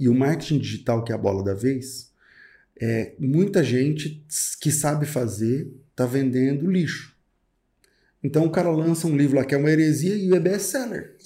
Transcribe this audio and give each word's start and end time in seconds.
E 0.00 0.08
o 0.08 0.14
marketing 0.14 0.58
digital, 0.60 1.04
que 1.04 1.12
é 1.12 1.14
a 1.14 1.18
bola 1.18 1.44
da 1.44 1.52
vez, 1.52 2.10
é, 2.80 3.12
muita 3.18 3.62
gente 3.62 4.24
que 4.58 4.72
sabe 4.72 5.04
fazer 5.04 5.70
está 5.90 6.06
vendendo 6.06 6.70
lixo. 6.70 7.14
Então 8.24 8.46
o 8.46 8.50
cara 8.50 8.70
lança 8.70 9.06
um 9.06 9.14
livro 9.14 9.36
lá 9.36 9.44
que 9.44 9.54
é 9.54 9.58
uma 9.58 9.70
heresia 9.70 10.14
e 10.16 10.34
é 10.34 10.40
best-seller. 10.40 11.16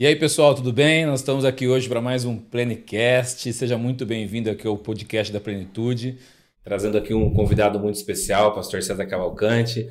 E 0.00 0.06
aí, 0.06 0.16
pessoal, 0.16 0.54
tudo 0.54 0.72
bem? 0.72 1.04
Nós 1.04 1.20
estamos 1.20 1.44
aqui 1.44 1.68
hoje 1.68 1.86
para 1.90 2.00
mais 2.00 2.24
um 2.24 2.38
Plenicast. 2.38 3.52
Seja 3.52 3.76
muito 3.76 4.06
bem-vindo 4.06 4.48
aqui 4.48 4.66
ao 4.66 4.78
podcast 4.78 5.30
da 5.30 5.40
Plenitude, 5.40 6.18
trazendo 6.64 6.96
aqui 6.96 7.12
um 7.12 7.30
convidado 7.30 7.78
muito 7.78 7.96
especial, 7.96 8.50
o 8.50 8.54
pastor 8.54 8.82
César 8.82 9.04
Cavalcante. 9.06 9.88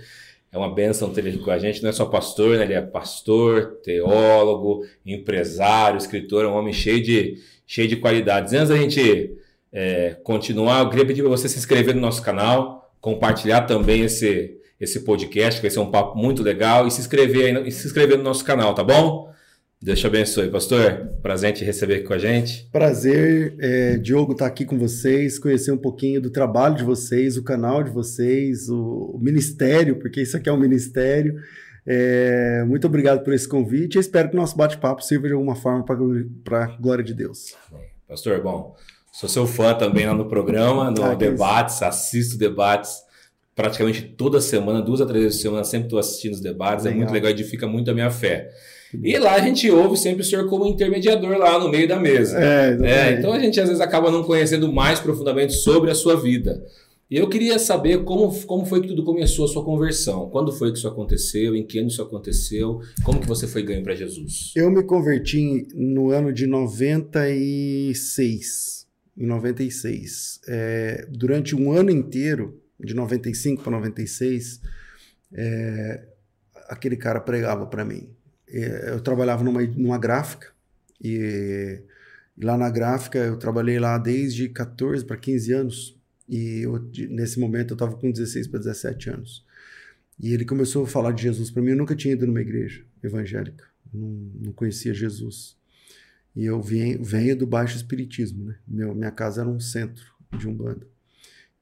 É 0.51 0.57
uma 0.57 0.73
benção 0.73 1.11
ter 1.11 1.25
ele 1.25 1.37
com 1.37 1.51
a 1.51 1.57
gente. 1.57 1.81
Não 1.81 1.89
é 1.89 1.93
só 1.93 2.05
pastor, 2.05 2.57
né? 2.57 2.63
ele 2.63 2.73
é 2.73 2.81
pastor, 2.81 3.79
teólogo, 3.83 4.85
empresário, 5.05 5.97
escritor, 5.97 6.45
é 6.45 6.47
um 6.47 6.53
homem 6.53 6.73
cheio 6.73 7.01
de, 7.01 7.37
cheio 7.65 7.87
de 7.87 7.95
qualidades. 7.95 8.53
Antes 8.53 8.69
da 8.69 8.77
gente 8.77 9.35
é, 9.71 10.15
continuar, 10.23 10.81
eu 10.81 10.89
queria 10.89 11.05
pedir 11.05 11.21
para 11.21 11.29
você 11.29 11.47
se 11.47 11.57
inscrever 11.57 11.95
no 11.95 12.01
nosso 12.01 12.21
canal, 12.21 12.91
compartilhar 13.01 13.61
também 13.61 14.03
esse, 14.03 14.55
esse 14.79 14.99
podcast, 14.99 15.59
que 15.59 15.67
vai 15.67 15.71
ser 15.71 15.79
um 15.79 15.89
papo 15.89 16.17
muito 16.17 16.43
legal, 16.43 16.87
e 16.87 16.91
se 16.91 17.01
inscrever, 17.01 17.57
aí, 17.57 17.71
se 17.71 17.87
inscrever 17.87 18.17
no 18.17 18.23
nosso 18.23 18.45
canal, 18.45 18.75
tá 18.75 18.83
bom? 18.83 19.33
Deus 19.83 19.99
te 19.99 20.07
abençoe, 20.07 20.49
pastor. 20.49 21.09
Prazer 21.21 21.51
te 21.51 21.65
receber 21.65 21.95
aqui 21.95 22.03
com 22.05 22.13
a 22.13 22.17
gente. 22.17 22.69
Prazer, 22.71 23.53
é, 23.59 23.97
Diogo, 23.97 24.31
estar 24.31 24.45
tá 24.45 24.49
aqui 24.49 24.63
com 24.63 24.79
vocês, 24.79 25.37
conhecer 25.37 25.73
um 25.73 25.77
pouquinho 25.77 26.21
do 26.21 26.29
trabalho 26.29 26.73
de 26.73 26.85
vocês, 26.85 27.35
o 27.35 27.43
canal 27.43 27.83
de 27.83 27.91
vocês, 27.91 28.69
o, 28.69 29.11
o 29.13 29.19
ministério, 29.19 29.99
porque 29.99 30.21
isso 30.21 30.37
aqui 30.37 30.47
é 30.47 30.53
um 30.53 30.57
ministério. 30.57 31.35
É, 31.85 32.63
muito 32.65 32.87
obrigado 32.87 33.25
por 33.25 33.33
esse 33.33 33.45
convite. 33.45 33.95
Eu 33.95 33.99
espero 33.99 34.29
que 34.29 34.37
o 34.37 34.39
nosso 34.39 34.55
bate-papo 34.55 35.03
sirva 35.03 35.27
de 35.27 35.33
alguma 35.33 35.53
forma 35.53 35.83
para 36.45 36.63
a 36.63 36.67
glória 36.77 37.03
de 37.03 37.13
Deus. 37.13 37.53
Pastor, 38.07 38.41
bom, 38.41 38.77
sou 39.11 39.27
seu 39.27 39.45
fã 39.45 39.73
também 39.73 40.05
lá 40.05 40.13
no 40.13 40.29
programa, 40.29 40.91
no 40.91 41.03
ah, 41.03 41.13
Debates, 41.13 41.75
isso. 41.75 41.85
assisto 41.85 42.37
debates 42.37 43.03
praticamente 43.53 44.01
toda 44.01 44.39
semana, 44.39 44.81
duas 44.81 45.01
a 45.01 45.05
três 45.05 45.25
vezes 45.25 45.39
por 45.39 45.43
semana, 45.43 45.63
sempre 45.65 45.87
estou 45.87 45.99
assistindo 45.99 46.35
os 46.35 46.39
debates. 46.39 46.85
Legal. 46.85 46.95
É 46.95 47.03
muito 47.03 47.13
legal, 47.13 47.31
edifica 47.31 47.67
muito 47.67 47.91
a 47.91 47.93
minha 47.93 48.09
fé. 48.09 48.49
E 49.01 49.17
lá 49.17 49.35
a 49.35 49.39
gente 49.39 49.69
ouve 49.71 49.97
sempre 49.97 50.21
o 50.21 50.25
senhor 50.25 50.47
como 50.49 50.67
intermediador 50.67 51.37
lá 51.37 51.59
no 51.59 51.69
meio 51.69 51.87
da 51.87 51.99
mesa. 51.99 52.37
É, 52.39 52.77
é, 52.81 53.13
então 53.13 53.33
a 53.33 53.39
gente 53.39 53.59
às 53.59 53.67
vezes 53.67 53.81
acaba 53.81 54.11
não 54.11 54.23
conhecendo 54.23 54.71
mais 54.71 54.99
profundamente 54.99 55.53
sobre 55.53 55.89
a 55.89 55.95
sua 55.95 56.15
vida. 56.15 56.61
E 57.13 57.17
eu 57.17 57.29
queria 57.29 57.59
saber 57.59 58.03
como, 58.03 58.33
como 58.45 58.65
foi 58.65 58.81
que 58.81 58.87
tudo 58.87 59.03
começou 59.03 59.45
a 59.45 59.47
sua 59.47 59.63
conversão. 59.63 60.31
Quando 60.31 60.51
foi 60.51 60.71
que 60.71 60.79
isso 60.79 60.87
aconteceu? 60.87 61.55
Em 61.55 61.63
que 61.63 61.77
ano 61.77 61.89
isso 61.89 62.01
aconteceu? 62.01 62.81
Como 63.03 63.19
que 63.19 63.27
você 63.27 63.45
foi 63.45 63.61
ganho 63.61 63.83
para 63.83 63.93
Jesus? 63.93 64.51
Eu 64.55 64.71
me 64.71 64.83
converti 64.83 65.67
no 65.75 66.09
ano 66.09 66.33
de 66.33 66.47
96. 66.47 68.87
Em 69.15 69.27
96. 69.27 70.41
É, 70.47 71.07
durante 71.11 71.55
um 71.55 71.71
ano 71.71 71.91
inteiro, 71.91 72.59
de 72.79 72.95
95 72.95 73.61
para 73.61 73.73
96, 73.73 74.59
é, 75.33 76.07
aquele 76.67 76.97
cara 76.97 77.19
pregava 77.19 77.67
para 77.67 77.85
mim. 77.85 78.09
É, 78.53 78.91
eu 78.91 78.99
trabalhava 79.01 79.43
numa, 79.43 79.61
numa 79.63 79.97
gráfica 79.97 80.47
e, 81.03 81.81
lá 82.37 82.55
na 82.55 82.69
gráfica 82.69 83.17
eu 83.17 83.37
trabalhei 83.37 83.79
lá 83.79 83.97
desde 83.97 84.47
14 84.47 85.03
para 85.03 85.17
15 85.17 85.51
anos 85.53 85.99
e 86.29 86.61
eu, 86.61 86.89
nesse 87.09 87.39
momento 87.39 87.71
eu 87.71 87.75
estava 87.75 87.95
com 87.95 88.11
16 88.11 88.47
para 88.47 88.59
17 88.59 89.09
anos. 89.09 89.45
E 90.19 90.33
ele 90.33 90.45
começou 90.45 90.83
a 90.83 90.87
falar 90.87 91.11
de 91.11 91.23
Jesus 91.23 91.49
para 91.49 91.61
mim. 91.61 91.71
Eu 91.71 91.77
nunca 91.77 91.95
tinha 91.95 92.13
ido 92.13 92.27
numa 92.27 92.41
igreja 92.41 92.85
evangélica, 93.03 93.65
não, 93.91 94.31
não 94.41 94.53
conhecia 94.53 94.93
Jesus. 94.93 95.57
E 96.35 96.45
eu 96.45 96.61
venho, 96.61 97.03
venho 97.03 97.35
do 97.35 97.45
baixo 97.45 97.75
espiritismo, 97.75 98.45
né? 98.45 98.55
Meu, 98.67 98.95
minha 98.95 99.11
casa 99.11 99.41
era 99.41 99.49
um 99.49 99.59
centro 99.59 100.05
de 100.37 100.47
umbanda. 100.47 100.87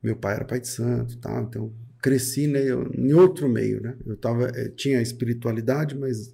Meu 0.01 0.15
pai 0.15 0.35
era 0.35 0.45
pai 0.45 0.59
de 0.59 0.67
santo, 0.67 1.17
tá? 1.17 1.41
Então 1.41 1.73
cresci 2.01 2.47
né, 2.47 2.61
em 2.95 3.13
outro 3.13 3.47
meio, 3.47 3.81
né? 3.81 3.95
Eu 4.05 4.17
tava, 4.17 4.47
eh, 4.55 4.69
tinha 4.69 5.01
espiritualidade, 5.01 5.95
mas 5.95 6.33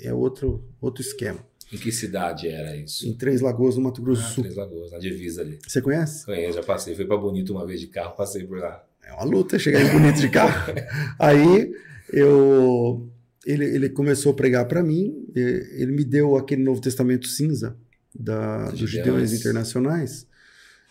é 0.00 0.12
outro, 0.12 0.64
outro 0.80 1.02
esquema. 1.02 1.38
Em 1.72 1.76
que 1.76 1.90
cidade 1.90 2.48
era 2.48 2.76
isso? 2.76 3.06
Em 3.06 3.14
Três 3.14 3.40
Lagoas, 3.40 3.76
no 3.76 3.82
Mato 3.82 4.00
Grosso 4.00 4.22
do 4.22 4.26
ah, 4.26 4.30
Sul. 4.30 4.44
Três 4.44 4.56
Lagoas, 4.56 4.92
na 4.92 4.98
divisa 4.98 5.42
ali. 5.42 5.58
Você 5.66 5.80
conhece? 5.80 6.24
Conheço, 6.24 6.56
já 6.56 6.62
passei. 6.62 6.94
Fui 6.94 7.04
para 7.04 7.16
Bonito 7.16 7.52
uma 7.52 7.66
vez 7.66 7.80
de 7.80 7.88
carro, 7.88 8.14
passei 8.16 8.44
por 8.44 8.58
lá. 8.58 8.84
É 9.02 9.12
uma 9.12 9.24
luta 9.24 9.58
chegar 9.58 9.80
em 9.80 9.90
Bonito 9.90 10.20
de 10.20 10.28
carro. 10.28 10.72
Aí 11.18 11.72
eu 12.12 13.10
ele, 13.46 13.64
ele 13.64 13.88
começou 13.88 14.32
a 14.32 14.34
pregar 14.34 14.66
para 14.66 14.82
mim, 14.82 15.26
ele 15.34 15.92
me 15.92 16.04
deu 16.04 16.36
aquele 16.36 16.62
Novo 16.62 16.80
Testamento 16.80 17.28
cinza 17.28 17.76
da, 18.14 18.70
dos 18.70 18.90
Judeus 18.90 19.32
Internacionais, 19.32 20.26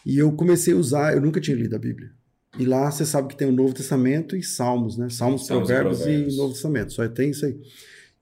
e 0.06 0.18
eu 0.18 0.32
comecei 0.34 0.74
a 0.74 0.78
usar, 0.78 1.14
eu 1.14 1.22
nunca 1.22 1.40
tinha 1.40 1.56
lido 1.56 1.76
a 1.76 1.80
Bíblia. 1.80 2.12
E 2.60 2.66
lá 2.66 2.92
você 2.92 3.06
sabe 3.06 3.30
que 3.30 3.36
tem 3.36 3.48
o 3.48 3.52
Novo 3.52 3.74
Testamento 3.74 4.36
e 4.36 4.44
Salmos, 4.44 4.98
né? 4.98 5.10
Salmos, 5.10 5.48
Salmos 5.48 5.68
provérbios, 5.68 6.02
e, 6.02 6.04
provérbios, 6.04 6.34
e 6.34 6.38
Novo 6.38 6.54
Testamento, 6.54 6.94
só 6.94 7.08
tem 7.08 7.32
isso 7.32 7.46
aí. 7.46 7.60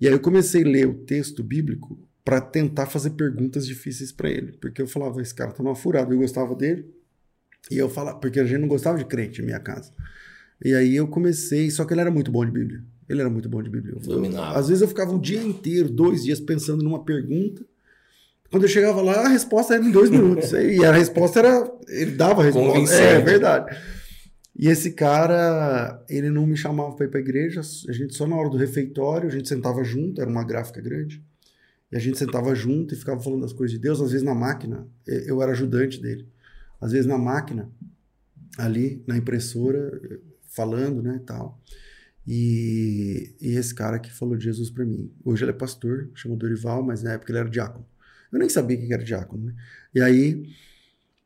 E 0.02 0.08
aí 0.08 0.14
eu 0.14 0.20
comecei 0.20 0.64
a 0.64 0.68
ler 0.68 0.88
o 0.88 0.94
texto 0.96 1.44
bíblico 1.44 1.98
para 2.26 2.42
tentar 2.42 2.88
fazer 2.88 3.12
perguntas 3.12 3.66
difíceis 3.68 4.12
para 4.12 4.30
ele, 4.30 4.54
porque 4.60 4.82
eu 4.82 4.88
falava, 4.88 5.22
esse 5.22 5.34
cara 5.34 5.52
tá 5.52 5.62
numa 5.64 5.76
furada, 5.76 6.12
eu 6.14 6.18
gostava 6.18 6.56
dele, 6.56 6.86
e 7.70 7.78
eu 7.78 7.88
falava, 7.88 8.18
porque 8.18 8.40
a 8.40 8.46
gente 8.46 8.60
não 8.60 8.68
gostava 8.68 8.98
de 8.98 9.06
crente 9.06 9.42
em 9.42 9.46
minha 9.46 9.60
casa. 9.60 9.94
E 10.64 10.74
aí 10.74 10.96
eu 10.96 11.08
comecei, 11.08 11.70
só 11.72 11.86
que 11.86 11.94
ele 11.94 12.02
era 12.02 12.12
muito 12.12 12.32
bom 12.32 12.44
de 12.46 12.52
Bíblia. 12.52 12.84
Ele 13.08 13.22
era 13.22 13.30
muito 13.30 13.48
bom 13.50 13.62
de 13.62 13.70
Bíblia. 13.70 13.96
Eu, 13.96 14.02
às 14.58 14.68
vezes 14.70 14.82
eu 14.82 14.88
ficava 14.88 15.12
um 15.12 15.20
dia 15.20 15.42
inteiro, 15.42 15.90
dois 15.90 16.24
dias 16.24 16.40
pensando 16.40 16.84
numa 16.84 17.04
pergunta. 17.04 17.64
Quando 18.50 18.64
eu 18.64 18.70
chegava 18.70 19.02
lá, 19.02 19.26
a 19.26 19.30
resposta 19.30 19.76
era 19.76 19.84
em 19.84 19.92
dois 19.92 20.10
minutos. 20.10 20.52
e 20.52 20.84
a 20.86 20.92
resposta 20.92 21.40
era. 21.40 21.72
Ele 21.88 22.12
dava 22.12 22.42
a 22.42 22.46
resposta. 22.46 22.96
É, 22.96 23.14
é 23.16 23.20
verdade. 23.22 23.78
E 24.62 24.68
esse 24.68 24.92
cara, 24.92 26.06
ele 26.08 26.30
não 26.30 26.46
me 26.46 26.56
chamava 26.56 26.96
para 26.96 27.08
ir 27.08 27.10
para 27.10 27.20
a 27.20 27.24
igreja, 27.24 27.62
a 27.62 27.92
gente 27.92 28.14
só 28.14 28.28
na 28.28 28.36
hora 28.36 28.48
do 28.48 28.58
refeitório, 28.58 29.28
a 29.28 29.32
gente 29.32 29.50
sentava 29.50 29.84
junto, 29.84 30.22
era 30.22 30.30
uma 30.30 30.44
gráfica 30.44 30.80
grande, 30.80 31.26
e 31.92 31.96
a 31.96 32.00
gente 32.00 32.20
sentava 32.20 32.54
junto 32.54 32.94
e 32.94 32.98
ficava 32.98 33.20
falando 33.20 33.42
das 33.42 33.54
coisas 33.54 33.72
de 33.72 33.80
Deus, 33.80 34.00
às 34.00 34.12
vezes 34.12 34.24
na 34.24 34.36
máquina, 34.36 34.88
eu 35.08 35.42
era 35.42 35.54
ajudante 35.54 36.00
dele, 36.00 36.28
às 36.80 36.92
vezes 36.92 37.08
na 37.08 37.18
máquina, 37.18 37.72
ali 38.56 39.04
na 39.08 39.18
impressora, 39.18 40.00
falando, 40.46 41.02
né, 41.02 41.16
e 41.16 41.26
tal. 41.26 41.60
E, 42.28 43.36
e 43.42 43.56
esse 43.56 43.74
cara 43.74 43.98
que 43.98 44.14
falou 44.14 44.38
de 44.38 44.44
Jesus 44.44 44.70
para 44.70 44.86
mim, 44.86 45.12
hoje 45.26 45.44
ele 45.44 45.50
é 45.50 45.56
pastor, 45.56 46.12
chama 46.14 46.36
Dorival, 46.36 46.84
mas 46.84 47.02
na 47.02 47.14
época 47.14 47.32
ele 47.32 47.40
era 47.40 47.50
diácono. 47.50 47.84
Eu 48.32 48.38
nem 48.38 48.48
sabia 48.48 48.78
que 48.78 48.94
era 48.94 49.04
diácono, 49.04 49.46
né? 49.46 49.56
E 49.96 50.00
aí, 50.00 50.46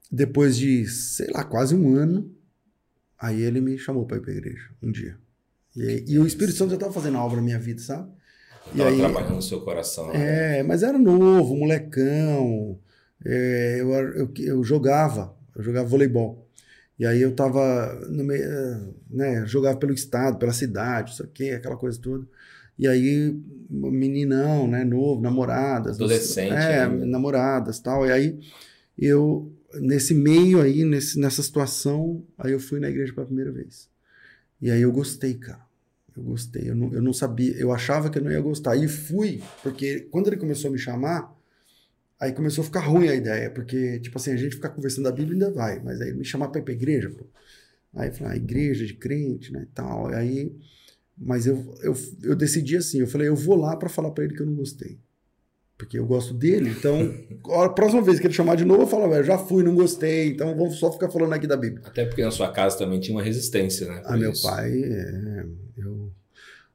depois 0.09 0.55
de, 0.55 0.87
sei 0.87 1.27
lá, 1.31 1.43
quase 1.43 1.75
um 1.75 1.93
ano, 1.93 2.33
Aí 3.19 3.41
ele 3.41 3.61
me 3.61 3.77
chamou 3.77 4.05
para 4.05 4.17
ir 4.17 4.21
para 4.21 4.31
a 4.31 4.35
igreja 4.35 4.69
um 4.81 4.91
dia. 4.91 5.17
E, 5.75 6.05
e, 6.07 6.19
o 6.19 6.25
Espírito 6.25 6.57
Santo 6.57 6.69
já 6.69 6.75
estava 6.75 6.93
fazendo 6.93 7.17
a 7.17 7.23
obra 7.23 7.37
na 7.37 7.43
minha 7.43 7.59
vida, 7.59 7.81
sabe? 7.81 8.09
Estava 8.71 8.95
trabalhando 8.95 9.35
no 9.35 9.41
seu 9.41 9.61
coração. 9.61 10.07
Né? 10.07 10.59
É, 10.59 10.63
mas 10.63 10.83
era 10.83 10.97
novo, 10.97 11.55
molecão. 11.55 12.79
É, 13.25 13.77
eu, 13.79 13.91
eu, 13.91 14.33
eu, 14.37 14.63
jogava, 14.63 15.35
eu 15.55 15.63
jogava 15.63 15.87
voleibol. 15.87 16.47
E 16.97 17.05
aí 17.05 17.21
eu 17.21 17.35
tava 17.35 17.93
no 18.09 18.23
meio, 18.23 18.45
né, 19.09 19.45
jogava 19.45 19.77
pelo 19.77 19.93
estado, 19.93 20.37
pela 20.37 20.53
cidade, 20.53 21.11
isso 21.11 21.23
aqui, 21.23 21.51
aquela 21.51 21.75
coisa 21.75 21.99
toda. 21.99 22.25
E 22.77 22.87
aí, 22.87 23.37
meninão, 23.69 24.67
né, 24.67 24.83
novo, 24.83 25.21
namoradas. 25.21 25.95
Adolescente. 25.95 26.53
É, 26.53 26.83
ainda. 26.83 27.05
namoradas 27.05 27.79
tal. 27.79 28.05
E 28.05 28.11
aí 28.11 28.39
eu 28.97 29.51
nesse 29.79 30.13
meio 30.13 30.61
aí, 30.61 30.83
nesse, 30.83 31.19
nessa 31.19 31.41
situação, 31.41 32.25
aí 32.37 32.51
eu 32.51 32.59
fui 32.59 32.79
na 32.79 32.89
igreja 32.89 33.13
pela 33.13 33.25
primeira 33.25 33.51
vez. 33.51 33.89
E 34.61 34.71
aí 34.71 34.81
eu 34.81 34.91
gostei, 34.91 35.33
cara. 35.35 35.65
Eu 36.15 36.23
gostei. 36.23 36.69
Eu 36.69 36.75
não, 36.75 36.93
eu 36.93 37.01
não 37.01 37.13
sabia, 37.13 37.55
eu 37.57 37.71
achava 37.71 38.09
que 38.09 38.17
eu 38.17 38.23
não 38.23 38.31
ia 38.31 38.39
gostar. 38.39 38.75
E 38.75 38.87
fui, 38.87 39.41
porque 39.61 40.01
quando 40.11 40.27
ele 40.27 40.37
começou 40.37 40.69
a 40.69 40.71
me 40.71 40.79
chamar, 40.79 41.35
aí 42.19 42.31
começou 42.33 42.61
a 42.61 42.65
ficar 42.65 42.81
ruim 42.81 43.09
a 43.09 43.15
ideia, 43.15 43.51
porque, 43.51 43.99
tipo 43.99 44.17
assim, 44.17 44.31
a 44.31 44.37
gente 44.37 44.55
ficar 44.55 44.69
conversando 44.69 45.05
da 45.05 45.11
Bíblia 45.11 45.33
ainda 45.33 45.51
vai, 45.51 45.81
mas 45.83 45.99
aí 46.01 46.13
me 46.13 46.23
chamar 46.23 46.49
para 46.49 46.61
ir 46.61 46.63
pra 46.63 46.73
igreja, 46.73 47.09
pô. 47.09 47.25
Aí 47.93 48.11
falei, 48.11 48.33
ah, 48.33 48.35
igreja 48.37 48.85
de 48.85 48.93
crente, 48.93 49.53
né, 49.53 49.67
tal. 49.73 50.07
Aí, 50.07 50.53
mas 51.17 51.47
eu, 51.47 51.77
eu, 51.81 51.95
eu 52.23 52.35
decidi 52.35 52.77
assim, 52.77 52.99
eu 52.99 53.07
falei, 53.07 53.27
eu 53.27 53.35
vou 53.35 53.55
lá 53.55 53.75
para 53.77 53.89
falar 53.89 54.11
para 54.11 54.23
ele 54.23 54.33
que 54.33 54.41
eu 54.41 54.45
não 54.45 54.55
gostei 54.55 54.99
porque 55.77 55.99
eu 55.99 56.05
gosto 56.05 56.33
dele. 56.33 56.69
Então, 56.69 57.13
a 57.63 57.69
próxima 57.69 58.01
vez 58.01 58.19
que 58.19 58.27
ele 58.27 58.33
chamar 58.33 58.55
de 58.55 58.65
novo, 58.65 58.83
eu 58.83 58.87
falo, 58.87 59.09
velho, 59.09 59.23
já 59.23 59.37
fui, 59.37 59.63
não 59.63 59.75
gostei, 59.75 60.29
então 60.29 60.55
vamos 60.55 60.79
só 60.79 60.91
ficar 60.91 61.09
falando 61.09 61.33
aqui 61.33 61.47
da 61.47 61.57
Bíblia. 61.57 61.81
Até 61.85 62.05
porque 62.05 62.23
na 62.23 62.31
sua 62.31 62.51
casa 62.51 62.77
também 62.77 62.99
tinha 62.99 63.15
uma 63.15 63.23
resistência, 63.23 63.87
né? 63.87 64.01
Ah, 64.05 64.17
meu 64.17 64.33
pai, 64.41 64.71
é, 64.71 65.45
eu... 65.77 66.11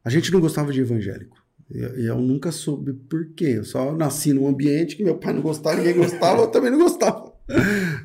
a 0.05 0.11
gente 0.11 0.33
não 0.33 0.41
gostava 0.41 0.73
de 0.73 0.81
evangélico. 0.81 1.39
E 1.73 1.79
eu, 1.79 1.91
eu, 1.99 2.19
nunca 2.19 2.51
soube 2.51 2.93
por 2.93 3.27
quê. 3.29 3.55
Eu 3.59 3.65
só 3.65 3.95
nasci 3.95 4.33
num 4.33 4.49
ambiente 4.49 4.97
que 4.97 5.05
meu 5.05 5.17
pai 5.17 5.33
não 5.33 5.41
gostava, 5.41 5.77
ninguém 5.77 5.95
gostava, 5.95 6.43
eu 6.43 6.49
também 6.49 6.71
não 6.71 6.79
gostava. 6.79 7.31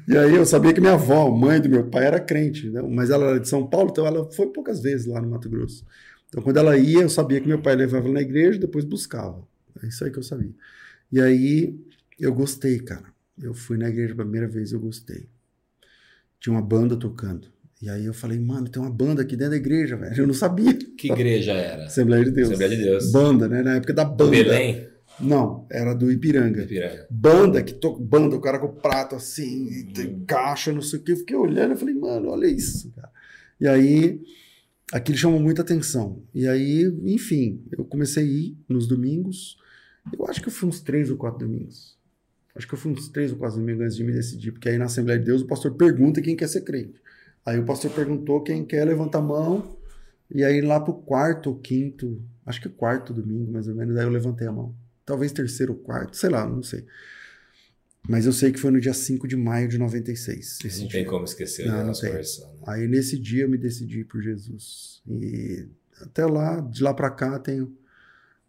e 0.07 0.17
aí 0.17 0.35
eu 0.35 0.45
sabia 0.45 0.73
que 0.73 0.79
minha 0.79 0.93
avó, 0.93 1.29
mãe 1.29 1.59
do 1.59 1.69
meu 1.69 1.87
pai, 1.87 2.05
era 2.05 2.19
crente, 2.19 2.69
né? 2.69 2.81
mas 2.81 3.09
ela 3.09 3.25
era 3.25 3.39
de 3.39 3.47
São 3.47 3.65
Paulo, 3.65 3.89
então 3.91 4.05
ela 4.05 4.31
foi 4.31 4.47
poucas 4.47 4.81
vezes 4.81 5.05
lá 5.05 5.21
no 5.21 5.29
Mato 5.29 5.49
Grosso. 5.49 5.85
Então 6.29 6.43
quando 6.43 6.57
ela 6.57 6.77
ia, 6.77 7.01
eu 7.01 7.09
sabia 7.09 7.39
que 7.41 7.47
meu 7.47 7.61
pai 7.61 7.75
levava 7.75 8.07
na 8.09 8.21
igreja 8.21 8.57
e 8.57 8.61
depois 8.61 8.85
buscava. 8.85 9.43
É 9.83 9.87
isso 9.87 10.03
aí 10.03 10.11
que 10.11 10.19
eu 10.19 10.23
sabia. 10.23 10.53
E 11.15 11.21
aí 11.21 11.73
eu 12.19 12.33
gostei, 12.33 12.77
cara. 12.77 13.05
Eu 13.41 13.53
fui 13.53 13.77
na 13.77 13.87
igreja 13.87 14.11
a 14.11 14.17
primeira 14.17 14.49
vez, 14.49 14.73
eu 14.73 14.81
gostei. 14.81 15.29
Tinha 16.41 16.51
uma 16.51 16.61
banda 16.61 16.97
tocando. 16.97 17.47
E 17.81 17.89
aí 17.89 18.05
eu 18.05 18.13
falei, 18.13 18.37
mano, 18.37 18.67
tem 18.67 18.81
uma 18.81 18.91
banda 18.91 19.21
aqui 19.21 19.37
dentro 19.37 19.51
da 19.51 19.55
igreja, 19.55 19.95
velho. 19.95 20.13
Eu 20.13 20.27
não 20.27 20.33
sabia. 20.33 20.73
Que 20.73 21.09
igreja 21.09 21.53
era? 21.53 21.85
Assembleia 21.85 22.25
de 22.25 22.31
Deus. 22.31 22.49
Assembleia 22.49 22.75
de 22.75 22.83
Deus. 22.83 23.11
Banda, 23.13 23.47
né? 23.47 23.63
Na 23.63 23.75
época 23.75 23.93
da 23.93 24.03
banda. 24.03 24.31
Belém? 24.31 24.89
Não, 25.17 25.65
era 25.71 25.93
do 25.93 26.11
Ipiranga. 26.11 26.63
Ipiranga. 26.63 27.07
Banda, 27.09 27.63
que 27.63 27.75
to... 27.75 27.97
banda, 27.97 28.35
o 28.35 28.41
cara 28.41 28.59
com 28.59 28.67
o 28.67 28.73
prato 28.73 29.15
assim, 29.15 29.85
tem 29.93 30.19
caixa, 30.25 30.73
não 30.73 30.81
sei 30.81 30.99
o 30.99 31.01
que. 31.01 31.13
Eu 31.13 31.17
fiquei 31.17 31.37
olhando 31.37 31.75
e 31.75 31.77
falei, 31.77 31.95
mano, 31.95 32.27
olha 32.27 32.47
isso, 32.47 32.91
cara. 32.91 33.09
E 33.57 33.65
aí, 33.69 34.21
aquilo 34.91 35.17
chamou 35.17 35.39
muita 35.39 35.61
atenção. 35.61 36.21
E 36.33 36.45
aí, 36.45 36.83
enfim, 37.05 37.63
eu 37.71 37.85
comecei 37.85 38.21
a 38.21 38.27
ir 38.27 38.57
nos 38.67 38.85
domingos. 38.85 39.63
Eu 40.11 40.25
acho 40.27 40.41
que 40.41 40.47
eu 40.47 40.51
fui 40.51 40.69
uns 40.69 40.79
três 40.79 41.09
ou 41.09 41.17
quatro 41.17 41.39
domingos. 41.39 41.97
Acho 42.55 42.67
que 42.67 42.73
eu 42.73 42.77
fui 42.77 42.91
uns 42.91 43.09
três 43.09 43.31
ou 43.31 43.37
quatro 43.37 43.59
domingos 43.59 43.81
antes 43.81 43.95
de 43.95 44.03
me 44.03 44.13
decidir, 44.13 44.51
porque 44.51 44.69
aí 44.69 44.77
na 44.77 44.85
Assembleia 44.85 45.19
de 45.19 45.25
Deus 45.25 45.41
o 45.41 45.47
pastor 45.47 45.73
pergunta 45.75 46.21
quem 46.21 46.35
quer 46.35 46.47
ser 46.47 46.61
crente. 46.61 47.01
Aí 47.45 47.59
o 47.59 47.65
pastor 47.65 47.91
perguntou 47.91 48.41
quem 48.41 48.65
quer, 48.65 48.85
levanta 48.85 49.17
a 49.17 49.21
mão. 49.21 49.77
E 50.33 50.43
aí 50.43 50.61
lá 50.61 50.79
pro 50.79 50.93
quarto 50.93 51.49
ou 51.51 51.59
quinto, 51.59 52.21
acho 52.45 52.61
que 52.61 52.69
quarto 52.69 53.13
domingo 53.13 53.51
mais 53.51 53.67
ou 53.67 53.75
menos, 53.75 53.95
aí 53.97 54.03
eu 54.03 54.09
levantei 54.09 54.47
a 54.47 54.51
mão 54.51 54.75
talvez 55.05 55.31
terceiro 55.31 55.73
ou 55.73 55.79
quarto, 55.79 56.17
sei 56.17 56.29
lá, 56.29 56.45
não 56.47 56.63
sei. 56.63 56.85
Mas 58.07 58.25
eu 58.25 58.33
sei 58.33 58.51
que 58.51 58.59
foi 58.59 58.71
no 58.71 58.79
dia 58.79 58.93
5 58.93 59.27
de 59.27 59.35
maio 59.35 59.67
de 59.67 59.77
96. 59.77 60.59
Não 60.63 60.69
dia. 60.69 60.89
tem 60.89 61.05
como 61.05 61.25
esquecer 61.25 61.67
não, 61.67 61.87
nossa 61.87 62.09
versão. 62.09 62.51
Né? 62.53 62.63
Aí 62.67 62.87
nesse 62.87 63.17
dia 63.17 63.43
eu 63.43 63.49
me 63.49 63.57
decidi 63.57 64.03
por 64.03 64.21
Jesus. 64.21 65.01
E 65.07 65.67
até 66.01 66.25
lá, 66.25 66.59
de 66.59 66.83
lá 66.83 66.93
para 66.93 67.09
cá, 67.09 67.39
tenho 67.39 67.75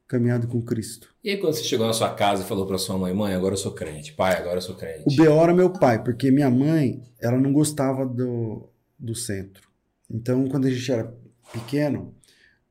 caminhado 0.06 0.46
com 0.46 0.62
Cristo. 0.62 1.08
E 1.22 1.30
aí 1.30 1.36
quando 1.36 1.54
você 1.54 1.64
chegou 1.64 1.86
na 1.86 1.92
sua 1.92 2.14
casa 2.14 2.42
e 2.42 2.46
falou 2.46 2.66
para 2.66 2.78
sua 2.78 2.96
mãe, 2.96 3.12
mãe, 3.12 3.34
agora 3.34 3.54
eu 3.54 3.58
sou 3.58 3.72
crente, 3.72 4.12
pai, 4.12 4.36
agora 4.36 4.58
eu 4.58 4.62
sou 4.62 4.76
crente. 4.76 5.02
O 5.04 5.16
B.O. 5.16 5.40
era 5.40 5.54
meu 5.54 5.70
pai, 5.70 6.02
porque 6.02 6.30
minha 6.30 6.50
mãe, 6.50 7.02
ela 7.20 7.38
não 7.38 7.52
gostava 7.52 8.06
do, 8.06 8.68
do 8.98 9.14
centro. 9.14 9.68
Então, 10.10 10.48
quando 10.48 10.66
a 10.66 10.70
gente 10.70 10.90
era 10.90 11.12
pequeno, 11.52 12.14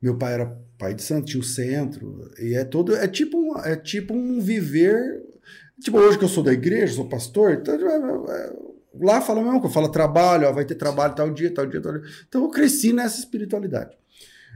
meu 0.01 0.17
pai 0.17 0.33
era 0.33 0.57
pai 0.77 0.93
de 0.93 1.03
santo, 1.03 1.27
tinha 1.27 1.41
o 1.41 1.43
centro, 1.43 2.29
e 2.39 2.53
é 2.53 2.63
todo, 2.63 2.95
é 2.95 3.07
tipo 3.07 3.37
um, 3.37 3.57
é 3.59 3.75
tipo 3.75 4.13
um 4.13 4.39
viver, 4.39 5.23
tipo 5.81 5.97
hoje 5.97 6.17
que 6.17 6.23
eu 6.23 6.29
sou 6.29 6.43
da 6.43 6.53
igreja, 6.53 6.93
sou 6.93 7.07
pastor, 7.07 7.53
então, 7.53 7.75
é, 7.75 8.31
é, 8.31 8.53
lá 9.01 9.21
fala 9.21 9.41
mesmo 9.41 9.67
fala 9.69 9.91
trabalho, 9.91 10.47
ó, 10.47 10.51
vai 10.51 10.65
ter 10.65 10.75
trabalho 10.75 11.15
tal 11.15 11.31
dia, 11.31 11.53
tal 11.53 11.65
dia, 11.65 11.81
tal 11.81 11.93
dia. 11.93 12.09
Então 12.27 12.43
eu 12.43 12.49
cresci 12.49 12.93
nessa 12.93 13.19
espiritualidade. 13.19 13.97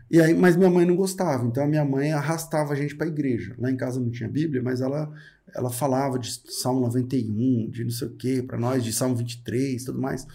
E 0.10 0.20
aí, 0.20 0.34
mas 0.34 0.56
minha 0.56 0.70
mãe 0.70 0.86
não 0.86 0.96
gostava, 0.96 1.46
então 1.46 1.64
a 1.64 1.68
minha 1.68 1.86
mãe 1.86 2.12
arrastava 2.12 2.74
a 2.74 2.76
gente 2.76 2.96
para 2.96 3.06
a 3.06 3.10
igreja. 3.10 3.56
Lá 3.60 3.70
em 3.70 3.78
casa 3.78 4.00
não 4.00 4.10
tinha 4.10 4.28
Bíblia, 4.28 4.62
mas 4.62 4.82
ela 4.82 5.12
ela 5.56 5.70
falava 5.70 6.20
de 6.20 6.32
Salmo 6.52 6.82
91, 6.82 7.70
de 7.70 7.84
não 7.84 7.92
sei 7.92 8.08
o 8.08 8.12
quê, 8.12 8.44
para 8.46 8.58
nós, 8.58 8.84
de 8.84 8.94
Salmo 8.94 9.16
23, 9.16 9.84
tudo 9.84 10.00
mais. 10.00 10.26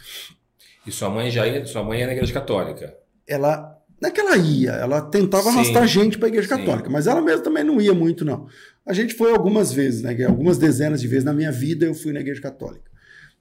E 0.87 0.93
sua 0.93 1.09
mãe 1.09 1.31
já 1.31 1.47
ia, 1.47 1.65
sua 1.67 1.83
mãe 1.83 2.03
é 2.03 2.07
na 2.07 2.13
igreja 2.13 2.33
católica? 2.33 2.97
Ela 3.27 3.81
não 4.01 4.09
é 4.11 4.13
que 4.13 4.21
ela 4.21 4.37
ia, 4.37 4.73
ela 4.73 5.01
tentava 5.01 5.45
sim, 5.45 5.51
arrastar 5.51 5.87
gente 5.87 6.19
para 6.19 6.27
a 6.27 6.29
igreja 6.29 6.49
católica, 6.49 6.89
sim. 6.89 6.93
mas 6.93 7.07
ela 7.07 7.23
mesma 7.23 7.43
também 7.43 7.65
não 7.65 7.81
ia 7.81 7.95
muito, 7.95 8.25
não. 8.25 8.47
A 8.85 8.93
gente 8.93 9.15
foi 9.15 9.33
algumas 9.33 9.73
vezes, 9.73 10.03
né? 10.03 10.25
Algumas 10.25 10.59
dezenas 10.59 11.01
de 11.01 11.09
vezes 11.09 11.25
na 11.25 11.33
minha 11.33 11.51
vida 11.51 11.87
eu 11.87 11.95
fui 11.95 12.13
na 12.13 12.21
igreja 12.21 12.41
católica. 12.41 12.91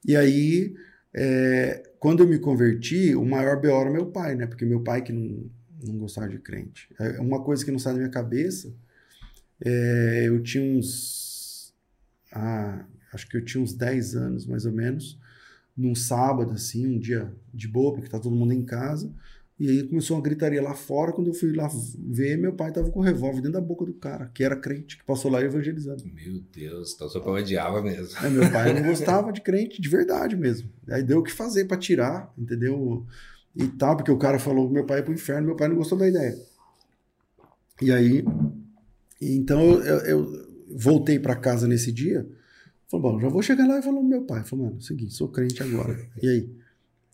E 0.06 0.16
aí, 0.16 0.74
é, 1.14 1.84
quando 2.00 2.24
eu 2.24 2.28
me 2.28 2.40
converti, 2.40 3.14
o 3.14 3.26
maior 3.26 3.60
B.O. 3.60 3.82
era 3.82 3.90
meu 3.90 4.06
pai, 4.06 4.36
né? 4.36 4.46
Porque 4.46 4.64
meu 4.64 4.82
pai 4.82 5.02
que 5.02 5.12
não, 5.12 5.50
não 5.86 5.98
gostava 5.98 6.30
de 6.30 6.40
crente. 6.40 6.88
É 7.00 7.20
uma 7.20 7.44
coisa 7.44 7.64
que 7.64 7.72
não 7.72 7.80
sai 7.80 7.94
da 7.94 8.00
minha 8.00 8.12
cabeça, 8.12 8.74
é, 9.64 10.24
eu 10.28 10.42
tinha 10.42 10.64
uns. 10.64 11.74
Ah, 12.32 12.86
acho 13.14 13.28
que 13.30 13.38
eu 13.38 13.46
tinha 13.46 13.64
uns 13.64 13.74
10 13.74 14.16
anos, 14.16 14.46
mais 14.46 14.66
ou 14.66 14.72
menos, 14.72 15.20
num 15.78 15.96
sábado, 15.96 16.52
assim, 16.52 16.86
um 16.86 17.00
dia 17.00 17.34
de 17.54 17.68
boa, 17.68 17.94
porque 17.94 18.10
tá 18.10 18.20
todo 18.20 18.36
mundo 18.36 18.54
em 18.54 18.66
casa. 18.66 19.14
E 19.60 19.70
aí 19.70 19.84
começou 19.84 20.18
uma 20.18 20.24
gritaria 20.24 20.62
lá 20.62 20.74
fora. 20.74 21.14
Quando 21.14 21.28
eu 21.28 21.34
fui 21.34 21.54
lá 21.54 21.70
ver, 21.98 22.38
meu 22.38 22.54
pai 22.54 22.72
tava 22.72 22.90
com 22.90 23.00
um 23.00 23.04
revólver 23.04 23.38
dentro 23.38 23.54
da 23.54 23.62
boca 23.62 23.86
do 23.86 23.94
cara, 23.94 24.30
que 24.34 24.44
era 24.44 24.56
crente, 24.56 24.98
que 24.98 25.04
passou 25.06 25.32
lá 25.32 25.42
evangelizando. 25.42 26.04
Meu 26.06 26.42
Deus, 26.52 26.94
então 26.94 27.08
seu 27.08 27.22
pai 27.22 27.44
odiava 27.44 27.82
mesmo. 27.82 28.18
É, 28.26 28.30
meu 28.30 28.52
pai 28.52 28.74
não 28.74 28.82
gostava 28.90 29.32
de 29.32 29.42
crente 29.42 29.82
de 29.82 29.88
verdade 29.88 30.36
mesmo. 30.36 30.70
Aí 30.90 31.04
deu 31.04 31.20
o 31.20 31.24
que 31.24 31.32
fazer 31.32 31.66
para 31.66 31.78
tirar, 31.78 32.34
entendeu? 32.38 33.06
E 33.56 33.68
tal, 33.68 33.96
porque 33.96 34.12
o 34.12 34.18
cara 34.18 34.40
falou 34.40 34.68
que 34.68 34.74
meu 34.74 34.86
pai 34.86 34.98
ia 34.98 35.04
pro 35.04 35.14
inferno, 35.14 35.48
meu 35.48 35.56
pai 35.56 35.68
não 35.68 35.76
gostou 35.76 35.98
da 35.98 36.08
ideia. 36.08 36.36
E 37.82 37.92
aí, 37.92 38.26
então 39.22 39.62
eu, 39.82 39.98
eu 40.00 40.48
voltei 40.76 41.20
para 41.20 41.36
casa 41.36 41.68
nesse 41.68 41.92
dia. 41.92 42.28
Falei, 42.88 43.12
bom, 43.12 43.20
já 43.20 43.30
vou 43.30 43.42
chegar 43.42 43.68
lá 43.68 43.80
e 43.80 43.84
falar 43.84 44.00
pro 44.00 44.08
meu 44.08 44.22
pai. 44.24 44.44
Falei, 44.44 44.66
mano, 44.66 44.78
é 44.80 44.82
seguinte, 44.82 45.14
sou 45.14 45.28
crente 45.28 45.62
agora. 45.62 46.00
E 46.22 46.28
aí? 46.28 46.50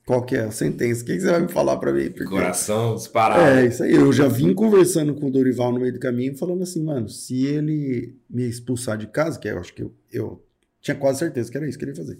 Qual 0.05 0.25
que 0.25 0.35
é 0.35 0.39
a 0.39 0.51
sentença? 0.51 1.03
O 1.03 1.05
que, 1.05 1.13
que 1.13 1.21
você 1.21 1.29
vai 1.29 1.41
me 1.41 1.47
falar 1.47 1.77
para 1.77 1.93
mim? 1.93 2.09
Porque... 2.09 2.25
Coração 2.25 2.95
disparado. 2.95 3.41
É, 3.41 3.67
isso 3.67 3.83
aí. 3.83 3.93
Eu 3.93 4.11
já 4.11 4.27
vim 4.27 4.55
conversando 4.55 5.13
com 5.13 5.27
o 5.27 5.31
Dorival 5.31 5.71
no 5.71 5.79
meio 5.79 5.93
do 5.93 5.99
caminho, 5.99 6.35
falando 6.35 6.63
assim, 6.63 6.83
mano, 6.83 7.07
se 7.07 7.45
ele 7.45 8.15
me 8.27 8.47
expulsar 8.49 8.97
de 8.97 9.05
casa, 9.05 9.39
que 9.39 9.47
eu 9.47 9.59
acho 9.59 9.71
que 9.71 9.83
eu, 9.83 9.93
eu 10.11 10.43
tinha 10.81 10.95
quase 10.95 11.19
certeza 11.19 11.51
que 11.51 11.57
era 11.57 11.69
isso 11.69 11.77
que 11.77 11.83
ele 11.83 11.91
ia 11.91 11.97
fazer. 11.97 12.17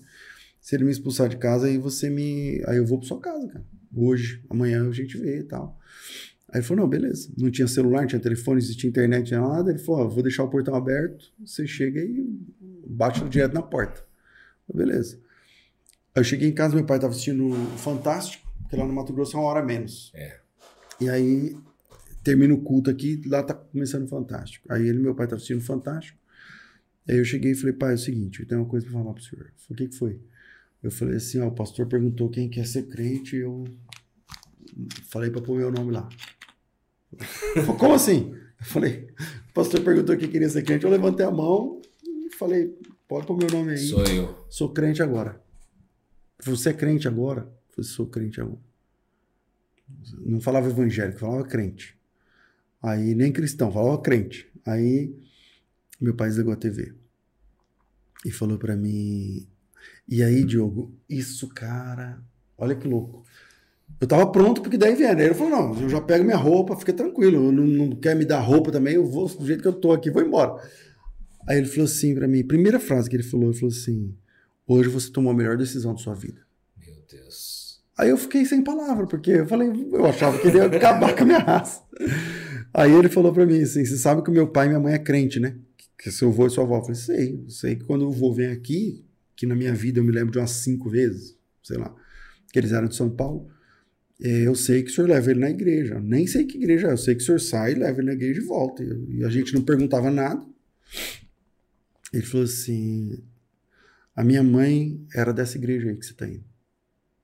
Se 0.61 0.75
ele 0.75 0.83
me 0.83 0.91
expulsar 0.91 1.29
de 1.29 1.37
casa, 1.37 1.65
aí 1.65 1.79
você 1.79 2.11
me. 2.11 2.61
Aí 2.67 2.77
eu 2.77 2.85
vou 2.85 2.99
pra 2.99 3.07
sua 3.07 3.19
casa, 3.19 3.47
cara. 3.47 3.65
Hoje, 3.95 4.43
amanhã 4.49 4.87
a 4.87 4.91
gente 4.91 5.17
vê 5.17 5.39
e 5.39 5.43
tal. 5.43 5.79
Aí 6.49 6.59
ele 6.59 6.63
falou: 6.63 6.83
não, 6.83 6.89
beleza. 6.89 7.31
Não 7.37 7.49
tinha 7.51 7.67
celular, 7.67 8.01
não 8.01 8.07
tinha 8.07 8.19
telefone, 8.19 8.55
não 8.55 8.65
existia 8.65 8.89
internet, 8.89 9.19
não 9.19 9.25
tinha 9.25 9.41
nada. 9.41 9.69
Ele 9.71 9.79
falou: 9.79 10.09
vou 10.09 10.23
deixar 10.23 10.43
o 10.43 10.49
portão 10.49 10.75
aberto, 10.75 11.31
você 11.39 11.65
chega 11.67 11.99
e 11.99 12.39
bate 12.87 13.23
direto 13.29 13.53
na 13.53 13.61
porta. 13.61 14.03
Falei, 14.67 14.85
beleza. 14.85 15.19
Eu 16.15 16.23
cheguei 16.23 16.49
em 16.49 16.53
casa, 16.53 16.75
meu 16.75 16.85
pai 16.85 16.97
estava 16.97 17.11
assistindo 17.11 17.51
Fantástico, 17.77 18.51
porque 18.61 18.75
lá 18.75 18.85
no 18.85 18.93
Mato 18.93 19.13
Grosso 19.13 19.37
é 19.37 19.39
uma 19.39 19.47
hora 19.47 19.63
menos. 19.63 20.11
É. 20.15 20.39
E 20.99 21.07
aí 21.09 21.55
termina 22.23 22.53
o 22.53 22.61
culto 22.61 22.89
aqui, 22.89 23.21
lá 23.25 23.41
tá 23.43 23.53
começando 23.53 24.03
o 24.03 24.07
Fantástico. 24.07 24.65
Aí 24.71 24.87
ele, 24.87 24.99
meu 24.99 25.15
pai, 25.15 25.25
estava 25.25 25.37
assistindo 25.37 25.61
Fantástico. 25.61 26.17
Aí 27.07 27.17
eu 27.17 27.25
cheguei 27.25 27.51
e 27.51 27.55
falei, 27.55 27.73
pai, 27.73 27.91
é 27.91 27.95
o 27.95 27.97
seguinte, 27.97 28.41
eu 28.41 28.47
tenho 28.47 28.61
uma 28.61 28.69
coisa 28.69 28.85
para 28.85 28.99
falar 28.99 29.13
pro 29.13 29.23
senhor. 29.23 29.51
Falei, 29.57 29.71
o 29.71 29.75
que, 29.75 29.87
que 29.87 29.95
foi? 29.95 30.19
Eu 30.81 30.91
falei 30.91 31.17
assim, 31.17 31.39
ó, 31.39 31.47
o 31.47 31.51
pastor 31.51 31.87
perguntou 31.87 32.29
quem 32.29 32.49
quer 32.49 32.65
ser 32.65 32.83
crente, 32.87 33.35
eu 33.35 33.65
falei 35.09 35.29
para 35.29 35.41
pôr 35.41 35.57
meu 35.57 35.71
nome 35.71 35.91
lá. 35.91 36.07
Falei, 37.17 37.77
Como 37.77 37.93
assim? 37.93 38.33
Eu 38.59 38.65
falei, 38.65 39.07
o 39.49 39.53
pastor 39.53 39.81
perguntou 39.81 40.17
quem 40.17 40.29
queria 40.29 40.49
ser 40.49 40.63
crente, 40.63 40.85
eu 40.85 40.91
levantei 40.91 41.25
a 41.25 41.31
mão 41.31 41.81
e 42.03 42.33
falei, 42.35 42.77
pode 43.07 43.27
pôr 43.27 43.37
meu 43.37 43.49
nome 43.49 43.71
aí. 43.71 43.77
Sou 43.77 44.03
eu. 44.05 44.45
Sou 44.49 44.73
crente 44.73 45.01
agora. 45.01 45.41
Você 46.43 46.69
é 46.69 46.73
crente 46.73 47.07
agora? 47.07 47.51
Eu 47.77 47.83
sou 47.83 48.07
crente 48.07 48.39
agora. 48.39 48.61
Não 50.19 50.39
falava 50.39 50.69
evangélico, 50.69 51.19
falava 51.19 51.43
crente. 51.43 51.97
Aí 52.81 53.13
nem 53.15 53.31
cristão, 53.31 53.71
falava 53.71 54.01
crente. 54.01 54.49
Aí 54.65 55.13
meu 55.99 56.15
pai 56.15 56.29
desligou 56.29 56.53
a 56.53 56.57
TV 56.57 56.93
e 58.25 58.31
falou 58.31 58.57
para 58.57 58.75
mim: 58.75 59.47
"E 60.09 60.23
aí, 60.23 60.43
Diogo, 60.43 60.91
isso, 61.09 61.47
cara, 61.49 62.19
olha 62.57 62.75
que 62.75 62.87
louco. 62.87 63.23
Eu 64.01 64.07
tava 64.07 64.31
pronto 64.31 64.61
porque 64.61 64.77
daí 64.77 64.95
vier. 64.95 65.15
Aí 65.15 65.25
ele 65.25 65.33
falou: 65.33 65.51
"Não, 65.51 65.81
eu 65.81 65.89
já 65.89 66.01
pego 66.01 66.23
minha 66.23 66.37
roupa, 66.37 66.75
fica 66.75 66.93
tranquilo. 66.93 67.51
Não, 67.51 67.65
não 67.65 67.95
quer 67.95 68.15
me 68.15 68.25
dar 68.25 68.39
roupa 68.39 68.71
também, 68.71 68.95
eu 68.95 69.05
vou 69.05 69.27
do 69.27 69.45
jeito 69.45 69.61
que 69.61 69.67
eu 69.67 69.73
tô 69.73 69.91
aqui, 69.91 70.09
vou 70.09 70.23
embora." 70.23 70.61
Aí 71.47 71.57
ele 71.57 71.67
falou 71.67 71.85
assim 71.85 72.13
para 72.13 72.27
mim, 72.27 72.43
primeira 72.43 72.79
frase 72.79 73.09
que 73.09 73.15
ele 73.15 73.23
falou, 73.23 73.49
ele 73.49 73.57
falou 73.57 73.73
assim: 73.73 74.13
Hoje 74.67 74.87
você 74.87 75.11
tomou 75.11 75.31
a 75.31 75.35
melhor 75.35 75.57
decisão 75.57 75.93
da 75.95 75.99
sua 75.99 76.13
vida. 76.13 76.41
Meu 76.77 76.95
Deus. 77.11 77.81
Aí 77.97 78.09
eu 78.11 78.17
fiquei 78.17 78.45
sem 78.45 78.63
palavra, 78.63 79.07
porque 79.07 79.31
eu 79.31 79.47
falei, 79.47 79.67
eu 79.67 80.05
achava 80.05 80.37
que 80.37 80.47
ele 80.47 80.57
ia 80.57 80.65
acabar 80.65 81.13
com 81.17 81.23
a 81.23 81.25
minha 81.25 81.39
raça. 81.39 81.81
Aí 82.71 82.91
ele 82.91 83.09
falou 83.09 83.33
para 83.33 83.47
mim 83.47 83.61
assim: 83.63 83.83
você 83.83 83.97
sabe 83.97 84.21
que 84.21 84.29
o 84.29 84.33
meu 84.33 84.47
pai 84.47 84.67
e 84.67 84.69
minha 84.69 84.79
mãe 84.79 84.93
é 84.93 84.99
crente, 84.99 85.39
né? 85.39 85.55
Que 85.97 86.11
seu 86.11 86.29
avô 86.29 86.45
e 86.45 86.51
sua 86.51 86.65
avó. 86.65 86.77
Eu 86.77 86.81
falei, 86.81 86.95
sei, 86.95 87.43
sei 87.49 87.75
que 87.77 87.83
quando 87.83 88.07
o 88.07 88.13
avô 88.13 88.31
vem 88.31 88.51
aqui, 88.51 89.03
que 89.39 89.45
na 89.45 89.55
minha 89.55 89.73
vida 89.73 90.01
eu 90.01 90.03
me 90.03 90.11
lembro 90.11 90.33
de 90.33 90.37
umas 90.37 90.51
cinco 90.51 90.89
vezes, 90.89 91.33
sei 91.63 91.77
lá, 91.77 91.95
que 92.51 92.59
eles 92.59 92.73
eram 92.73 92.89
de 92.89 92.95
São 92.97 93.09
Paulo. 93.09 93.47
É, 94.21 94.45
eu 94.45 94.53
sei 94.53 94.83
que 94.83 94.91
o 94.91 94.93
senhor 94.93 95.07
leva 95.07 95.31
ele 95.31 95.39
na 95.39 95.49
igreja. 95.49 95.97
Nem 95.97 96.27
sei 96.27 96.43
que 96.43 96.57
igreja 96.57 96.89
é. 96.89 96.91
Eu 96.91 96.97
sei 96.97 97.15
que 97.15 97.21
o 97.21 97.25
senhor 97.25 97.39
sai, 97.39 97.73
leva 97.73 98.01
ele 98.01 98.07
na 98.07 98.13
igreja 98.15 98.41
e 98.41 98.43
volta. 98.43 98.83
E 98.83 99.23
a 99.23 99.29
gente 99.29 99.55
não 99.55 99.61
perguntava 99.61 100.11
nada. 100.11 100.45
Ele 102.11 102.25
falou 102.25 102.43
assim: 102.43 103.23
a 104.13 104.25
minha 104.25 104.43
mãe 104.43 104.99
era 105.15 105.31
dessa 105.31 105.57
igreja 105.57 105.87
aí 105.87 105.95
que 105.95 106.05
você 106.05 106.11
está 106.11 106.27
indo. 106.27 106.43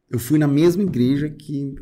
Eu 0.10 0.18
fui 0.18 0.40
na 0.40 0.48
mesma 0.48 0.84
igreja 0.84 1.30
que, 1.30 1.76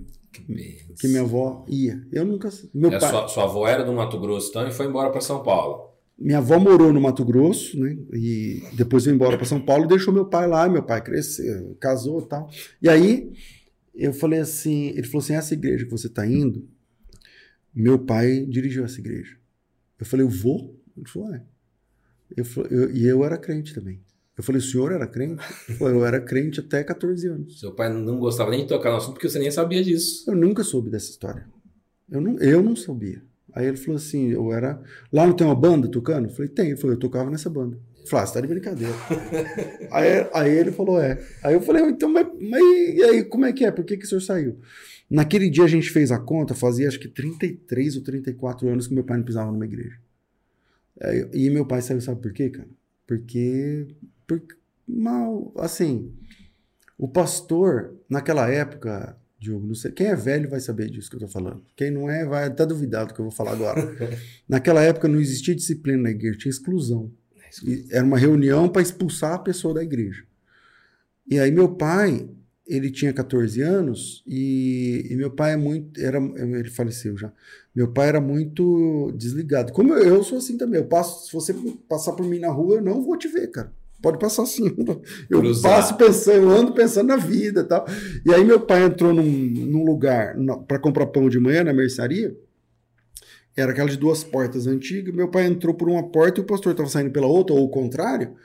que 0.99 1.07
minha 1.07 1.21
avó 1.21 1.63
ia. 1.69 2.07
Eu 2.11 2.25
nunca. 2.25 2.49
Meu 2.73 2.91
é, 2.91 2.97
pai. 2.99 3.11
Sua, 3.11 3.27
sua 3.27 3.43
avó 3.43 3.67
era 3.67 3.83
do 3.83 3.93
Mato 3.93 4.19
Grosso 4.19 4.49
então 4.49 4.67
e 4.67 4.71
foi 4.71 4.87
embora 4.87 5.11
para 5.11 5.21
São 5.21 5.43
Paulo. 5.43 5.92
Minha 6.17 6.37
avó 6.37 6.59
morou 6.59 6.93
no 6.93 7.01
Mato 7.01 7.25
Grosso, 7.25 7.79
né? 7.79 7.97
E 8.13 8.63
depois 8.73 9.05
veio 9.05 9.15
embora 9.15 9.35
para 9.37 9.45
São 9.45 9.59
Paulo, 9.59 9.87
deixou 9.87 10.13
meu 10.13 10.25
pai 10.25 10.47
lá, 10.47 10.69
meu 10.69 10.83
pai 10.83 11.03
cresceu, 11.03 11.75
casou 11.79 12.21
e 12.21 12.27
tal. 12.27 12.49
E 12.81 12.87
aí 12.87 13.31
eu 13.95 14.13
falei 14.13 14.39
assim, 14.39 14.89
ele 14.89 15.03
falou 15.03 15.23
assim, 15.23 15.33
essa 15.33 15.53
igreja 15.53 15.85
que 15.85 15.91
você 15.91 16.07
está 16.07 16.25
indo, 16.25 16.67
meu 17.73 17.99
pai 17.99 18.45
dirigiu 18.45 18.85
essa 18.85 18.99
igreja. 18.99 19.37
Eu 19.99 20.05
falei, 20.05 20.25
eu 20.25 20.29
vou? 20.29 20.79
Ele 20.95 21.07
falou, 21.07 21.33
é. 21.33 21.43
Eu, 22.35 22.45
eu, 22.69 22.91
e 22.91 23.05
eu 23.05 23.23
era 23.23 23.37
crente 23.37 23.73
também. 23.73 24.01
Eu 24.35 24.43
falei, 24.43 24.59
o 24.59 24.63
senhor 24.63 24.91
era 24.91 25.07
crente? 25.07 25.43
Ele 25.69 25.77
falou, 25.77 25.93
eu 25.93 26.05
era 26.05 26.19
crente 26.19 26.59
até 26.59 26.83
14 26.83 27.27
anos. 27.27 27.59
Seu 27.59 27.73
pai 27.73 27.91
não 27.91 28.17
gostava 28.17 28.49
nem 28.49 28.61
de 28.61 28.67
tocar 28.67 28.91
no 28.91 28.97
assunto 28.97 29.13
porque 29.13 29.29
você 29.29 29.39
nem 29.39 29.51
sabia 29.51 29.83
disso. 29.83 30.29
Eu 30.29 30.35
nunca 30.35 30.63
soube 30.63 30.89
dessa 30.89 31.09
história. 31.09 31.47
Eu 32.09 32.21
não, 32.21 32.37
eu 32.39 32.61
não 32.61 32.75
sabia. 32.75 33.23
Aí 33.55 33.65
ele 33.67 33.77
falou 33.77 33.97
assim, 33.97 34.29
eu 34.29 34.51
era... 34.51 34.81
Lá 35.11 35.25
não 35.25 35.33
tem 35.33 35.45
uma 35.45 35.55
banda 35.55 35.87
tocando? 35.87 36.27
Eu 36.27 36.31
falei, 36.31 36.49
tem. 36.49 36.67
Ele 36.67 36.77
falou, 36.77 36.95
eu 36.95 36.99
tocava 36.99 37.29
nessa 37.29 37.49
banda. 37.49 37.77
Eu 38.01 38.07
falei, 38.07 38.23
ah, 38.23 38.27
você 38.27 38.33
tá 38.33 38.41
de 38.41 38.47
brincadeira. 38.47 38.93
aí, 39.91 40.27
aí 40.33 40.51
ele 40.51 40.71
falou, 40.71 40.99
é. 40.99 41.23
Aí 41.43 41.53
eu 41.53 41.61
falei, 41.61 41.83
então, 41.83 42.09
mas, 42.09 42.27
mas 42.39 42.61
e 42.61 43.03
aí, 43.03 43.23
como 43.23 43.45
é 43.45 43.53
que 43.53 43.63
é? 43.65 43.71
Por 43.71 43.85
que, 43.85 43.97
que 43.97 44.05
o 44.05 44.07
senhor 44.07 44.21
saiu? 44.21 44.59
Naquele 45.09 45.49
dia 45.49 45.63
a 45.63 45.67
gente 45.67 45.89
fez 45.89 46.11
a 46.11 46.19
conta, 46.19 46.55
fazia 46.55 46.87
acho 46.87 46.99
que 46.99 47.07
33 47.07 47.97
ou 47.97 48.03
34 48.03 48.67
anos 48.67 48.87
que 48.87 48.93
meu 48.93 49.03
pai 49.03 49.17
não 49.17 49.23
pisava 49.23 49.51
numa 49.51 49.65
igreja. 49.65 49.97
Aí, 51.01 51.29
e 51.33 51.49
meu 51.49 51.65
pai 51.65 51.81
saiu, 51.81 52.01
sabe 52.01 52.21
por 52.21 52.33
quê, 52.33 52.49
cara? 52.49 52.67
Porque, 53.05 53.87
porque 54.25 54.55
mal, 54.87 55.53
assim, 55.57 56.11
o 56.97 57.07
pastor, 57.07 57.95
naquela 58.09 58.49
época, 58.49 59.17
Diogo, 59.43 59.67
não 59.67 59.75
sei, 59.75 59.91
quem 59.91 60.07
é 60.07 60.15
velho 60.15 60.49
vai 60.49 60.61
saber 60.61 60.89
disso 60.89 61.09
que 61.09 61.17
eu 61.17 61.19
tô 61.19 61.27
falando. 61.27 61.61
Quem 61.75 61.91
não 61.91 62.09
é, 62.09 62.25
vai 62.25 62.45
até 62.45 62.65
duvidar 62.65 63.05
do 63.05 63.13
que 63.13 63.19
eu 63.19 63.25
vou 63.25 63.31
falar 63.31 63.51
agora. 63.51 63.93
naquela 64.47 64.81
época 64.81 65.07
não 65.07 65.19
existia 65.19 65.53
disciplina 65.53 66.03
na 66.03 66.11
igreja, 66.11 66.37
tinha 66.37 66.49
exclusão. 66.49 67.11
E 67.63 67.85
era 67.91 68.05
uma 68.05 68.17
reunião 68.17 68.69
para 68.69 68.81
expulsar 68.81 69.33
a 69.33 69.39
pessoa 69.39 69.73
da 69.73 69.83
igreja. 69.83 70.23
E 71.29 71.37
aí 71.37 71.51
meu 71.51 71.75
pai, 71.75 72.27
ele 72.65 72.89
tinha 72.89 73.11
14 73.11 73.61
anos 73.61 74.23
e, 74.25 75.07
e, 75.09 75.15
meu 75.15 75.29
pai 75.29 75.53
é 75.53 75.57
muito 75.57 75.99
era 75.99 76.17
ele 76.17 76.69
faleceu 76.69 77.17
já 77.17 77.31
meu 77.75 77.91
pai 77.91 78.07
era 78.07 78.21
muito 78.21 79.11
desligado 79.17 79.73
como 79.73 79.93
eu, 79.93 80.15
eu, 80.15 80.23
sou 80.23 80.37
assim 80.37 80.57
também 80.57 80.79
eu 80.79 80.87
passo 80.87 81.27
se 81.27 81.33
você 81.33 81.53
passar 81.89 82.13
por 82.13 82.25
mim 82.25 82.39
na 82.39 82.49
rua 82.49 82.75
eu 82.75 82.81
não 82.81 83.03
vou 83.03 83.17
te 83.17 83.27
ver 83.27 83.47
cara 83.47 83.73
pode 84.03 84.19
passar 84.19 84.43
assim 84.43 84.67
eu 85.31 85.39
Cruzar. 85.39 85.71
passo 85.71 85.97
pensando 85.97 86.43
eu 86.43 86.51
ando 86.51 86.73
pensando 86.73 87.07
na 87.07 87.17
vida 87.17 87.63
tal 87.63 87.85
e 88.25 88.31
aí 88.31 88.43
meu 88.43 88.59
pai 88.59 88.83
entrou 88.83 89.13
num, 89.13 89.23
num 89.23 89.85
lugar 89.85 90.35
para 90.67 90.77
comprar 90.77 91.07
pão 91.07 91.29
de 91.29 91.39
manhã 91.39 91.63
na 91.63 91.73
mercearia 91.73 92.37
era 93.55 93.71
aquela 93.71 93.89
de 93.89 93.97
duas 93.97 94.23
portas 94.23 94.67
antigas 94.67 95.15
meu 95.15 95.29
pai 95.29 95.45
entrou 95.45 95.73
por 95.73 95.89
uma 95.89 96.03
porta 96.09 96.39
e 96.39 96.43
o 96.43 96.45
pastor 96.45 96.73
estava 96.73 96.89
saindo 96.89 97.11
pela 97.11 97.27
outra 97.27 97.55
ou 97.55 97.63
o 97.63 97.69
contrário 97.69 98.35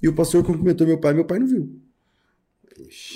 e 0.00 0.08
o 0.08 0.14
pastor 0.14 0.44
cumprimentou 0.44 0.86
meu 0.86 0.98
pai 0.98 1.12
meu 1.12 1.24
pai 1.24 1.40
não 1.40 1.46
viu 1.48 1.78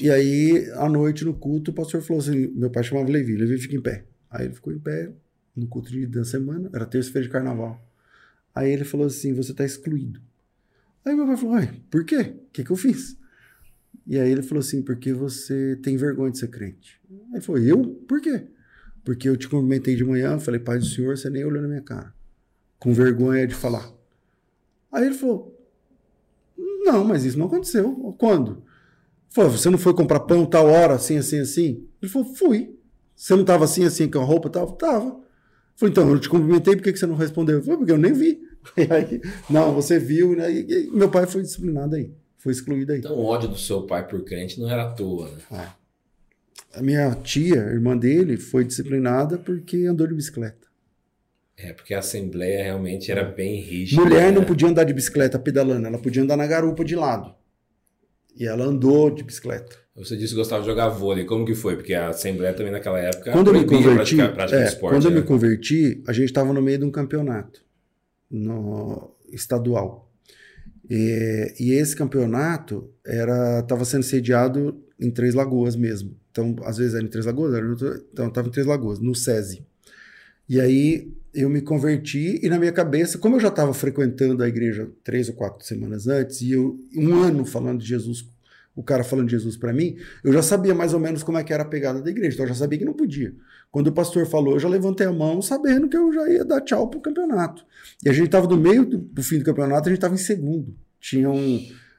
e 0.00 0.10
aí, 0.10 0.68
à 0.74 0.88
noite, 0.88 1.24
no 1.24 1.32
culto, 1.34 1.70
o 1.70 1.74
pastor 1.74 2.02
falou 2.02 2.20
assim: 2.20 2.48
meu 2.48 2.70
pai 2.70 2.82
chamava 2.82 3.08
Levi, 3.08 3.36
Levi 3.36 3.58
fica 3.58 3.76
em 3.76 3.80
pé. 3.80 4.04
Aí 4.30 4.46
ele 4.46 4.54
ficou 4.54 4.72
em 4.72 4.78
pé 4.78 5.12
no 5.54 5.66
culto 5.68 5.90
de, 5.90 6.06
da 6.06 6.24
semana, 6.24 6.68
era 6.74 6.86
terça-feira 6.86 7.26
de 7.26 7.32
carnaval. 7.32 7.80
Aí 8.54 8.70
ele 8.70 8.84
falou 8.84 9.06
assim: 9.06 9.34
você 9.34 9.52
está 9.52 9.64
excluído. 9.64 10.20
Aí 11.04 11.14
meu 11.14 11.26
pai 11.26 11.36
falou: 11.36 11.54
ué, 11.54 11.74
por 11.90 12.04
quê? 12.04 12.18
O 12.18 12.50
que, 12.52 12.64
que 12.64 12.70
eu 12.70 12.76
fiz? 12.76 13.16
E 14.06 14.18
aí 14.18 14.30
ele 14.30 14.42
falou 14.42 14.60
assim: 14.60 14.82
porque 14.82 15.12
você 15.12 15.76
tem 15.82 15.96
vergonha 15.96 16.32
de 16.32 16.38
ser 16.38 16.48
crente. 16.48 17.00
Aí 17.34 17.40
falou: 17.40 17.60
eu? 17.60 17.84
Por 18.08 18.20
quê? 18.20 18.46
Porque 19.04 19.28
eu 19.28 19.36
te 19.36 19.48
cumprimentei 19.48 19.96
de 19.96 20.04
manhã, 20.04 20.38
falei: 20.38 20.60
Pai 20.60 20.78
do 20.78 20.84
Senhor, 20.84 21.16
você 21.16 21.28
nem 21.28 21.44
olhou 21.44 21.62
na 21.62 21.68
minha 21.68 21.82
cara. 21.82 22.14
Com 22.78 22.92
vergonha 22.92 23.46
de 23.46 23.54
falar. 23.54 23.92
Aí 24.90 25.06
ele 25.06 25.14
falou: 25.14 25.52
não, 26.84 27.04
mas 27.04 27.24
isso 27.24 27.38
não 27.38 27.46
aconteceu. 27.46 27.92
Quando? 28.18 28.62
Falou, 29.30 29.50
você 29.50 29.70
não 29.70 29.78
foi 29.78 29.94
comprar 29.94 30.20
pão 30.20 30.44
tal 30.44 30.66
hora, 30.66 30.94
assim, 30.94 31.16
assim, 31.16 31.40
assim? 31.40 31.86
Ele 32.00 32.10
falou, 32.10 32.34
fui. 32.34 32.76
Você 33.16 33.34
não 33.34 33.42
estava 33.42 33.64
assim, 33.64 33.84
assim, 33.84 34.10
com 34.10 34.18
a 34.18 34.24
roupa 34.24 34.50
tal? 34.50 34.72
Tava. 34.72 35.20
Falei, 35.76 35.90
então, 35.90 36.08
eu 36.08 36.18
te 36.18 36.28
cumprimentei, 36.28 36.76
por 36.76 36.82
que, 36.82 36.94
você 36.94 37.06
não 37.06 37.14
respondeu? 37.14 37.62
Falou, 37.62 37.78
porque 37.78 37.92
eu 37.92 37.98
nem 37.98 38.12
vi. 38.12 38.41
E 38.76 38.92
aí, 38.92 39.20
não, 39.50 39.74
você 39.74 39.98
viu, 39.98 40.36
né? 40.36 40.50
E, 40.50 40.86
e 40.86 40.90
meu 40.90 41.10
pai 41.10 41.26
foi 41.26 41.42
disciplinado 41.42 41.96
aí. 41.96 42.12
Foi 42.38 42.52
excluído 42.52 42.92
aí. 42.92 42.98
Então 42.98 43.16
o 43.16 43.24
ódio 43.24 43.48
do 43.48 43.58
seu 43.58 43.82
pai 43.82 44.06
por 44.06 44.24
crente 44.24 44.60
não 44.60 44.68
era 44.68 44.84
à 44.84 44.90
toa, 44.90 45.30
né? 45.30 45.38
É. 45.52 46.78
A 46.78 46.82
minha 46.82 47.14
tia, 47.16 47.56
irmã 47.56 47.96
dele, 47.96 48.36
foi 48.36 48.64
disciplinada 48.64 49.38
porque 49.38 49.84
andou 49.86 50.06
de 50.06 50.14
bicicleta. 50.14 50.66
É, 51.56 51.72
porque 51.72 51.92
a 51.92 51.98
Assembleia 51.98 52.64
realmente 52.64 53.12
era 53.12 53.22
bem 53.22 53.60
rígida. 53.60 54.02
Mulher 54.02 54.32
né? 54.32 54.32
não 54.32 54.44
podia 54.44 54.68
andar 54.68 54.84
de 54.84 54.92
bicicleta 54.94 55.38
pedalando, 55.38 55.86
ela 55.86 55.98
podia 55.98 56.22
andar 56.22 56.36
na 56.36 56.46
garupa 56.46 56.82
de 56.84 56.96
lado. 56.96 57.34
E 58.34 58.46
ela 58.46 58.64
andou 58.64 59.10
de 59.10 59.22
bicicleta. 59.22 59.76
Você 59.94 60.16
disse 60.16 60.30
que 60.30 60.38
gostava 60.38 60.62
de 60.62 60.68
jogar 60.68 60.88
vôlei. 60.88 61.26
Como 61.26 61.44
que 61.44 61.54
foi? 61.54 61.76
Porque 61.76 61.92
a 61.92 62.08
Assembleia 62.08 62.54
também 62.54 62.72
naquela 62.72 62.98
época 62.98 63.30
quando 63.30 63.48
eu 63.48 63.60
me 63.60 63.66
converti, 63.66 64.18
é, 64.18 64.64
esporte, 64.64 64.94
Quando 64.94 65.10
né? 65.10 65.10
eu 65.10 65.20
me 65.20 65.22
converti, 65.22 66.02
a 66.08 66.12
gente 66.14 66.24
estava 66.24 66.52
no 66.54 66.62
meio 66.62 66.78
de 66.78 66.84
um 66.86 66.90
campeonato 66.90 67.62
no 68.32 69.14
estadual. 69.30 70.10
E, 70.88 71.54
e 71.60 71.72
esse 71.72 71.94
campeonato 71.94 72.90
era 73.06 73.60
estava 73.60 73.84
sendo 73.84 74.02
sediado 74.02 74.82
em 74.98 75.10
Três 75.10 75.34
Lagoas 75.34 75.76
mesmo. 75.76 76.16
Então, 76.30 76.56
às 76.64 76.78
vezes 76.78 76.94
era 76.94 77.04
em 77.04 77.08
Três 77.08 77.26
Lagoas, 77.26 77.54
era, 77.54 77.66
então 78.12 78.28
estava 78.28 78.48
em 78.48 78.50
Três 78.50 78.66
Lagoas, 78.66 78.98
no 78.98 79.14
SESI. 79.14 79.64
E 80.48 80.60
aí 80.60 81.12
eu 81.34 81.48
me 81.48 81.60
converti 81.60 82.40
e 82.42 82.48
na 82.48 82.58
minha 82.58 82.72
cabeça, 82.72 83.18
como 83.18 83.36
eu 83.36 83.40
já 83.40 83.48
estava 83.48 83.72
frequentando 83.72 84.42
a 84.42 84.48
igreja 84.48 84.90
três 85.02 85.28
ou 85.28 85.34
quatro 85.34 85.64
semanas 85.64 86.06
antes 86.06 86.42
e 86.42 86.52
eu 86.52 86.78
um 86.94 87.14
ano 87.14 87.44
falando 87.44 87.80
de 87.80 87.86
Jesus, 87.86 88.26
o 88.74 88.82
cara 88.82 89.04
falando 89.04 89.26
de 89.26 89.32
Jesus 89.32 89.56
para 89.56 89.72
mim, 89.72 89.96
eu 90.24 90.32
já 90.32 90.42
sabia 90.42 90.74
mais 90.74 90.94
ou 90.94 91.00
menos 91.00 91.22
como 91.22 91.38
é 91.38 91.44
que 91.44 91.52
era 91.52 91.62
a 91.62 91.66
pegada 91.66 92.00
da 92.00 92.10
igreja, 92.10 92.34
então 92.34 92.44
eu 92.44 92.48
já 92.48 92.54
sabia 92.54 92.78
que 92.78 92.84
não 92.84 92.94
podia. 92.94 93.34
Quando 93.70 93.88
o 93.88 93.92
pastor 93.92 94.26
falou, 94.26 94.54
eu 94.54 94.60
já 94.60 94.68
levantei 94.68 95.06
a 95.06 95.12
mão 95.12 95.40
sabendo 95.42 95.88
que 95.88 95.96
eu 95.96 96.12
já 96.12 96.28
ia 96.28 96.44
dar 96.44 96.60
tchau 96.60 96.88
pro 96.88 97.00
campeonato. 97.00 97.64
E 98.04 98.08
a 98.08 98.12
gente 98.12 98.26
estava 98.26 98.46
no 98.46 98.56
meio 98.56 98.84
do, 98.84 98.98
do, 98.98 99.22
fim 99.22 99.38
do 99.38 99.44
campeonato, 99.44 99.88
a 99.88 99.90
gente 99.90 99.98
estava 99.98 100.14
em 100.14 100.18
segundo. 100.18 100.74
Tinham, 101.00 101.36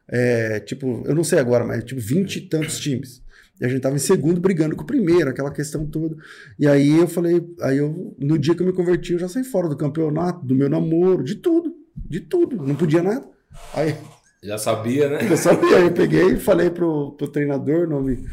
é, 0.08 0.60
tipo, 0.60 1.04
eu 1.06 1.16
não 1.16 1.24
sei 1.24 1.40
agora, 1.40 1.66
mas 1.66 1.84
tipo, 1.84 2.00
vinte 2.00 2.38
e 2.38 2.42
tantos 2.42 2.80
times. 2.80 3.24
E 3.60 3.66
a 3.66 3.68
gente 3.68 3.82
tava 3.82 3.96
em 3.96 4.00
segundo 4.00 4.42
brigando 4.42 4.76
com 4.76 4.84
o 4.84 4.88
primeiro, 4.88 5.30
aquela 5.30 5.52
questão 5.52 5.86
toda. 5.86 6.16
E 6.60 6.68
aí 6.68 6.98
eu 6.98 7.08
falei, 7.08 7.44
aí 7.62 7.78
eu, 7.78 8.16
no 8.20 8.38
dia 8.38 8.56
que 8.56 8.62
eu 8.62 8.68
me 8.68 8.74
converti, 8.74 9.14
eu 9.14 9.20
já 9.20 9.28
saí 9.28 9.44
fora 9.44 9.70
do 9.70 9.78
campeonato, 9.78 10.46
do 10.46 10.56
meu 10.56 10.70
namoro, 10.70 11.24
de 11.24 11.36
tudo, 11.36 11.76
de 11.96 12.20
tudo, 12.20 12.58
não 12.58 12.76
podia 12.76 13.02
nada. 13.02 13.28
Aí 13.74 13.96
já 14.44 14.58
sabia, 14.58 15.10
né? 15.10 15.28
Já 15.28 15.38
sabia. 15.38 15.78
Aí 15.78 15.84
eu 15.84 15.94
peguei 15.94 16.34
e 16.34 16.40
falei 16.40 16.70
pro, 16.70 17.14
pro 17.14 17.28
treinador, 17.28 17.88
nome. 17.88 18.26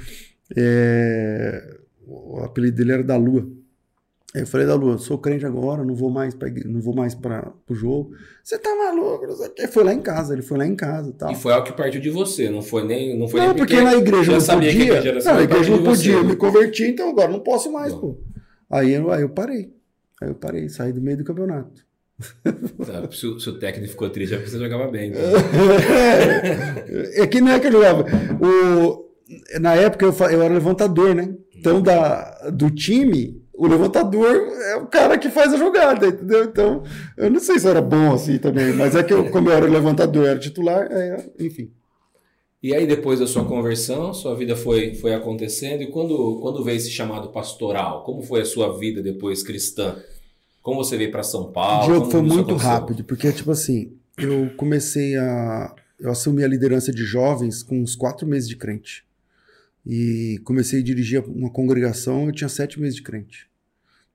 É, 0.57 1.79
o 2.07 2.41
apelido 2.41 2.77
dele 2.77 2.93
era 2.93 3.05
da 3.05 3.17
Lua. 3.17 3.49
Aí 4.35 4.43
eu 4.43 4.47
falei 4.47 4.67
da 4.67 4.75
Lua, 4.75 4.97
sou 4.99 5.19
crente 5.19 5.45
agora, 5.45 5.85
não 5.85 5.95
vou 5.95 6.09
mais 6.09 6.35
para 6.35 6.49
não 6.65 6.81
vou 6.81 6.95
mais 6.95 7.15
para 7.15 7.53
o 7.69 7.75
jogo. 7.75 8.13
Você 8.45 8.59
tá 8.59 8.71
maluco? 8.77 9.25
Ele 9.57 9.69
foi 9.69 9.83
lá 9.83 9.93
em 9.93 10.01
casa, 10.01 10.33
ele 10.33 10.43
foi 10.43 10.59
lá 10.59 10.67
em 10.67 10.77
casa, 10.77 11.13
tal. 11.13 11.33
E 11.33 11.35
foi 11.35 11.53
algo 11.53 11.67
que 11.67 11.73
partiu 11.73 12.01
de 12.01 12.11
você, 12.11 12.49
não 12.49 12.63
foi 12.63 12.85
nem 12.85 13.19
não 13.19 13.27
foi 13.27 13.41
Não, 13.41 13.49
nem 13.49 13.57
porque, 13.57 13.75
porque, 13.75 13.91
na 13.91 13.97
igreja 13.97 14.33
não 14.33 14.41
podia. 14.41 14.73
Que 14.73 14.91
a 14.91 14.99
igreja, 14.99 15.33
não, 15.33 15.39
a 15.39 15.43
igreja 15.43 15.71
não 15.77 15.83
podia, 15.83 16.13
eu 16.13 16.25
me 16.25 16.37
converti, 16.37 16.85
então 16.85 17.11
agora 17.11 17.31
não 17.31 17.41
posso 17.41 17.73
mais, 17.73 17.93
não. 17.93 18.01
pô. 18.01 18.21
Aí 18.71 18.93
eu, 18.93 19.11
aí 19.11 19.23
eu 19.23 19.29
parei. 19.29 19.73
Aí 20.23 20.29
eu 20.29 20.35
parei, 20.35 20.69
saí 20.69 20.93
do 20.93 21.01
meio 21.01 21.17
do 21.17 21.25
campeonato. 21.25 21.85
Tá, 22.43 23.11
se, 23.13 23.27
o, 23.27 23.41
se, 23.41 23.49
o, 23.49 23.59
técnico 23.59 23.91
ficou 23.91 24.11
triste, 24.11 24.35
é 24.35 24.37
porque 24.37 24.51
você 24.51 24.59
jogava 24.59 24.89
bem. 24.89 25.11
Então. 25.11 25.23
é, 27.15 27.27
que 27.27 27.41
não 27.41 27.53
é 27.53 27.61
que 27.61 27.67
eu 27.69 27.73
jogava. 27.73 28.05
O, 28.41 29.11
na 29.61 29.75
época 29.75 30.07
eu, 30.07 30.15
eu 30.31 30.43
era 30.43 30.53
levantador, 30.53 31.15
né? 31.15 31.35
Então, 31.57 31.81
da, 31.81 32.51
do 32.51 32.71
time, 32.71 33.43
o 33.53 33.67
levantador 33.67 34.35
é 34.35 34.77
o 34.77 34.87
cara 34.87 35.19
que 35.19 35.29
faz 35.29 35.53
a 35.53 35.59
jogada, 35.59 36.09
entendeu? 36.09 36.45
Então, 36.45 36.83
eu 37.17 37.31
não 37.31 37.41
sei 37.41 37.59
se 37.59 37.69
era 37.69 37.83
bom 37.83 38.15
assim 38.15 38.39
também, 38.39 38.73
mas 38.73 38.97
é 38.97 39.03
que 39.03 39.13
eu, 39.13 39.31
como 39.31 39.51
eu 39.51 39.55
era 39.55 39.67
levantador, 39.67 40.27
era 40.27 40.39
titular, 40.39 40.89
é, 40.91 41.27
enfim. 41.39 41.71
E 42.63 42.75
aí, 42.75 42.87
depois 42.87 43.21
da 43.21 43.27
sua 43.27 43.45
conversão, 43.45 44.13
sua 44.13 44.35
vida 44.35 44.57
foi, 44.57 44.95
foi 44.95 45.15
acontecendo, 45.15 45.83
e 45.83 45.91
quando, 45.91 46.41
quando 46.41 46.65
veio 46.65 46.77
esse 46.77 46.91
chamado 46.91 47.29
pastoral? 47.29 48.03
Como 48.05 48.23
foi 48.23 48.41
a 48.41 48.47
sua 48.47 48.79
vida 48.79 49.03
depois 49.03 49.43
cristã? 49.43 49.97
Como 50.71 50.85
você 50.85 50.97
veio 50.97 51.11
para 51.11 51.25
São 51.25 51.51
Paulo? 51.51 51.91
O 51.91 51.95
jogo 51.95 52.11
foi 52.13 52.23
muito 52.23 52.55
rápido, 52.55 53.03
porque, 53.03 53.33
tipo 53.33 53.51
assim, 53.51 53.93
eu 54.17 54.51
comecei 54.57 55.17
a. 55.17 55.75
Eu 55.99 56.13
assumi 56.13 56.45
a 56.45 56.49
liderança 56.49 56.93
de 56.93 57.03
jovens 57.03 57.61
com 57.61 57.83
uns 57.83 57.97
quatro 57.97 58.25
meses 58.25 58.49
de 58.49 58.55
crente. 58.55 59.05
E 59.85 60.41
comecei 60.45 60.79
a 60.79 60.83
dirigir 60.85 61.25
uma 61.27 61.51
congregação, 61.51 62.27
eu 62.27 62.33
tinha 62.33 62.49
sete 62.49 62.81
meses 62.81 62.95
de 62.95 63.03
crente. 63.03 63.49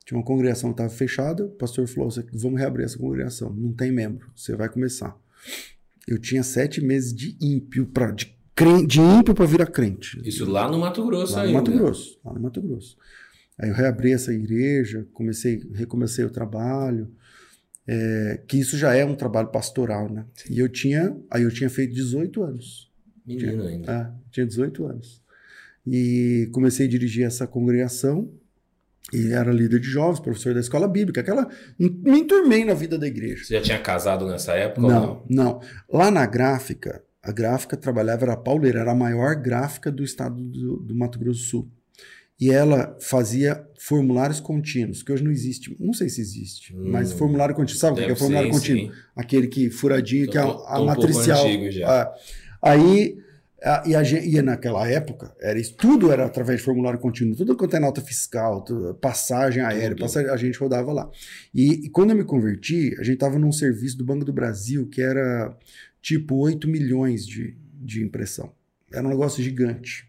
Tinha 0.05 0.17
uma 0.17 0.24
congregação 0.24 0.69
que 0.69 0.75
estava 0.75 0.89
fechada, 0.89 1.43
o 1.43 1.50
pastor 1.50 1.85
falou: 1.89 2.09
vamos 2.31 2.57
reabrir 2.57 2.85
essa 2.85 2.97
congregação, 2.97 3.53
não 3.53 3.74
tem 3.74 3.91
membro, 3.91 4.31
você 4.33 4.55
vai 4.55 4.69
começar. 4.69 5.13
Eu 6.07 6.17
tinha 6.17 6.41
sete 6.41 6.79
meses 6.79 7.13
de 7.13 7.35
ímpio, 7.41 7.85
pra, 7.85 8.12
de, 8.12 8.33
crente, 8.55 8.88
de 8.88 9.01
ímpio 9.01 9.35
para 9.35 9.45
virar 9.45 9.65
crente. 9.65 10.21
Isso 10.24 10.50
lá 10.50 10.71
no 10.71 10.79
Mato 10.79 11.05
Grosso 11.05 11.33
lá 11.33 11.41
ainda? 11.41 11.51
No 11.51 11.57
Mato 11.57 11.71
Grosso, 11.74 12.17
lá 12.24 12.33
no 12.33 12.39
Mato 12.39 12.62
Grosso. 12.62 12.97
Aí 13.57 13.69
eu 13.69 13.75
reabri 13.75 14.12
essa 14.12 14.33
igreja, 14.33 15.07
comecei, 15.13 15.62
recomecei 15.74 16.25
o 16.25 16.29
trabalho. 16.29 17.12
É, 17.88 18.41
que 18.47 18.57
isso 18.57 18.77
já 18.77 18.95
é 18.95 19.05
um 19.05 19.15
trabalho 19.15 19.50
pastoral, 19.50 20.12
né? 20.12 20.25
E 20.50 20.59
eu 20.59 20.67
tinha, 20.67 21.15
aí 21.29 21.43
eu 21.43 21.51
tinha 21.51 21.69
feito 21.69 21.93
18 21.93 22.43
anos. 22.43 22.91
Menino 23.25 23.63
tinha, 23.63 23.69
ainda. 23.69 23.91
É, 23.91 24.31
tinha 24.31 24.45
18 24.45 24.85
anos. 24.85 25.21
E 25.85 26.50
comecei 26.51 26.88
a 26.88 26.89
dirigir 26.89 27.25
essa 27.25 27.45
congregação 27.45 28.31
e 29.13 29.31
era 29.31 29.51
líder 29.51 29.79
de 29.79 29.88
jovens, 29.88 30.19
professor 30.19 30.53
da 30.53 30.59
escola 30.59 30.88
bíblica, 30.88 31.21
aquela 31.21 31.47
me 31.77 32.19
enturmei 32.19 32.65
na 32.65 32.74
vida 32.74 32.97
da 32.97 33.05
igreja. 33.05 33.43
Você 33.43 33.53
já 33.53 33.62
tinha 33.62 33.79
casado 33.79 34.25
nessa 34.27 34.53
época? 34.53 34.81
Não, 34.81 35.24
não, 35.29 35.43
não. 35.43 35.62
Lá 35.91 36.09
na 36.09 36.25
gráfica, 36.25 37.03
a 37.21 37.31
gráfica 37.31 37.77
trabalhava, 37.77 38.24
era 38.24 38.33
a 38.33 38.38
Pauleira, 38.38 38.79
era 38.79 38.91
a 38.91 38.95
maior 38.95 39.35
gráfica 39.35 39.91
do 39.91 40.03
estado 40.03 40.41
do, 40.41 40.77
do 40.77 40.95
Mato 40.95 41.19
Grosso 41.19 41.39
do 41.39 41.45
Sul. 41.45 41.71
E 42.39 42.51
ela 42.51 42.97
fazia 42.99 43.65
formulários 43.79 44.39
contínuos, 44.39 45.01
que 45.01 45.11
hoje 45.11 45.23
não 45.23 45.31
existe, 45.31 45.75
não 45.79 45.93
sei 45.93 46.09
se 46.09 46.19
existe, 46.19 46.75
hum, 46.75 46.89
mas 46.91 47.13
formulário 47.13 47.55
contínuo, 47.55 47.79
sabe 47.79 48.01
o 48.01 48.05
que 48.05 48.11
é 48.11 48.15
formulário 48.15 48.51
sim, 48.51 48.59
contínuo? 48.59 48.93
Sim. 48.93 49.01
Aquele 49.15 49.47
que 49.47 49.69
furadinho, 49.69 50.25
tô, 50.25 50.31
que 50.33 50.37
é 50.37 50.41
a, 50.41 50.45
a 50.45 50.83
matricial. 50.83 51.45
Um 51.47 51.69
ah, 51.85 52.13
aí 52.61 53.17
e, 53.85 53.95
a, 53.95 54.03
e 54.03 54.41
naquela 54.43 54.87
época, 54.87 55.33
era 55.41 55.57
isso, 55.57 55.75
tudo 55.75 56.11
era 56.11 56.25
através 56.25 56.59
de 56.59 56.65
formulário 56.65 56.99
contínuo, 56.99 57.35
tudo 57.35 57.55
quanto 57.55 57.75
é 57.75 57.79
nota 57.79 57.99
fiscal, 57.99 58.63
tudo, 58.63 58.93
passagem 58.95 59.63
aérea, 59.63 59.95
passagem, 59.97 60.29
a 60.29 60.37
gente 60.37 60.59
rodava 60.59 60.93
lá. 60.93 61.09
E, 61.53 61.85
e, 61.85 61.89
quando 61.89 62.11
eu 62.11 62.15
me 62.15 62.23
converti, 62.23 62.93
a 62.99 63.03
gente 63.03 63.15
estava 63.15 63.39
num 63.39 63.51
serviço 63.51 63.97
do 63.97 64.05
Banco 64.05 64.23
do 64.23 64.31
Brasil 64.31 64.87
que 64.87 65.01
era 65.01 65.57
tipo 65.99 66.35
8 66.35 66.67
milhões 66.67 67.25
de, 67.25 67.57
de 67.73 68.03
impressão. 68.03 68.53
Era 68.93 69.05
um 69.07 69.09
negócio 69.09 69.43
gigante. 69.43 70.07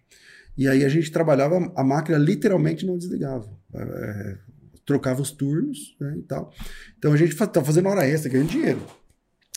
E 0.56 0.66
aí 0.66 0.84
a 0.84 0.88
gente 0.88 1.10
trabalhava, 1.10 1.72
a 1.74 1.84
máquina 1.84 2.16
literalmente 2.16 2.86
não 2.86 2.96
desligava. 2.96 3.48
É, 3.74 4.38
trocava 4.86 5.20
os 5.20 5.32
turnos 5.32 5.96
né, 6.00 6.14
e 6.18 6.22
tal. 6.22 6.52
Então 6.96 7.12
a 7.12 7.16
gente 7.16 7.32
estava 7.32 7.66
fazendo 7.66 7.88
hora 7.88 8.06
extra, 8.06 8.30
ganhando 8.30 8.50
dinheiro. 8.50 8.80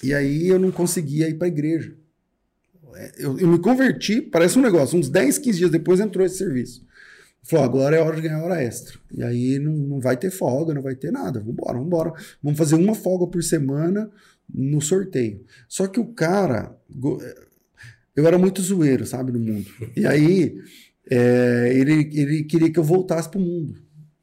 E 0.04 0.14
aí 0.14 0.48
eu 0.48 0.60
não 0.60 0.72
conseguia 0.72 1.30
ir 1.30 1.36
para 1.36 1.48
a 1.48 1.50
igreja. 1.50 1.96
É, 2.96 3.12
eu, 3.20 3.38
eu, 3.38 3.48
me 3.48 3.60
converti, 3.60 4.22
parece 4.22 4.58
um 4.58 4.62
negócio, 4.62 4.98
uns 4.98 5.08
10, 5.08 5.38
15 5.38 5.58
dias 5.58 5.72
depois 5.72 6.00
entrou 6.00 6.26
esse 6.26 6.38
serviço. 6.38 6.86
Falou, 7.44 7.64
agora 7.64 7.96
é 7.96 8.02
hora 8.02 8.16
de 8.16 8.24
ganhar 8.24 8.44
hora 8.44 8.62
extra. 8.62 9.00
E 9.12 9.24
aí 9.24 9.60
não, 9.60 9.72
não 9.72 10.00
vai 10.00 10.18
ter 10.18 10.32
folga, 10.32 10.74
não 10.74 10.82
vai 10.82 10.96
ter 10.96 11.12
nada. 11.12 11.40
Vambora, 11.40 11.78
vambora. 11.78 12.14
Vamos 12.44 12.58
fazer 12.58 12.76
uma 12.76 12.96
folga 12.96 13.28
por 13.28 13.42
semana 13.44 14.12
no 14.54 14.82
sorteio. 14.82 15.46
Só 15.68 15.88
que 15.88 16.00
o 16.00 16.08
cara, 16.08 16.76
eu 18.16 18.28
era 18.28 18.38
muito 18.38 18.62
zoeiro, 18.62 19.06
sabe, 19.06 19.32
no 19.32 19.40
mundo. 19.40 19.70
E 19.96 20.06
aí 20.06 20.58
é, 21.10 21.72
ele, 21.74 22.10
ele 22.14 22.44
queria 22.44 22.72
que 22.72 22.80
eu 22.80 22.84
voltasse 22.84 23.30
para 23.30 23.40
o 23.40 23.44
mundo. 23.44 23.76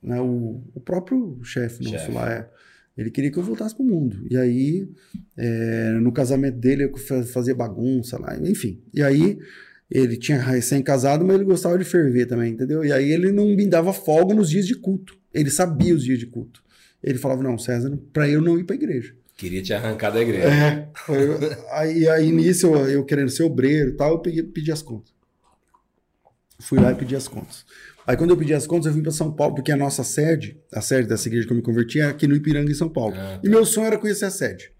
Né? 0.02 0.20
O, 0.20 0.62
o 0.74 0.80
próprio 0.80 1.40
chefe 1.42 1.82
nosso 1.82 1.98
chef. 1.98 2.12
lá 2.12 2.32
é. 2.32 2.48
Ele 2.96 3.10
queria 3.10 3.30
que 3.30 3.38
eu 3.38 3.42
voltasse 3.42 3.74
para 3.74 3.84
o 3.84 3.86
mundo. 3.86 4.26
E 4.30 4.36
aí, 4.36 4.88
é, 5.36 5.90
no 6.00 6.10
casamento 6.12 6.56
dele, 6.56 6.84
eu 6.84 7.24
fazia 7.26 7.54
bagunça 7.54 8.18
lá, 8.18 8.38
enfim. 8.38 8.80
E 8.94 9.02
aí, 9.02 9.38
ele 9.90 10.16
tinha 10.16 10.40
recém-casado, 10.40 11.24
mas 11.24 11.36
ele 11.36 11.44
gostava 11.44 11.76
de 11.76 11.84
ferver 11.84 12.26
também, 12.26 12.52
entendeu? 12.52 12.82
E 12.84 12.92
aí, 12.92 13.12
ele 13.12 13.32
não 13.32 13.44
me 13.46 13.66
dava 13.66 13.92
folga 13.92 14.34
nos 14.34 14.48
dias 14.48 14.66
de 14.66 14.74
culto. 14.74 15.14
Ele 15.34 15.50
sabia 15.50 15.94
os 15.94 16.02
dias 16.02 16.18
de 16.18 16.26
culto. 16.26 16.62
Ele 17.02 17.18
falava: 17.18 17.42
Não, 17.42 17.58
César, 17.58 17.98
para 18.14 18.28
eu 18.28 18.40
não 18.40 18.58
ir 18.58 18.64
para 18.64 18.74
a 18.74 18.78
igreja. 18.78 19.14
Queria 19.36 19.62
te 19.62 19.74
arrancar 19.74 20.10
da 20.10 20.22
igreja. 20.22 20.48
É. 20.48 20.88
aí, 21.72 22.08
aí, 22.08 22.32
nisso, 22.32 22.68
eu, 22.68 22.88
eu 22.88 23.04
querendo 23.04 23.28
ser 23.28 23.42
obreiro 23.42 23.90
e 23.90 23.92
tal, 23.92 24.12
eu 24.12 24.18
pedi, 24.20 24.42
pedi 24.42 24.72
as 24.72 24.80
contas. 24.80 25.15
Fui 26.58 26.78
lá 26.80 26.92
e 26.92 26.94
pedi 26.94 27.14
as 27.14 27.28
contas. 27.28 27.64
Aí 28.06 28.16
quando 28.16 28.30
eu 28.30 28.36
pedi 28.36 28.54
as 28.54 28.66
contas, 28.66 28.86
eu 28.86 28.92
vim 28.92 29.02
para 29.02 29.12
São 29.12 29.32
Paulo, 29.32 29.54
porque 29.56 29.72
a 29.72 29.76
nossa 29.76 30.04
sede, 30.04 30.56
a 30.72 30.80
sede 30.80 31.08
dessa 31.08 31.28
igreja 31.28 31.46
que 31.46 31.52
eu 31.52 31.56
me 31.56 31.62
converti, 31.62 32.00
é 32.00 32.04
aqui 32.04 32.26
no 32.26 32.36
Ipiranga, 32.36 32.70
em 32.70 32.74
São 32.74 32.88
Paulo. 32.88 33.14
Ah, 33.16 33.38
tá. 33.38 33.40
E 33.42 33.48
meu 33.48 33.64
sonho 33.64 33.88
era 33.88 33.98
conhecer 33.98 34.24
a 34.24 34.30
sede. 34.30 34.70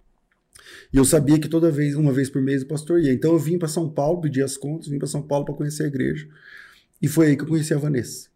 E 0.92 0.96
eu 0.96 1.04
sabia 1.04 1.38
que 1.38 1.48
toda 1.48 1.70
vez, 1.70 1.96
uma 1.96 2.12
vez 2.12 2.30
por 2.30 2.40
mês, 2.40 2.62
o 2.62 2.66
pastor 2.66 3.00
ia. 3.00 3.12
Então 3.12 3.32
eu 3.32 3.38
vim 3.38 3.58
para 3.58 3.68
São 3.68 3.90
Paulo, 3.90 4.20
pedi 4.20 4.42
as 4.42 4.56
contas, 4.56 4.88
vim 4.88 4.98
para 4.98 5.08
São 5.08 5.22
Paulo 5.22 5.44
para 5.44 5.54
conhecer 5.54 5.82
a 5.82 5.86
igreja. 5.86 6.26
E 7.02 7.08
foi 7.08 7.28
aí 7.28 7.36
que 7.36 7.42
eu 7.42 7.48
conheci 7.48 7.74
a 7.74 7.78
Vanessa. 7.78 8.28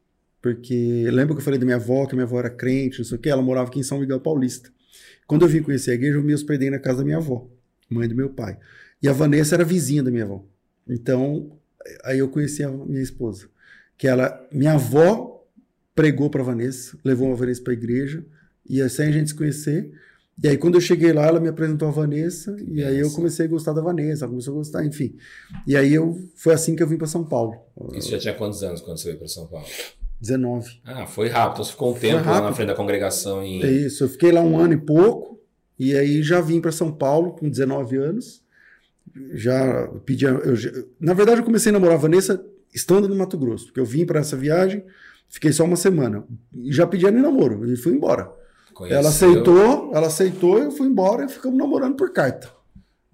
Porque 0.42 1.04
lembra 1.11 1.35
que 1.35 1.40
eu 1.40 1.44
falei 1.44 1.59
da 1.59 1.64
minha 1.64 1.76
avó, 1.76 2.06
que 2.06 2.14
minha 2.14 2.25
avó 2.25 2.38
era 2.38 2.50
crente, 2.50 2.99
não 2.99 3.04
sei 3.04 3.16
o 3.16 3.20
quê? 3.20 3.28
Ela 3.28 3.42
morava 3.42 3.68
aqui 3.68 3.78
em 3.78 3.82
São 3.82 4.00
Miguel 4.00 4.20
Paulista. 4.20 4.70
Quando 5.26 5.42
eu 5.42 5.49
vim 5.49 5.62
conhecer 5.62 5.92
a 5.92 5.94
igreja, 5.94 6.16
eu 6.16 6.23
me 6.23 6.35
hospedei 6.35 6.70
na 6.70 6.78
casa 6.78 6.99
da 6.99 7.04
minha 7.04 7.19
avó, 7.19 7.49
mãe 7.88 8.08
do 8.08 8.17
meu 8.17 8.30
pai. 8.30 8.58
E 9.02 9.08
a 9.08 9.12
Vanessa 9.12 9.54
era 9.54 9.65
vizinha 9.65 10.02
da 10.02 10.10
minha 10.10 10.25
avó. 10.25 10.45
Então, 10.88 11.59
aí 12.04 12.19
eu 12.19 12.28
conheci 12.28 12.62
a 12.62 12.71
minha 12.71 13.02
esposa 13.02 13.49
que 14.00 14.08
ela, 14.08 14.49
minha 14.50 14.73
avó 14.73 15.45
pregou 15.95 16.30
para 16.30 16.43
Vanessa, 16.43 16.97
levou 17.04 17.30
a 17.30 17.34
Vanessa 17.34 17.62
para 17.62 17.75
a 17.75 17.76
igreja, 17.76 18.25
e 18.66 18.80
assim 18.80 19.02
a 19.02 19.10
gente 19.12 19.28
se 19.28 19.34
conhecer. 19.34 19.93
E 20.43 20.49
aí, 20.49 20.56
quando 20.56 20.76
eu 20.76 20.80
cheguei 20.80 21.12
lá, 21.12 21.26
ela 21.26 21.38
me 21.38 21.49
apresentou 21.49 21.86
a 21.86 21.90
Vanessa, 21.90 22.56
e 22.66 22.82
aí 22.82 22.99
eu 22.99 23.10
comecei 23.10 23.45
a 23.45 23.49
gostar 23.50 23.75
da 23.75 23.82
Vanessa, 23.82 24.25
ela 24.25 24.30
começou 24.30 24.54
a 24.54 24.56
gostar, 24.56 24.86
enfim. 24.86 25.14
E 25.66 25.76
aí 25.76 25.93
eu 25.93 26.19
foi 26.34 26.54
assim 26.54 26.75
que 26.75 26.82
eu 26.82 26.86
vim 26.86 26.97
para 26.97 27.06
São 27.06 27.23
Paulo. 27.23 27.54
Isso 27.93 28.10
já 28.10 28.19
tinha 28.19 28.32
quantos 28.32 28.62
anos 28.62 28.80
quando 28.80 28.97
você 28.97 29.08
veio 29.08 29.19
para 29.19 29.28
São 29.28 29.47
Paulo? 29.47 29.66
19. 30.19 30.80
Ah, 30.82 31.06
foi 31.06 31.28
rápido. 31.28 31.52
Então 31.52 31.64
você 31.64 31.73
ficou 31.73 31.95
um 31.95 31.99
tempo 31.99 32.26
lá 32.26 32.40
na 32.40 32.54
frente 32.54 32.69
da 32.69 32.75
congregação 32.75 33.43
em. 33.43 33.62
É 33.62 33.71
isso, 33.71 34.04
eu 34.04 34.08
fiquei 34.08 34.32
lá 34.32 34.40
um 34.40 34.58
ano 34.58 34.73
e 34.73 34.78
pouco, 34.78 35.38
e 35.78 35.95
aí 35.95 36.23
já 36.23 36.40
vim 36.40 36.58
para 36.58 36.73
São 36.73 36.90
Paulo 36.90 37.32
com 37.32 37.50
19 37.50 37.99
anos. 37.99 38.43
Já 39.32 39.88
pedi. 40.04 40.25
Eu, 40.25 40.54
na 41.00 41.14
verdade, 41.14 41.40
eu 41.40 41.44
comecei 41.44 41.70
a 41.70 41.73
namorar 41.73 41.96
a 41.96 42.00
Vanessa 42.00 42.44
estando 42.75 43.08
no 43.08 43.16
Mato 43.16 43.36
Grosso, 43.36 43.66
porque 43.66 43.80
eu 43.80 43.84
vim 43.84 44.06
para 44.06 44.20
essa 44.20 44.36
viagem, 44.36 44.84
fiquei 45.28 45.52
só 45.52 45.64
uma 45.64 45.76
semana 45.76 46.25
e 46.54 46.73
já 46.73 46.86
pedi 46.86 47.06
ela 47.06 47.18
em 47.18 47.23
namoro 47.23 47.70
e 47.70 47.76
fui 47.76 47.92
embora. 47.92 48.30
Conheceu. 48.73 48.99
Ela 48.99 49.08
aceitou, 49.08 49.90
ela 49.94 50.06
aceitou, 50.06 50.58
eu 50.58 50.70
fui 50.70 50.86
embora 50.86 51.25
e 51.25 51.28
ficamos 51.28 51.58
namorando 51.58 51.96
por 51.96 52.12
carta. 52.12 52.50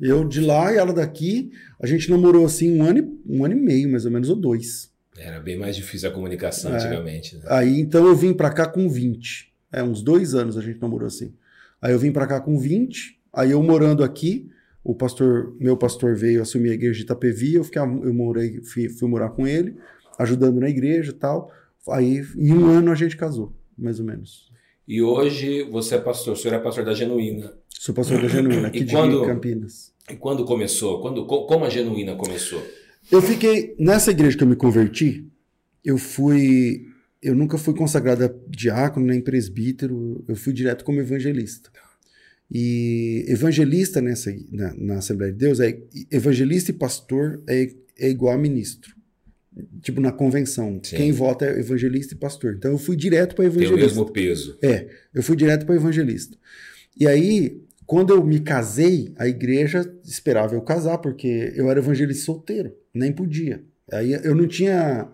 Eu 0.00 0.28
de 0.28 0.40
lá 0.40 0.72
e 0.72 0.76
ela 0.76 0.92
daqui, 0.92 1.50
a 1.80 1.86
gente 1.86 2.10
namorou 2.10 2.44
assim 2.44 2.78
um 2.78 2.84
ano, 2.84 3.18
um 3.26 3.44
ano 3.44 3.54
e 3.54 3.60
meio, 3.60 3.90
mais 3.90 4.04
ou 4.04 4.10
menos, 4.10 4.28
ou 4.28 4.36
dois. 4.36 4.92
Era 5.18 5.40
bem 5.40 5.58
mais 5.58 5.74
difícil 5.74 6.10
a 6.10 6.12
comunicação 6.12 6.72
é. 6.72 6.76
antigamente. 6.76 7.36
Né? 7.36 7.42
Aí 7.46 7.80
então 7.80 8.06
eu 8.06 8.14
vim 8.14 8.34
para 8.34 8.50
cá 8.50 8.66
com 8.66 8.88
20. 8.88 9.52
É, 9.72 9.82
uns 9.82 10.02
dois 10.02 10.34
anos 10.34 10.56
a 10.56 10.60
gente 10.60 10.80
namorou 10.80 11.06
assim. 11.06 11.32
Aí 11.80 11.92
eu 11.92 11.98
vim 11.98 12.12
para 12.12 12.26
cá 12.26 12.40
com 12.40 12.58
20, 12.58 13.18
aí 13.32 13.50
eu 13.50 13.62
morando 13.62 14.04
aqui, 14.04 14.50
o 14.86 14.94
pastor, 14.94 15.56
meu 15.58 15.76
pastor 15.76 16.14
veio 16.14 16.40
assumir 16.40 16.70
a 16.70 16.74
igreja 16.74 16.94
de 16.94 17.02
Itapevi, 17.02 17.54
eu 17.54 17.64
fiquei, 17.64 17.82
eu 17.82 18.14
morei, 18.14 18.62
fui, 18.62 18.88
fui 18.88 19.08
morar 19.08 19.30
com 19.30 19.44
ele, 19.44 19.74
ajudando 20.16 20.60
na 20.60 20.68
igreja 20.68 21.10
e 21.10 21.14
tal. 21.14 21.50
Aí, 21.88 22.24
em 22.36 22.52
um 22.52 22.66
ano 22.66 22.92
a 22.92 22.94
gente 22.94 23.16
casou, 23.16 23.52
mais 23.76 23.98
ou 23.98 24.06
menos. 24.06 24.48
E 24.86 25.02
hoje 25.02 25.64
você 25.64 25.96
é 25.96 25.98
pastor, 25.98 26.34
o 26.34 26.36
senhor 26.36 26.54
é 26.54 26.60
pastor 26.60 26.84
da 26.84 26.94
Genuína. 26.94 27.52
Sou 27.68 27.92
pastor 27.92 28.22
da 28.22 28.28
Genuína, 28.28 28.68
aqui 28.68 28.86
quando, 28.86 29.22
de 29.22 29.26
Campinas. 29.26 29.92
E 30.08 30.14
quando 30.14 30.44
começou? 30.44 31.00
Quando, 31.00 31.26
como 31.26 31.64
a 31.64 31.68
Genuína 31.68 32.14
começou? 32.14 32.62
Eu 33.10 33.20
fiquei, 33.20 33.74
nessa 33.80 34.12
igreja 34.12 34.38
que 34.38 34.44
eu 34.44 34.48
me 34.48 34.54
converti, 34.54 35.26
eu 35.84 35.98
fui, 35.98 36.86
eu 37.20 37.34
nunca 37.34 37.58
fui 37.58 37.74
consagrado 37.74 38.24
a 38.24 38.30
diácono 38.46 39.06
nem 39.06 39.20
presbítero, 39.20 40.24
eu 40.28 40.36
fui 40.36 40.52
direto 40.52 40.84
como 40.84 41.00
evangelista. 41.00 41.70
E 42.50 43.24
evangelista 43.28 44.00
nessa, 44.00 44.32
na, 44.50 44.74
na, 44.74 44.98
Assembleia 44.98 45.32
de 45.32 45.38
Deus 45.38 45.58
é 45.58 45.78
evangelista 46.10 46.70
e 46.70 46.74
pastor 46.74 47.42
é, 47.46 47.72
é 47.98 48.08
igual 48.08 48.34
a 48.34 48.38
ministro. 48.38 48.94
Tipo 49.82 50.00
na 50.00 50.12
convenção. 50.12 50.78
Sim. 50.82 50.96
Quem 50.96 51.12
vota 51.12 51.44
é 51.44 51.58
evangelista 51.58 52.14
e 52.14 52.16
pastor. 52.16 52.54
Então 52.56 52.70
eu 52.70 52.78
fui 52.78 52.94
direto 52.94 53.34
para 53.34 53.46
evangelista. 53.46 53.74
Tem 53.74 53.84
o 53.84 53.88
mesmo 53.88 54.12
peso. 54.12 54.58
É, 54.62 54.88
eu 55.14 55.22
fui 55.22 55.34
direto 55.34 55.66
para 55.66 55.74
evangelista. 55.74 56.36
E 56.98 57.06
aí, 57.06 57.62
quando 57.84 58.12
eu 58.12 58.24
me 58.24 58.40
casei, 58.40 59.12
a 59.16 59.26
igreja 59.26 59.90
esperava 60.04 60.54
eu 60.54 60.60
casar, 60.60 60.98
porque 60.98 61.52
eu 61.56 61.70
era 61.70 61.80
evangelista 61.80 62.24
solteiro, 62.24 62.72
nem 62.94 63.12
podia. 63.12 63.62
Aí 63.90 64.12
eu 64.12 64.34
não 64.34 64.46
tinha 64.46 65.08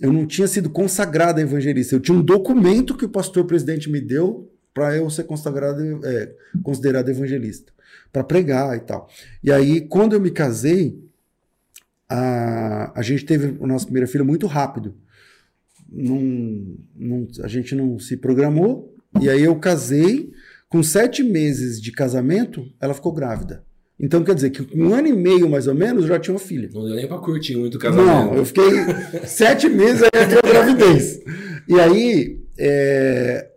eu 0.00 0.12
não 0.12 0.26
tinha 0.26 0.46
sido 0.46 0.68
consagrado 0.68 1.40
a 1.40 1.42
evangelista. 1.42 1.94
Eu 1.94 2.00
tinha 2.00 2.16
um 2.16 2.22
documento 2.22 2.96
que 2.96 3.04
o 3.04 3.08
pastor 3.08 3.46
presidente 3.46 3.90
me 3.90 4.00
deu 4.00 4.50
para 4.76 4.94
eu 4.94 5.08
ser 5.08 5.24
consagrado, 5.24 5.80
é, 6.04 6.34
considerado 6.62 7.08
evangelista, 7.08 7.72
para 8.12 8.22
pregar 8.22 8.76
e 8.76 8.80
tal. 8.80 9.08
E 9.42 9.50
aí, 9.50 9.80
quando 9.80 10.12
eu 10.12 10.20
me 10.20 10.30
casei, 10.30 11.02
a, 12.06 12.92
a 12.94 13.00
gente 13.00 13.24
teve 13.24 13.56
a 13.58 13.66
nossa 13.66 13.86
primeira 13.86 14.06
filha 14.06 14.22
muito 14.22 14.46
rápido. 14.46 14.94
Num, 15.90 16.76
num, 16.94 17.26
a 17.42 17.48
gente 17.48 17.74
não 17.74 17.98
se 17.98 18.18
programou, 18.18 18.94
e 19.18 19.30
aí 19.30 19.44
eu 19.44 19.56
casei. 19.56 20.30
Com 20.68 20.82
sete 20.82 21.22
meses 21.22 21.80
de 21.80 21.92
casamento, 21.92 22.70
ela 22.78 22.92
ficou 22.92 23.12
grávida. 23.12 23.64
Então 23.98 24.22
quer 24.24 24.34
dizer 24.34 24.50
que 24.50 24.76
um 24.76 24.92
ano 24.92 25.06
e 25.08 25.12
meio, 25.12 25.48
mais 25.48 25.68
ou 25.68 25.74
menos, 25.74 26.02
eu 26.02 26.08
já 26.08 26.18
tinha 26.18 26.34
uma 26.34 26.40
filha. 26.40 26.68
Não 26.74 26.84
deu 26.84 26.96
nem 26.96 27.06
pra 27.06 27.18
curtir 27.18 27.56
muito 27.56 27.76
o 27.76 27.78
casamento. 27.78 28.06
Não, 28.06 28.34
eu 28.34 28.44
fiquei 28.44 28.68
sete 29.24 29.70
meses 29.70 30.02
aí 30.02 30.22
entrou 30.22 30.40
a 30.44 30.48
gravidez. 30.48 31.22
E 31.68 31.80
aí, 31.80 32.40
é, 32.58 33.48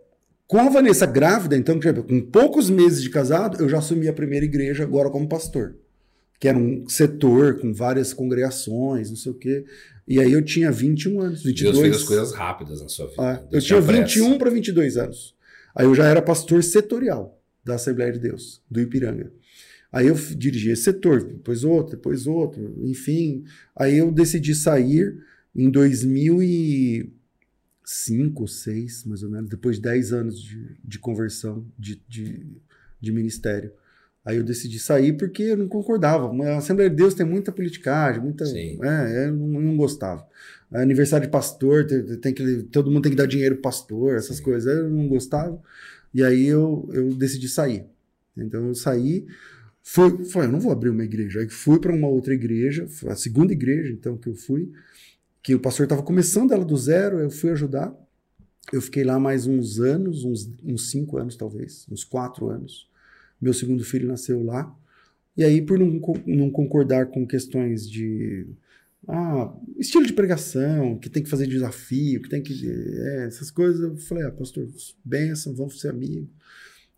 com 0.50 0.58
a 0.58 0.68
Vanessa 0.68 1.06
grávida, 1.06 1.56
então, 1.56 1.78
com 1.78 2.20
poucos 2.22 2.68
meses 2.68 3.00
de 3.00 3.08
casado, 3.08 3.62
eu 3.62 3.68
já 3.68 3.78
assumi 3.78 4.08
a 4.08 4.12
primeira 4.12 4.44
igreja 4.44 4.82
agora 4.82 5.08
como 5.08 5.28
pastor. 5.28 5.76
Que 6.40 6.48
era 6.48 6.58
um 6.58 6.88
setor 6.88 7.60
com 7.60 7.72
várias 7.72 8.12
congregações, 8.12 9.10
não 9.10 9.16
sei 9.16 9.30
o 9.30 9.34
quê. 9.36 9.64
E 10.08 10.18
aí 10.18 10.32
eu 10.32 10.44
tinha 10.44 10.72
21 10.72 11.20
anos, 11.20 11.44
22. 11.44 11.72
Deus 11.72 11.78
fez 11.78 11.96
as 12.02 12.02
coisas 12.02 12.32
rápidas 12.32 12.82
na 12.82 12.88
sua 12.88 13.06
vida. 13.06 13.22
Ah, 13.22 13.40
eu 13.52 13.60
tinha 13.60 13.80
21 13.80 14.38
para 14.38 14.50
22 14.50 14.96
anos. 14.96 15.36
Aí 15.72 15.86
eu 15.86 15.94
já 15.94 16.06
era 16.06 16.20
pastor 16.20 16.64
setorial. 16.64 17.40
da 17.64 17.76
Assembleia 17.76 18.10
de 18.10 18.18
Deus, 18.18 18.60
do 18.68 18.80
Ipiranga. 18.80 19.30
Aí 19.92 20.08
eu 20.08 20.16
dirigi 20.16 20.70
esse 20.70 20.82
setor, 20.82 21.22
depois 21.22 21.62
outro, 21.62 21.94
depois 21.94 22.26
outro, 22.26 22.74
enfim. 22.82 23.44
Aí 23.76 23.98
eu 23.98 24.10
decidi 24.10 24.52
sair 24.56 25.16
em 25.54 25.70
2005, 27.90 28.44
2006, 28.44 29.04
mais 29.04 29.22
ou 29.22 29.30
menos, 29.30 29.50
depois 29.50 29.76
de 29.76 29.82
10 29.82 30.12
anos 30.12 30.40
de, 30.40 30.76
de 30.82 30.98
conversão 30.98 31.66
de, 31.78 32.00
de, 32.08 32.46
de 33.00 33.12
ministério. 33.12 33.72
Aí 34.24 34.36
eu 34.36 34.44
decidi 34.44 34.78
sair 34.78 35.14
porque 35.14 35.42
eu 35.42 35.56
não 35.56 35.66
concordava. 35.66 36.30
A 36.44 36.58
Assembleia 36.58 36.90
de 36.90 36.96
Deus 36.96 37.14
tem 37.14 37.26
muita 37.26 37.50
politicagem, 37.50 38.22
muita. 38.22 38.44
Sim. 38.46 38.78
É, 38.82 39.26
eu 39.26 39.32
não, 39.32 39.60
não 39.60 39.76
gostava. 39.76 40.26
Aniversário 40.70 41.26
de 41.26 41.32
pastor, 41.32 41.84
tem, 41.84 42.04
tem, 42.18 42.34
que, 42.34 42.62
todo 42.64 42.90
mundo 42.90 43.02
tem 43.02 43.12
que 43.12 43.18
dar 43.18 43.26
dinheiro 43.26 43.56
pro 43.56 43.62
pastor, 43.62 44.14
essas 44.14 44.36
Sim. 44.36 44.42
coisas. 44.42 44.72
Eu 44.72 44.90
não 44.90 45.08
gostava. 45.08 45.60
E 46.14 46.22
aí 46.22 46.46
eu, 46.46 46.88
eu 46.92 47.12
decidi 47.14 47.48
sair. 47.48 47.86
Então 48.36 48.68
eu 48.68 48.74
saí. 48.74 49.26
Foi, 49.82 50.24
foi, 50.24 50.44
eu 50.44 50.52
não 50.52 50.60
vou 50.60 50.70
abrir 50.70 50.90
uma 50.90 51.02
igreja. 51.02 51.40
Aí 51.40 51.48
fui 51.48 51.80
para 51.80 51.92
uma 51.92 52.06
outra 52.06 52.34
igreja, 52.34 52.86
a 53.06 53.16
segunda 53.16 53.52
igreja, 53.52 53.90
então, 53.92 54.16
que 54.16 54.28
eu 54.28 54.34
fui, 54.34 54.70
que 55.42 55.54
o 55.54 55.60
pastor 55.60 55.84
estava 55.84 56.02
começando 56.02 56.52
ela 56.52 56.64
do 56.64 56.76
zero, 56.76 57.18
eu 57.18 57.30
fui 57.30 57.50
ajudar. 57.50 57.94
Eu 58.72 58.80
fiquei 58.80 59.02
lá 59.02 59.18
mais 59.18 59.46
uns 59.46 59.80
anos, 59.80 60.24
uns, 60.24 60.48
uns 60.62 60.90
cinco 60.90 61.16
anos 61.16 61.36
talvez, 61.36 61.86
uns 61.90 62.04
quatro 62.04 62.48
anos. 62.48 62.88
Meu 63.40 63.52
segundo 63.52 63.82
filho 63.84 64.06
nasceu 64.06 64.42
lá. 64.44 64.74
E 65.36 65.42
aí, 65.42 65.62
por 65.62 65.78
não, 65.78 66.00
não 66.26 66.50
concordar 66.50 67.06
com 67.06 67.26
questões 67.26 67.88
de 67.88 68.46
ah, 69.08 69.52
estilo 69.78 70.06
de 70.06 70.12
pregação, 70.12 70.98
que 70.98 71.08
tem 71.08 71.22
que 71.22 71.30
fazer 71.30 71.46
desafio, 71.46 72.20
que 72.20 72.28
tem 72.28 72.42
que. 72.42 72.68
É, 72.68 73.26
essas 73.26 73.50
coisas, 73.50 73.80
eu 73.80 73.96
falei, 73.96 74.24
ah, 74.24 74.30
pastor, 74.30 74.68
benção, 75.04 75.54
vamos 75.54 75.80
ser 75.80 75.88
amigos 75.88 76.28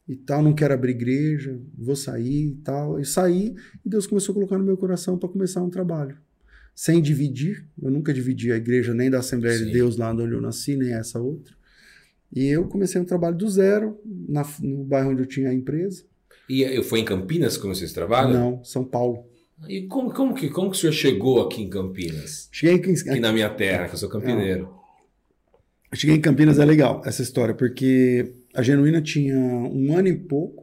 e 0.09 0.17
tal, 0.17 0.43
não 0.43 0.55
quero 0.55 0.75
abrir 0.75 0.91
igreja, 0.91 1.59
vou 1.79 1.97
sair 1.97 2.49
e 2.49 2.55
tal. 2.57 3.01
E 3.01 3.05
saí 3.05 3.55
e 3.85 3.89
Deus 3.89 4.07
começou 4.07 4.33
a 4.33 4.35
colocar 4.35 4.59
no 4.59 4.65
meu 4.65 4.77
coração 4.77 5.19
para 5.19 5.29
começar 5.29 5.63
um 5.63 5.71
trabalho. 5.71 6.17
Sem 6.75 7.03
dividir, 7.03 7.67
eu 7.81 7.91
nunca 7.91 8.13
dividi 8.13 8.51
a 8.51 8.57
igreja 8.57 8.95
nem 8.95 9.11
da 9.11 9.19
Assembleia 9.19 9.59
Sim. 9.59 9.67
de 9.67 9.73
Deus 9.73 9.97
lá 9.97 10.11
onde 10.13 10.33
eu 10.33 10.41
nasci, 10.41 10.77
nem 10.77 10.95
essa 10.95 11.21
outra. 11.21 11.55
E 12.35 12.47
eu 12.47 12.67
comecei 12.67 13.01
um 13.01 13.05
trabalho 13.05 13.37
do 13.37 13.49
zero, 13.49 14.01
na, 14.05 14.43
no 14.61 14.85
bairro 14.85 15.11
onde 15.11 15.23
eu 15.23 15.27
tinha 15.27 15.51
a 15.51 15.55
empresa. 15.55 16.05
E 16.49 16.63
eu 16.63 16.83
foi 16.83 17.01
em 17.01 17.05
Campinas 17.05 17.57
que 17.57 17.67
vocês 17.67 17.93
trabalham? 17.93 18.33
Não, 18.33 18.65
São 18.65 18.85
Paulo. 18.85 19.27
E 19.69 19.83
como, 19.83 20.13
como, 20.13 20.35
que, 20.35 20.49
como 20.49 20.71
que 20.71 20.77
o 20.77 20.81
senhor 20.81 20.93
chegou 20.93 21.41
aqui 21.43 21.63
em 21.63 21.69
Campinas? 21.69 22.49
Cheguei 22.51 22.77
aqui, 22.77 23.11
aqui 23.11 23.21
na 23.21 23.33
minha 23.33 23.51
terra, 23.51 23.87
que 23.87 23.95
eu 23.95 23.99
sou 23.99 24.09
campineiro. 24.09 24.69
Cheguei 25.95 26.17
em 26.17 26.21
Campinas, 26.21 26.59
é 26.59 26.65
legal 26.65 27.03
essa 27.05 27.23
história, 27.23 27.55
porque 27.55 28.33
a 28.55 28.63
Genuína 28.63 29.03
tinha 29.03 29.37
um 29.37 29.97
ano 29.97 30.09
e 30.09 30.17
pouco 30.17 30.62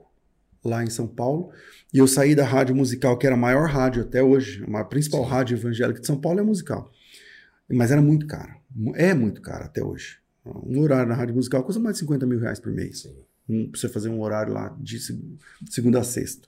lá 0.64 0.84
em 0.84 0.90
São 0.90 1.08
Paulo, 1.08 1.52
e 1.94 1.98
eu 1.98 2.08
saí 2.08 2.36
da 2.36 2.46
rádio 2.46 2.76
musical, 2.76 3.18
que 3.18 3.26
era 3.26 3.36
a 3.36 3.40
maior 3.40 3.70
rádio 3.70 4.04
até 4.04 4.22
hoje, 4.22 4.64
a 4.74 4.84
principal 4.84 5.24
Sim. 5.24 5.30
rádio 5.30 5.58
evangélica 5.58 6.00
de 6.00 6.08
São 6.08 6.20
Paulo 6.20 6.40
é 6.40 6.44
musical. 6.44 6.92
Mas 7.70 7.92
era 7.92 8.02
muito 8.02 8.26
cara. 8.28 8.58
É 8.96 9.14
muito 9.14 9.42
cara 9.42 9.66
até 9.66 9.84
hoje. 9.84 10.18
Um 10.46 10.80
horário 10.80 11.10
na 11.10 11.16
rádio 11.16 11.36
musical 11.36 11.64
custa 11.64 11.80
mais 11.80 11.96
de 11.96 12.02
50 12.02 12.26
mil 12.26 12.40
reais 12.40 12.60
por 12.60 12.72
mês. 12.72 13.08
Um, 13.48 13.70
pra 13.70 13.80
você 13.80 13.90
fazer 13.90 14.10
um 14.10 14.22
horário 14.22 14.54
lá 14.54 14.76
de 14.80 15.00
segunda 15.70 16.00
a 16.00 16.04
sexta. 16.04 16.48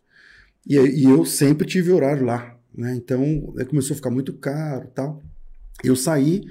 E, 0.66 0.76
e 0.76 1.04
eu 1.04 1.26
sempre 1.26 1.68
tive 1.68 1.92
horário 1.92 2.26
lá. 2.26 2.58
Né? 2.74 2.96
Então 2.96 3.54
começou 3.70 3.94
a 3.94 3.98
ficar 3.98 4.10
muito 4.10 4.34
caro 4.34 4.88
tal. 4.94 5.22
Eu 5.84 5.96
saí 5.96 6.44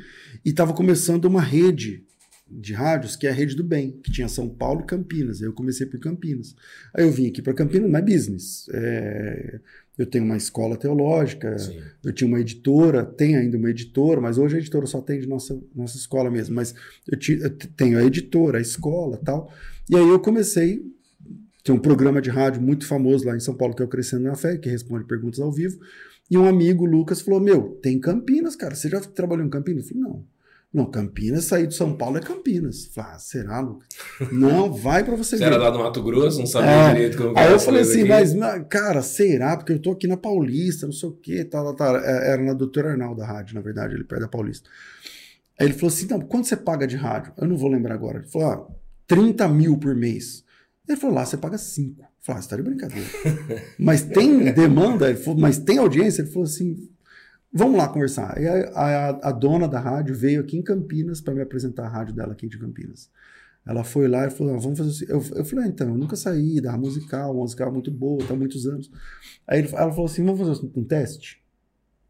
e 0.45 0.51
estava 0.51 0.73
começando 0.73 1.25
uma 1.25 1.41
rede 1.41 2.05
de 2.51 2.73
rádios, 2.73 3.17
que 3.17 3.27
é 3.27 3.31
a 3.31 3.33
Rede 3.33 3.55
do 3.55 3.63
Bem, 3.63 3.93
que 4.03 4.11
tinha 4.11 4.29
São 4.29 4.49
Paulo 4.49 4.81
e 4.81 4.87
Campinas. 4.87 5.41
Aí 5.41 5.47
eu 5.47 5.53
comecei 5.53 5.87
por 5.87 6.01
Campinas. 6.01 6.55
Aí 6.93 7.05
eu 7.05 7.13
vim 7.13 7.29
aqui 7.29 7.41
para 7.41 7.55
Campinas, 7.55 7.91
não 7.91 7.99
é 7.99 8.03
business. 8.03 8.67
É, 8.73 9.61
eu 9.97 10.07
tenho 10.07 10.25
uma 10.25 10.37
escola 10.37 10.77
teológica, 10.77 11.59
Sim. 11.59 11.81
eu 12.03 12.13
tinha 12.13 12.27
uma 12.27 12.41
editora, 12.41 13.05
tenho 13.05 13.39
ainda 13.39 13.57
uma 13.57 13.71
editora, 13.71 14.21
mas 14.21 14.39
hoje 14.39 14.57
a 14.57 14.59
editora 14.59 14.87
só 14.87 15.01
tem 15.01 15.21
de 15.21 15.29
nossa, 15.29 15.61
nossa 15.75 15.97
escola 15.97 16.31
mesmo. 16.31 16.55
Mas 16.55 16.75
eu, 17.07 17.19
eu 17.39 17.51
tenho 17.51 17.99
a 17.99 18.03
editora, 18.03 18.59
a 18.59 18.61
escola 18.61 19.19
tal. 19.19 19.53
E 19.89 19.97
aí 19.97 20.09
eu 20.09 20.19
comecei. 20.19 20.83
Tem 21.63 21.75
um 21.75 21.79
programa 21.79 22.23
de 22.23 22.31
rádio 22.31 22.63
muito 22.63 22.87
famoso 22.87 23.27
lá 23.27 23.37
em 23.37 23.41
São 23.41 23.55
Paulo, 23.55 23.75
que 23.77 23.83
é 23.83 23.85
o 23.85 23.89
Crescendo 23.89 24.23
na 24.25 24.35
Fé, 24.35 24.57
que 24.57 24.69
responde 24.69 25.05
perguntas 25.05 25.39
ao 25.39 25.53
vivo. 25.53 25.79
E 26.31 26.39
um 26.39 26.47
amigo, 26.47 26.87
Lucas, 26.87 27.21
falou: 27.21 27.39
Meu, 27.39 27.79
tem 27.83 28.01
Campinas, 28.01 28.57
cara. 28.57 28.75
Você 28.75 28.89
já 28.89 29.01
trabalhou 29.01 29.45
em 29.45 29.51
Campinas? 29.51 29.85
Eu 29.85 29.89
falei: 29.91 30.03
Não. 30.03 30.25
Não, 30.73 30.89
Campinas, 30.89 31.47
sair 31.47 31.67
de 31.67 31.75
São 31.75 31.97
Paulo 31.97 32.19
é 32.19 32.21
Campinas. 32.21 32.87
Falei, 32.95 33.11
ah, 33.13 33.19
será, 33.19 33.59
Lucas? 33.59 33.89
Não, 34.31 34.73
vai 34.73 35.03
para 35.03 35.17
você, 35.17 35.37
você 35.37 35.45
ver. 35.45 35.51
Você 35.51 35.55
era 35.55 35.65
lá 35.65 35.71
do 35.71 35.81
Mato 35.81 36.01
Grosso, 36.01 36.39
não 36.39 36.47
sabia 36.47 36.71
é, 36.71 36.95
direito 36.95 37.17
como 37.17 37.37
Aí 37.37 37.51
eu 37.51 37.59
falei 37.59 37.83
assim, 37.83 38.09
aqui. 38.09 38.37
mas, 38.39 38.67
cara, 38.69 39.03
será? 39.03 39.57
Porque 39.57 39.73
eu 39.73 39.83
tô 39.83 39.91
aqui 39.91 40.07
na 40.07 40.17
Paulista, 40.17 40.87
não 40.87 40.93
sei 40.93 41.09
o 41.09 41.13
quê, 41.13 41.45
tal, 41.45 41.65
tal, 41.65 41.75
tal. 41.75 41.97
É, 41.97 42.33
era 42.33 42.43
na 42.43 42.53
Doutora 42.53 42.93
Arnaldo 42.93 43.21
da 43.21 43.27
rádio, 43.27 43.57
na 43.57 43.61
verdade, 43.61 43.95
ele 43.95 44.05
perto 44.05 44.23
da 44.23 44.29
Paulista. 44.29 44.71
Aí 45.59 45.67
ele 45.67 45.75
falou 45.75 45.89
assim, 45.89 46.07
não, 46.07 46.21
quanto 46.21 46.47
você 46.47 46.57
paga 46.57 46.87
de 46.87 46.97
rádio? 46.97 47.33
Eu 47.37 47.49
não 47.49 47.57
vou 47.57 47.69
lembrar 47.69 47.95
agora. 47.95 48.19
Ele 48.19 48.29
falou, 48.29 48.49
ah, 48.49 48.67
30 49.09 49.49
mil 49.49 49.77
por 49.77 49.97
mês. 49.97 50.45
Ele 50.89 50.97
falou, 50.97 51.17
lá 51.17 51.27
você 51.27 51.37
paga 51.37 51.59
5. 51.59 52.01
Eu 52.01 52.07
falei, 52.21 52.39
ah, 52.39 52.43
você 52.43 52.49
tá 52.49 52.57
de 52.57 52.63
brincadeira. 52.63 53.09
mas 53.77 54.03
tem 54.03 54.53
demanda? 54.53 55.09
Ele 55.09 55.19
falou, 55.19 55.41
mas 55.41 55.59
tem 55.59 55.79
audiência? 55.79 56.23
Ele 56.23 56.31
falou 56.31 56.45
assim, 56.45 56.89
Vamos 57.53 57.79
lá 57.79 57.89
conversar. 57.89 58.37
A, 58.39 58.81
a, 58.81 59.29
a, 59.29 59.33
dona 59.33 59.67
da 59.67 59.81
rádio 59.81 60.15
veio 60.15 60.41
aqui 60.41 60.57
em 60.57 60.63
Campinas 60.63 61.21
para 61.21 61.35
me 61.35 61.43
apresentar 61.43 61.87
a 61.87 61.89
rádio 61.89 62.15
dela 62.15 62.33
aqui 62.33 62.49
de 62.49 62.59
Campinas. 62.59 63.11
Ela 63.67 63.83
foi 63.83 64.07
lá 64.07 64.27
e 64.27 64.31
falou: 64.31 64.55
ah, 64.55 64.59
vamos 64.59 64.79
fazer 64.79 64.91
assim. 64.91 65.05
Eu, 65.09 65.39
eu 65.39 65.45
falei: 65.45 65.65
ah, 65.65 65.69
então, 65.69 65.89
eu 65.89 65.97
nunca 65.97 66.15
saí 66.17 66.61
da 66.61 66.77
musical, 66.79 67.33
uma 67.33 67.43
musical 67.43 67.73
muito 67.73 67.91
boa, 67.91 68.25
tá 68.25 68.35
há 68.35 68.37
muitos 68.37 68.67
anos. 68.67 68.91
Aí 69.47 69.61
ela 69.61 69.91
falou 69.91 70.07
assim: 70.07 70.25
vamos 70.25 70.41
fazer 70.41 70.71
um 70.77 70.85
teste? 70.85 71.43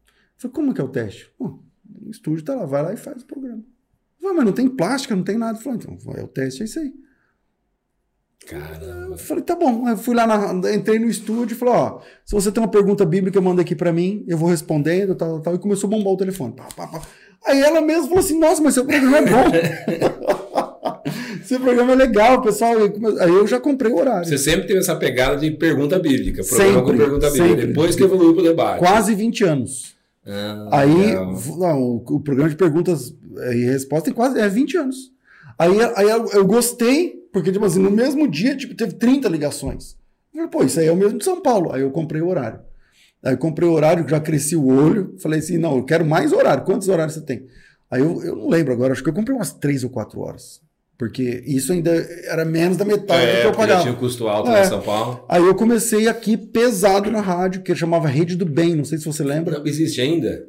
Eu 0.07 0.13
falei: 0.37 0.55
como 0.55 0.73
que 0.73 0.81
é 0.81 0.83
o 0.83 0.89
teste? 0.89 1.33
o 1.39 2.09
estúdio 2.09 2.45
tá 2.45 2.55
lá, 2.55 2.65
vai 2.65 2.83
lá 2.83 2.93
e 2.93 2.97
faz 2.97 3.23
o 3.23 3.25
programa. 3.25 3.63
Falei, 4.19 4.37
mas 4.37 4.45
não 4.45 4.53
tem 4.53 4.69
plástica, 4.69 5.15
não 5.15 5.23
tem 5.23 5.37
nada. 5.37 5.57
Eu 5.57 5.61
falei: 5.61 5.79
então, 5.79 5.97
é 6.13 6.23
o 6.23 6.27
teste, 6.27 6.61
é 6.61 6.65
isso 6.65 6.79
aí. 6.79 6.93
Caramba. 8.47 9.13
Eu 9.13 9.17
falei, 9.17 9.43
tá 9.43 9.55
bom. 9.55 9.87
Eu 9.87 9.97
fui 9.97 10.15
lá, 10.15 10.25
na, 10.25 10.73
entrei 10.73 10.99
no 10.99 11.07
estúdio 11.07 11.55
e 11.55 11.57
falei, 11.57 11.73
ó, 11.75 11.99
se 12.25 12.33
você 12.33 12.51
tem 12.51 12.61
uma 12.61 12.69
pergunta 12.69 13.05
bíblica, 13.05 13.39
manda 13.39 13.61
aqui 13.61 13.75
para 13.75 13.93
mim, 13.93 14.25
eu 14.27 14.37
vou 14.37 14.49
respondendo, 14.49 15.15
tal, 15.15 15.39
tal, 15.39 15.55
e 15.55 15.59
começou 15.59 15.87
a 15.87 15.91
bombar 15.91 16.13
o 16.13 16.17
telefone. 16.17 16.53
Pá, 16.53 16.67
pá, 16.75 16.87
pá. 16.87 17.01
Aí 17.45 17.59
ela 17.59 17.81
mesma 17.81 18.03
falou 18.03 18.19
assim, 18.19 18.39
nossa, 18.39 18.61
mas 18.61 18.73
seu 18.73 18.85
programa 18.85 19.17
é 19.17 19.25
bom. 19.25 19.43
seu 21.43 21.59
programa 21.59 21.93
é 21.93 21.95
legal, 21.95 22.41
pessoal. 22.41 22.73
Aí 23.19 23.33
eu 23.33 23.47
já 23.47 23.59
comprei 23.59 23.91
o 23.91 23.97
horário. 23.97 24.27
Você 24.27 24.37
sempre 24.37 24.67
teve 24.67 24.79
essa 24.79 24.95
pegada 24.95 25.37
de 25.37 25.49
pergunta 25.51 25.97
bíblica, 25.97 26.43
programa 26.43 26.71
sempre, 26.71 26.91
com 26.91 26.97
pergunta 26.97 27.29
bíblica, 27.31 27.49
sempre. 27.49 27.67
depois 27.67 27.95
que 27.95 28.03
evoluiu 28.03 28.33
pro 28.33 28.43
debate. 28.43 28.79
Quase 28.79 29.15
20 29.15 29.43
anos. 29.43 29.95
Ah, 30.25 30.67
aí, 30.71 31.15
não, 31.57 31.81
o, 31.81 31.95
o, 31.97 32.19
programa 32.19 32.49
de 32.49 32.55
perguntas 32.55 33.15
e 33.53 33.65
respostas 33.65 34.05
tem 34.05 34.13
quase 34.13 34.39
é 34.39 34.47
20 34.47 34.77
anos. 34.77 35.11
Aí, 35.57 35.71
aí 35.95 36.09
eu, 36.09 36.27
eu 36.27 36.45
gostei, 36.45 37.20
porque, 37.31 37.51
tipo 37.51 37.65
assim, 37.65 37.79
no 37.79 37.91
mesmo 37.91 38.27
dia, 38.27 38.55
tipo, 38.55 38.75
teve 38.75 38.93
30 38.93 39.29
ligações. 39.29 39.95
Eu 40.33 40.43
falei, 40.43 40.47
pô, 40.49 40.63
isso 40.63 40.79
aí 40.79 40.87
é 40.87 40.91
o 40.91 40.95
mesmo 40.95 41.17
de 41.17 41.23
São 41.23 41.41
Paulo. 41.41 41.73
Aí 41.73 41.81
eu 41.81 41.91
comprei 41.91 42.21
o 42.21 42.27
horário. 42.27 42.59
Aí 43.23 43.33
eu 43.33 43.37
comprei 43.37 43.67
o 43.67 43.73
horário, 43.73 44.07
já 44.07 44.19
cresci 44.19 44.55
o 44.55 44.65
olho. 44.65 45.15
Falei 45.19 45.39
assim, 45.39 45.57
não, 45.57 45.77
eu 45.77 45.83
quero 45.83 46.05
mais 46.05 46.33
horário. 46.33 46.63
Quantos 46.63 46.87
horários 46.87 47.15
você 47.15 47.21
tem? 47.21 47.47
Aí 47.89 48.01
eu, 48.01 48.21
eu 48.23 48.35
não 48.35 48.49
lembro 48.49 48.73
agora, 48.73 48.93
acho 48.93 49.03
que 49.03 49.09
eu 49.09 49.13
comprei 49.13 49.35
umas 49.35 49.53
três 49.53 49.83
ou 49.83 49.89
quatro 49.89 50.19
horas. 50.21 50.61
Porque 50.97 51.43
isso 51.47 51.73
ainda 51.73 51.91
era 52.27 52.45
menos 52.45 52.77
da 52.77 52.85
metade 52.85 53.25
é, 53.25 53.35
do 53.37 53.41
que 53.41 53.47
eu 53.47 53.51
pagava. 53.53 53.81
tinha 53.81 53.93
um 53.93 53.97
custo 53.97 54.27
alto 54.27 54.51
é. 54.51 54.61
em 54.61 54.65
São 54.65 54.81
Paulo. 54.81 55.25
Aí 55.27 55.43
eu 55.43 55.55
comecei 55.55 56.07
aqui 56.07 56.37
pesado 56.37 57.09
na 57.09 57.21
rádio, 57.21 57.63
que 57.63 57.75
chamava 57.75 58.07
Rede 58.07 58.35
do 58.35 58.45
Bem, 58.45 58.75
não 58.75 58.85
sei 58.85 58.99
se 58.99 59.05
você 59.05 59.23
lembra. 59.23 59.57
Não 59.57 59.65
existe 59.65 59.99
ainda? 59.99 60.45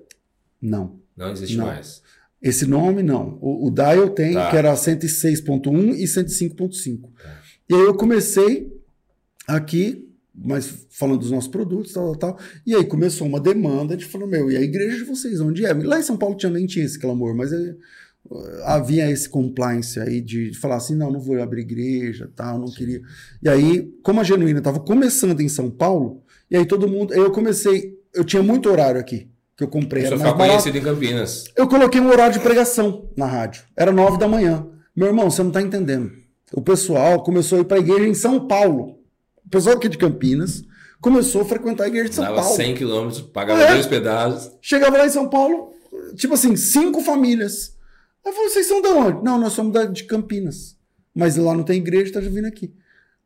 Não. 0.61 1.01
Não 1.17 1.33
existe 1.33 1.57
não. 1.57 1.67
mais. 1.67 2.02
Esse 2.43 2.67
nome 2.67 3.03
não. 3.03 3.39
O, 3.41 3.69
o 3.69 3.71
dial 3.71 4.11
tem, 4.11 4.35
tá. 4.35 4.51
que 4.51 4.57
era 4.57 4.75
106.1 4.75 5.95
e 5.95 6.05
105.5. 6.05 7.03
Tá. 7.03 7.41
E 7.71 7.75
aí 7.75 7.81
eu 7.83 7.95
comecei 7.95 8.73
aqui, 9.47 10.09
mas 10.35 10.87
falando 10.91 11.21
dos 11.21 11.31
nossos 11.31 11.49
produtos, 11.49 11.93
tal, 11.93 12.17
tal, 12.17 12.35
tal. 12.35 12.45
E 12.67 12.75
aí 12.75 12.85
começou 12.85 13.29
uma 13.29 13.41
demanda 13.41 13.97
de 13.97 14.05
falou, 14.05 14.27
meu, 14.27 14.51
e 14.51 14.57
a 14.57 14.61
igreja 14.61 14.99
de 14.99 15.05
vocês, 15.05 15.41
onde 15.41 15.65
é? 15.65 15.73
Lá 15.73 16.01
em 16.01 16.03
São 16.03 16.17
Paulo 16.17 16.37
tinha, 16.37 16.51
nem 16.51 16.67
tinha 16.67 16.85
esse 16.85 16.99
clamor, 16.99 17.37
mas 17.37 17.53
é, 17.53 17.77
havia 18.65 19.09
esse 19.09 19.29
compliance 19.29 20.01
aí 20.01 20.21
de 20.21 20.53
falar 20.55 20.77
assim, 20.77 20.97
não, 20.97 21.13
não 21.13 21.21
vou 21.21 21.41
abrir 21.41 21.63
igreja, 21.63 22.29
tal, 22.35 22.59
não 22.59 22.67
Sim. 22.67 22.75
queria. 22.75 23.03
E 23.41 23.49
aí, 23.49 23.95
como 24.03 24.21
a 24.21 24.25
Genuína 24.25 24.59
estava 24.59 24.81
começando 24.81 25.41
em 25.41 25.49
São 25.49 25.71
Paulo, 25.71 26.25
e 26.51 26.57
aí 26.57 26.67
todo 26.67 26.89
mundo, 26.89 27.15
eu 27.15 27.31
comecei, 27.31 27.97
eu 28.13 28.25
tinha 28.25 28.43
muito 28.43 28.69
horário 28.69 29.01
aqui 29.01 29.32
que 29.57 29.65
eu 29.65 29.69
comprei. 29.69 30.07
Você 30.07 30.19
foi 30.19 30.33
conhecido 30.33 30.79
em 30.79 30.83
Campinas. 30.83 31.45
Eu 31.57 31.69
coloquei 31.69 32.01
um 32.01 32.09
horário 32.09 32.33
de 32.35 32.41
pregação 32.41 33.11
na 33.17 33.27
rádio. 33.27 33.65
Era 33.77 33.93
nove 33.93 34.19
da 34.19 34.29
manhã. 34.29 34.67
Meu 34.95 35.09
irmão, 35.09 35.31
você 35.31 35.43
não 35.43 35.51
está 35.51 35.61
entendendo. 35.61 36.11
O 36.53 36.61
pessoal 36.61 37.23
começou 37.23 37.59
a 37.59 37.61
ir 37.63 37.65
para 37.65 37.79
a 37.79 37.81
igreja 37.81 38.07
em 38.07 38.15
São 38.15 38.47
Paulo. 38.47 38.99
O 39.45 39.49
pessoal 39.49 39.77
aqui 39.77 39.89
de 39.89 39.99
Campinas 39.99 40.63
começou 41.01 41.43
a 41.43 41.45
frequentar 41.45 41.85
a 41.85 41.89
igreja 41.89 42.11
de 42.11 42.15
São 42.15 42.25
Dava 42.25 42.43
Paulo. 42.43 42.57
100 42.57 42.75
quilômetros, 42.75 43.21
pagava 43.23 43.63
é. 43.63 43.73
dois 43.73 43.87
pedaços. 43.87 44.53
Chegava 44.61 44.99
lá 44.99 45.07
em 45.07 45.11
São 45.11 45.29
Paulo, 45.29 45.73
tipo 46.15 46.35
assim, 46.35 46.55
cinco 46.57 47.01
famílias. 47.01 47.77
Aí 48.25 48.31
eu 48.31 48.35
falei, 48.35 48.51
vocês 48.51 48.67
são 48.67 48.81
de 48.81 48.89
onde? 48.89 49.25
Não, 49.25 49.39
nós 49.39 49.53
somos 49.53 49.93
de 49.93 50.05
Campinas. 50.05 50.77
Mas 51.15 51.37
lá 51.37 51.55
não 51.55 51.65
tem 51.65 51.79
igreja, 51.79 52.13
tá 52.13 52.21
vindo 52.21 52.47
aqui. 52.47 52.73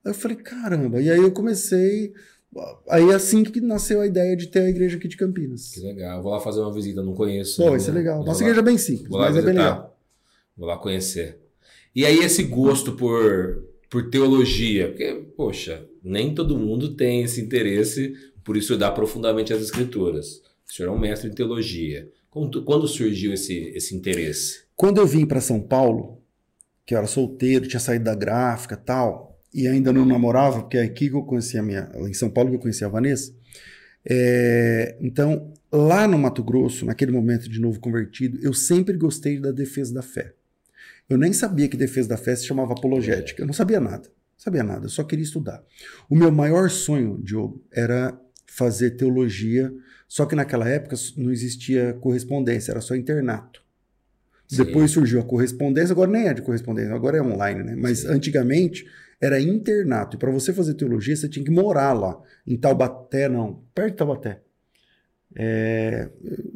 Aí 0.04 0.10
eu 0.10 0.14
falei, 0.14 0.36
caramba. 0.36 1.00
E 1.00 1.10
aí 1.10 1.20
eu 1.20 1.30
comecei. 1.32 2.12
Aí 2.88 3.10
é 3.10 3.14
assim 3.14 3.42
que 3.44 3.60
nasceu 3.60 4.00
a 4.00 4.06
ideia 4.06 4.36
de 4.36 4.46
ter 4.46 4.60
a 4.60 4.68
igreja 4.68 4.96
aqui 4.96 5.08
de 5.08 5.16
Campinas. 5.16 5.72
Que 5.72 5.80
legal. 5.80 6.22
Vou 6.22 6.32
lá 6.32 6.40
fazer 6.40 6.60
uma 6.60 6.72
visita, 6.72 7.02
não 7.02 7.14
conheço. 7.14 7.62
Pô, 7.62 7.76
isso 7.76 7.90
é 7.90 7.92
legal. 7.92 8.24
Nossa 8.24 8.42
igreja 8.42 8.60
é 8.60 8.64
bem 8.64 8.78
simples, 8.78 9.10
mas 9.10 9.36
é 9.36 9.42
bem 9.42 9.52
visitar. 9.52 9.52
legal. 9.52 9.98
Vou 10.56 10.66
lá 10.66 10.78
conhecer. 10.78 11.38
E 11.94 12.04
aí 12.04 12.18
esse 12.18 12.42
gosto 12.44 12.92
por, 12.92 13.64
por 13.90 14.08
teologia, 14.10 14.88
porque, 14.88 15.14
poxa, 15.36 15.86
nem 16.02 16.34
todo 16.34 16.58
mundo 16.58 16.94
tem 16.94 17.22
esse 17.22 17.40
interesse 17.40 18.14
por 18.44 18.56
estudar 18.56 18.92
profundamente 18.92 19.52
as 19.52 19.60
escrituras. 19.60 20.42
O 20.68 20.72
senhor 20.72 20.88
é 20.88 20.92
um 20.92 20.98
mestre 20.98 21.28
em 21.28 21.34
teologia. 21.34 22.10
Quando, 22.30 22.62
quando 22.64 22.86
surgiu 22.86 23.32
esse, 23.32 23.54
esse 23.74 23.94
interesse? 23.94 24.64
Quando 24.74 24.98
eu 24.98 25.06
vim 25.06 25.26
para 25.26 25.40
São 25.40 25.60
Paulo, 25.60 26.22
que 26.84 26.94
eu 26.94 26.98
era 26.98 27.06
solteiro, 27.06 27.66
tinha 27.66 27.80
saído 27.80 28.04
da 28.04 28.14
gráfica 28.14 28.74
e 28.74 28.84
tal, 28.84 29.35
e 29.56 29.66
ainda 29.66 29.90
não 29.90 30.04
namorava, 30.04 30.60
porque 30.60 30.76
é 30.76 30.82
aqui 30.82 31.08
que 31.08 31.16
eu 31.16 31.22
conheci 31.22 31.56
a 31.56 31.62
minha. 31.62 31.90
Em 31.94 32.12
São 32.12 32.28
Paulo 32.28 32.50
que 32.50 32.56
eu 32.56 32.60
conheci 32.60 32.84
a 32.84 32.88
Vanessa. 32.88 33.34
É, 34.04 34.98
então, 35.00 35.50
lá 35.72 36.06
no 36.06 36.18
Mato 36.18 36.44
Grosso, 36.44 36.84
naquele 36.84 37.10
momento 37.10 37.48
de 37.48 37.58
novo 37.58 37.80
convertido, 37.80 38.38
eu 38.42 38.52
sempre 38.52 38.98
gostei 38.98 39.40
da 39.40 39.50
defesa 39.50 39.94
da 39.94 40.02
fé. 40.02 40.34
Eu 41.08 41.16
nem 41.16 41.32
sabia 41.32 41.68
que 41.68 41.76
defesa 41.76 42.06
da 42.06 42.18
fé 42.18 42.36
se 42.36 42.44
chamava 42.44 42.74
apologética. 42.74 43.42
Eu 43.42 43.46
não 43.46 43.54
sabia 43.54 43.80
nada. 43.80 44.10
Sabia 44.36 44.62
nada, 44.62 44.84
eu 44.84 44.90
só 44.90 45.02
queria 45.02 45.24
estudar. 45.24 45.64
O 46.10 46.14
meu 46.14 46.30
maior 46.30 46.68
sonho, 46.68 47.18
Diogo, 47.24 47.64
era 47.72 48.14
fazer 48.46 48.90
teologia, 48.90 49.72
só 50.06 50.26
que 50.26 50.36
naquela 50.36 50.68
época 50.68 50.94
não 51.16 51.32
existia 51.32 51.94
correspondência, 51.94 52.72
era 52.72 52.82
só 52.82 52.94
internato. 52.94 53.62
Sim. 54.46 54.64
Depois 54.64 54.90
surgiu 54.90 55.18
a 55.18 55.24
correspondência, 55.24 55.92
agora 55.92 56.10
nem 56.10 56.28
é 56.28 56.34
de 56.34 56.42
correspondência, 56.42 56.94
agora 56.94 57.16
é 57.16 57.22
online, 57.22 57.62
né? 57.62 57.74
Mas 57.74 58.00
Sim. 58.00 58.08
antigamente 58.08 58.86
era 59.20 59.40
internato. 59.40 60.16
E 60.16 60.18
para 60.18 60.30
você 60.30 60.52
fazer 60.52 60.74
teologia, 60.74 61.14
você 61.16 61.28
tinha 61.28 61.44
que 61.44 61.50
morar 61.50 61.92
lá. 61.92 62.20
Em 62.46 62.56
Taubaté, 62.56 63.28
não. 63.28 63.62
Perto 63.74 63.90
de 63.90 63.96
Taubaté. 63.96 64.40
É, 65.38 66.08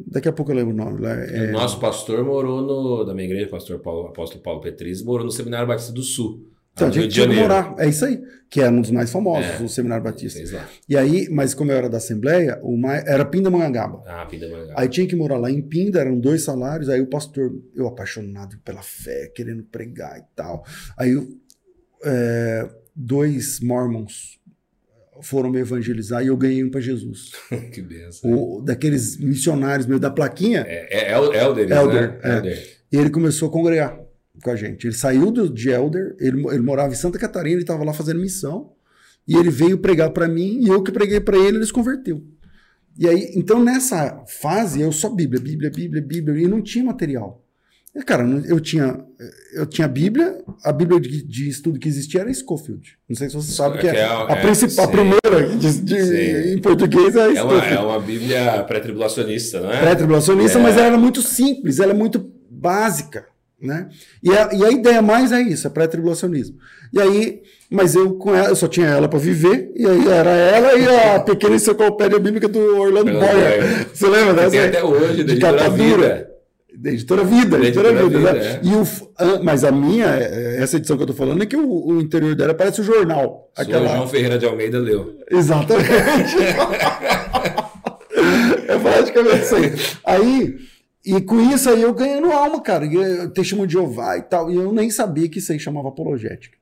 Daqui 0.07 0.29
a 0.29 0.33
pouco 0.33 0.51
eu 0.53 0.57
lembro 0.57 0.73
o 0.73 0.77
nome. 0.77 1.07
É- 1.07 1.49
O 1.51 1.53
nosso 1.53 1.79
pastor 1.79 2.25
morou 2.25 2.63
no. 2.63 3.05
Da 3.05 3.15
minha 3.15 3.27
igreja, 3.27 3.47
o 3.47 3.51
pastor 3.51 3.79
Paulo, 3.81 4.09
apóstolo 4.09 4.43
Paulo 4.43 4.61
Petris, 4.61 5.03
morou 5.03 5.25
no 5.25 5.31
Seminário 5.31 5.69
Batista 5.69 5.93
do 5.93 6.03
Sul. 6.03 6.47
Então, 6.73 6.89
a 6.89 6.91
gente 6.91 7.09
de 7.09 7.15
tinha 7.15 7.29
que 7.29 7.35
Janeiro. 7.35 7.55
morar. 7.55 7.75
É 7.79 7.89
isso 7.89 8.05
aí. 8.05 8.23
Que 8.49 8.61
é 8.63 8.71
um 8.71 8.81
dos 8.81 8.91
mais 8.91 9.11
famosos, 9.13 9.61
É. 9.61 9.63
o 9.63 9.69
Seminário 9.69 10.03
Batista. 10.03 10.41
E 10.89 10.97
aí, 10.97 11.29
mas 11.31 11.53
como 11.53 11.71
eu 11.71 11.77
era 11.77 11.89
da 11.91 11.99
Assembleia, 11.99 12.59
o 12.63 12.77
mais, 12.77 13.05
era 13.07 13.25
Pindamonhangaba. 13.25 14.03
Ah, 14.07 14.25
Pindamonhangaba. 14.25 14.81
Aí 14.81 14.89
tinha 14.89 15.07
que 15.07 15.15
morar 15.15 15.37
lá 15.37 15.51
em 15.51 15.61
Pinda, 15.61 16.01
eram 16.01 16.19
dois 16.19 16.43
salários. 16.43 16.89
Aí 16.89 17.01
o 17.01 17.07
pastor, 17.07 17.53
eu 17.75 17.87
apaixonado 17.87 18.57
pela 18.65 18.83
fé, 18.83 19.31
querendo 19.35 19.63
pregar 19.65 20.19
e 20.19 20.23
tal. 20.35 20.65
Aí 20.97 21.15
é, 22.05 22.69
dois 22.95 23.61
mormons 23.61 24.39
foram 25.23 25.51
me 25.51 25.59
evangelizar 25.61 26.23
e 26.23 26.29
eu 26.29 26.37
ganhei 26.37 26.65
um 26.65 26.71
para 26.71 26.81
Jesus. 26.81 27.33
que 27.73 27.83
benção. 27.83 28.33
O, 28.33 28.63
daqueles 28.63 29.19
missionários 29.19 29.87
meio 29.87 30.01
da 30.01 30.11
plaquinha. 30.11 30.65
É, 30.67 31.11
é, 31.11 31.13
El- 31.13 31.33
Elder, 31.35 31.71
Elder, 31.71 32.11
né? 32.13 32.19
é. 32.23 32.37
Elder. 32.37 32.77
E 32.93 32.97
ele 32.97 33.11
começou 33.11 33.49
a 33.49 33.53
congregar 33.53 33.99
com 34.43 34.51
a 34.51 34.57
gente. 34.57 34.87
Ele 34.87 34.95
saiu 34.95 35.31
do, 35.31 35.53
de 35.53 35.69
Elder, 35.69 36.17
ele, 36.19 36.43
ele 36.49 36.63
morava 36.63 36.93
em 36.93 36.97
Santa 36.97 37.19
Catarina, 37.19 37.55
ele 37.57 37.63
estava 37.63 37.85
lá 37.85 37.93
fazendo 37.93 38.21
missão. 38.21 38.73
E 39.29 39.37
ele 39.37 39.51
veio 39.51 39.79
pregar 39.79 40.11
para 40.11 40.27
mim 40.27 40.61
e 40.61 40.69
eu 40.69 40.83
que 40.83 40.91
preguei 40.91 41.21
para 41.21 41.37
ele, 41.37 41.59
ele 41.59 41.67
se 41.67 41.73
converteu. 41.73 42.25
E 42.99 43.07
aí, 43.07 43.31
então 43.37 43.63
nessa 43.63 44.25
fase 44.27 44.81
eu 44.81 44.91
só 44.91 45.09
Bíblia, 45.09 45.41
Bíblia, 45.41 45.71
Bíblia, 45.71 46.03
Bíblia 46.03 46.45
e 46.45 46.49
não 46.49 46.63
tinha 46.63 46.85
material. 46.85 47.45
E, 47.95 48.03
cara, 48.05 48.23
eu 48.47 48.61
tinha 48.61 49.01
eu 49.53 49.67
tinha 49.67 49.89
Bíblia, 49.89 50.39
a 50.65 50.71
Bíblia 50.73 51.01
de, 51.01 51.27
de 51.27 51.49
estudo 51.49 51.79
que 51.79 51.89
existia 51.89 52.21
era 52.21 52.33
Scofield. 52.33 52.97
Não 53.09 53.17
sei 53.17 53.29
se 53.29 53.35
você 53.35 53.51
sabe 53.53 53.79
que 53.79 53.89
é, 53.89 53.91
Que 53.91 53.97
é- 53.97 54.05
a, 54.05 54.27
é, 54.31 54.37
principal, 54.43 54.85
a 54.85 54.89
primeira 54.89 55.57
de, 55.59 55.81
de- 55.81 56.55
em 56.55 56.59
português 56.61 57.17
é 57.17 57.35
É 57.35 57.43
uma, 57.43 57.65
é 57.67 57.79
uma 57.81 57.99
Bíblia 57.99 58.63
pré-tribulacionista, 58.63 59.61
não 59.61 59.73
é? 59.73 59.81
pré-tribulacionista, 59.81 60.59
É. 60.59 60.63
mas 60.63 60.77
ela 60.77 60.87
era 60.87 60.99
muito 60.99 61.21
simples, 61.21 61.81
ela 61.81 61.91
é 61.91 61.95
muito 61.95 62.31
básica, 62.49 63.27
né? 63.61 63.89
E 64.23 64.31
a, 64.31 64.51
e 64.53 64.65
a 64.65 64.71
ideia 64.71 65.03
mais 65.03 65.33
é 65.33 65.41
isso, 65.43 65.67
é 65.67 65.71
pré-tribulacionismo. 65.71 66.57
E 66.93 67.01
aí, 67.01 67.43
mas 67.69 67.97
eu 67.97 68.15
com 68.15 68.33
ela, 68.35 68.49
eu 68.51 68.57
só 68.57 68.69
tinha 68.69 68.87
ela 68.87 69.09
para 69.09 69.19
viver, 69.19 69.73
e 69.75 69.85
aí 69.87 70.09
era 70.09 70.31
ela 70.31 70.79
e 70.79 70.87
a 71.17 71.19
pequena 71.27 71.57
enciclopédia 71.57 72.21
bíblica 72.21 72.47
do 72.47 72.61
Orlando 72.79 73.11
Boyer. 73.13 73.89
Você 73.93 74.07
lembra 74.09 74.35
dessa? 74.35 74.51
tem 74.51 74.61
até 74.61 74.85
hoje, 74.85 75.25
de 75.25 75.37
capa 75.41 75.69
Vida. 75.71 76.30
Dura. 76.73 76.83
Da 76.83 76.91
editora 76.91 77.25
Vida, 77.25 77.59
Da 77.59 77.65
editora 77.65 77.89
editora 77.91 78.09
Vida, 78.09 78.19
Vida, 78.19 78.33
né? 78.33 78.55
é. 78.55 78.61
E 78.63 78.75
o, 78.75 78.83
ah, 79.19 79.41
mas 79.43 79.65
a 79.65 79.73
minha, 79.73 80.07
eh, 80.07 80.57
essa 80.63 80.77
edição 80.77 80.97
que 80.97 81.03
eu 81.03 81.07
tô 81.09 81.13
falando, 81.15 81.43
é 81.43 81.47
que 81.47 81.57
o, 81.57 81.87
o 81.87 82.01
interior 82.01 82.35
dela 82.35 82.55
parece 82.55 82.81
o 82.81 82.85
jornal. 82.85 83.51
Sou 83.55 83.63
Aquela... 83.65 83.89
João 83.97 84.09
Ferreira 84.09 84.39
de 84.39 84.47
Almeida 84.47 84.79
leu. 84.79 85.19
Exatamente. 85.31 85.87
é 88.69 88.79
praticamente 88.79 89.43
isso 89.45 89.57
aí. 89.57 89.73
Aí, 90.05 90.57
e 91.05 91.21
com 91.21 91.41
isso 91.41 91.69
aí 91.71 91.83
eu 91.83 91.93
ganhando 91.93 92.31
alma, 92.33 92.61
cara. 92.61 92.87
E 92.87 92.95
eu- 92.95 93.31
Testemunho 93.31 93.67
de 93.67 93.75
Jeová 93.75 94.17
e 94.19 94.23
tal. 94.23 94.51
E 94.51 94.57
eu 94.57 94.73
nem 94.73 94.91
sabia 94.91 95.29
que 95.29 95.39
isso 95.39 95.53
aí 95.53 95.59
chamava 95.59 95.89
apologética. 95.89 96.57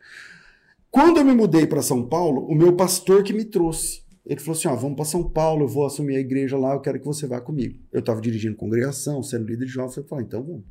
Quando 0.91 1.19
eu 1.19 1.25
me 1.25 1.35
mudei 1.35 1.67
para 1.67 1.83
São 1.83 2.03
Paulo, 2.09 2.47
o 2.47 2.55
meu 2.55 2.73
pastor 2.73 3.23
que 3.23 3.33
me 3.33 3.45
trouxe. 3.45 4.03
Ele 4.29 4.39
falou 4.41 4.57
assim: 4.57 4.69
ó, 4.69 4.77
vamos 4.77 4.95
para 4.95 5.07
São 5.07 5.29
Paulo, 5.29 5.65
eu 5.65 5.69
vou 5.69 5.87
assumir 5.87 6.17
a 6.17 6.21
igreja 6.21 6.59
lá, 6.59 6.75
eu 6.75 6.81
quero 6.81 7.01
que 7.01 7.07
você 7.07 7.27
vá 7.27 7.41
comigo. 7.41 7.81
Eu 7.91 8.01
estava 8.01 8.21
dirigindo 8.21 8.55
congregação, 8.55 9.23
sendo 9.23 9.47
líder 9.47 9.65
de 9.65 9.73
jovens. 9.73 9.97
Eu 9.97 10.05
falei, 10.05 10.27
então 10.27 10.45
vamos. 10.45 10.65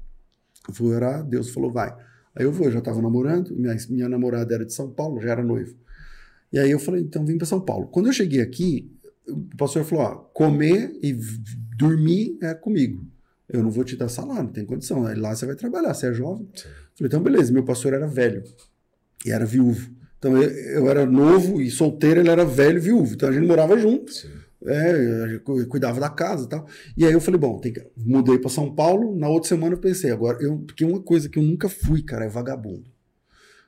Eu 0.67 0.73
fui 0.75 0.93
orar, 0.93 1.23
Deus 1.27 1.49
falou, 1.49 1.71
vai. 1.71 1.89
Aí 2.35 2.45
eu 2.45 2.51
vou, 2.51 2.67
eu 2.67 2.71
já 2.71 2.79
estava 2.79 3.01
namorando, 3.01 3.55
minha, 3.55 3.75
minha 3.89 4.07
namorada 4.07 4.53
era 4.53 4.63
de 4.63 4.71
São 4.71 4.91
Paulo, 4.91 5.19
já 5.19 5.31
era 5.31 5.43
noivo. 5.43 5.75
E 6.53 6.59
aí 6.59 6.69
eu 6.69 6.77
falei, 6.77 7.01
então 7.01 7.25
vim 7.25 7.35
para 7.35 7.47
São 7.47 7.59
Paulo. 7.59 7.87
Quando 7.87 8.05
eu 8.05 8.13
cheguei 8.13 8.41
aqui, 8.41 8.91
o 9.27 9.57
pastor 9.57 9.83
falou: 9.83 10.05
ó, 10.05 10.15
comer 10.15 10.97
e 11.01 11.17
dormir 11.75 12.37
é 12.41 12.53
comigo. 12.53 13.05
Eu 13.49 13.63
não 13.63 13.71
vou 13.71 13.83
te 13.83 13.95
dar 13.95 14.09
salário, 14.09 14.43
não 14.43 14.51
tem 14.51 14.65
condição. 14.65 15.05
Aí 15.05 15.15
lá 15.15 15.35
você 15.35 15.45
vai 15.47 15.55
trabalhar, 15.55 15.93
você 15.93 16.07
é 16.07 16.13
jovem. 16.13 16.47
Sim. 16.53 16.67
Falei, 16.95 17.07
então 17.07 17.23
beleza, 17.23 17.51
meu 17.51 17.63
pastor 17.63 17.93
era 17.93 18.05
velho 18.05 18.43
e 19.25 19.31
era 19.31 19.45
viúvo. 19.45 19.96
Então 20.17 20.41
eu, 20.41 20.89
era 20.89 21.05
novo 21.05 21.61
e 21.61 21.69
solteiro, 21.69 22.19
ele 22.19 22.29
era 22.29 22.45
velho 22.45 22.77
e 22.77 22.81
viúvo. 22.81 23.13
Então 23.13 23.29
a 23.29 23.31
gente 23.31 23.45
morava 23.45 23.77
junto. 23.77 24.11
Sim. 24.11 24.29
É, 24.65 25.39
cuidava 25.69 25.99
da 25.99 26.09
casa 26.09 26.45
e 26.45 26.49
tal. 26.49 26.67
E 26.97 27.05
aí 27.05 27.13
eu 27.13 27.21
falei, 27.21 27.39
bom, 27.39 27.59
tem 27.59 27.71
que... 27.71 27.85
mudei 27.95 28.39
para 28.39 28.49
São 28.49 28.73
Paulo. 28.73 29.15
Na 29.15 29.29
outra 29.29 29.49
semana 29.49 29.75
eu 29.75 29.79
pensei, 29.79 30.11
agora, 30.11 30.37
eu... 30.41 30.57
porque 30.59 30.83
uma 30.83 31.01
coisa 31.01 31.29
que 31.29 31.37
eu 31.37 31.43
nunca 31.43 31.69
fui, 31.69 32.01
cara, 32.01 32.25
é 32.25 32.29
vagabundo. 32.29 32.91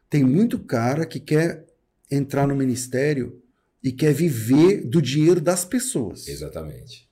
Tem 0.10 0.24
muito 0.24 0.58
cara 0.60 1.06
que 1.06 1.20
quer 1.20 1.66
entrar 2.10 2.48
no 2.48 2.56
ministério 2.56 3.40
e 3.84 3.92
quer 3.92 4.14
viver 4.14 4.84
do 4.84 5.02
dinheiro 5.02 5.40
das 5.40 5.64
pessoas. 5.64 6.28
Exatamente. 6.28 7.09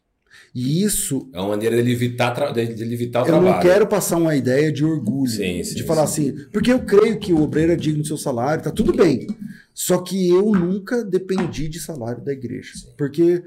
E 0.55 0.83
isso, 0.83 1.29
É 1.33 1.39
uma 1.39 1.49
maneira 1.49 1.75
dele 1.75 1.91
evitar, 1.91 2.31
tra- 2.31 2.51
de 2.51 2.73
de 2.73 2.83
ele 2.83 2.93
evitar 2.93 3.19
o 3.19 3.23
eu 3.23 3.27
trabalho. 3.27 3.53
não 3.53 3.59
quero 3.61 3.85
passar 3.87 4.17
uma 4.17 4.35
ideia 4.35 4.71
de 4.71 4.83
orgulho, 4.83 5.29
Sim, 5.29 5.63
sim, 5.63 5.75
de 5.75 5.83
falar 5.83 6.07
sim. 6.07 6.29
assim, 6.31 6.45
porque 6.51 6.71
eu 6.71 6.79
creio 6.79 7.19
que 7.19 7.31
o 7.33 7.41
obreiro 7.41 7.71
é 7.71 7.75
digno 7.75 8.01
do 8.01 8.07
seu 8.07 8.17
salário, 8.17 8.63
tá 8.63 8.71
tudo 8.71 8.91
bem. 8.93 9.27
Só 9.73 9.99
que 9.99 10.29
eu 10.29 10.51
nunca 10.51 11.03
dependi 11.03 11.67
de 11.69 11.79
salário 11.79 12.23
da 12.23 12.31
igreja, 12.33 12.71
porque 12.97 13.43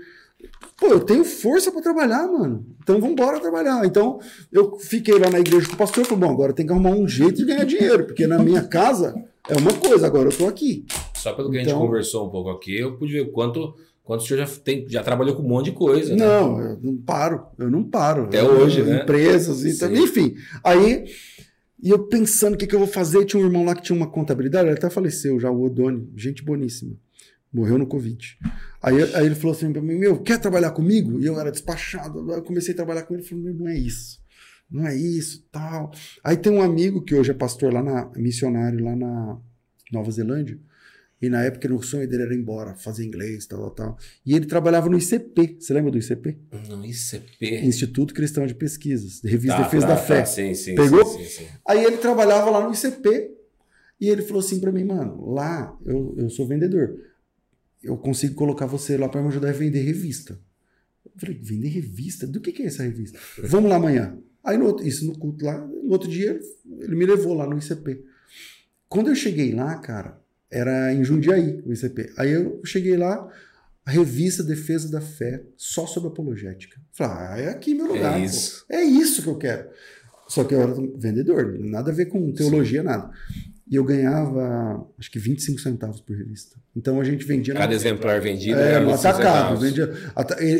pô, 0.78 0.86
eu 0.86 1.00
tenho 1.00 1.24
força 1.24 1.72
para 1.72 1.82
trabalhar, 1.82 2.26
mano. 2.28 2.64
Então 2.82 2.96
vamos 3.00 3.12
embora 3.12 3.40
trabalhar. 3.40 3.84
Então 3.84 4.20
eu 4.52 4.76
fiquei 4.78 5.18
lá 5.18 5.28
na 5.28 5.40
igreja 5.40 5.66
com 5.66 5.74
o 5.74 5.78
pastor, 5.78 6.04
falei, 6.04 6.20
bom, 6.24 6.30
agora 6.32 6.52
tem 6.52 6.64
que 6.66 6.72
arrumar 6.72 6.90
um 6.90 7.08
jeito 7.08 7.34
de 7.36 7.44
ganhar 7.44 7.64
dinheiro, 7.64 8.04
porque 8.06 8.26
na 8.26 8.38
minha 8.38 8.62
casa 8.62 9.14
é 9.48 9.56
uma 9.56 9.72
coisa, 9.74 10.06
agora 10.06 10.28
eu 10.30 10.36
tô 10.36 10.46
aqui. 10.46 10.84
Só 11.16 11.32
pelo 11.32 11.50
que 11.50 11.56
a 11.56 11.60
gente 11.60 11.70
Então- 11.70 11.80
conversou 11.84 12.26
um 12.28 12.30
pouco 12.30 12.50
aqui, 12.50 12.78
eu 12.78 12.96
pude 12.96 13.12
ver 13.12 13.22
o 13.22 13.32
quanto, 13.32 13.74
quanto 14.10 14.22
o 14.22 14.26
senhor 14.26 14.44
já, 14.44 14.52
tem, 14.64 14.84
já 14.88 15.04
trabalhou 15.04 15.36
com 15.36 15.42
um 15.44 15.48
monte 15.48 15.66
de 15.66 15.72
coisa. 15.72 16.16
né? 16.16 16.24
Não, 16.24 16.60
eu 16.60 16.80
não 16.82 16.96
paro, 16.96 17.46
eu 17.56 17.70
não 17.70 17.84
paro. 17.84 18.24
Até 18.24 18.40
Eu- 18.40 18.46
hoje, 18.58 18.82
né? 18.82 19.02
Empresas 19.02 19.64
e 19.64 19.78
tal, 19.78 19.92
enfim. 19.92 20.34
Aí, 20.64 21.04
e 21.80 21.90
eu 21.90 22.08
pensando 22.08 22.54
o 22.54 22.56
que, 22.56 22.66
que 22.66 22.74
eu 22.74 22.80
vou 22.80 22.88
fazer, 22.88 23.24
tinha 23.24 23.40
um 23.40 23.46
irmão 23.46 23.64
lá 23.64 23.72
que 23.72 23.82
tinha 23.82 23.94
uma 23.94 24.08
contabilidade, 24.10 24.66
ele 24.68 24.76
até 24.76 24.90
faleceu 24.90 25.38
já, 25.38 25.48
o 25.48 25.62
Odone, 25.62 26.10
gente 26.16 26.44
boníssima. 26.44 26.96
Morreu 27.52 27.78
no 27.78 27.86
Covid. 27.86 28.36
Aí, 28.82 29.00
aí 29.14 29.26
ele 29.26 29.36
falou 29.36 29.52
assim 29.54 29.72
pra 29.72 29.80
mim, 29.80 29.94
meu, 29.94 30.18
quer 30.18 30.40
trabalhar 30.40 30.72
comigo? 30.72 31.20
E 31.20 31.26
eu 31.26 31.38
era 31.38 31.52
despachado. 31.52 32.32
Eu 32.32 32.42
comecei 32.42 32.74
a 32.74 32.76
trabalhar 32.76 33.02
com 33.04 33.14
ele, 33.14 33.22
ele 33.22 33.28
falou, 33.28 33.44
meu, 33.44 33.54
não 33.54 33.68
é 33.68 33.78
isso. 33.78 34.18
Não 34.68 34.84
é 34.88 34.96
isso, 34.96 35.46
tal. 35.52 35.92
Aí 36.24 36.36
tem 36.36 36.52
um 36.52 36.60
amigo 36.62 37.00
que 37.04 37.14
hoje 37.14 37.30
é 37.30 37.34
pastor 37.34 37.72
lá 37.72 37.80
na, 37.80 38.10
missionário 38.16 38.84
lá 38.84 38.96
na 38.96 39.38
Nova 39.92 40.10
Zelândia, 40.10 40.58
e 41.22 41.28
na 41.28 41.42
época 41.42 41.72
o 41.74 41.82
sonho 41.82 42.08
dele 42.08 42.22
era 42.22 42.34
ir 42.34 42.38
embora, 42.38 42.74
fazer 42.74 43.04
inglês, 43.04 43.46
tal, 43.46 43.60
tal, 43.60 43.70
tal. 43.70 43.98
E 44.24 44.34
ele 44.34 44.46
trabalhava 44.46 44.88
no 44.88 44.96
ICP. 44.96 45.56
Você 45.60 45.74
lembra 45.74 45.90
do 45.90 45.98
ICP? 45.98 46.38
Não, 46.68 46.84
ICP. 46.84 47.60
Instituto 47.64 48.14
Cristão 48.14 48.46
de 48.46 48.54
Pesquisas, 48.54 49.20
Revista 49.22 49.56
Tá, 49.58 49.62
Defesa 49.64 49.86
tá, 49.86 49.94
da 49.94 50.00
Fé. 50.00 50.20
tá, 50.20 50.26
sim, 50.26 50.54
sim, 50.54 50.74
Pegou? 50.74 51.04
sim, 51.04 51.18
sim, 51.24 51.44
sim. 51.44 51.46
Aí 51.68 51.84
ele 51.84 51.98
trabalhava 51.98 52.50
lá 52.50 52.66
no 52.66 52.72
ICP 52.74 53.32
e 54.00 54.08
ele 54.08 54.22
falou 54.22 54.40
assim 54.40 54.60
pra 54.60 54.72
mim, 54.72 54.84
mano, 54.84 55.30
lá 55.30 55.76
eu, 55.84 56.14
eu 56.16 56.30
sou 56.30 56.46
vendedor. 56.46 56.98
Eu 57.82 57.96
consigo 57.96 58.34
colocar 58.34 58.66
você 58.66 58.96
lá 58.96 59.08
pra 59.08 59.20
me 59.22 59.28
ajudar 59.28 59.50
a 59.50 59.52
vender 59.52 59.82
revista. 59.82 60.38
Eu 61.04 61.12
falei, 61.18 61.38
vender 61.42 61.68
revista? 61.68 62.26
Do 62.26 62.40
que, 62.40 62.52
que 62.52 62.62
é 62.62 62.66
essa 62.66 62.82
revista? 62.82 63.18
Vamos 63.44 63.68
lá 63.70 63.76
amanhã. 63.76 64.18
Aí 64.42 64.56
no 64.56 64.66
outro, 64.66 64.86
isso 64.86 65.06
no 65.06 65.18
culto 65.18 65.44
lá, 65.44 65.58
no 65.66 65.90
outro 65.90 66.08
dia 66.08 66.38
ele 66.80 66.94
me 66.96 67.04
levou 67.04 67.34
lá 67.34 67.46
no 67.46 67.58
ICP. 67.58 68.02
Quando 68.88 69.08
eu 69.08 69.14
cheguei 69.14 69.52
lá, 69.54 69.76
cara, 69.78 70.19
era 70.50 70.92
em 70.92 71.04
Jundiaí, 71.04 71.62
o 71.64 71.72
ICP. 71.72 72.12
Aí 72.16 72.32
eu 72.32 72.60
cheguei 72.64 72.96
lá, 72.96 73.28
a 73.84 73.90
revista 73.90 74.42
Defesa 74.42 74.90
da 74.90 75.00
Fé, 75.00 75.42
só 75.56 75.86
sobre 75.86 76.08
apologética. 76.08 76.80
Falei, 76.92 77.16
ah, 77.16 77.38
é 77.38 77.48
aqui 77.50 77.74
meu 77.74 77.86
lugar. 77.86 78.18
É 78.18 78.24
isso. 78.24 78.64
Pô. 78.68 78.74
É 78.74 78.82
isso 78.82 79.22
que 79.22 79.28
eu 79.28 79.38
quero. 79.38 79.68
Só 80.28 80.44
que 80.44 80.54
eu 80.54 80.62
era 80.62 80.74
vendedor, 80.96 81.58
nada 81.58 81.90
a 81.90 81.94
ver 81.94 82.06
com 82.06 82.32
teologia, 82.32 82.80
Sim. 82.80 82.86
nada. 82.86 83.10
E 83.68 83.76
eu 83.76 83.84
ganhava, 83.84 84.84
acho 84.98 85.10
que 85.10 85.18
25 85.18 85.60
centavos 85.60 86.00
por 86.00 86.16
revista. 86.16 86.56
Então 86.76 87.00
a 87.00 87.04
gente 87.04 87.24
vendia. 87.24 87.54
Cada 87.54 87.68
no... 87.68 87.72
exemplar 87.72 88.20
vendido 88.20 88.58
é, 88.58 88.74
era 88.74 88.84
no 88.84 88.92
atacado. 88.92 89.60
Vendia, 89.60 89.92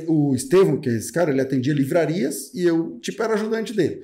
o 0.07 0.35
Estevão, 0.35 0.81
que 0.81 0.89
é 0.89 0.97
esse 0.97 1.13
cara, 1.13 1.31
ele 1.31 1.41
atendia 1.41 1.75
livrarias 1.75 2.53
e 2.55 2.63
eu, 2.63 2.99
tipo, 3.01 3.21
era 3.23 3.35
ajudante 3.35 3.75
dele. 3.75 4.03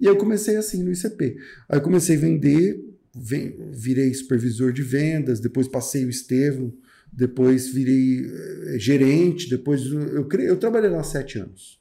E 0.00 0.06
eu 0.06 0.16
comecei 0.16 0.56
assim 0.56 0.82
no 0.82 0.92
ICP. 0.92 1.36
Aí 1.68 1.78
eu 1.78 1.82
comecei 1.82 2.16
a 2.16 2.20
vender, 2.20 2.80
virei 3.18 4.12
supervisor 4.14 4.72
de 4.72 4.82
vendas, 4.82 5.40
depois 5.40 5.68
passei 5.68 6.04
o 6.04 6.10
Estevão, 6.10 6.72
depois 7.12 7.68
virei 7.68 8.26
eh, 8.26 8.78
gerente, 8.78 9.48
depois 9.48 9.86
eu, 9.86 10.28
eu 10.28 10.56
trabalhei 10.56 10.90
lá 10.90 11.02
sete 11.02 11.38
anos. 11.38 11.78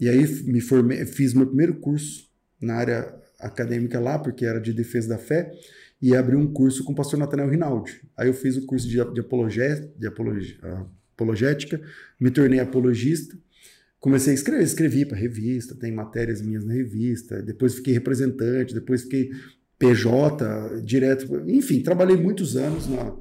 E 0.00 0.08
aí 0.08 0.26
me 0.44 0.60
formei, 0.60 1.04
fiz 1.06 1.34
meu 1.34 1.46
primeiro 1.46 1.74
curso 1.74 2.28
na 2.60 2.74
área 2.74 3.14
acadêmica 3.38 3.98
lá, 4.00 4.18
porque 4.18 4.44
era 4.44 4.60
de 4.60 4.72
defesa 4.72 5.08
da 5.08 5.18
fé, 5.18 5.52
e 6.00 6.14
abri 6.14 6.36
um 6.36 6.52
curso 6.52 6.84
com 6.84 6.92
o 6.92 6.94
pastor 6.94 7.18
Nathanael 7.18 7.50
Rinaldi. 7.50 8.00
Aí 8.16 8.28
eu 8.28 8.34
fiz 8.34 8.56
o 8.56 8.66
curso 8.66 8.88
de, 8.88 8.96
de, 9.12 9.20
apologé, 9.20 9.90
de 9.96 10.06
apologética, 10.06 11.80
me 12.20 12.30
tornei 12.30 12.60
apologista, 12.60 13.36
comecei 13.98 14.32
a 14.32 14.34
escrever, 14.34 14.62
escrevi 14.62 15.04
para 15.04 15.16
revista, 15.16 15.74
tem 15.74 15.92
matérias 15.92 16.40
minhas 16.40 16.64
na 16.64 16.72
revista, 16.72 17.42
depois 17.42 17.74
fiquei 17.74 17.94
representante, 17.94 18.74
depois 18.74 19.02
fiquei 19.02 19.30
PJ, 19.78 20.80
direto, 20.82 21.42
enfim, 21.48 21.80
trabalhei 21.80 22.16
muitos 22.16 22.56
anos 22.56 22.88
na, 22.88 23.14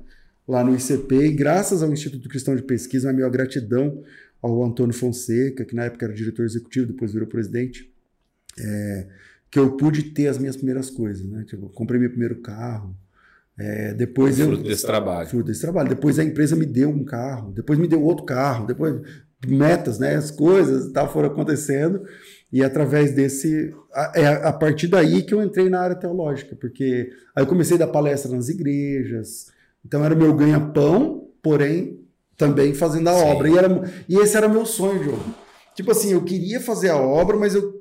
lá 0.47 0.63
no 0.63 0.75
ICP, 0.75 1.15
e 1.15 1.31
graças 1.31 1.83
ao 1.83 1.91
Instituto 1.91 2.27
Cristão 2.27 2.55
de 2.55 2.63
Pesquisa, 2.63 3.09
a 3.09 3.13
minha 3.13 3.29
gratidão 3.29 4.03
ao 4.41 4.63
Antônio 4.63 4.93
Fonseca, 4.93 5.65
que 5.65 5.75
na 5.75 5.85
época 5.85 6.05
era 6.05 6.13
diretor 6.13 6.45
executivo, 6.45 6.87
depois 6.87 7.13
virou 7.13 7.27
presidente, 7.27 7.91
é, 8.59 9.07
que 9.51 9.59
eu 9.59 9.77
pude 9.77 10.03
ter 10.11 10.27
as 10.27 10.37
minhas 10.37 10.55
primeiras 10.55 10.89
coisas, 10.89 11.25
né? 11.27 11.43
Tipo, 11.45 11.69
comprei 11.69 11.99
meu 11.99 12.09
primeiro 12.09 12.41
carro. 12.41 12.95
É, 13.57 13.93
depois 13.93 14.37
fruto 14.37 14.61
eu, 14.61 14.63
desse 14.63 14.85
trabalho. 14.85 15.27
Fruto 15.27 15.45
desse 15.45 15.61
trabalho. 15.61 15.89
Depois 15.89 16.19
a 16.19 16.23
empresa 16.23 16.55
me 16.55 16.65
deu 16.65 16.89
um 16.89 17.03
carro, 17.03 17.51
depois 17.51 17.79
me 17.79 17.87
deu 17.87 18.01
outro 18.03 18.25
carro, 18.25 18.67
depois 18.67 19.01
metas, 19.45 19.99
né? 19.99 20.15
As 20.15 20.31
coisas 20.31 20.91
tal 20.91 21.11
foram 21.11 21.29
acontecendo 21.29 22.03
e 22.51 22.63
através 22.63 23.11
desse 23.13 23.73
é 24.15 24.27
a 24.27 24.53
partir 24.53 24.87
daí 24.87 25.23
que 25.23 25.33
eu 25.33 25.43
entrei 25.43 25.69
na 25.69 25.81
área 25.81 25.95
teológica, 25.95 26.55
porque 26.55 27.11
aí 27.35 27.43
eu 27.43 27.47
comecei 27.47 27.75
a 27.75 27.79
dar 27.79 27.87
palestra 27.87 28.31
nas 28.31 28.47
igrejas. 28.47 29.47
Então 29.85 30.03
era 30.03 30.15
meu 30.15 30.33
ganha-pão, 30.33 31.27
porém 31.41 31.99
também 32.37 32.73
fazendo 32.73 33.09
a 33.09 33.13
Sim. 33.13 33.25
obra. 33.25 33.49
E, 33.49 33.57
era, 33.57 33.83
e 34.07 34.15
esse 34.17 34.37
era 34.37 34.47
meu 34.47 34.65
sonho, 34.65 35.03
João. 35.03 35.19
Tipo 35.75 35.91
assim, 35.91 36.13
eu 36.13 36.23
queria 36.23 36.59
fazer 36.59 36.89
a 36.89 36.97
obra, 36.97 37.37
mas 37.37 37.55
eu 37.55 37.77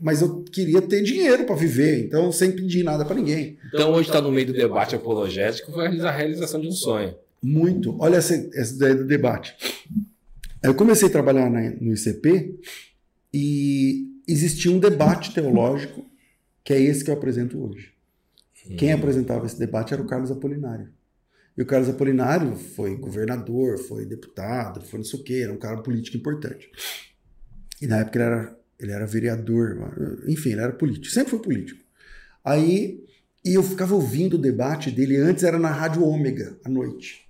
mas 0.00 0.22
eu 0.22 0.44
queria 0.44 0.80
ter 0.80 1.02
dinheiro 1.02 1.44
para 1.44 1.56
viver, 1.56 2.04
então 2.04 2.30
sem 2.30 2.52
pedir 2.52 2.84
nada 2.84 3.04
para 3.04 3.16
ninguém. 3.16 3.58
Então 3.66 3.90
hoje 3.92 4.08
está 4.08 4.20
no 4.20 4.30
meio 4.30 4.46
do 4.46 4.52
debate 4.52 4.94
apologético, 4.94 5.72
foi 5.72 5.86
a 5.86 6.10
realização 6.10 6.60
de 6.60 6.68
um 6.68 6.72
sonho. 6.72 7.14
Muito. 7.42 7.96
Olha 7.98 8.16
essa, 8.16 8.34
essa 8.54 8.74
ideia 8.74 8.94
do 8.94 9.04
debate. 9.04 9.56
Eu 10.62 10.74
comecei 10.74 11.08
a 11.08 11.10
trabalhar 11.10 11.50
na, 11.50 11.70
no 11.80 11.94
ICP 11.94 12.60
e 13.32 14.22
existia 14.26 14.70
um 14.70 14.78
debate 14.78 15.32
teológico 15.32 16.04
que 16.64 16.72
é 16.72 16.80
esse 16.80 17.04
que 17.04 17.10
eu 17.10 17.14
apresento 17.14 17.62
hoje. 17.62 17.92
Quem 18.76 18.92
apresentava 18.92 19.46
esse 19.46 19.58
debate 19.58 19.94
era 19.94 20.02
o 20.02 20.06
Carlos 20.06 20.30
Apolinário. 20.30 20.92
E 21.56 21.62
o 21.62 21.66
Carlos 21.66 21.88
Apolinário 21.88 22.54
foi 22.54 22.94
governador, 22.96 23.78
foi 23.78 24.04
deputado, 24.04 24.82
foi 24.82 24.98
não 24.98 25.04
sei 25.04 25.18
o 25.18 25.22
quê, 25.22 25.40
era 25.42 25.52
um 25.52 25.58
cara 25.58 25.78
político 25.78 26.16
importante. 26.16 26.70
E 27.80 27.86
na 27.86 27.98
época 27.98 28.18
ele 28.18 28.24
era 28.24 28.58
ele 28.78 28.92
era 28.92 29.06
vereador, 29.06 30.22
enfim, 30.28 30.50
ele 30.50 30.60
era 30.60 30.72
político, 30.72 31.12
sempre 31.12 31.30
foi 31.30 31.40
político. 31.40 31.82
Aí, 32.44 33.04
e 33.44 33.54
eu 33.54 33.62
ficava 33.62 33.94
ouvindo 33.94 34.34
o 34.34 34.38
debate 34.40 34.90
dele, 34.90 35.16
antes 35.16 35.42
era 35.42 35.58
na 35.58 35.70
Rádio 35.70 36.04
Ômega, 36.04 36.56
à 36.64 36.68
noite. 36.68 37.27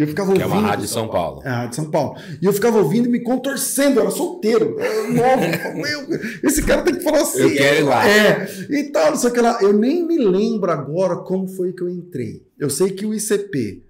E 0.00 0.02
eu 0.02 0.08
ficava 0.08 0.30
ouvindo. 0.30 0.46
Que 0.46 0.50
é 0.50 0.58
uma 0.58 0.66
rádio 0.66 0.86
de 0.86 0.90
São 0.90 1.08
Paulo. 1.08 1.42
É 1.44 1.48
a 1.50 1.56
rádio 1.56 1.70
de 1.70 1.76
São 1.76 1.90
Paulo. 1.90 2.18
E 2.40 2.46
eu 2.46 2.52
ficava 2.54 2.78
ouvindo 2.78 3.06
e 3.06 3.10
me 3.10 3.20
contorcendo, 3.20 3.98
eu 3.98 4.04
era 4.04 4.10
solteiro, 4.10 4.74
novo. 5.12 5.76
Meu, 5.76 6.18
esse 6.42 6.62
cara 6.62 6.80
tem 6.80 6.94
que 6.94 7.02
falar 7.02 7.20
assim. 7.20 7.42
Eu 7.42 7.52
quero 7.52 7.80
ir 7.80 7.82
lá. 7.82 8.08
É, 8.08 8.48
e 8.70 8.84
tal, 8.84 9.14
só 9.14 9.28
que 9.28 9.38
lá. 9.38 9.58
Eu 9.60 9.74
nem 9.74 10.06
me 10.06 10.16
lembro 10.16 10.72
agora 10.72 11.16
como 11.16 11.46
foi 11.46 11.74
que 11.74 11.82
eu 11.82 11.88
entrei. 11.90 12.46
Eu 12.58 12.70
sei 12.70 12.92
que 12.92 13.04
o 13.04 13.12
ICP, 13.12 13.84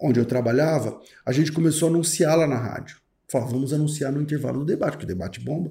onde 0.00 0.18
eu 0.18 0.24
trabalhava, 0.24 0.98
a 1.24 1.30
gente 1.30 1.52
começou 1.52 1.86
a 1.86 1.90
anunciar 1.92 2.36
lá 2.36 2.48
na 2.48 2.58
rádio. 2.58 2.96
Falava, 3.30 3.52
vamos 3.52 3.72
anunciar 3.72 4.10
no 4.10 4.20
intervalo 4.20 4.58
do 4.58 4.64
debate, 4.64 4.98
que 4.98 5.04
o 5.04 5.06
debate 5.06 5.38
bomba. 5.38 5.70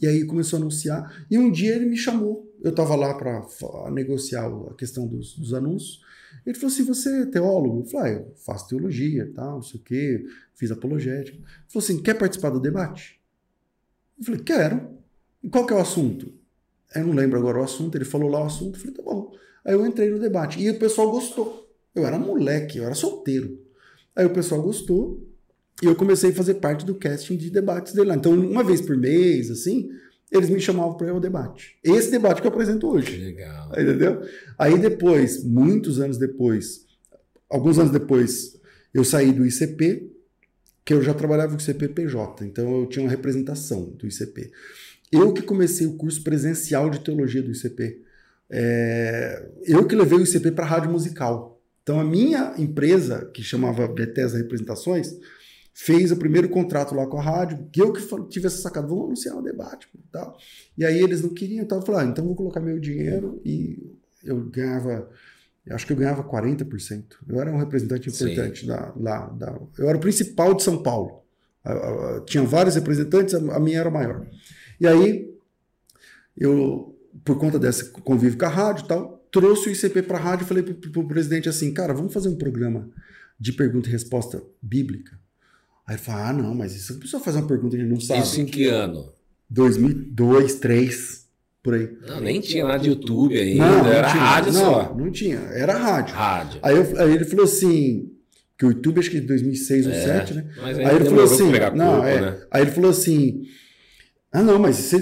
E 0.00 0.06
aí 0.06 0.24
começou 0.24 0.56
a 0.56 0.62
anunciar. 0.62 1.26
E 1.30 1.38
um 1.38 1.52
dia 1.52 1.74
ele 1.74 1.84
me 1.84 1.98
chamou. 1.98 2.47
Eu 2.62 2.70
estava 2.70 2.96
lá 2.96 3.14
para 3.14 3.90
negociar 3.90 4.46
a 4.46 4.74
questão 4.74 5.06
dos, 5.06 5.34
dos, 5.36 5.54
anúncios. 5.54 6.00
Ele 6.44 6.56
falou 6.56 6.72
assim: 6.72 6.84
Você 6.84 7.22
é 7.22 7.26
teólogo? 7.26 7.80
Eu 7.80 7.84
falei: 7.84 8.12
ah, 8.12 8.16
Eu 8.16 8.34
faço 8.44 8.68
teologia, 8.68 9.30
tal, 9.34 9.56
não 9.56 9.62
sei 9.62 9.80
o 9.80 9.82
quê, 9.82 10.24
fiz 10.54 10.70
apologética. 10.70 11.36
Ele 11.36 11.46
falou 11.68 11.84
assim: 11.84 12.02
Quer 12.02 12.14
participar 12.14 12.50
do 12.50 12.60
debate? 12.60 13.20
Eu 14.18 14.24
falei: 14.24 14.40
Quero. 14.40 14.98
E 15.42 15.48
qual 15.48 15.66
que 15.66 15.72
é 15.72 15.76
o 15.76 15.80
assunto? 15.80 16.32
Eu 16.94 17.06
não 17.06 17.14
lembro 17.14 17.38
agora 17.38 17.60
o 17.60 17.62
assunto. 17.62 17.96
Ele 17.96 18.04
falou 18.04 18.28
lá 18.28 18.42
o 18.42 18.46
assunto. 18.46 18.76
Eu 18.76 18.80
falei: 18.80 18.96
Tá 18.96 19.02
bom. 19.02 19.32
Aí 19.64 19.74
eu 19.74 19.86
entrei 19.86 20.10
no 20.10 20.18
debate. 20.18 20.60
E 20.60 20.70
o 20.70 20.78
pessoal 20.78 21.10
gostou. 21.10 21.68
Eu 21.94 22.06
era 22.06 22.18
moleque, 22.18 22.78
eu 22.78 22.84
era 22.84 22.94
solteiro. 22.94 23.60
Aí 24.14 24.26
o 24.26 24.30
pessoal 24.30 24.62
gostou. 24.62 25.24
E 25.82 25.86
eu 25.86 25.94
comecei 25.94 26.30
a 26.30 26.34
fazer 26.34 26.54
parte 26.54 26.84
do 26.84 26.94
casting 26.94 27.36
de 27.36 27.50
debates 27.50 27.92
dele 27.92 28.08
lá. 28.08 28.16
Então, 28.16 28.32
uma 28.32 28.64
vez 28.64 28.80
por 28.80 28.96
mês, 28.96 29.48
assim, 29.48 29.90
eles 30.30 30.50
me 30.50 30.60
chamavam 30.60 30.94
para 30.94 31.06
ir 31.06 31.10
ao 31.10 31.20
debate. 31.20 31.76
Esse 31.82 32.10
debate 32.10 32.40
que 32.40 32.46
eu 32.46 32.50
apresento 32.50 32.88
hoje. 32.88 33.16
Legal. 33.16 33.70
Entendeu? 33.72 34.22
Aí 34.58 34.78
depois, 34.78 35.42
muitos 35.44 36.00
anos 36.00 36.18
depois, 36.18 36.84
alguns 37.48 37.78
anos 37.78 37.92
depois, 37.92 38.58
eu 38.92 39.04
saí 39.04 39.32
do 39.32 39.46
ICP, 39.46 40.10
que 40.84 40.94
eu 40.94 41.02
já 41.02 41.12
trabalhava 41.14 41.52
com 41.52 41.58
o 41.58 41.60
ICP-PJ, 41.60 42.44
então 42.46 42.80
eu 42.80 42.86
tinha 42.86 43.04
uma 43.04 43.10
representação 43.10 43.90
do 43.90 44.06
ICP. 44.06 44.50
Eu 45.10 45.32
que 45.32 45.42
comecei 45.42 45.86
o 45.86 45.96
curso 45.96 46.22
presencial 46.22 46.90
de 46.90 47.00
teologia 47.00 47.42
do 47.42 47.50
ICP. 47.50 48.02
É, 48.50 49.48
eu 49.64 49.86
que 49.86 49.94
levei 49.94 50.18
o 50.18 50.22
ICP 50.22 50.52
para 50.52 50.64
a 50.64 50.68
rádio 50.68 50.90
musical. 50.90 51.60
Então 51.82 51.98
a 51.98 52.04
minha 52.04 52.54
empresa, 52.58 53.30
que 53.32 53.42
chamava 53.42 53.88
Bethesda 53.88 54.36
Representações, 54.38 55.16
fez 55.80 56.10
o 56.10 56.16
primeiro 56.16 56.48
contrato 56.48 56.92
lá 56.92 57.06
com 57.06 57.20
a 57.20 57.22
rádio, 57.22 57.68
que 57.70 57.80
eu 57.80 57.92
que 57.92 58.02
tive 58.28 58.48
essa 58.48 58.60
sacada, 58.60 58.88
vamos 58.88 59.04
anunciar 59.04 59.36
um 59.36 59.42
debate 59.42 59.88
e 59.94 60.10
tal. 60.10 60.36
E 60.76 60.84
aí 60.84 61.00
eles 61.00 61.22
não 61.22 61.28
queriam, 61.28 61.62
então 61.62 61.78
eu 61.78 61.86
falei, 61.86 62.00
ah, 62.00 62.04
então 62.10 62.26
vou 62.26 62.34
colocar 62.34 62.58
meu 62.58 62.80
dinheiro 62.80 63.40
e 63.44 63.96
eu 64.24 64.40
ganhava, 64.46 65.08
eu 65.64 65.76
acho 65.76 65.86
que 65.86 65.92
eu 65.92 65.96
ganhava 65.96 66.24
40%. 66.24 67.04
Eu 67.28 67.40
era 67.40 67.52
um 67.52 67.58
representante 67.58 68.08
importante 68.08 68.66
da, 68.66 68.92
lá, 68.96 69.28
da, 69.28 69.56
eu 69.78 69.88
era 69.88 69.96
o 69.96 70.00
principal 70.00 70.52
de 70.52 70.64
São 70.64 70.82
Paulo. 70.82 71.22
Tinha 72.26 72.42
vários 72.42 72.74
representantes, 72.74 73.34
a 73.34 73.60
minha 73.60 73.78
era 73.78 73.88
o 73.88 73.92
maior. 73.92 74.26
E 74.80 74.86
aí, 74.86 75.32
eu, 76.36 76.98
por 77.24 77.38
conta 77.38 77.56
desse 77.56 77.90
convívio 77.90 78.36
com 78.36 78.46
a 78.46 78.48
rádio 78.48 78.84
e 78.84 78.88
tal, 78.88 79.24
trouxe 79.30 79.68
o 79.68 79.72
ICP 79.72 80.02
para 80.02 80.18
a 80.18 80.20
rádio 80.20 80.44
e 80.44 80.48
falei 80.48 80.64
para 80.64 81.00
o 81.00 81.06
presidente 81.06 81.48
assim, 81.48 81.72
cara, 81.72 81.94
vamos 81.94 82.12
fazer 82.12 82.28
um 82.28 82.36
programa 82.36 82.90
de 83.38 83.52
pergunta 83.52 83.88
e 83.88 83.92
resposta 83.92 84.42
bíblica. 84.60 85.16
Aí 85.88 85.94
ele 85.94 86.02
fala, 86.02 86.28
ah, 86.28 86.32
não, 86.34 86.54
mas 86.54 86.76
isso 86.76 86.92
a 86.92 86.96
pessoa 86.96 87.22
faz 87.22 87.34
uma 87.34 87.48
pergunta 87.48 87.74
e 87.74 87.80
ele 87.80 87.88
não 87.88 87.98
sabe. 87.98 88.20
Isso 88.20 88.38
em 88.42 88.44
que 88.44 88.66
ano? 88.66 89.10
2002, 89.48 90.14
2003, 90.14 91.26
por 91.62 91.72
aí. 91.72 91.88
Não, 92.06 92.20
nem 92.20 92.42
tinha 92.42 92.66
nada 92.66 92.78
de 92.78 92.90
YouTube 92.90 93.34
ainda, 93.34 93.64
não, 93.64 93.84
não 93.84 93.90
era 93.90 94.10
tinha, 94.10 94.22
rádio 94.22 94.52
não, 94.52 94.60
só. 94.60 94.94
Não 94.94 95.10
tinha, 95.10 95.38
era 95.38 95.78
rádio. 95.78 96.14
Rádio. 96.14 96.60
Aí, 96.62 96.76
eu, 96.76 97.00
aí 97.00 97.14
ele 97.14 97.24
falou 97.24 97.46
assim, 97.46 98.12
que 98.58 98.66
o 98.66 98.68
YouTube 98.68 99.00
acho 99.00 99.10
que 99.10 99.18
de 99.18 99.26
2006 99.28 99.86
ou 99.86 99.92
2007, 99.92 100.30
é, 100.30 100.34
né? 100.34 100.50
Mas 100.60 100.78
aí, 100.78 100.84
aí 100.84 100.96
ele 100.96 101.04
falou 101.06 101.24
assim, 101.24 101.50
não, 101.74 101.92
corpo, 101.92 102.06
é, 102.06 102.20
né? 102.20 102.36
aí 102.50 102.62
ele 102.62 102.70
falou 102.70 102.90
assim, 102.90 103.42
ah 104.30 104.42
não, 104.42 104.58
mas 104.58 104.76
se 104.76 105.00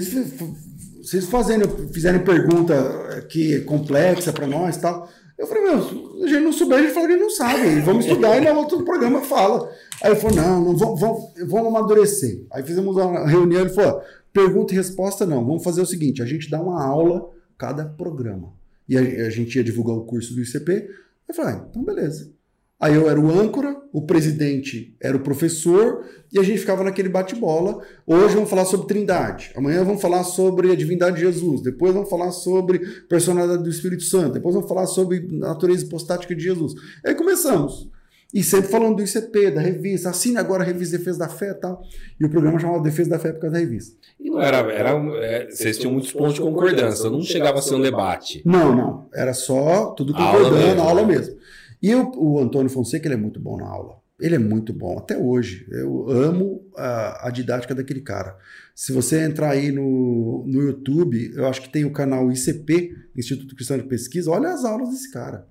vocês, 1.03 1.25
fazendo, 1.25 1.67
fizerem 1.91 2.23
pergunta 2.23 3.25
que 3.29 3.59
complexa 3.61 4.31
para 4.31 4.47
nós 4.47 4.77
e 4.77 4.79
tal, 4.79 5.11
eu 5.37 5.45
falei, 5.45 5.63
meu, 5.63 6.06
a 6.23 6.27
gente 6.27 6.43
não 6.43 6.53
souber, 6.53 6.79
a 6.79 6.81
gente 6.81 6.93
fala 6.93 7.07
que 7.07 7.15
não 7.15 7.29
sabe. 7.29 7.79
Vamos 7.81 8.05
estudar 8.05 8.37
e 8.37 8.41
no 8.51 8.59
outro 8.59 8.83
programa 8.83 9.21
fala. 9.21 9.69
Aí 10.01 10.11
ele 10.11 10.19
falou, 10.19 10.35
não, 10.35 10.63
não 10.63 10.77
vamos, 10.77 10.99
vamos, 10.99 11.33
vamos 11.45 11.67
amadurecer. 11.67 12.45
Aí 12.51 12.63
fizemos 12.63 12.95
uma 12.95 13.27
reunião, 13.27 13.61
ele 13.61 13.69
falou, 13.69 14.01
pergunta 14.33 14.73
e 14.73 14.77
resposta 14.77 15.25
não. 15.25 15.45
Vamos 15.45 15.63
fazer 15.63 15.81
o 15.81 15.85
seguinte, 15.85 16.21
a 16.21 16.25
gente 16.25 16.49
dá 16.49 16.61
uma 16.61 16.83
aula 16.83 17.29
cada 17.57 17.85
programa. 17.85 18.53
E 18.87 18.97
a, 18.97 19.01
a 19.01 19.29
gente 19.29 19.55
ia 19.55 19.63
divulgar 19.63 19.95
o 19.95 20.05
curso 20.05 20.33
do 20.33 20.41
ICP. 20.41 20.89
Eu 21.27 21.35
falei, 21.35 21.55
ah, 21.55 21.67
então 21.69 21.83
beleza. 21.83 22.31
Aí 22.79 22.93
eu 22.93 23.09
era 23.09 23.19
o 23.19 23.27
âncora, 23.31 23.75
o 23.91 24.03
presidente 24.03 24.95
era 25.01 25.17
o 25.17 25.21
professor, 25.21 26.05
e 26.31 26.37
a 26.37 26.43
gente 26.43 26.59
ficava 26.59 26.83
naquele 26.83 27.09
bate-bola. 27.09 27.81
Hoje 28.05 28.35
vamos 28.35 28.49
falar 28.49 28.65
sobre 28.65 28.87
Trindade, 28.87 29.51
amanhã 29.55 29.83
vamos 29.83 29.99
falar 29.99 30.23
sobre 30.23 30.71
a 30.71 30.75
divindade 30.75 31.15
de 31.15 31.23
Jesus, 31.23 31.61
depois 31.61 31.93
vamos 31.93 32.09
falar 32.09 32.31
sobre 32.31 32.79
personalidade 33.09 33.63
do 33.63 33.69
Espírito 33.69 34.03
Santo, 34.03 34.33
depois 34.33 34.53
vamos 34.53 34.69
falar 34.69 34.85
sobre 34.85 35.27
natureza 35.31 35.85
hipostática 35.85 36.35
de 36.35 36.43
Jesus. 36.43 36.73
Aí 37.03 37.15
começamos. 37.15 37.89
E 38.33 38.43
sempre 38.43 38.69
falando 38.69 38.97
do 38.97 39.03
ICP, 39.03 39.51
da 39.51 39.61
revista, 39.61 40.09
assine 40.09 40.37
agora 40.37 40.61
a 40.61 40.65
revista 40.65 40.97
Defesa 40.97 41.19
da 41.19 41.29
Fé 41.29 41.51
e 41.51 41.53
tal. 41.53 41.81
E 42.19 42.25
o 42.25 42.29
programa 42.29 42.59
chamava 42.59 42.83
Defesa 42.83 43.11
da 43.11 43.19
Fé 43.19 43.31
por 43.31 43.39
causa 43.39 43.53
da 43.53 43.59
revista. 43.59 43.95
E 44.19 44.29
não 44.29 44.41
era. 44.41 44.57
era 44.71 44.89
é, 45.23 45.49
vocês 45.49 45.77
tinham 45.77 45.93
muitos 45.93 46.11
pontos 46.11 46.33
de 46.33 46.41
concordância, 46.41 47.09
não 47.09 47.21
chegava 47.21 47.59
a 47.59 47.61
ser 47.61 47.75
um 47.75 47.81
debate. 47.81 48.41
Não, 48.45 48.75
não. 48.75 49.09
Era 49.13 49.33
só 49.33 49.91
tudo 49.91 50.13
concordando, 50.13 50.47
aula 50.47 50.59
mesmo, 50.59 50.81
aula 50.81 51.05
mesmo. 51.05 51.37
E 51.81 51.93
o, 51.93 52.11
o 52.15 52.39
Antônio 52.39 52.69
Fonseca, 52.69 53.07
ele 53.07 53.15
é 53.15 53.17
muito 53.17 53.39
bom 53.39 53.57
na 53.57 53.67
aula. 53.67 53.97
Ele 54.19 54.35
é 54.35 54.39
muito 54.39 54.73
bom, 54.73 54.97
até 54.97 55.15
hoje. 55.15 55.67
Eu 55.69 56.09
amo 56.09 56.65
a, 56.75 57.27
a, 57.27 57.29
didática 57.29 57.75
daquele 57.75 58.01
cara. 58.01 58.35
Se 58.73 58.91
você 58.91 59.23
entrar 59.23 59.51
aí 59.51 59.71
no, 59.71 60.43
no 60.47 60.61
YouTube, 60.61 61.31
eu 61.35 61.45
acho 61.45 61.61
que 61.61 61.69
tem 61.69 61.85
o 61.85 61.93
canal 61.93 62.31
ICP, 62.31 62.95
Instituto 63.15 63.55
Cristão 63.55 63.77
de 63.77 63.83
Pesquisa, 63.83 64.31
olha 64.31 64.49
as 64.49 64.65
aulas 64.65 64.89
desse 64.89 65.11
cara. 65.11 65.47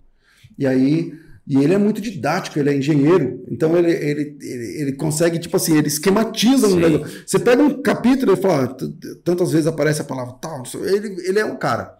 E 0.58 0.66
aí 0.66 1.12
e 1.46 1.58
ele 1.58 1.74
é 1.74 1.78
muito 1.78 2.00
didático, 2.00 2.58
ele 2.58 2.70
é 2.70 2.76
engenheiro, 2.76 3.44
então 3.48 3.76
ele, 3.76 3.92
ele, 3.92 4.36
ele, 4.40 4.80
ele 4.80 4.92
consegue, 4.94 5.38
tipo 5.38 5.56
assim, 5.56 5.78
ele 5.78 5.86
esquematiza 5.86 6.66
no 6.66 6.74
negócio. 6.74 7.22
Você 7.24 7.38
pega 7.38 7.62
um 7.62 7.80
capítulo 7.82 8.32
e 8.32 8.36
fala, 8.36 8.76
tantas 9.22 9.52
vezes 9.52 9.68
aparece 9.68 10.00
a 10.00 10.04
palavra 10.04 10.34
tal, 10.40 10.64
ele, 10.74 11.14
ele 11.24 11.38
é 11.38 11.44
um 11.44 11.56
cara. 11.56 11.96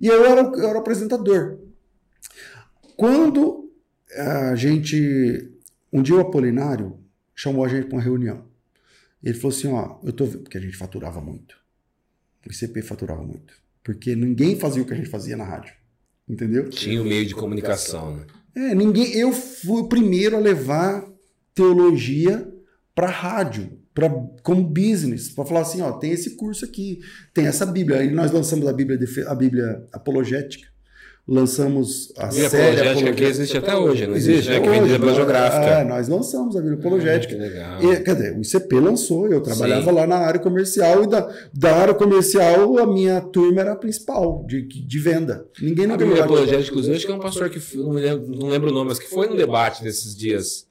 E 0.00 0.08
eu 0.08 0.24
era, 0.24 0.40
eu 0.40 0.68
era 0.68 0.78
o 0.78 0.80
apresentador. 0.80 1.58
Quando 2.96 3.67
a 4.12 4.54
gente. 4.54 5.50
Um 5.92 6.02
dia 6.02 6.16
o 6.16 6.20
Apolinário 6.20 6.98
chamou 7.34 7.64
a 7.64 7.68
gente 7.68 7.86
para 7.86 7.96
uma 7.96 8.02
reunião. 8.02 8.44
Ele 9.22 9.34
falou 9.34 9.56
assim: 9.56 9.68
Ó, 9.68 9.98
eu 10.04 10.12
tô. 10.12 10.26
Porque 10.26 10.58
a 10.58 10.60
gente 10.60 10.76
faturava 10.76 11.20
muito. 11.20 11.56
O 12.46 12.50
ICP 12.50 12.82
faturava 12.82 13.22
muito. 13.22 13.54
Porque 13.82 14.14
ninguém 14.14 14.58
fazia 14.58 14.82
o 14.82 14.86
que 14.86 14.92
a 14.92 14.96
gente 14.96 15.08
fazia 15.08 15.36
na 15.36 15.44
rádio. 15.44 15.74
Entendeu? 16.28 16.68
Tinha 16.68 17.00
o 17.00 17.04
meio 17.04 17.26
de 17.26 17.34
comunicação, 17.34 18.16
né? 18.16 18.26
É, 18.54 18.74
ninguém. 18.74 19.12
Eu 19.14 19.32
fui 19.32 19.82
o 19.82 19.88
primeiro 19.88 20.36
a 20.36 20.40
levar 20.40 21.06
teologia 21.54 22.46
para 22.94 23.08
rádio, 23.08 23.78
para 23.94 24.10
como 24.42 24.62
business, 24.62 25.30
para 25.30 25.44
falar 25.44 25.60
assim, 25.60 25.80
ó, 25.80 25.92
tem 25.92 26.12
esse 26.12 26.36
curso 26.36 26.64
aqui, 26.64 27.00
tem 27.32 27.46
essa 27.46 27.64
Bíblia. 27.64 28.00
Aí 28.00 28.10
nós 28.10 28.30
lançamos 28.30 28.66
a 28.66 28.72
Bíblia, 28.72 28.98
a 29.26 29.34
Bíblia 29.34 29.86
apologética. 29.92 30.68
Lançamos 31.30 32.10
a 32.16 32.28
Bíblia 32.28 32.48
série 32.48 32.80
apologética 32.80 33.12
que 33.12 33.24
existe 33.24 33.58
até 33.58 33.76
hoje, 33.76 34.06
não 34.06 34.16
existe, 34.16 34.50
é 34.50 34.60
que 34.60 34.68
vem 34.70 34.82
de 34.82 34.88
geográfica. 34.88 35.66
É, 35.66 35.84
nós 35.84 36.08
lançamos 36.08 36.56
a 36.56 36.60
Bíblia 36.60 36.78
apologética. 36.78 37.34
Ah, 37.34 37.38
legal. 37.38 37.82
E, 37.82 38.00
quer 38.00 38.14
dizer, 38.14 38.38
o 38.38 38.40
ICP 38.40 38.80
lançou, 38.80 39.28
eu 39.28 39.42
trabalhava 39.42 39.90
Sim. 39.90 39.92
lá 39.92 40.06
na 40.06 40.16
área 40.16 40.40
comercial 40.40 41.04
e 41.04 41.06
da, 41.06 41.30
da 41.52 41.76
área 41.76 41.92
comercial 41.92 42.78
a 42.78 42.86
minha 42.86 43.20
turma 43.20 43.60
era 43.60 43.72
a 43.72 43.76
principal 43.76 44.42
de, 44.48 44.62
de 44.62 44.98
venda. 44.98 45.44
Ninguém 45.60 45.86
não 45.86 45.96
A 45.96 45.98
Bíblia 45.98 46.24
apologética, 46.24 46.70
inclusive, 46.70 46.96
acho 46.96 47.04
que 47.04 47.12
é 47.12 47.14
um 47.14 47.20
pastor 47.20 47.50
que 47.50 47.60
não, 47.76 47.90
lembro, 47.90 48.26
não 48.34 48.48
lembro 48.48 48.70
o 48.70 48.72
nome, 48.72 48.88
mas 48.88 48.98
que 48.98 49.10
foi 49.10 49.28
no 49.28 49.36
debate 49.36 49.84
desses 49.84 50.16
dias. 50.16 50.66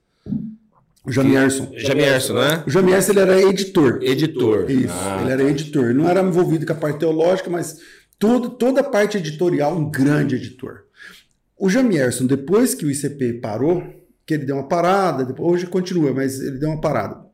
O 1.06 1.12
Jamierson. 1.12 1.70
Jamierson, 1.74 2.34
né? 2.34 2.64
O 2.66 2.70
Jamierson 2.70 3.12
ele 3.12 3.20
era 3.20 3.42
editor. 3.44 4.00
Editor. 4.02 4.70
Isso, 4.70 4.92
ah, 4.92 5.20
ele 5.22 5.32
era 5.32 5.44
tá. 5.44 5.50
editor. 5.50 5.94
Não 5.94 6.10
era 6.10 6.22
envolvido 6.22 6.66
com 6.66 6.74
a 6.74 6.76
parte 6.76 7.00
teológica, 7.00 7.50
mas 7.50 7.78
tudo, 8.20 8.50
toda 8.50 8.82
a 8.82 8.84
parte 8.84 9.18
editorial, 9.18 9.78
um 9.78 9.90
grande 9.90 10.36
editor. 10.36 10.84
O 11.58 11.70
Jamierson, 11.70 12.26
depois 12.26 12.74
que 12.74 12.86
o 12.86 12.92
ICP 12.92 13.34
parou, 13.34 13.84
que 14.26 14.34
ele 14.34 14.46
deu 14.46 14.56
uma 14.58 14.68
parada, 14.68 15.26
depois, 15.26 15.54
hoje 15.54 15.68
continua, 15.68 16.14
mas 16.14 16.40
ele 16.40 16.58
deu 16.58 16.70
uma 16.70 16.82
parada. 16.82 17.26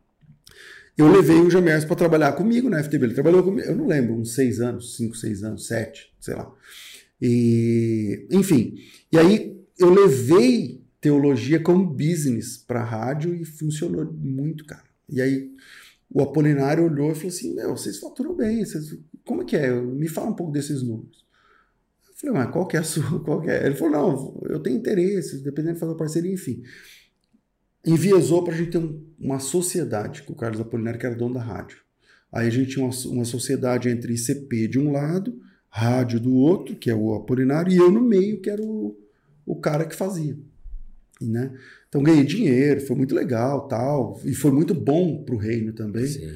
Eu 0.97 1.11
levei 1.11 1.39
o 1.39 1.49
Jamierson 1.49 1.87
para 1.87 1.95
trabalhar 1.95 2.33
comigo 2.33 2.69
na 2.69 2.83
FTB. 2.83 3.05
Ele 3.05 3.13
trabalhou 3.13 3.43
comigo, 3.43 3.67
eu 3.67 3.75
não 3.75 3.87
lembro, 3.87 4.13
uns 4.13 4.35
seis 4.35 4.59
anos, 4.59 4.95
cinco, 4.95 5.15
seis 5.15 5.43
anos, 5.43 5.65
sete, 5.65 6.13
sei 6.19 6.35
lá. 6.35 6.51
E, 7.19 8.27
enfim, 8.31 8.75
e 9.11 9.17
aí 9.17 9.59
eu 9.79 9.89
levei 9.89 10.83
teologia 11.01 11.59
como 11.59 11.85
business 11.85 12.57
para 12.57 12.83
rádio 12.83 13.33
e 13.33 13.43
funcionou 13.43 14.05
muito, 14.13 14.65
cara. 14.65 14.83
E 15.09 15.21
aí 15.21 15.49
o 16.13 16.21
Apolinário 16.21 16.85
olhou 16.85 17.11
e 17.11 17.15
falou 17.15 17.29
assim: 17.29 17.55
Meu, 17.55 17.75
vocês 17.75 17.99
faturam 17.99 18.35
bem, 18.35 18.63
vocês 18.63 18.97
como 19.25 19.41
é 19.41 19.45
que 19.45 19.55
é? 19.55 19.71
Me 19.71 20.07
fala 20.07 20.29
um 20.29 20.35
pouco 20.35 20.51
desses 20.51 20.83
números. 20.83 21.25
Eu 22.07 22.15
falei, 22.15 22.35
mas 22.35 22.51
qual 22.51 22.67
que 22.67 22.77
é 22.77 22.79
a 22.79 22.83
sua? 22.83 23.23
Qual 23.23 23.41
que 23.41 23.49
é? 23.49 23.65
Ele 23.65 23.75
falou, 23.75 23.93
não, 23.93 24.41
eu 24.49 24.59
tenho 24.59 24.77
interesse, 24.77 25.43
dependendo 25.43 25.75
de 25.75 25.79
fazer 25.79 25.95
parceria, 25.95 26.33
enfim. 26.33 26.61
Enviesou 27.85 28.43
para 28.43 28.53
a 28.53 28.57
gente 28.57 28.71
ter 28.71 28.77
um, 28.77 29.03
uma 29.19 29.39
sociedade 29.39 30.23
com 30.23 30.33
o 30.33 30.35
Carlos 30.35 30.61
Apolinário, 30.61 30.99
que 30.99 31.05
era 31.05 31.15
dono 31.15 31.35
da 31.35 31.41
rádio. 31.41 31.77
Aí 32.31 32.47
a 32.47 32.49
gente 32.49 32.71
tinha 32.71 32.85
uma, 32.85 32.93
uma 33.07 33.25
sociedade 33.25 33.89
entre 33.89 34.13
ICP 34.13 34.67
de 34.67 34.79
um 34.79 34.91
lado, 34.91 35.39
rádio 35.69 36.19
do 36.19 36.33
outro, 36.33 36.75
que 36.75 36.89
é 36.89 36.95
o 36.95 37.13
Apolinário, 37.13 37.71
e 37.71 37.77
eu 37.77 37.91
no 37.91 38.01
meio, 38.01 38.41
que 38.41 38.49
era 38.49 38.61
o, 38.61 38.97
o 39.45 39.59
cara 39.59 39.85
que 39.85 39.95
fazia. 39.95 40.37
Né? 41.21 41.53
Então 41.93 42.01
ganhei 42.01 42.23
dinheiro, 42.23 42.81
foi 42.81 42.95
muito 42.95 43.13
legal, 43.13 43.67
tal, 43.67 44.19
e 44.25 44.33
foi 44.33 44.51
muito 44.51 44.73
bom 44.73 45.23
para 45.23 45.35
o 45.35 45.37
reino 45.37 45.71
também. 45.73 46.07
Sim. 46.07 46.33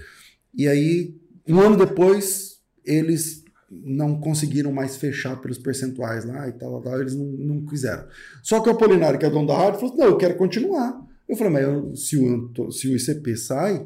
E 0.53 0.67
aí, 0.67 1.15
um 1.47 1.59
ano 1.59 1.75
depois, 1.75 2.59
eles 2.85 3.43
não 3.67 4.19
conseguiram 4.19 4.71
mais 4.71 4.97
fechar 4.97 5.41
pelos 5.41 5.57
percentuais 5.57 6.25
lá 6.25 6.47
e 6.47 6.51
tal, 6.51 6.79
tal, 6.79 7.01
eles 7.01 7.15
não, 7.15 7.25
não 7.25 7.65
quiseram. 7.65 8.05
Só 8.43 8.61
que 8.61 8.69
o 8.69 8.73
Apolinário, 8.73 9.17
que 9.17 9.25
é 9.25 9.31
dono 9.31 9.47
da 9.47 9.57
rádio, 9.57 9.79
falou: 9.79 9.97
não, 9.97 10.05
eu 10.05 10.17
quero 10.17 10.35
continuar. 10.35 11.03
Eu 11.27 11.35
falei, 11.35 11.53
mas 11.53 11.63
eu, 11.63 11.95
se, 11.95 12.17
o, 12.17 12.71
se 12.71 12.87
o 12.89 12.95
ICP 12.95 13.35
sai, 13.35 13.83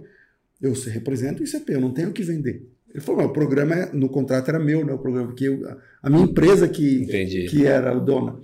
eu 0.62 0.74
represento 0.74 1.42
o 1.42 1.46
ICP, 1.46 1.74
eu 1.74 1.80
não 1.80 1.94
tenho 1.94 2.10
o 2.10 2.14
que 2.14 2.22
vender. 2.22 2.68
Ele 2.94 3.00
falou, 3.00 3.24
o 3.24 3.32
programa 3.32 3.76
é, 3.76 3.94
no 3.94 4.10
contrato 4.10 4.50
era 4.50 4.60
meu, 4.60 4.86
né? 4.86 4.92
O 4.92 5.00
programa 5.00 5.34
que 5.34 5.46
eu, 5.46 5.62
a 6.04 6.10
minha 6.10 6.26
empresa 6.26 6.68
que, 6.68 7.06
que 7.50 7.66
era 7.66 7.98
o 7.98 8.02
dona. 8.02 8.38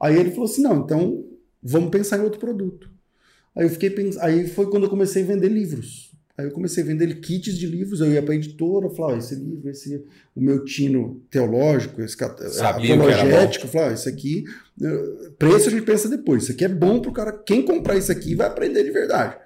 Aí 0.00 0.18
ele 0.18 0.30
falou 0.30 0.46
assim: 0.46 0.62
não, 0.62 0.82
então 0.82 1.31
vamos 1.62 1.90
pensar 1.90 2.18
em 2.18 2.22
outro 2.22 2.40
produto. 2.40 2.90
Aí 3.54 3.64
eu 3.64 3.70
fiquei 3.70 3.90
pensando, 3.90 4.22
aí 4.22 4.48
foi 4.48 4.70
quando 4.70 4.84
eu 4.84 4.90
comecei 4.90 5.22
a 5.22 5.26
vender 5.26 5.48
livros. 5.48 6.10
Aí 6.36 6.46
eu 6.46 6.50
comecei 6.50 6.82
a 6.82 6.86
vender 6.86 7.20
kits 7.20 7.58
de 7.58 7.66
livros, 7.66 8.00
eu 8.00 8.10
ia 8.10 8.22
para 8.22 8.32
a 8.32 8.36
editora, 8.36 8.88
falava, 8.88 9.18
esse 9.18 9.34
livro, 9.34 9.68
esse 9.68 10.02
o 10.34 10.40
meu 10.40 10.64
tino 10.64 11.22
teológico, 11.30 12.00
esse 12.00 12.16
Sabia 12.48 12.94
apologético, 12.94 13.68
falava, 13.68 13.92
isso 13.92 14.08
aqui, 14.08 14.44
preço 15.38 15.68
a 15.68 15.70
gente 15.70 15.84
pensa 15.84 16.08
depois, 16.08 16.44
isso 16.44 16.52
aqui 16.52 16.64
é 16.64 16.68
bom 16.68 17.00
para 17.00 17.10
o 17.10 17.12
cara, 17.12 17.32
quem 17.32 17.62
comprar 17.62 17.98
isso 17.98 18.10
aqui 18.10 18.34
vai 18.34 18.46
aprender 18.46 18.82
de 18.82 18.90
verdade. 18.90 19.36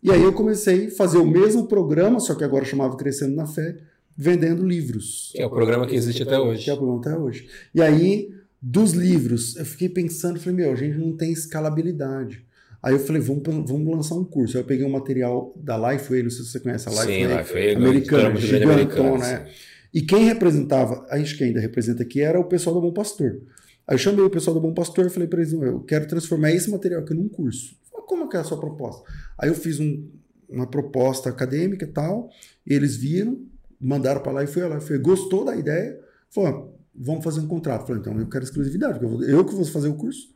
E 0.00 0.10
aí 0.10 0.22
eu 0.22 0.32
comecei 0.32 0.86
a 0.86 0.90
fazer 0.92 1.18
o 1.18 1.26
mesmo 1.26 1.66
programa, 1.66 2.20
só 2.20 2.34
que 2.36 2.44
agora 2.44 2.64
chamava 2.64 2.96
Crescendo 2.96 3.34
na 3.34 3.46
Fé, 3.46 3.76
vendendo 4.16 4.64
livros. 4.64 5.30
Que 5.32 5.42
é 5.42 5.46
o 5.46 5.50
programa 5.50 5.86
que 5.86 5.96
existe 5.96 6.22
até 6.22 6.38
hoje. 6.38 6.64
Que 6.64 6.70
é 6.70 6.74
o 6.74 6.76
programa 6.76 7.00
até 7.00 7.16
hoje. 7.16 7.48
E 7.74 7.82
aí, 7.82 8.30
dos 8.60 8.92
livros, 8.92 9.56
eu 9.56 9.64
fiquei 9.64 9.88
pensando, 9.88 10.38
falei, 10.38 10.56
meu, 10.56 10.72
a 10.72 10.76
gente 10.76 10.98
não 10.98 11.16
tem 11.16 11.32
escalabilidade. 11.32 12.44
Aí 12.82 12.94
eu 12.94 12.98
falei, 12.98 13.20
vamos, 13.20 13.42
vamos 13.44 13.94
lançar 13.94 14.14
um 14.14 14.24
curso. 14.24 14.56
Aí 14.56 14.62
eu 14.62 14.66
peguei 14.66 14.86
um 14.86 14.90
material 14.90 15.54
da 15.56 15.76
Lifeway, 15.76 16.22
não 16.22 16.30
sei 16.30 16.44
se 16.44 16.52
você 16.52 16.60
conhece 16.60 16.88
a 16.88 16.92
Lifeway, 16.92 17.28
Sim, 17.28 17.36
Lifeway 17.36 17.74
americana, 17.74 18.36
gigantona, 18.36 19.18
né? 19.18 19.50
E 19.92 20.02
quem 20.02 20.24
representava, 20.24 21.04
acho 21.10 21.36
que 21.36 21.44
ainda 21.44 21.60
representa 21.60 22.02
aqui, 22.02 22.20
era 22.20 22.38
o 22.38 22.44
pessoal 22.44 22.74
do 22.74 22.80
Bom 22.80 22.92
Pastor. 22.92 23.42
Aí 23.86 23.94
eu 23.94 23.98
chamei 23.98 24.24
o 24.24 24.30
pessoal 24.30 24.54
do 24.54 24.60
Bom 24.60 24.72
Pastor 24.72 25.06
e 25.06 25.10
falei 25.10 25.28
para 25.28 25.40
eles, 25.40 25.52
eu 25.52 25.80
quero 25.80 26.06
transformar 26.06 26.52
esse 26.52 26.70
material 26.70 27.02
aqui 27.02 27.12
num 27.12 27.28
curso. 27.28 27.76
Falei, 27.90 28.06
Como 28.06 28.24
é 28.24 28.28
que 28.28 28.36
é 28.36 28.40
a 28.40 28.44
sua 28.44 28.58
proposta? 28.58 29.02
Aí 29.36 29.48
eu 29.48 29.54
fiz 29.54 29.80
um, 29.80 30.08
uma 30.48 30.66
proposta 30.66 31.28
acadêmica 31.28 31.84
e 31.84 31.88
tal, 31.88 32.30
e 32.64 32.72
eles 32.72 32.96
viram, 32.96 33.40
mandaram 33.80 34.22
para 34.22 34.32
lá 34.32 34.44
e 34.44 34.46
foi 34.46 34.66
lá. 34.68 34.80
Foi, 34.80 34.98
gostou 34.98 35.44
da 35.44 35.56
ideia, 35.56 35.98
falou, 36.30 36.69
vamos 36.94 37.24
fazer 37.24 37.40
um 37.40 37.46
contrato. 37.46 37.86
Falei, 37.86 38.00
então 38.00 38.18
eu 38.18 38.28
quero 38.28 38.44
exclusividade, 38.44 39.02
eu, 39.02 39.08
vou, 39.08 39.22
eu 39.24 39.44
que 39.44 39.54
vou 39.54 39.64
fazer 39.64 39.88
o 39.88 39.94
curso. 39.94 40.28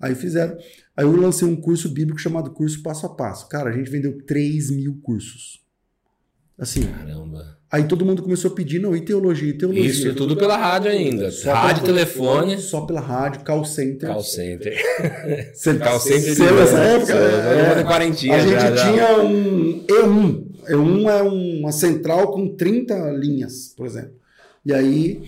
Aí 0.00 0.14
fizeram. 0.14 0.56
Aí 0.96 1.04
eu 1.04 1.14
lancei 1.14 1.46
um 1.46 1.56
curso 1.56 1.88
bíblico 1.90 2.18
chamado 2.18 2.50
Curso 2.52 2.82
Passo 2.82 3.04
a 3.04 3.10
Passo. 3.10 3.48
Cara, 3.48 3.68
a 3.68 3.72
gente 3.72 3.90
vendeu 3.90 4.16
3 4.22 4.70
mil 4.70 4.98
cursos. 5.02 5.60
Assim. 6.58 6.82
Caramba. 6.84 7.58
Aí 7.70 7.84
todo 7.84 8.04
mundo 8.04 8.22
começou 8.22 8.50
a 8.50 8.54
pedir, 8.54 8.80
não, 8.80 8.96
e 8.96 9.00
teologia, 9.00 9.48
e 9.48 9.52
teologia. 9.56 9.86
Isso, 9.86 10.08
e 10.08 10.12
tudo 10.12 10.36
pela 10.36 10.56
rádio 10.56 10.90
ainda. 10.90 11.30
Só 11.30 11.52
rádio, 11.52 11.84
telefone. 11.84 12.58
Só 12.58 12.80
pela 12.80 13.00
rádio, 13.00 13.44
call 13.44 13.64
center. 13.64 14.08
Call 14.08 14.24
center. 14.24 14.76
Você, 15.54 15.78
call 15.78 16.00
center 16.00 16.34
de 16.34 16.40
nessa 16.40 16.78
época? 16.78 17.14
É, 17.14 17.80
é, 17.80 17.84
quarentinha 17.84 18.34
a 18.34 18.40
gente 18.40 18.60
já, 18.60 18.74
tinha 18.74 19.06
já. 19.06 19.22
um 19.22 19.86
E1. 19.86 20.46
E1 20.68 21.08
é 21.10 21.22
uma 21.22 21.70
central 21.70 22.32
com 22.32 22.56
30 22.56 23.12
linhas, 23.12 23.72
por 23.76 23.86
exemplo. 23.86 24.14
E 24.66 24.74
aí, 24.74 25.22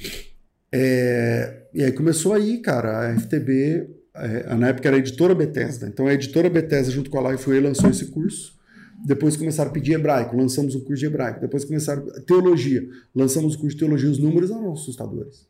é, 0.73 1.67
e 1.75 1.83
aí 1.83 1.93
começou 1.93 2.33
aí, 2.33 2.59
cara, 2.59 3.11
a 3.11 3.19
FTB 3.19 3.89
é, 4.15 4.55
na 4.55 4.69
época 4.69 4.89
era 4.89 4.97
a 4.97 5.01
editora 5.01 5.35
Bethesda. 5.35 5.87
Então 5.87 6.07
a 6.07 6.15
editora 6.15 6.49
Bethesda, 6.49 6.91
junto 6.91 7.11
com 7.11 7.19
a 7.19 7.33
Lifeway, 7.33 7.61
lançou 7.61 7.91
esse 7.91 8.07
curso. 8.07 8.61
Depois 9.05 9.37
começaram 9.37 9.71
a 9.71 9.73
pedir 9.73 9.95
hebraico, 9.95 10.37
lançamos 10.37 10.75
um 10.75 10.81
curso 10.81 11.01
de 11.01 11.07
hebraico. 11.07 11.41
Depois 11.41 11.65
começaram 11.65 12.07
teologia, 12.27 12.87
lançamos 13.15 13.55
o 13.55 13.59
curso 13.59 13.77
de 13.77 13.81
teologia. 13.81 14.11
Os 14.11 14.19
números 14.19 14.51
eram 14.51 14.73
assustadores. 14.73 15.47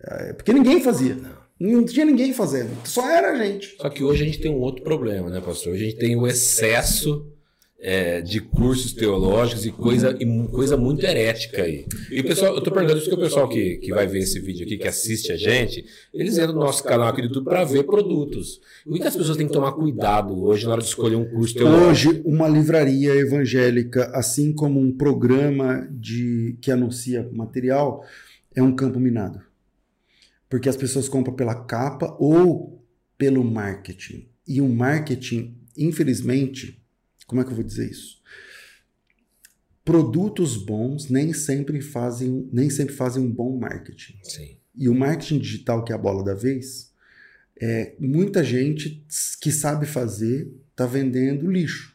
É, 0.00 0.32
porque 0.34 0.52
ninguém 0.52 0.80
fazia. 0.80 1.16
Não 1.58 1.84
tinha 1.84 2.04
ninguém 2.04 2.32
fazendo, 2.32 2.70
só 2.84 3.08
era 3.08 3.30
a 3.32 3.36
gente. 3.36 3.76
Só 3.80 3.88
que 3.88 4.02
hoje 4.02 4.22
a 4.22 4.26
gente 4.26 4.40
tem 4.40 4.50
um 4.50 4.60
outro 4.60 4.82
problema, 4.82 5.30
né, 5.30 5.40
pastor? 5.40 5.72
Hoje 5.72 5.84
a 5.84 5.88
gente 5.90 5.98
tem 5.98 6.16
o 6.16 6.26
excesso 6.26 7.32
é, 7.86 8.22
de 8.22 8.40
cursos 8.40 8.94
teológicos 8.94 9.66
e 9.66 9.70
coisa, 9.70 10.16
e 10.18 10.48
coisa 10.48 10.74
muito 10.74 11.04
herética 11.04 11.64
aí. 11.64 11.84
E 12.10 12.22
pessoal, 12.22 12.52
eu 12.52 12.58
estou 12.58 12.72
perguntando 12.72 12.98
isso 12.98 13.10
que 13.10 13.14
o 13.14 13.20
pessoal 13.20 13.46
que, 13.46 13.76
que 13.76 13.90
vai 13.90 14.06
ver 14.06 14.20
esse 14.20 14.40
vídeo 14.40 14.64
aqui, 14.64 14.78
que 14.78 14.88
assiste 14.88 15.30
a 15.30 15.36
gente, 15.36 15.84
eles 16.14 16.38
entram 16.38 16.54
no 16.54 16.60
nosso 16.60 16.82
canal 16.82 17.08
aqui 17.08 17.20
do 17.20 17.28
YouTube 17.28 17.44
para 17.44 17.62
ver 17.62 17.84
produtos. 17.84 18.58
Muitas 18.86 19.14
pessoas 19.14 19.36
têm 19.36 19.46
que 19.46 19.52
tomar 19.52 19.72
cuidado 19.72 20.42
hoje 20.42 20.64
na 20.64 20.72
hora 20.72 20.80
de 20.80 20.88
escolher 20.88 21.16
um 21.16 21.26
curso 21.26 21.52
teológico. 21.52 22.14
Hoje, 22.14 22.22
uma 22.24 22.48
livraria 22.48 23.14
evangélica, 23.16 24.10
assim 24.14 24.54
como 24.54 24.80
um 24.80 24.90
programa 24.90 25.86
de 25.90 26.56
que 26.62 26.70
anuncia 26.70 27.28
material, 27.34 28.02
é 28.56 28.62
um 28.62 28.74
campo 28.74 28.98
minado. 28.98 29.42
Porque 30.48 30.70
as 30.70 30.76
pessoas 30.76 31.06
compram 31.06 31.34
pela 31.34 31.54
capa 31.54 32.16
ou 32.18 32.82
pelo 33.18 33.44
marketing. 33.44 34.26
E 34.48 34.62
o 34.62 34.68
marketing, 34.70 35.54
infelizmente, 35.76 36.82
como 37.26 37.40
é 37.40 37.44
que 37.44 37.50
eu 37.50 37.54
vou 37.54 37.64
dizer 37.64 37.90
isso? 37.90 38.22
Produtos 39.84 40.56
bons 40.56 41.10
nem 41.10 41.32
sempre 41.32 41.80
fazem, 41.80 42.48
nem 42.52 42.70
sempre 42.70 42.94
fazem 42.94 43.22
um 43.22 43.30
bom 43.30 43.58
marketing. 43.58 44.18
Sim. 44.22 44.56
E 44.74 44.88
o 44.88 44.94
marketing 44.94 45.38
digital, 45.38 45.84
que 45.84 45.92
é 45.92 45.94
a 45.94 45.98
bola 45.98 46.24
da 46.24 46.34
vez, 46.34 46.92
é 47.60 47.94
muita 47.98 48.42
gente 48.42 49.04
que 49.40 49.52
sabe 49.52 49.86
fazer 49.86 50.50
está 50.70 50.86
vendendo 50.86 51.50
lixo. 51.50 51.94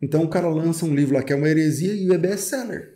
Então 0.00 0.24
o 0.24 0.28
cara 0.28 0.48
lança 0.48 0.84
um 0.84 0.94
livro 0.94 1.14
lá 1.14 1.22
que 1.22 1.32
é 1.32 1.36
uma 1.36 1.48
heresia 1.48 1.94
e 1.94 2.12
é 2.12 2.18
best-seller. 2.18 2.94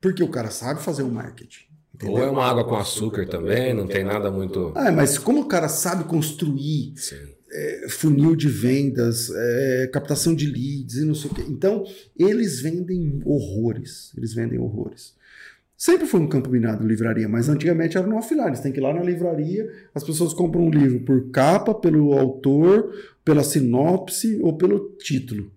Porque 0.00 0.22
o 0.22 0.28
cara 0.28 0.50
sabe 0.50 0.82
fazer 0.82 1.02
o 1.02 1.10
marketing. 1.10 1.64
Entendeu? 1.94 2.16
Ou 2.16 2.22
é 2.22 2.30
uma 2.30 2.44
água 2.44 2.68
com 2.68 2.76
açúcar 2.76 3.26
também, 3.26 3.72
não 3.72 3.86
tem 3.86 4.04
nada 4.04 4.30
muito. 4.30 4.72
Ah, 4.76 4.92
mas 4.92 5.16
como 5.16 5.40
o 5.40 5.48
cara 5.48 5.68
sabe 5.68 6.04
construir 6.04 6.94
é, 7.56 7.88
funil 7.88 8.36
de 8.36 8.48
vendas, 8.48 9.30
é, 9.34 9.90
captação 9.92 10.34
de 10.34 10.46
leads 10.46 10.96
e 10.96 11.04
não 11.04 11.14
sei 11.14 11.30
o 11.30 11.34
quê. 11.34 11.42
Então, 11.48 11.84
eles 12.18 12.60
vendem 12.60 13.22
horrores. 13.24 14.12
Eles 14.16 14.34
vendem 14.34 14.58
horrores. 14.58 15.14
Sempre 15.76 16.06
foi 16.06 16.20
um 16.20 16.28
campo 16.28 16.50
minado 16.50 16.86
livraria, 16.86 17.28
mas 17.28 17.48
antigamente 17.48 17.96
era 17.96 18.06
no 18.06 18.16
offline. 18.16 18.54
Você 18.54 18.62
tem 18.62 18.72
que 18.72 18.80
ir 18.80 18.82
lá 18.82 18.94
na 18.94 19.02
livraria, 19.02 19.70
as 19.94 20.04
pessoas 20.04 20.32
compram 20.32 20.66
um 20.66 20.70
livro 20.70 21.00
por 21.00 21.30
capa, 21.30 21.74
pelo 21.74 22.12
autor, 22.12 22.94
pela 23.24 23.42
sinopse 23.42 24.38
ou 24.42 24.56
pelo 24.56 24.96
título. 24.98 25.50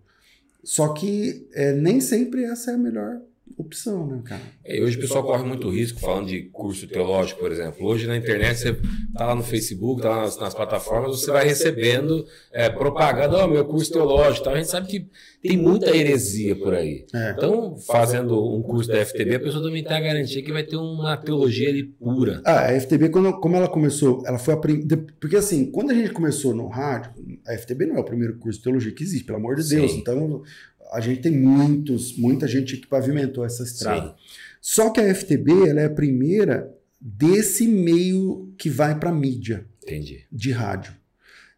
Só 0.63 0.93
que 0.93 1.47
é, 1.53 1.73
nem 1.73 2.01
sempre 2.01 2.43
essa 2.43 2.71
é 2.71 2.73
a 2.75 2.77
melhor 2.77 3.21
opção, 3.61 4.07
né, 4.07 4.21
cara? 4.23 4.41
É, 4.63 4.81
hoje 4.81 4.97
o 4.97 5.01
pessoal 5.01 5.23
corre 5.23 5.43
muito 5.43 5.69
risco 5.69 5.99
falando 5.99 6.27
de 6.27 6.43
curso 6.43 6.87
teológico, 6.87 7.39
por 7.39 7.51
exemplo. 7.51 7.85
Hoje 7.85 8.07
na 8.07 8.17
internet 8.17 8.57
você 8.57 8.73
tá 9.13 9.25
lá 9.25 9.35
no 9.35 9.43
Facebook, 9.43 10.01
tá 10.01 10.09
lá 10.09 10.21
nas, 10.21 10.39
nas 10.39 10.53
plataformas, 10.53 11.19
você 11.19 11.31
vai 11.31 11.45
recebendo 11.45 12.25
é, 12.51 12.69
propaganda, 12.69 13.37
ó, 13.37 13.45
oh, 13.45 13.47
meu 13.47 13.65
curso 13.65 13.91
teológico, 13.91 14.45
tal. 14.45 14.53
A 14.53 14.57
gente 14.57 14.69
sabe 14.69 14.87
que 14.87 15.07
tem 15.41 15.57
muita 15.57 15.95
heresia 15.95 16.55
por 16.55 16.73
aí. 16.73 17.05
É. 17.13 17.31
Então, 17.31 17.77
fazendo 17.77 18.33
um 18.55 18.61
curso 18.61 18.89
da 18.89 19.05
FTB, 19.05 19.35
a 19.35 19.39
pessoa 19.39 19.63
também 19.63 19.83
tem 19.83 19.95
a 19.95 20.01
garantia 20.01 20.43
que 20.43 20.51
vai 20.51 20.63
ter 20.63 20.77
uma 20.77 21.15
teologia 21.17 21.69
ali 21.69 21.83
pura. 21.83 22.41
Ah, 22.45 22.67
a 22.67 22.79
FTB, 22.79 23.09
quando, 23.09 23.39
como 23.39 23.55
ela 23.55 23.67
começou, 23.67 24.23
ela 24.25 24.37
foi 24.39 24.53
a 24.53 24.57
primeira. 24.57 25.05
Porque 25.19 25.35
assim, 25.35 25.71
quando 25.71 25.91
a 25.91 25.93
gente 25.93 26.11
começou 26.11 26.53
no 26.53 26.67
rádio, 26.67 27.11
a 27.47 27.57
FTB 27.57 27.85
não 27.85 27.97
é 27.97 27.99
o 27.99 28.05
primeiro 28.05 28.37
curso 28.37 28.59
de 28.59 28.63
teologia 28.63 28.91
que 28.91 29.03
existe, 29.03 29.25
pelo 29.25 29.37
amor 29.37 29.55
de 29.55 29.67
Deus. 29.67 29.91
Sim. 29.91 29.99
Então, 29.99 30.43
a 30.91 30.99
gente 30.99 31.21
tem 31.21 31.31
muitos, 31.31 32.17
muita 32.17 32.47
gente 32.47 32.77
que 32.77 32.87
pavimentou 32.87 33.45
essa 33.45 33.63
estrada. 33.63 34.09
Sim. 34.09 34.13
Só 34.61 34.89
que 34.89 34.99
a 34.99 35.13
FTB 35.13 35.69
ela 35.69 35.81
é 35.81 35.85
a 35.85 35.89
primeira 35.89 36.75
desse 36.99 37.67
meio 37.67 38.53
que 38.57 38.69
vai 38.69 38.99
para 38.99 39.11
mídia 39.11 39.65
Entendi. 39.83 40.25
de 40.31 40.51
rádio. 40.51 40.93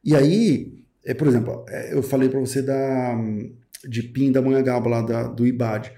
E 0.04 0.16
aí, 0.16 0.84
é, 1.04 1.14
por 1.14 1.28
exemplo, 1.28 1.66
é, 1.68 1.94
eu 1.94 2.04
falei 2.04 2.30
para 2.30 2.40
você 2.40 2.62
da 2.62 3.18
de 3.88 4.04
PIN 4.04 4.32
da 4.32 4.42
Manhangaba 4.42 4.90
lá 4.90 5.02
da, 5.02 5.24
do 5.24 5.46
IBAD. 5.48 5.92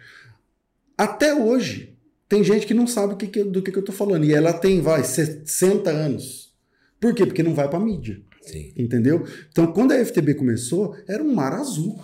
Até 0.97 1.35
hoje, 1.35 1.97
tem 2.29 2.43
gente 2.43 2.65
que 2.65 2.73
não 2.73 2.87
sabe 2.87 3.15
que 3.15 3.27
que, 3.27 3.43
do 3.43 3.61
que, 3.61 3.71
que 3.71 3.77
eu 3.77 3.83
tô 3.83 3.91
falando. 3.91 4.23
E 4.23 4.33
ela 4.33 4.53
tem, 4.53 4.79
vai, 4.79 5.03
60 5.03 5.89
anos. 5.89 6.53
Por 6.99 7.13
quê? 7.13 7.25
Porque 7.25 7.43
não 7.43 7.53
vai 7.53 7.69
para 7.69 7.79
mídia. 7.79 8.21
Sim. 8.41 8.73
Entendeu? 8.77 9.25
Então, 9.51 9.67
quando 9.67 9.91
a 9.91 10.05
FTB 10.05 10.35
começou, 10.35 10.95
era 11.07 11.21
um 11.21 11.33
mar 11.33 11.53
azul 11.53 12.01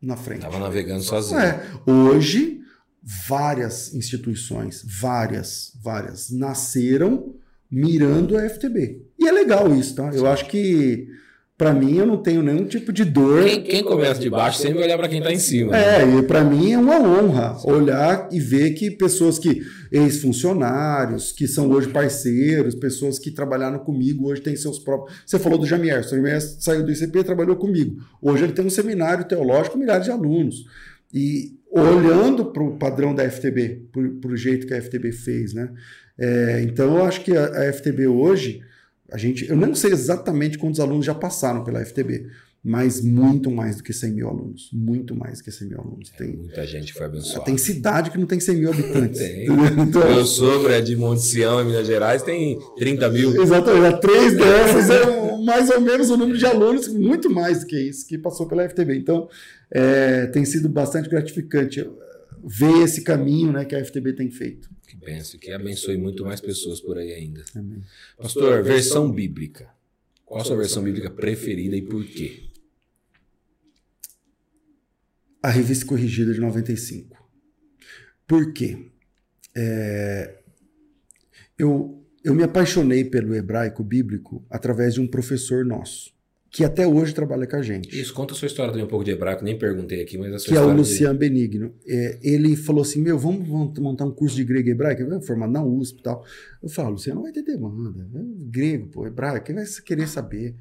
na 0.00 0.16
frente. 0.16 0.44
Estava 0.44 0.58
navegando 0.58 1.02
sozinho. 1.02 1.40
É. 1.40 1.62
Hoje, 1.86 2.60
várias 3.02 3.94
instituições, 3.94 4.84
várias, 4.84 5.72
várias, 5.82 6.30
nasceram 6.30 7.34
mirando 7.70 8.36
a 8.36 8.48
FTB. 8.48 9.02
E 9.18 9.26
é 9.26 9.32
legal 9.32 9.74
isso, 9.74 9.94
tá? 9.94 10.10
Eu 10.14 10.26
acho 10.26 10.46
que 10.46 11.08
para 11.58 11.74
mim, 11.74 11.96
eu 11.96 12.06
não 12.06 12.16
tenho 12.16 12.40
nenhum 12.40 12.64
tipo 12.64 12.92
de 12.92 13.04
dor. 13.04 13.42
Quem, 13.42 13.62
quem 13.64 13.82
começa 13.82 14.20
de 14.20 14.30
baixo 14.30 14.58
sempre 14.58 14.74
vai 14.74 14.84
olhar 14.84 14.96
para 14.96 15.08
quem 15.08 15.18
está 15.18 15.32
em 15.32 15.40
cima. 15.40 15.76
É, 15.76 16.06
né? 16.06 16.20
e 16.20 16.22
para 16.22 16.44
mim 16.44 16.70
é 16.70 16.78
uma 16.78 17.00
honra 17.00 17.58
olhar 17.64 18.28
e 18.30 18.38
ver 18.38 18.74
que 18.74 18.92
pessoas 18.92 19.40
que, 19.40 19.60
ex-funcionários, 19.90 21.32
que 21.32 21.48
são 21.48 21.68
hoje 21.68 21.88
parceiros, 21.88 22.76
pessoas 22.76 23.18
que 23.18 23.32
trabalharam 23.32 23.80
comigo, 23.80 24.28
hoje 24.28 24.40
têm 24.40 24.54
seus 24.54 24.78
próprios. 24.78 25.20
Você 25.26 25.36
falou 25.36 25.58
do 25.58 25.66
Jamier, 25.66 25.98
o 25.98 26.08
Jamier 26.08 26.40
saiu 26.40 26.84
do 26.84 26.92
ICP 26.92 27.18
e 27.18 27.24
trabalhou 27.24 27.56
comigo. 27.56 28.00
Hoje 28.22 28.44
ele 28.44 28.52
tem 28.52 28.64
um 28.64 28.70
seminário 28.70 29.24
teológico 29.24 29.72
com 29.72 29.80
milhares 29.80 30.04
de 30.04 30.12
alunos. 30.12 30.64
E 31.12 31.58
olhando 31.72 32.52
para 32.52 32.62
o 32.62 32.78
padrão 32.78 33.12
da 33.12 33.28
FTB, 33.28 33.88
para 34.20 34.30
o 34.30 34.36
jeito 34.36 34.64
que 34.64 34.74
a 34.74 34.80
FTB 34.80 35.10
fez, 35.10 35.54
né? 35.54 35.70
É, 36.16 36.62
então 36.62 36.98
eu 36.98 37.04
acho 37.04 37.20
que 37.22 37.36
a, 37.36 37.46
a 37.46 37.72
FTB 37.72 38.06
hoje 38.06 38.60
a 39.10 39.16
gente, 39.16 39.48
eu 39.48 39.56
não 39.56 39.74
sei 39.74 39.92
exatamente 39.92 40.58
quantos 40.58 40.80
alunos 40.80 41.06
já 41.06 41.14
passaram 41.14 41.64
pela 41.64 41.84
FTB, 41.84 42.26
mas 42.62 43.00
muito 43.00 43.50
mais 43.50 43.76
do 43.76 43.82
que 43.82 43.92
100 43.92 44.12
mil 44.12 44.28
alunos. 44.28 44.68
Muito 44.72 45.14
mais 45.14 45.38
do 45.38 45.44
que 45.44 45.50
100 45.50 45.68
mil 45.68 45.80
alunos. 45.80 46.10
É, 46.14 46.18
tem, 46.18 46.36
muita 46.36 46.66
gente 46.66 46.92
foi 46.92 47.06
abençoada. 47.06 47.44
Tem 47.44 47.56
cidade 47.56 48.10
que 48.10 48.18
não 48.18 48.26
tem 48.26 48.40
100 48.40 48.56
mil 48.56 48.70
habitantes. 48.70 49.18
tem. 49.20 49.44
Então, 49.44 50.06
Meu 50.06 50.26
sogro 50.26 50.70
é 50.70 50.80
de 50.80 50.96
Monte 50.96 51.22
Sião, 51.22 51.62
em 51.62 51.66
Minas 51.66 51.86
Gerais, 51.86 52.22
tem 52.22 52.58
30 52.76 53.08
mil. 53.10 53.42
Exatamente. 53.42 54.00
Três 54.00 54.36
dessas 54.36 54.90
é 54.90 55.38
mais 55.44 55.70
ou 55.70 55.80
menos 55.80 56.10
o 56.10 56.16
número 56.16 56.36
de 56.36 56.44
alunos, 56.44 56.88
muito 56.88 57.30
mais 57.30 57.60
do 57.60 57.66
que 57.66 57.80
isso, 57.80 58.06
que 58.06 58.18
passou 58.18 58.46
pela 58.46 58.68
FTB. 58.68 58.96
Então, 58.96 59.28
é, 59.70 60.26
tem 60.26 60.44
sido 60.44 60.68
bastante 60.68 61.08
gratificante 61.08 61.88
ver 62.44 62.82
esse 62.82 63.02
caminho 63.02 63.52
né, 63.52 63.64
que 63.64 63.74
a 63.74 63.84
FTB 63.84 64.12
tem 64.12 64.30
feito. 64.30 64.68
Que 65.38 65.52
abençoe 65.52 65.96
muito 65.96 66.24
mais 66.24 66.40
pessoas 66.40 66.80
por 66.80 66.98
aí 66.98 67.12
ainda. 67.12 67.44
Amém. 67.54 67.82
Pastor, 68.16 68.62
versão 68.62 69.10
bíblica. 69.10 69.70
Qual 70.24 70.40
a 70.40 70.44
sua 70.44 70.56
versão 70.56 70.82
bíblica 70.82 71.10
preferida 71.10 71.76
e 71.76 71.82
por 71.82 72.04
quê? 72.04 72.42
A 75.42 75.50
revista 75.50 75.86
corrigida 75.86 76.34
de 76.34 76.40
95. 76.40 77.16
Por 78.26 78.52
quê? 78.52 78.90
É, 79.56 80.42
eu, 81.58 82.04
eu 82.22 82.34
me 82.34 82.42
apaixonei 82.42 83.04
pelo 83.04 83.34
hebraico 83.34 83.82
bíblico 83.82 84.44
através 84.50 84.94
de 84.94 85.00
um 85.00 85.06
professor 85.06 85.64
nosso 85.64 86.17
que 86.50 86.64
até 86.64 86.86
hoje 86.86 87.14
trabalha 87.14 87.46
com 87.46 87.56
a 87.56 87.62
gente. 87.62 87.98
Isso, 87.98 88.14
conta 88.14 88.32
a 88.32 88.36
sua 88.36 88.46
história 88.46 88.72
também 88.72 88.86
um 88.86 88.88
pouco 88.88 89.04
de 89.04 89.10
hebraico, 89.10 89.44
nem 89.44 89.58
perguntei 89.58 90.00
aqui, 90.00 90.16
mas 90.16 90.32
a 90.32 90.38
sua 90.38 90.52
Que 90.52 90.58
é 90.58 90.60
o 90.62 90.74
Luciano 90.74 91.18
de... 91.18 91.28
Benigno. 91.28 91.74
É, 91.86 92.18
ele 92.22 92.56
falou 92.56 92.80
assim, 92.80 93.02
meu, 93.02 93.18
vamos, 93.18 93.46
vamos, 93.46 93.78
montar 93.78 94.06
um 94.06 94.10
curso 94.10 94.34
de 94.34 94.44
grego 94.44 94.68
e 94.68 94.72
hebraico, 94.72 95.02
eu 95.02 95.20
formado 95.20 95.52
na 95.52 95.62
USP 95.62 95.98
e 95.98 96.02
tal. 96.02 96.24
Eu 96.62 96.68
falo, 96.70 96.92
Luciano, 96.92 97.16
não 97.16 97.24
vai 97.24 97.32
ter 97.32 97.42
demanda. 97.42 98.00
É 98.14 98.20
grego, 98.46 98.88
pô, 98.88 99.06
hebraico, 99.06 99.44
quem 99.44 99.54
vai 99.54 99.64
querer 99.84 100.08
saber? 100.08 100.56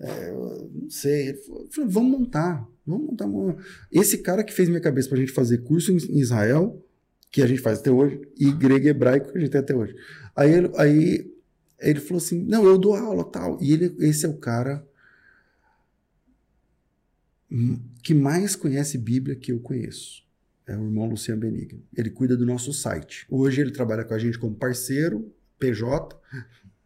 É, 0.00 0.32
não 0.32 0.90
sei. 0.90 1.28
Ele 1.28 1.38
falou, 1.38 1.88
vamos 1.88 2.18
montar, 2.18 2.68
vamos 2.84 3.06
montar. 3.06 3.26
Uma... 3.26 3.56
Esse 3.92 4.18
cara 4.18 4.42
que 4.42 4.52
fez 4.52 4.68
minha 4.68 4.80
cabeça 4.80 5.08
para 5.08 5.18
a 5.18 5.20
gente 5.20 5.32
fazer 5.32 5.58
curso 5.58 5.92
em 5.92 6.18
Israel, 6.18 6.84
que 7.30 7.42
a 7.42 7.46
gente 7.46 7.60
faz 7.60 7.78
até 7.78 7.92
hoje, 7.92 8.20
e 8.36 8.50
grego 8.50 8.86
e 8.86 8.88
hebraico 8.88 9.30
que 9.30 9.38
a 9.38 9.40
gente 9.40 9.50
tem 9.50 9.60
até 9.60 9.74
hoje. 9.74 9.94
Aí 10.34 10.52
ele, 10.52 10.70
aí 10.76 11.30
ele 11.80 12.00
falou 12.00 12.18
assim, 12.18 12.42
não, 12.42 12.64
eu 12.64 12.76
dou 12.76 12.96
aula 12.96 13.22
tal. 13.22 13.56
E 13.62 13.72
ele, 13.72 13.94
esse 14.00 14.26
é 14.26 14.28
o 14.28 14.36
cara 14.36 14.87
que 18.02 18.14
mais 18.14 18.54
conhece 18.54 18.98
Bíblia 18.98 19.36
que 19.36 19.52
eu 19.52 19.60
conheço. 19.60 20.22
É 20.66 20.76
o 20.76 20.84
irmão 20.84 21.08
Luciano 21.08 21.40
Benigno. 21.40 21.82
Ele 21.96 22.10
cuida 22.10 22.36
do 22.36 22.44
nosso 22.44 22.72
site. 22.72 23.26
Hoje 23.30 23.60
ele 23.60 23.70
trabalha 23.70 24.04
com 24.04 24.12
a 24.12 24.18
gente 24.18 24.38
como 24.38 24.54
parceiro, 24.54 25.32
PJ. 25.58 26.14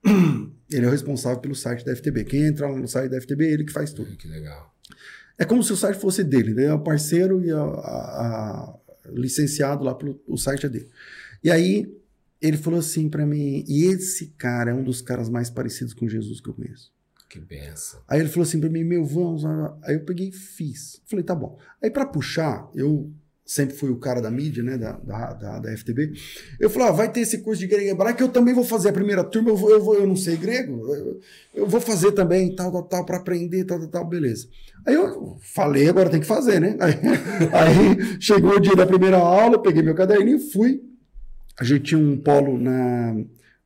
Ele 0.72 0.86
é 0.86 0.88
o 0.88 0.90
responsável 0.90 1.38
pelo 1.38 1.54
site 1.54 1.84
da 1.84 1.94
FTB. 1.94 2.24
Quem 2.24 2.46
entra 2.46 2.66
no 2.66 2.88
site 2.88 3.10
da 3.10 3.20
FTB, 3.20 3.46
é 3.46 3.52
ele 3.52 3.64
que 3.64 3.72
faz 3.72 3.92
tudo. 3.92 4.16
Que 4.16 4.26
legal. 4.26 4.74
É 5.38 5.44
como 5.44 5.62
se 5.62 5.72
o 5.72 5.76
site 5.76 5.98
fosse 5.98 6.24
dele, 6.24 6.54
né? 6.54 6.64
É 6.64 6.72
o 6.72 6.80
parceiro 6.80 7.44
e 7.44 7.50
a, 7.50 7.60
a, 7.60 7.60
a 7.60 8.78
licenciado 9.10 9.84
lá 9.84 9.94
pelo 9.94 10.20
o 10.26 10.38
site 10.38 10.66
é 10.66 10.68
dele. 10.68 10.88
E 11.44 11.50
aí 11.50 11.94
ele 12.40 12.56
falou 12.56 12.80
assim 12.80 13.08
para 13.08 13.24
mim, 13.24 13.64
e 13.68 13.84
esse 13.84 14.28
cara 14.38 14.72
é 14.72 14.74
um 14.74 14.82
dos 14.82 15.00
caras 15.00 15.28
mais 15.28 15.48
parecidos 15.48 15.94
com 15.94 16.08
Jesus 16.08 16.40
que 16.40 16.48
eu 16.48 16.54
conheço. 16.54 16.92
Que 17.32 17.40
benção. 17.40 17.98
Aí 18.06 18.20
ele 18.20 18.28
falou 18.28 18.42
assim 18.42 18.60
para 18.60 18.68
mim, 18.68 18.84
meu, 18.84 19.06
vamos. 19.06 19.42
Aí 19.84 19.94
eu 19.94 20.04
peguei 20.04 20.28
e 20.28 20.32
fiz. 20.32 21.00
Falei, 21.06 21.24
tá 21.24 21.34
bom. 21.34 21.58
Aí 21.82 21.90
para 21.90 22.04
puxar, 22.04 22.68
eu 22.74 23.10
sempre 23.42 23.74
fui 23.74 23.88
o 23.88 23.96
cara 23.96 24.20
da 24.20 24.30
mídia, 24.30 24.62
né, 24.62 24.76
da, 24.76 24.92
da, 24.98 25.32
da, 25.32 25.58
da 25.60 25.74
FTB. 25.74 26.12
Eu 26.60 26.68
falei, 26.68 26.88
ah, 26.88 26.92
vai 26.92 27.10
ter 27.10 27.20
esse 27.20 27.38
curso 27.38 27.60
de 27.60 27.66
grego 27.66 27.84
e 27.84 27.88
hebraico, 27.88 28.22
eu 28.22 28.28
também 28.28 28.52
vou 28.52 28.64
fazer 28.64 28.90
a 28.90 28.92
primeira 28.92 29.24
turma, 29.24 29.48
eu, 29.48 29.56
vou, 29.56 29.70
eu, 29.70 29.82
vou, 29.82 29.94
eu 29.94 30.06
não 30.06 30.14
sei 30.14 30.36
grego, 30.36 30.86
eu, 30.94 31.20
eu 31.54 31.66
vou 31.66 31.80
fazer 31.80 32.12
também, 32.12 32.54
tal, 32.54 32.70
tal, 32.70 32.82
tal, 32.82 33.06
para 33.06 33.16
aprender, 33.16 33.64
tal, 33.64 33.78
tal, 33.78 33.88
tal, 33.88 34.04
beleza. 34.06 34.46
Aí 34.86 34.94
eu 34.94 35.38
falei, 35.40 35.88
agora 35.88 36.10
tem 36.10 36.20
que 36.20 36.26
fazer, 36.26 36.60
né? 36.60 36.76
Aí, 36.80 36.94
aí 37.50 38.20
chegou 38.20 38.56
o 38.56 38.60
dia 38.60 38.76
da 38.76 38.86
primeira 38.86 39.16
aula, 39.16 39.60
peguei 39.60 39.82
meu 39.82 39.94
caderninho 39.94 40.38
fui. 40.38 40.82
A 41.58 41.64
gente 41.64 41.84
tinha 41.84 41.98
um 41.98 42.18
polo 42.18 42.58
na, 42.58 43.16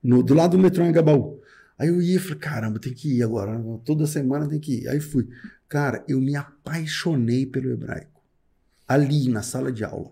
no, 0.01 0.23
do 0.23 0.35
lado 0.35 0.57
do 0.57 0.63
metrô 0.63 0.85
em 0.85 0.93
Gabaú. 0.93 1.41
Aí 1.79 1.89
eu 1.89 2.01
ia 2.01 2.17
e 2.17 2.19
falei, 2.19 2.39
caramba, 2.39 2.79
tem 2.79 2.95
que 2.95 3.19
ir 3.19 3.23
agora, 3.23 3.61
toda 3.85 4.07
semana 4.07 4.49
tem 4.49 4.59
que 4.59 4.83
ir. 4.83 4.89
Aí 4.89 5.01
fui. 5.01 5.29
Cara, 5.69 6.05
eu 6.09 6.21
me 6.21 6.35
apaixonei 6.37 7.45
pelo 7.45 7.71
hebraico 7.71 8.17
ali 8.87 9.29
na 9.29 9.43
sala 9.43 9.73
de 9.73 9.85
aula. 9.85 10.11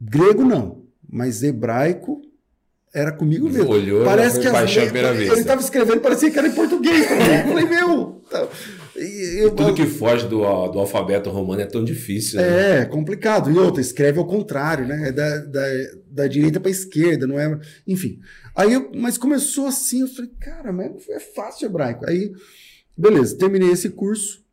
Grego 0.00 0.44
não, 0.44 0.84
mas 1.08 1.42
hebraico 1.42 2.22
era 2.92 3.12
comigo 3.12 3.48
mesmo. 3.48 3.70
Olhou, 3.70 4.04
Parece 4.04 4.40
que 4.40 4.46
as, 4.46 4.76
ele 4.76 5.32
estava 5.32 5.60
escrevendo, 5.60 6.00
parecia 6.00 6.30
que 6.30 6.38
era 6.38 6.48
em 6.48 6.54
português. 6.54 7.06
eu 7.10 7.48
falei, 7.48 7.64
meu. 7.66 8.22
Tá. 8.30 8.48
Eu, 8.96 9.50
Tudo 9.50 9.74
que 9.74 9.86
foge 9.86 10.26
do, 10.26 10.40
do, 10.68 10.78
alfabeto 10.78 11.30
romano 11.30 11.60
é 11.60 11.66
tão 11.66 11.84
difícil. 11.84 12.40
Né? 12.40 12.80
É, 12.80 12.84
complicado. 12.84 13.50
E 13.50 13.58
outra, 13.58 13.80
escreve 13.80 14.18
ao 14.18 14.26
contrário, 14.26 14.86
né? 14.86 15.08
É 15.08 15.12
da, 15.12 15.38
da, 15.38 15.62
da 16.10 16.26
direita 16.26 16.58
para 16.58 16.70
esquerda, 16.70 17.26
não 17.26 17.38
é? 17.38 17.58
Enfim. 17.86 18.20
Aí 18.54 18.72
eu, 18.72 18.90
mas 18.94 19.18
começou 19.18 19.66
assim, 19.66 20.00
eu 20.00 20.08
falei, 20.08 20.30
cara, 20.40 20.72
mas 20.72 21.08
é 21.08 21.20
fácil 21.20 21.66
hebraico. 21.66 22.08
Aí, 22.08 22.32
beleza, 22.96 23.36
terminei 23.36 23.70
esse 23.70 23.90
curso 23.90 24.46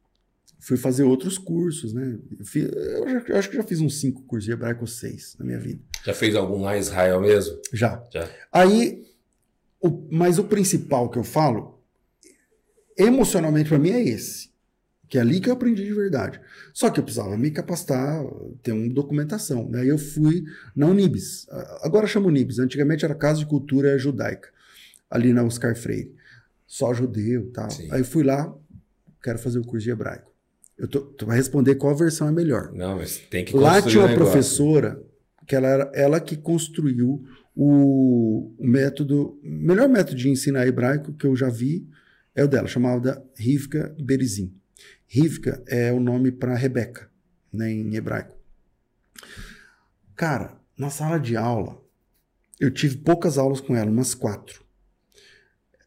fui 0.64 0.78
fazer 0.78 1.04
outros 1.04 1.38
cursos, 1.38 1.94
né? 1.94 2.18
Eu, 2.40 2.46
fiz, 2.46 2.64
eu, 2.72 3.10
já, 3.10 3.24
eu, 3.28 3.38
acho 3.38 3.50
que 3.50 3.58
já 3.58 3.64
fiz 3.64 3.82
uns 3.82 4.00
cinco 4.00 4.22
cursos 4.24 4.46
de 4.46 4.54
hebraico, 4.54 4.88
seis 4.88 5.36
na 5.38 5.46
minha 5.46 5.60
vida. 5.60 5.82
Já 6.06 6.14
fez 6.14 6.36
algum 6.36 6.62
lá 6.62 6.78
em 6.78 6.80
Israel 6.80 7.20
mesmo? 7.20 7.60
Já. 7.74 8.02
já. 8.12 8.30
Aí, 8.50 9.06
o, 9.82 10.08
mas 10.10 10.40
o 10.40 10.46
principal 10.46 11.10
que 11.10 11.20
eu 11.20 11.24
falo, 11.24 11.73
emocionalmente 12.98 13.70
para 13.70 13.80
mim 13.80 13.92
é 13.92 14.04
esse. 14.04 14.52
Que 15.10 15.18
é 15.18 15.22
ali 15.22 15.40
que 15.40 15.50
eu 15.50 15.54
aprendi 15.54 15.84
de 15.84 15.94
verdade. 15.94 16.42
Só 16.74 16.90
que 16.90 17.00
eu 17.00 17.04
precisava 17.04 17.38
me 17.38 17.52
capacitar, 17.52 18.24
ter 18.64 18.72
uma 18.72 18.92
documentação. 18.92 19.70
Aí 19.76 19.88
eu 19.88 19.98
fui 19.98 20.44
na 20.76 20.88
Unibis. 20.88 21.46
Agora 21.82 22.08
chama 22.08 22.28
Unibis. 22.28 22.58
Antigamente 22.58 23.06
era 23.06 23.14
Casa 23.14 23.40
de 23.40 23.46
Cultura 23.46 23.98
Judaica, 23.98 24.50
ali 25.10 25.32
na 25.32 25.44
Oscar 25.44 25.76
Freire. 25.76 26.16
Só 26.66 26.94
judeu 26.94 27.52
tal. 27.52 27.70
Sim. 27.70 27.90
Aí 27.92 28.02
eu 28.02 28.06
fui 28.06 28.24
lá, 28.24 28.52
quero 29.22 29.38
fazer 29.38 29.60
o 29.60 29.64
curso 29.64 29.84
de 29.84 29.92
hebraico. 29.92 30.32
Eu 30.78 30.88
tô, 30.88 31.02
tu 31.02 31.28
vai 31.28 31.38
responder 31.38 31.76
qual 31.76 31.96
versão 31.96 32.28
é 32.28 32.32
melhor. 32.32 32.72
Não, 32.74 32.96
mas 32.96 33.18
tem 33.30 33.46
que 33.46 33.56
Lá 33.56 33.82
tinha 33.82 34.04
uma 34.04 34.16
professora 34.16 35.00
que 35.46 35.56
ela 35.56 35.68
era 35.68 35.92
ela 35.94 36.20
que 36.20 36.36
construiu 36.36 37.24
o, 37.56 38.52
método, 38.60 39.40
melhor 39.44 39.88
método 39.88 40.18
de 40.18 40.30
ensinar 40.30 40.66
hebraico 40.66 41.14
que 41.14 41.28
eu 41.28 41.36
já 41.36 41.50
vi 41.50 41.88
é 42.36 42.44
o 42.44 42.48
dela, 42.48 42.68
chamada 42.68 43.24
Rivka 43.38 43.96
Berizim. 44.00 44.54
Rivka 45.08 45.64
é 45.68 45.92
o 45.92 46.00
nome 46.00 46.32
para 46.32 46.56
Rebeca, 46.56 47.10
né, 47.52 47.72
em 47.72 47.96
hebraico. 47.96 48.36
Cara, 50.16 50.58
na 50.78 50.90
sala 50.90 51.20
de 51.20 51.36
aula, 51.36 51.82
eu 52.60 52.72
tive 52.72 52.98
poucas 52.98 53.38
aulas 53.38 53.62
com 53.62 53.76
ela, 53.76 53.90
umas 53.90 54.14
quatro. 54.14 54.64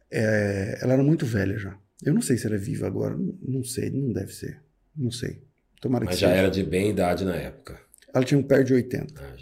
É, 0.09 0.79
ela 0.81 0.93
era 0.93 1.03
muito 1.03 1.25
velha 1.25 1.57
já. 1.57 1.77
Eu 2.03 2.13
não 2.13 2.21
sei 2.21 2.37
se 2.37 2.45
ela 2.45 2.55
é 2.55 2.59
viva 2.59 2.87
agora, 2.87 3.17
não, 3.41 3.63
sei, 3.63 3.89
não 3.89 4.13
deve 4.13 4.31
ser. 4.31 4.61
Não 4.95 5.11
sei. 5.11 5.43
Tomara 5.81 6.05
Mas 6.05 6.19
já 6.19 6.27
seja. 6.29 6.39
era 6.39 6.49
de 6.49 6.63
bem 6.63 6.91
idade 6.91 7.25
na 7.25 7.35
época. 7.35 7.79
Ela 8.13 8.23
tinha 8.23 8.39
um 8.39 8.43
pé 8.43 8.63
de 8.63 8.73
80. 8.73 9.21
Ah, 9.21 9.35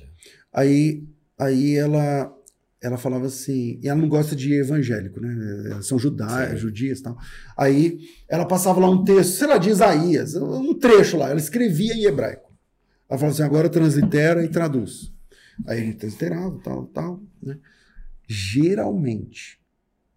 aí, 0.62 1.08
aí 1.38 1.76
ela 1.76 2.34
ela 2.82 2.97
falava 2.97 3.26
assim, 3.26 3.80
e 3.82 3.88
ela 3.88 3.99
não 3.99 4.07
gosta 4.09 4.36
de 4.36 4.53
evangélico, 4.53 5.19
né? 5.19 5.80
São 5.82 5.97
judaia, 5.97 6.55
judias 6.55 6.99
e 6.99 7.03
tal. 7.03 7.17
Aí 7.57 7.99
ela 8.28 8.45
passava 8.45 8.80
lá 8.80 8.89
um 8.89 9.03
texto, 9.03 9.38
sei 9.38 9.47
lá, 9.47 9.57
de 9.57 9.69
Isaías, 9.69 10.36
um 10.36 10.73
trecho 10.78 11.17
lá, 11.17 11.30
ela 11.30 11.39
escrevia 11.39 11.93
em 11.93 12.05
hebraico. 12.05 12.53
Ela 13.09 13.19
falava 13.19 13.34
assim, 13.34 13.43
agora 13.43 13.69
translitera 13.69 14.43
e 14.43 14.49
traduz. 14.49 15.11
Aí 15.65 15.82
ele 15.82 15.93
transliterava, 15.93 16.59
tal, 16.63 16.86
tal, 16.88 17.23
né? 17.41 17.57
Geralmente, 18.28 19.59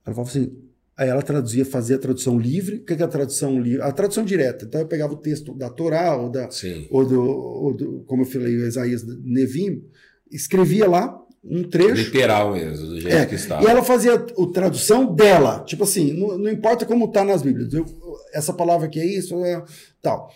ela 0.04 0.14
falava 0.14 0.30
assim, 0.30 0.68
Aí 0.98 1.08
ela 1.08 1.22
traduzia, 1.22 1.64
fazia 1.64 1.94
a 1.94 1.98
tradução 1.98 2.36
livre. 2.36 2.78
O 2.78 2.84
que 2.84 2.92
é 2.92 3.04
a 3.04 3.06
tradução 3.06 3.60
livre? 3.60 3.82
A 3.82 3.92
tradução 3.92 4.24
direta. 4.24 4.64
Então 4.64 4.80
eu 4.80 4.88
pegava 4.88 5.12
o 5.12 5.16
texto 5.16 5.54
da 5.54 5.70
Torá 5.70 6.16
ou, 6.16 6.28
da, 6.28 6.48
ou, 6.90 7.06
do, 7.06 7.22
ou 7.22 7.72
do, 7.72 8.00
como 8.00 8.22
eu 8.22 8.26
falei, 8.26 8.56
o 8.56 8.66
Isaías 8.66 9.04
Nevim, 9.06 9.84
escrevia 10.28 10.88
lá 10.88 11.16
um 11.44 11.62
trecho. 11.64 11.94
Literal 11.94 12.52
mesmo, 12.52 12.86
do 12.86 13.00
jeito 13.00 13.16
é, 13.16 13.26
que 13.26 13.34
estava. 13.34 13.62
E 13.62 13.66
ela 13.66 13.82
fazia 13.82 14.14
a 14.14 14.52
tradução 14.52 15.14
dela. 15.14 15.64
Tipo 15.64 15.84
assim, 15.84 16.12
não, 16.12 16.38
não 16.38 16.50
importa 16.50 16.84
como 16.84 17.06
está 17.06 17.24
nas 17.24 17.42
Bíblias. 17.42 17.72
Eu, 17.72 17.84
essa 18.32 18.52
palavra 18.52 18.86
aqui 18.86 19.00
é 19.00 19.06
isso, 19.06 19.44
é, 19.44 19.62
tal. 20.02 20.30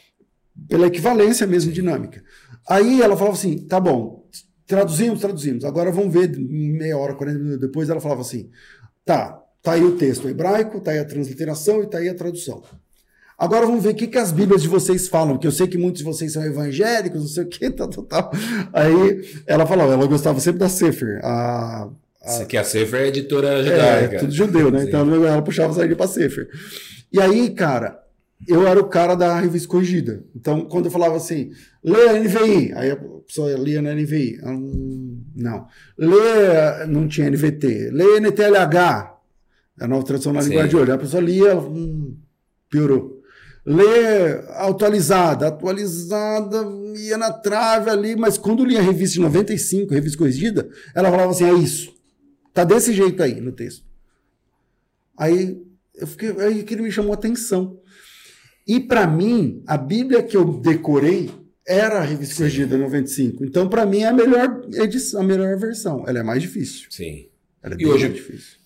Pela 0.68 0.86
equivalência 0.86 1.46
mesmo 1.46 1.72
dinâmica. 1.72 2.22
Aí 2.68 3.02
ela 3.02 3.16
falava 3.16 3.36
assim: 3.36 3.58
tá 3.58 3.80
bom, 3.80 4.26
traduzimos, 4.66 5.20
traduzimos. 5.20 5.64
Agora 5.64 5.90
vamos 5.90 6.12
ver, 6.12 6.36
meia 6.38 6.96
hora, 6.96 7.14
40 7.14 7.38
minutos 7.38 7.60
depois, 7.60 7.88
ela 7.88 8.00
falava 8.00 8.20
assim: 8.20 8.50
tá, 9.04 9.42
Está 9.62 9.74
aí 9.74 9.84
o 9.84 9.96
texto 9.96 10.28
hebraico, 10.28 10.78
está 10.78 10.90
aí 10.90 10.98
a 10.98 11.04
transliteração 11.04 11.82
e 11.82 11.84
está 11.84 11.98
aí 11.98 12.08
a 12.08 12.14
tradução. 12.16 12.64
Agora 13.38 13.66
vamos 13.66 13.82
ver 13.82 13.90
o 13.90 13.94
que, 13.94 14.06
que 14.06 14.18
as 14.18 14.30
Bíblias 14.30 14.62
de 14.62 14.68
vocês 14.68 15.08
falam, 15.08 15.36
que 15.38 15.46
eu 15.46 15.52
sei 15.52 15.66
que 15.66 15.78
muitos 15.78 15.98
de 15.98 16.04
vocês 16.04 16.32
são 16.32 16.44
evangélicos, 16.44 17.20
não 17.20 17.28
sei 17.28 17.44
o 17.44 17.48
que, 17.48 17.70
tal, 17.72 17.88
tal, 17.88 18.04
tal. 18.04 18.32
Aí 18.72 19.42
ela 19.46 19.66
falou, 19.66 19.92
ela 19.92 20.06
gostava 20.06 20.38
sempre 20.40 20.60
da 20.60 20.68
Sefer. 20.68 21.20
A, 21.24 21.88
a... 22.22 22.44
Que 22.44 22.56
a 22.56 22.64
Sefer 22.64 23.00
é 23.00 23.08
editora 23.08 23.62
judaica. 23.62 24.16
É, 24.16 24.18
tudo 24.18 24.32
judeu, 24.32 24.70
né? 24.70 24.80
Sim. 24.80 24.88
Então 24.88 25.26
ela 25.26 25.42
puxava 25.42 25.72
sair 25.72 25.94
para 25.96 26.06
Sefer. 26.06 26.48
E 27.12 27.20
aí, 27.20 27.50
cara, 27.50 28.02
eu 28.48 28.66
era 28.66 28.80
o 28.80 28.88
cara 28.88 29.14
da 29.14 29.38
revista 29.38 29.68
corrigida. 29.68 30.24
Então, 30.34 30.64
quando 30.64 30.86
eu 30.86 30.90
falava 30.90 31.16
assim, 31.16 31.52
lê 31.82 32.08
a 32.08 32.18
NVI, 32.18 32.72
aí 32.74 32.90
a 32.90 32.96
pessoa 33.26 33.52
lia 33.52 33.80
na 33.80 33.94
NVI. 33.94 34.40
Hum, 34.44 35.22
não. 35.34 35.66
Lê, 35.96 36.86
não 36.88 37.06
tinha 37.06 37.30
NVT. 37.30 37.90
Lê 37.92 38.20
NTLH. 38.20 39.12
É 39.80 39.84
a 39.84 39.88
nova 39.88 40.04
tradução 40.04 40.32
na 40.32 40.42
Sim. 40.42 40.50
linguagem 40.50 40.70
de 40.70 40.76
hoje. 40.76 40.92
A 40.92 40.98
pessoa 40.98 41.22
lia, 41.22 41.56
hum, 41.56 42.16
piorou. 42.68 43.11
Lê 43.64 44.40
atualizada, 44.56 45.46
atualizada, 45.46 46.64
ia 46.96 47.16
na 47.16 47.32
trave 47.32 47.90
ali, 47.90 48.16
mas 48.16 48.36
quando 48.36 48.64
lia 48.64 48.80
a 48.80 48.82
revista 48.82 49.14
de 49.14 49.20
95, 49.20 49.94
revista 49.94 50.18
corrigida, 50.18 50.68
ela 50.94 51.10
falava 51.10 51.30
assim: 51.30 51.44
é 51.44 51.54
isso. 51.54 51.94
Tá 52.52 52.64
desse 52.64 52.92
jeito 52.92 53.22
aí 53.22 53.40
no 53.40 53.52
texto. 53.52 53.84
Aí 55.16 55.62
eu 55.94 56.06
fiquei, 56.06 56.30
aí 56.40 56.60
aquilo 56.60 56.82
me 56.82 56.90
chamou 56.90 57.12
a 57.12 57.14
atenção. 57.14 57.78
E 58.66 58.80
para 58.80 59.06
mim, 59.06 59.62
a 59.66 59.76
Bíblia 59.76 60.22
que 60.22 60.36
eu 60.36 60.44
decorei 60.44 61.30
era 61.66 61.98
a 61.98 62.02
revista 62.02 62.34
Sim. 62.34 62.42
corrigida 62.42 62.76
95. 62.76 63.44
Então, 63.44 63.68
para 63.68 63.86
mim, 63.86 64.00
é 64.00 64.08
a 64.08 64.12
melhor 64.12 64.62
edição, 64.74 65.20
a 65.20 65.24
melhor 65.24 65.56
versão. 65.56 66.04
Ela 66.06 66.20
é 66.20 66.22
mais 66.22 66.42
difícil. 66.42 66.88
Sim. 66.90 67.28
Ela 67.62 67.74
é 67.74 67.78
e 67.78 67.86
hoje, 67.86 68.08
difícil. 68.08 68.58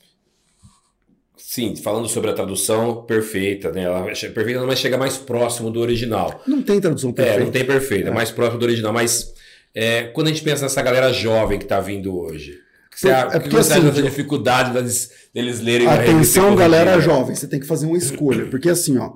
Sim, 1.37 1.77
falando 1.77 2.09
sobre 2.09 2.31
a 2.31 2.33
tradução 2.33 3.05
perfeita, 3.05 3.71
né? 3.71 3.83
Ela 3.83 4.11
é 4.11 4.15
perfeita, 4.15 4.65
mas 4.67 4.79
chega 4.79 4.97
mais 4.97 5.17
próximo 5.17 5.71
do 5.71 5.81
original. 5.81 6.43
Não 6.47 6.63
tem 6.63 6.81
tradução 6.81 7.13
perfeita. 7.13 7.41
É, 7.41 7.45
não 7.45 7.53
tem 7.53 7.65
perfeita, 7.65 8.09
é 8.09 8.13
mais 8.13 8.31
próximo 8.31 8.59
do 8.59 8.65
original. 8.65 8.93
Mas 8.93 9.35
é, 9.75 10.05
quando 10.05 10.29
a 10.29 10.31
gente 10.31 10.43
pensa 10.43 10.63
nessa 10.63 10.81
galera 10.83 11.13
jovem 11.13 11.59
que 11.59 11.65
está 11.65 11.79
vindo 11.81 12.17
hoje, 12.17 12.59
você, 12.91 13.11
é 13.11 13.25
porque, 13.25 13.51
que 13.51 13.55
você 13.55 13.75
assim, 13.75 13.89
acha 13.89 14.03
dificuldade 14.03 14.73
deles, 14.73 15.11
deles 15.35 15.61
lerem 15.61 15.87
Atenção, 15.87 16.57
galera 16.57 16.99
jovem, 16.99 17.35
você 17.35 17.47
tem 17.47 17.61
que 17.61 17.67
fazer 17.67 17.85
uma 17.85 17.99
escolha. 17.99 18.47
Porque 18.47 18.71
assim, 18.71 18.97
ó, 18.97 19.13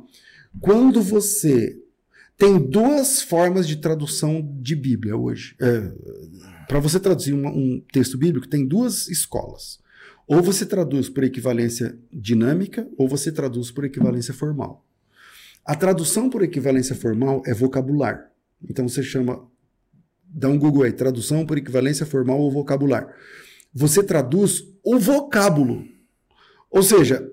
quando 0.61 1.01
você 1.01 1.75
tem 2.41 2.59
duas 2.59 3.21
formas 3.21 3.68
de 3.68 3.77
tradução 3.77 4.41
de 4.62 4.75
Bíblia 4.75 5.14
hoje. 5.14 5.55
É, 5.61 5.93
Para 6.66 6.81
você 6.81 6.99
traduzir 6.99 7.35
um, 7.35 7.47
um 7.47 7.85
texto 7.93 8.16
bíblico, 8.16 8.49
tem 8.49 8.66
duas 8.66 9.09
escolas. 9.09 9.79
Ou 10.31 10.41
você 10.41 10.64
traduz 10.64 11.09
por 11.09 11.24
equivalência 11.24 11.99
dinâmica, 12.12 12.89
ou 12.97 13.09
você 13.09 13.33
traduz 13.33 13.72
por 13.72 13.85
equivalência 13.85 14.33
formal. 14.33 14.87
A 15.64 15.74
tradução 15.74 16.31
por 16.31 16.45
equivalência 16.45 16.95
formal 16.95 17.43
é 17.45 17.53
vocabular. 17.53 18.31
Então 18.62 18.89
você 18.89 19.03
chama, 19.03 19.45
dá 20.24 20.49
um 20.49 20.57
Google 20.57 20.85
aí, 20.85 20.93
tradução 20.93 21.45
por 21.45 21.59
equivalência 21.59 22.07
formal 22.07 22.39
ou 22.39 22.49
vocabular. 22.49 23.12
Você 23.74 24.05
traduz 24.05 24.62
o 24.85 25.01
vocábulo. 25.01 25.85
Ou 26.70 26.85
seja, 26.85 27.28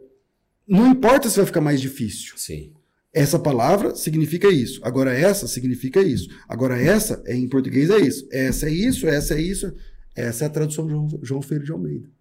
não 0.68 0.88
importa 0.88 1.30
se 1.30 1.38
vai 1.38 1.46
ficar 1.46 1.62
mais 1.62 1.80
difícil. 1.80 2.34
Sim. 2.36 2.74
Essa 3.14 3.38
palavra 3.38 3.96
significa 3.96 4.48
isso. 4.48 4.82
Agora 4.84 5.14
essa 5.14 5.48
significa 5.48 6.02
isso. 6.02 6.30
Agora 6.50 6.82
essa, 6.82 7.22
é, 7.28 7.36
em 7.36 7.48
português, 7.48 7.92
é 7.92 8.00
isso. 8.00 8.28
Essa 8.32 8.68
é 8.68 8.72
isso, 8.72 9.08
essa 9.08 9.36
é 9.36 9.42
isso. 9.42 9.72
Essa 10.16 10.46
é 10.46 10.48
a 10.48 10.50
tradução 10.50 10.88
de 10.88 10.94
João, 10.94 11.20
João 11.22 11.42
Ferreira 11.44 11.66
de 11.66 11.72
Almeida. 11.72 12.17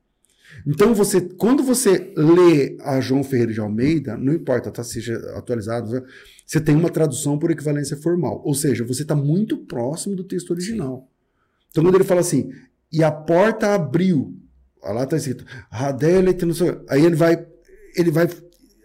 Então, 0.66 0.94
você, 0.94 1.20
quando 1.20 1.62
você 1.62 2.12
lê 2.16 2.76
a 2.80 3.00
João 3.00 3.22
Ferreira 3.22 3.52
de 3.52 3.60
Almeida, 3.60 4.16
não 4.16 4.32
importa, 4.32 4.70
tá, 4.70 4.82
seja 4.82 5.16
atualizado, 5.36 5.90
né, 5.90 6.02
você 6.44 6.60
tem 6.60 6.74
uma 6.74 6.90
tradução 6.90 7.38
por 7.38 7.50
equivalência 7.50 7.96
formal. 7.96 8.42
Ou 8.44 8.54
seja, 8.54 8.84
você 8.84 9.02
está 9.02 9.14
muito 9.14 9.58
próximo 9.58 10.16
do 10.16 10.24
texto 10.24 10.50
original. 10.50 11.08
Então, 11.70 11.84
quando 11.84 11.96
ele 11.96 12.04
fala 12.04 12.20
assim, 12.20 12.50
e 12.92 13.02
a 13.02 13.10
porta 13.10 13.74
abriu, 13.74 14.34
lá 14.82 15.04
está 15.04 15.16
escrito, 15.16 15.44
aí 16.88 17.04
ele 17.04 17.16
vai, 17.16 17.46
ele 17.96 18.10
vai, 18.10 18.28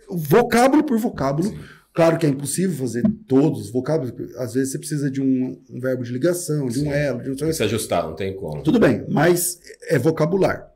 vocábulo 0.10 0.84
por 0.84 0.98
vocábulo. 0.98 1.50
Sim. 1.50 1.60
Claro 1.94 2.18
que 2.18 2.26
é 2.26 2.30
impossível 2.30 2.76
fazer 2.78 3.04
todos 3.28 3.66
os 3.66 3.72
vocábulos, 3.72 4.14
às 4.38 4.54
vezes 4.54 4.72
você 4.72 4.80
precisa 4.80 5.12
de 5.12 5.22
um, 5.22 5.62
um 5.70 5.80
verbo 5.80 6.04
de 6.04 6.14
ligação, 6.14 6.68
de 6.68 6.80
Sim. 6.80 6.88
um 6.88 6.92
elo, 6.94 7.22
de 7.22 7.44
um. 7.44 7.54
Se 7.54 7.64
ajustar, 7.64 8.04
não 8.06 8.16
tem 8.16 8.34
como. 8.34 8.64
Tudo 8.64 8.80
bem, 8.80 9.06
mas 9.10 9.60
é 9.90 10.00
vocabular. 10.00 10.72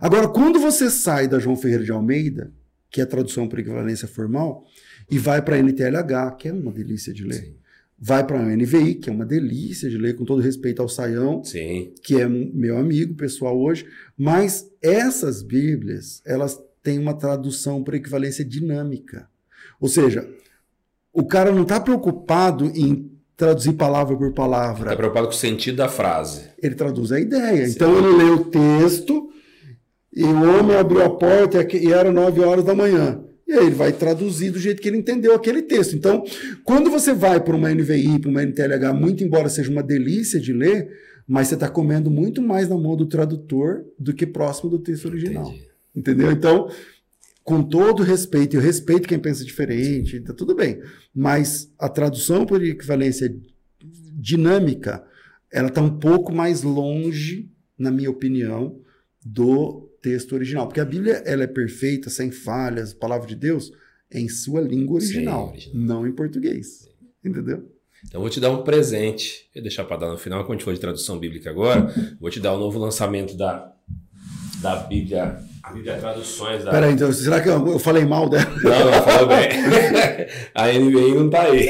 Agora, 0.00 0.28
quando 0.28 0.58
você 0.58 0.90
sai 0.90 1.26
da 1.28 1.38
João 1.38 1.56
Ferreira 1.56 1.84
de 1.84 1.92
Almeida, 1.92 2.52
que 2.90 3.00
é 3.00 3.04
a 3.04 3.06
tradução 3.06 3.48
por 3.48 3.58
equivalência 3.58 4.08
formal, 4.08 4.64
e 5.10 5.18
vai 5.18 5.42
para 5.42 5.56
a 5.56 5.58
NTLH, 5.58 6.36
que 6.38 6.48
é 6.48 6.52
uma 6.52 6.72
delícia 6.72 7.12
de 7.12 7.24
ler. 7.24 7.44
Sim. 7.44 7.54
Vai 8.02 8.26
para 8.26 8.40
a 8.40 8.56
NVI, 8.56 8.94
que 8.94 9.10
é 9.10 9.12
uma 9.12 9.26
delícia 9.26 9.90
de 9.90 9.98
ler, 9.98 10.16
com 10.16 10.24
todo 10.24 10.40
respeito 10.40 10.80
ao 10.80 10.88
Saião, 10.88 11.44
Sim. 11.44 11.92
que 12.02 12.18
é 12.18 12.26
meu 12.26 12.78
amigo 12.78 13.14
pessoal 13.14 13.58
hoje. 13.60 13.86
Mas 14.16 14.70
essas 14.80 15.42
Bíblias, 15.42 16.22
elas 16.24 16.58
têm 16.82 16.98
uma 16.98 17.12
tradução 17.12 17.84
por 17.84 17.94
equivalência 17.94 18.44
dinâmica. 18.44 19.28
Ou 19.78 19.88
seja, 19.88 20.26
o 21.12 21.24
cara 21.26 21.52
não 21.52 21.62
está 21.62 21.78
preocupado 21.78 22.72
em 22.74 23.10
traduzir 23.36 23.74
palavra 23.74 24.16
por 24.16 24.32
palavra. 24.32 24.84
Está 24.84 24.96
preocupado 24.96 25.26
com 25.26 25.34
o 25.34 25.36
sentido 25.36 25.76
da 25.76 25.88
frase. 25.88 26.50
Ele 26.62 26.74
traduz 26.74 27.12
a 27.12 27.20
ideia. 27.20 27.66
Sim. 27.66 27.72
Então 27.72 27.98
ele 27.98 28.16
lê 28.16 28.30
o 28.30 28.44
texto 28.44 29.30
e 30.12 30.24
o 30.24 30.58
homem 30.58 30.76
abriu 30.76 31.04
a 31.04 31.10
porta 31.10 31.66
e 31.76 31.92
era 31.92 32.10
nove 32.10 32.40
horas 32.40 32.64
da 32.64 32.74
manhã. 32.74 33.22
E 33.46 33.52
aí 33.52 33.66
ele 33.66 33.74
vai 33.74 33.92
traduzir 33.92 34.50
do 34.50 34.58
jeito 34.58 34.80
que 34.80 34.88
ele 34.88 34.98
entendeu 34.98 35.34
aquele 35.34 35.62
texto. 35.62 35.96
Então, 35.96 36.24
quando 36.64 36.88
você 36.88 37.12
vai 37.12 37.40
para 37.40 37.56
uma 37.56 37.72
NVI, 37.74 38.20
para 38.20 38.30
uma 38.30 38.42
NTLH, 38.44 38.92
muito 38.92 39.24
embora 39.24 39.48
seja 39.48 39.70
uma 39.70 39.82
delícia 39.82 40.38
de 40.38 40.52
ler, 40.52 40.88
mas 41.26 41.48
você 41.48 41.54
está 41.54 41.68
comendo 41.68 42.10
muito 42.10 42.40
mais 42.40 42.68
na 42.68 42.76
mão 42.76 42.96
do 42.96 43.06
tradutor 43.06 43.84
do 43.98 44.14
que 44.14 44.24
próximo 44.24 44.70
do 44.70 44.78
texto 44.78 45.06
original. 45.06 45.48
Entendi. 45.48 45.68
Entendeu? 45.96 46.30
Então, 46.30 46.70
com 47.42 47.62
todo 47.62 48.04
respeito, 48.04 48.54
e 48.54 48.56
eu 48.56 48.62
respeito 48.62 49.08
quem 49.08 49.18
pensa 49.18 49.44
diferente, 49.44 50.20
tá 50.20 50.32
tudo 50.32 50.54
bem. 50.54 50.80
Mas 51.12 51.72
a 51.76 51.88
tradução 51.88 52.46
por 52.46 52.62
equivalência 52.62 53.36
dinâmica, 54.14 55.02
ela 55.52 55.66
está 55.66 55.80
um 55.80 55.98
pouco 55.98 56.32
mais 56.32 56.62
longe, 56.62 57.50
na 57.76 57.90
minha 57.90 58.10
opinião, 58.10 58.78
do 59.24 59.89
texto 60.00 60.32
original. 60.32 60.66
Porque 60.66 60.80
a 60.80 60.84
Bíblia 60.84 61.22
ela 61.24 61.44
é 61.44 61.46
perfeita, 61.46 62.10
sem 62.10 62.30
falhas, 62.30 62.92
palavra 62.92 63.26
de 63.26 63.36
Deus 63.36 63.72
em 64.12 64.28
sua 64.28 64.60
língua 64.60 64.96
original, 64.96 65.46
Sim, 65.46 65.52
original. 65.52 65.76
não 65.76 66.06
em 66.06 66.12
português. 66.12 66.88
Entendeu? 67.24 67.70
Então 68.06 68.18
eu 68.18 68.20
vou 68.20 68.30
te 68.30 68.40
dar 68.40 68.50
um 68.50 68.62
presente. 68.62 69.48
Vou 69.54 69.62
deixar 69.62 69.84
para 69.84 69.98
dar 69.98 70.08
no 70.10 70.18
final, 70.18 70.40
quando 70.42 70.50
a 70.50 70.54
gente 70.54 70.64
for 70.64 70.74
de 70.74 70.80
tradução 70.80 71.18
bíblica 71.18 71.50
agora, 71.50 71.92
vou 72.18 72.30
te 72.30 72.40
dar 72.40 72.52
o 72.52 72.56
um 72.56 72.60
novo 72.60 72.78
lançamento 72.78 73.36
da, 73.36 73.72
da 74.60 74.76
Bíblia. 74.76 75.38
A 75.62 75.72
Bíblia 75.72 75.98
Traduções 75.98 76.64
da. 76.64 76.70
Peraí, 76.70 76.94
então, 76.94 77.12
será 77.12 77.40
que 77.40 77.48
eu, 77.48 77.66
eu 77.68 77.78
falei 77.78 78.04
mal 78.06 78.28
dela? 78.28 78.46
Não, 78.62 78.90
não, 78.90 79.02
falou 79.02 79.28
bem. 79.28 79.48
a 80.54 80.72
NVI 80.72 81.14
não 81.14 81.28
tá 81.28 81.42
aí. 81.42 81.68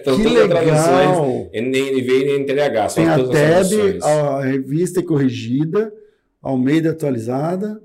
Então, 0.00 0.16
que 0.16 0.22
todas 0.22 0.32
legal. 0.32 0.48
traduções, 0.48 1.50
nem 1.52 1.92
NVI 1.92 2.24
nem 2.24 2.40
NTLH, 2.40 2.94
Tem 2.94 3.08
a 3.08 3.16
TEB, 3.18 3.98
a 4.02 4.40
revista 4.42 5.02
corrigida 5.02 5.92
Almeida 6.48 6.90
atualizada, 6.90 7.80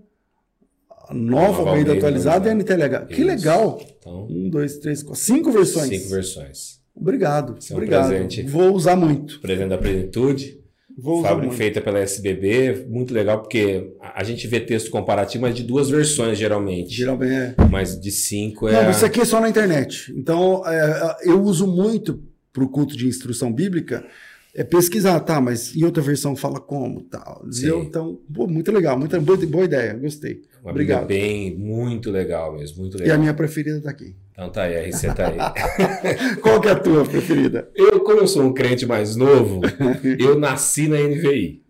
nova, 1.09 1.13
nova 1.13 1.69
Almeida, 1.69 1.93
atualizada 1.93 2.47
e 2.47 2.51
a 2.51 2.55
NTLH. 2.55 3.05
Que 3.07 3.23
legal! 3.23 3.81
Então, 3.97 4.27
um, 4.29 4.49
dois, 4.49 4.77
três, 4.77 5.01
quatro, 5.01 5.19
cinco 5.19 5.51
versões. 5.51 5.89
Cinco 5.89 6.09
versões. 6.09 6.79
Obrigado. 6.95 7.57
Obrigado. 7.71 8.13
É 8.13 8.17
um 8.17 8.27
presente. 8.27 8.43
Vou 8.43 8.73
usar 8.73 8.95
muito. 8.95 9.39
Presente 9.41 9.69
da 9.69 9.77
plenitude. 9.77 10.61
Vou 10.97 11.21
Fábrica 11.21 11.47
muito. 11.47 11.57
feita 11.57 11.81
pela 11.81 11.99
SBB, 11.99 12.85
muito 12.89 13.13
legal 13.13 13.39
porque 13.39 13.93
a 13.99 14.23
gente 14.23 14.45
vê 14.45 14.59
texto 14.59 14.91
comparativo, 14.91 15.43
mas 15.43 15.55
de 15.55 15.63
duas 15.63 15.89
versões 15.89 16.37
geralmente. 16.37 16.93
Geralmente 16.93 17.33
é. 17.33 17.55
Mas 17.71 17.99
de 17.99 18.11
cinco 18.11 18.67
é. 18.67 18.73
Não, 18.73 18.91
isso 18.91 19.05
aqui 19.05 19.21
é 19.21 19.25
só 19.25 19.39
na 19.39 19.49
internet. 19.49 20.13
Então 20.15 20.61
é, 20.67 21.15
eu 21.23 21.41
uso 21.41 21.65
muito 21.65 22.21
para 22.53 22.63
o 22.63 22.69
culto 22.69 22.95
de 22.97 23.07
instrução 23.07 23.51
bíblica 23.51 24.05
é 24.53 24.63
pesquisar, 24.63 25.19
tá, 25.21 25.39
mas 25.39 25.75
em 25.75 25.83
outra 25.83 26.03
versão 26.03 26.35
fala 26.35 26.59
como, 26.59 27.01
tal. 27.01 27.45
Então, 27.63 28.19
pô, 28.33 28.47
muito 28.47 28.71
legal, 28.71 28.97
muita 28.99 29.19
boa, 29.19 29.37
boa 29.37 29.63
ideia, 29.63 29.93
gostei. 29.93 30.41
Uma 30.61 30.71
Obrigado. 30.71 31.07
bem, 31.07 31.55
muito 31.55 32.11
legal 32.11 32.53
mesmo, 32.53 32.81
muito 32.81 32.97
legal. 32.97 33.07
E 33.07 33.15
a 33.15 33.19
minha 33.19 33.33
preferida 33.33 33.81
tá 33.81 33.89
aqui. 33.89 34.15
Então 34.31 34.49
tá 34.49 34.63
aí, 34.63 34.77
a 34.77 34.87
RC 34.89 35.13
tá 35.13 35.27
aí. 35.27 36.35
Qual 36.41 36.59
que 36.59 36.67
é 36.67 36.71
a 36.71 36.75
tua 36.75 37.05
preferida? 37.05 37.69
Eu, 37.75 38.01
como 38.01 38.19
eu 38.19 38.27
sou 38.27 38.43
um 38.43 38.53
crente 38.53 38.85
mais 38.85 39.15
novo, 39.15 39.61
eu 40.19 40.37
nasci 40.37 40.87
na 40.87 40.97
NVI. 40.97 41.61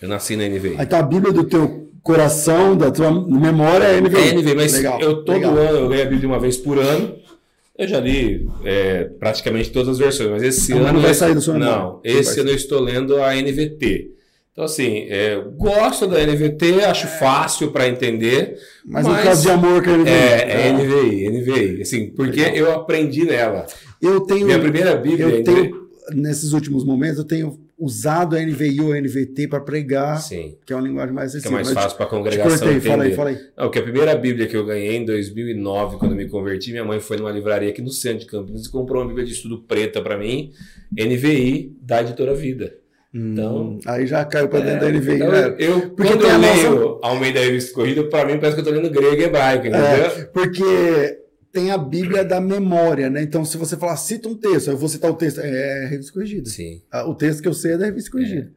Eu 0.00 0.08
nasci 0.08 0.34
na 0.34 0.48
NVI. 0.48 0.76
Aí 0.78 0.86
tá 0.86 0.98
a 0.98 1.02
Bíblia 1.02 1.32
do 1.32 1.44
teu 1.44 1.90
coração, 2.02 2.76
da 2.76 2.90
tua 2.90 3.10
memória 3.10 3.84
é 3.84 4.00
NVI. 4.00 4.16
É 4.16 4.34
NVI, 4.34 4.54
mas 4.54 4.72
legal, 4.72 5.00
eu 5.00 5.24
todo 5.24 5.34
legal. 5.34 5.56
ano, 5.56 5.78
eu 5.78 5.88
leio 5.88 6.02
a 6.02 6.06
Bíblia 6.06 6.28
uma 6.28 6.40
vez 6.40 6.56
por 6.56 6.78
ano. 6.78 7.14
Eu 7.78 7.88
já 7.88 7.98
li 8.00 8.46
é, 8.64 9.04
praticamente 9.04 9.70
todas 9.70 9.88
as 9.88 9.98
versões, 9.98 10.30
mas 10.30 10.42
esse 10.42 10.72
ano. 10.72 10.92
não 10.92 11.00
vai 11.00 11.14
sair 11.14 11.34
do 11.34 11.40
seu 11.40 11.58
Não, 11.58 12.00
esse 12.04 12.38
ano 12.40 12.50
eu 12.50 12.56
estou 12.56 12.80
lendo 12.80 13.22
a 13.22 13.34
NVT. 13.34 14.10
Então, 14.52 14.64
assim, 14.64 15.06
é, 15.08 15.42
gosto 15.56 16.06
da 16.06 16.20
NVT, 16.20 16.84
acho 16.84 17.06
fácil 17.06 17.72
para 17.72 17.88
entender. 17.88 18.58
Mas, 18.84 19.06
mas 19.06 19.16
no 19.16 19.22
caso 19.22 19.42
de 19.42 19.50
amor 19.50 19.82
que 19.82 19.88
a 19.88 19.96
NVI. 19.96 20.10
É, 20.10 20.68
é 20.68 20.72
NVI, 20.72 21.30
NVI. 21.30 21.82
Assim, 21.82 22.10
porque 22.10 22.42
Legal. 22.42 22.56
eu 22.56 22.72
aprendi 22.72 23.24
nela. 23.24 23.66
Eu 24.00 24.20
tenho. 24.20 24.44
Minha 24.44 24.58
primeira 24.58 24.94
Bíblia. 24.94 25.26
Eu 25.26 25.42
tenho, 25.42 25.88
nesses 26.14 26.52
últimos 26.52 26.84
momentos, 26.84 27.18
eu 27.18 27.24
tenho 27.24 27.58
usado 27.82 28.36
a 28.36 28.40
NVI 28.40 28.80
ou 28.80 28.92
a 28.92 29.00
NVT 29.00 29.48
para 29.48 29.60
pregar, 29.60 30.20
Sim. 30.20 30.56
que 30.64 30.72
é 30.72 30.76
uma 30.76 30.86
linguagem 30.86 31.12
mais 31.12 31.30
acessível. 31.30 31.58
Que 31.58 31.62
é 31.62 31.64
mais 31.64 31.74
fácil 31.74 31.96
para 31.96 32.06
a 32.06 32.08
congregação 32.08 32.50
cortei, 32.50 32.76
entender. 32.76 32.88
Fala 32.88 33.02
aí, 33.02 33.14
fala 33.14 33.30
aí. 33.30 33.38
Não, 33.58 33.70
que 33.72 33.78
a 33.80 33.82
primeira 33.82 34.14
Bíblia 34.14 34.46
que 34.46 34.56
eu 34.56 34.64
ganhei 34.64 34.98
em 34.98 35.04
2009, 35.04 35.96
quando 35.96 36.12
eu 36.12 36.16
me 36.16 36.28
converti, 36.28 36.70
minha 36.70 36.84
mãe 36.84 37.00
foi 37.00 37.16
numa 37.16 37.32
livraria 37.32 37.70
aqui 37.70 37.82
no 37.82 37.90
centro 37.90 38.20
de 38.20 38.26
Campinas 38.26 38.66
e 38.66 38.70
comprou 38.70 39.02
uma 39.02 39.08
Bíblia 39.08 39.26
de 39.26 39.32
estudo 39.32 39.62
preta 39.62 40.00
para 40.00 40.16
mim, 40.16 40.52
NVI, 40.92 41.76
da 41.82 42.02
Editora 42.02 42.34
Vida. 42.34 42.72
Hum, 43.12 43.32
então, 43.32 43.78
aí 43.84 44.06
já 44.06 44.24
caiu 44.24 44.48
para 44.48 44.60
dentro 44.60 44.86
é, 44.86 44.92
da 44.92 44.98
NVI, 44.98 45.14
então, 45.16 45.32
né? 45.32 45.56
Eu, 45.58 45.90
porque 45.90 46.12
quando 46.12 46.22
eu 46.22 46.38
leio 46.38 46.80
nossa... 46.80 46.98
ao 47.02 47.18
meio 47.18 47.34
da 47.34 47.40
revista 47.40 47.74
corrida, 47.74 48.04
para 48.04 48.26
mim 48.26 48.38
parece 48.38 48.54
que 48.54 48.60
eu 48.60 48.64
estou 48.64 48.80
lendo 48.80 48.94
grego 48.94 49.20
e 49.20 49.24
hebraico, 49.24 49.66
entendeu? 49.66 49.82
É, 49.82 50.24
porque 50.32 51.21
tem 51.52 51.70
a 51.70 51.76
Bíblia 51.76 52.24
da 52.24 52.40
memória, 52.40 53.10
né? 53.10 53.22
Então, 53.22 53.44
se 53.44 53.58
você 53.58 53.76
falar, 53.76 53.96
cita 53.96 54.28
um 54.28 54.34
texto, 54.34 54.70
eu 54.70 54.76
vou 54.76 54.88
citar 54.88 55.10
o 55.10 55.14
texto, 55.14 55.40
é, 55.40 55.84
é 55.84 55.86
revista 55.86 56.12
corrigida. 56.12 56.48
Sim. 56.48 56.82
Ah, 56.90 57.06
o 57.06 57.14
texto 57.14 57.42
que 57.42 57.48
eu 57.48 57.52
sei 57.52 57.72
é 57.72 57.78
da 57.78 57.84
revista 57.84 58.10
corrigida. 58.10 58.50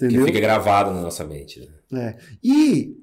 É. 0.00 0.04
Entendeu? 0.06 0.24
Que 0.24 0.32
fica 0.32 0.40
gravado 0.40 0.90
na 0.90 1.02
nossa 1.02 1.24
mente. 1.24 1.70
Né? 1.90 2.16
É. 2.16 2.16
E, 2.42 2.96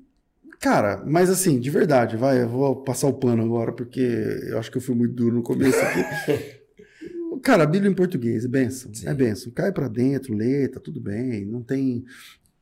cara, 0.59 1.03
mas 1.05 1.29
assim, 1.29 1.59
de 1.59 1.69
verdade, 1.69 2.17
vai, 2.17 2.41
eu 2.41 2.49
vou 2.49 2.77
passar 2.77 3.07
o 3.07 3.13
pano 3.13 3.43
agora, 3.43 3.71
porque 3.71 4.01
eu 4.49 4.57
acho 4.57 4.71
que 4.71 4.77
eu 4.77 4.81
fui 4.81 4.95
muito 4.95 5.13
duro 5.13 5.35
no 5.35 5.43
começo 5.43 5.77
aqui. 5.79 6.57
cara, 7.43 7.63
a 7.63 7.67
Bíblia 7.67 7.91
em 7.91 7.95
português 7.95 8.43
é 8.43 8.47
benção. 8.47 8.91
Sim. 8.91 9.07
É 9.07 9.13
benção. 9.13 9.51
Cai 9.51 9.71
para 9.71 9.88
dentro, 9.88 10.33
lê, 10.33 10.67
tá 10.67 10.79
tudo 10.79 10.99
bem. 10.99 11.45
Não 11.45 11.61
tem 11.61 12.03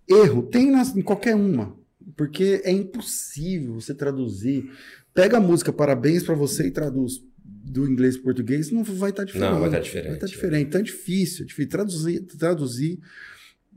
erro. 0.10 0.44
Tem 0.44 0.70
nas, 0.70 0.94
em 0.94 1.02
qualquer 1.02 1.36
uma. 1.36 1.74
Porque 2.18 2.62
é 2.66 2.72
impossível 2.72 3.76
você 3.76 3.94
traduzir 3.94 4.70
pega 5.16 5.38
a 5.38 5.40
música 5.40 5.74
Parabéns 5.74 6.22
para 6.22 6.36
você 6.36 6.68
e 6.68 6.72
traduz 6.72 7.22
do 7.48 7.90
inglês 7.90 8.16
para 8.16 8.26
português, 8.26 8.70
não 8.70 8.84
vai 8.84 9.10
estar 9.10 9.24
tá 9.24 9.26
diferente. 9.26 9.52
Não, 9.52 9.60
vai 9.60 9.70
estar 9.70 9.78
tá 9.78 9.84
diferente. 9.84 10.08
Vai 10.08 10.16
estar 10.16 10.28
tá 10.28 10.32
diferente. 10.32 10.68
Então 10.68 10.82
é 10.82 10.84
difícil, 10.84 11.44
é 11.44 11.48
difícil. 11.48 11.70
Traduzir, 11.70 12.22
traduzir 12.22 13.00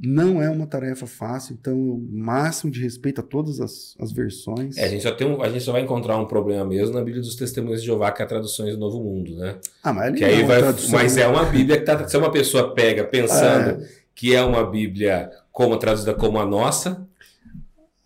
não 0.00 0.40
é 0.40 0.48
uma 0.48 0.66
tarefa 0.66 1.06
fácil, 1.06 1.56
então 1.58 1.76
o 1.76 2.08
máximo 2.12 2.70
de 2.70 2.80
respeito 2.80 3.20
a 3.20 3.24
todas 3.24 3.60
as, 3.60 3.96
as 3.98 4.12
versões. 4.12 4.76
É, 4.76 4.84
a 4.84 4.88
gente 4.88 5.02
só 5.02 5.10
tem 5.10 5.26
um, 5.26 5.42
a 5.42 5.48
gente 5.48 5.64
só 5.64 5.72
vai 5.72 5.80
encontrar 5.80 6.16
um 6.18 6.26
problema 6.26 6.64
mesmo 6.64 6.94
na 6.94 7.02
Bíblia 7.02 7.20
dos 7.20 7.34
Testemunhos 7.34 7.80
de 7.80 7.86
Jeová, 7.86 8.12
que 8.12 8.22
é 8.22 8.24
a 8.24 8.28
traduções 8.28 8.74
do 8.74 8.78
Novo 8.78 9.02
Mundo, 9.02 9.36
né? 9.36 9.56
Ah, 9.82 9.92
mas 9.92 10.16
que 10.16 10.24
aí 10.24 10.42
é 10.42 10.44
vai, 10.44 10.60
mas 10.92 11.16
é 11.16 11.26
uma 11.26 11.44
Bíblia 11.46 11.78
que 11.78 11.84
tá, 11.84 12.06
se 12.06 12.16
uma 12.16 12.30
pessoa 12.30 12.72
pega 12.74 13.02
pensando 13.04 13.82
é. 13.82 13.88
que 14.14 14.34
é 14.34 14.42
uma 14.42 14.64
Bíblia 14.64 15.30
como 15.50 15.76
traduzida 15.76 16.14
como 16.14 16.38
a 16.38 16.46
nossa, 16.46 17.04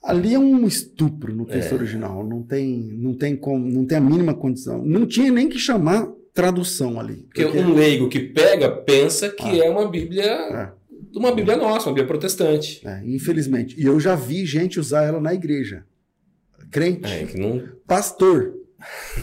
Ali 0.02 0.34
é 0.34 0.38
um 0.38 0.66
estupro 0.66 1.34
no 1.34 1.46
texto 1.46 1.72
é. 1.72 1.74
original, 1.74 2.26
não 2.26 2.42
tem, 2.42 2.76
não 2.76 3.14
tem 3.14 3.36
como, 3.36 3.64
não 3.70 3.84
tem 3.84 3.98
a 3.98 4.00
mínima 4.00 4.34
condição. 4.34 4.84
Não 4.84 5.06
tinha 5.06 5.30
nem 5.30 5.48
que 5.48 5.58
chamar 5.58 6.08
tradução 6.34 6.98
ali. 6.98 7.26
Porque, 7.28 7.44
porque... 7.44 7.58
um 7.58 7.74
leigo 7.74 8.08
que 8.08 8.18
pega 8.18 8.70
pensa 8.70 9.28
que 9.28 9.60
ah. 9.60 9.66
é 9.66 9.70
uma 9.70 9.88
Bíblia, 9.88 10.24
é. 10.24 10.72
uma 11.14 11.32
Bíblia 11.32 11.56
nossa, 11.56 11.88
uma 11.88 11.94
Bíblia 11.94 12.08
protestante. 12.08 12.80
É, 12.86 13.02
infelizmente. 13.04 13.80
E 13.80 13.84
eu 13.84 14.00
já 14.00 14.16
vi 14.16 14.44
gente 14.44 14.80
usar 14.80 15.04
ela 15.04 15.20
na 15.20 15.32
igreja. 15.32 15.84
Crente. 16.70 17.06
É, 17.06 17.24
que 17.26 17.38
não... 17.38 17.62
Pastor. 17.86 18.54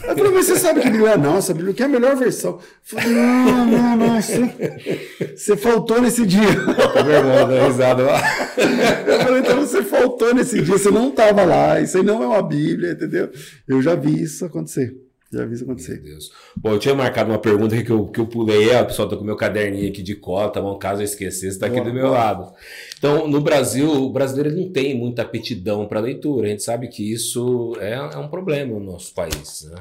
Eu 0.04 0.16
falei, 0.16 0.32
mas 0.32 0.46
você 0.46 0.56
sabe 0.56 0.80
que 0.80 0.90
Bíblia 0.90 1.10
é 1.10 1.16
não, 1.16 1.36
essa 1.36 1.54
Bíblia 1.54 1.74
que 1.74 1.82
é 1.82 1.86
a 1.86 1.88
melhor 1.88 2.16
versão. 2.16 2.52
Eu 2.52 2.60
falei, 2.82 3.08
não, 3.08 3.66
não, 3.66 3.96
não, 3.96 4.22
você, 4.22 5.34
você 5.36 5.56
faltou 5.56 6.00
nesse 6.00 6.26
dia. 6.26 6.40
Tá 6.92 7.02
meu 7.02 7.12
irmão 7.12 7.48
dando 7.48 7.66
risada 7.66 8.02
lá. 8.02 8.20
Eu 9.06 9.20
falei, 9.20 9.40
então 9.40 9.60
você 9.60 9.82
faltou 9.82 10.34
nesse 10.34 10.62
dia, 10.62 10.78
você 10.78 10.90
não 10.90 11.08
estava 11.08 11.44
lá, 11.44 11.80
isso 11.80 11.96
aí 11.96 12.02
não 12.02 12.22
é 12.22 12.26
uma 12.26 12.42
Bíblia, 12.42 12.92
entendeu? 12.92 13.30
Eu 13.66 13.82
já 13.82 13.94
vi 13.94 14.22
isso 14.22 14.44
acontecer. 14.44 15.09
Já 15.32 15.46
vi 15.46 15.54
isso 15.54 15.64
acontecer. 15.64 15.94
Meu 16.02 16.12
Deus. 16.12 16.32
Bom, 16.56 16.72
eu 16.72 16.78
tinha 16.78 16.94
marcado 16.94 17.30
uma 17.30 17.38
pergunta 17.38 17.80
que 17.80 17.90
eu, 17.90 18.06
que 18.06 18.18
eu 18.18 18.26
pulei. 18.26 18.70
É, 18.70 18.82
o 18.82 18.86
pessoal 18.86 19.08
tá 19.08 19.16
com 19.16 19.22
o 19.22 19.26
meu 19.26 19.36
caderninho 19.36 19.88
aqui 19.88 20.02
de 20.02 20.16
cota, 20.16 20.60
bom, 20.60 20.76
caso 20.76 21.00
eu 21.00 21.04
esquecesse, 21.04 21.46
está 21.46 21.66
aqui 21.66 21.76
Boa, 21.76 21.86
do 21.88 21.94
meu 21.94 22.08
boa. 22.08 22.18
lado. 22.18 22.52
Então, 22.98 23.28
no 23.28 23.40
Brasil, 23.40 23.88
o 23.88 24.10
brasileiro 24.10 24.56
não 24.56 24.72
tem 24.72 24.98
muita 24.98 25.22
aptidão 25.22 25.86
para 25.86 26.00
leitura. 26.00 26.48
A 26.48 26.50
gente 26.50 26.64
sabe 26.64 26.88
que 26.88 27.12
isso 27.12 27.76
é, 27.78 27.94
é 27.94 28.18
um 28.18 28.28
problema 28.28 28.78
no 28.78 28.84
nosso 28.84 29.14
país. 29.14 29.68
Né? 29.70 29.80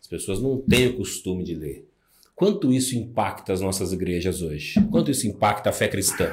As 0.00 0.06
pessoas 0.06 0.40
não 0.40 0.58
têm 0.58 0.88
o 0.88 0.96
costume 0.98 1.44
de 1.44 1.54
ler. 1.54 1.88
Quanto 2.36 2.72
isso 2.72 2.96
impacta 2.96 3.52
as 3.54 3.60
nossas 3.60 3.92
igrejas 3.92 4.42
hoje? 4.42 4.74
Quanto 4.90 5.10
isso 5.10 5.26
impacta 5.26 5.70
a 5.70 5.72
fé 5.72 5.88
cristã? 5.88 6.30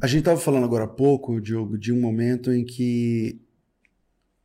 A 0.00 0.06
gente 0.06 0.20
estava 0.20 0.38
falando 0.38 0.64
agora 0.64 0.84
há 0.84 0.88
pouco, 0.88 1.40
Diogo, 1.40 1.76
de 1.76 1.92
um 1.92 2.00
momento 2.00 2.52
em 2.52 2.64
que 2.64 3.40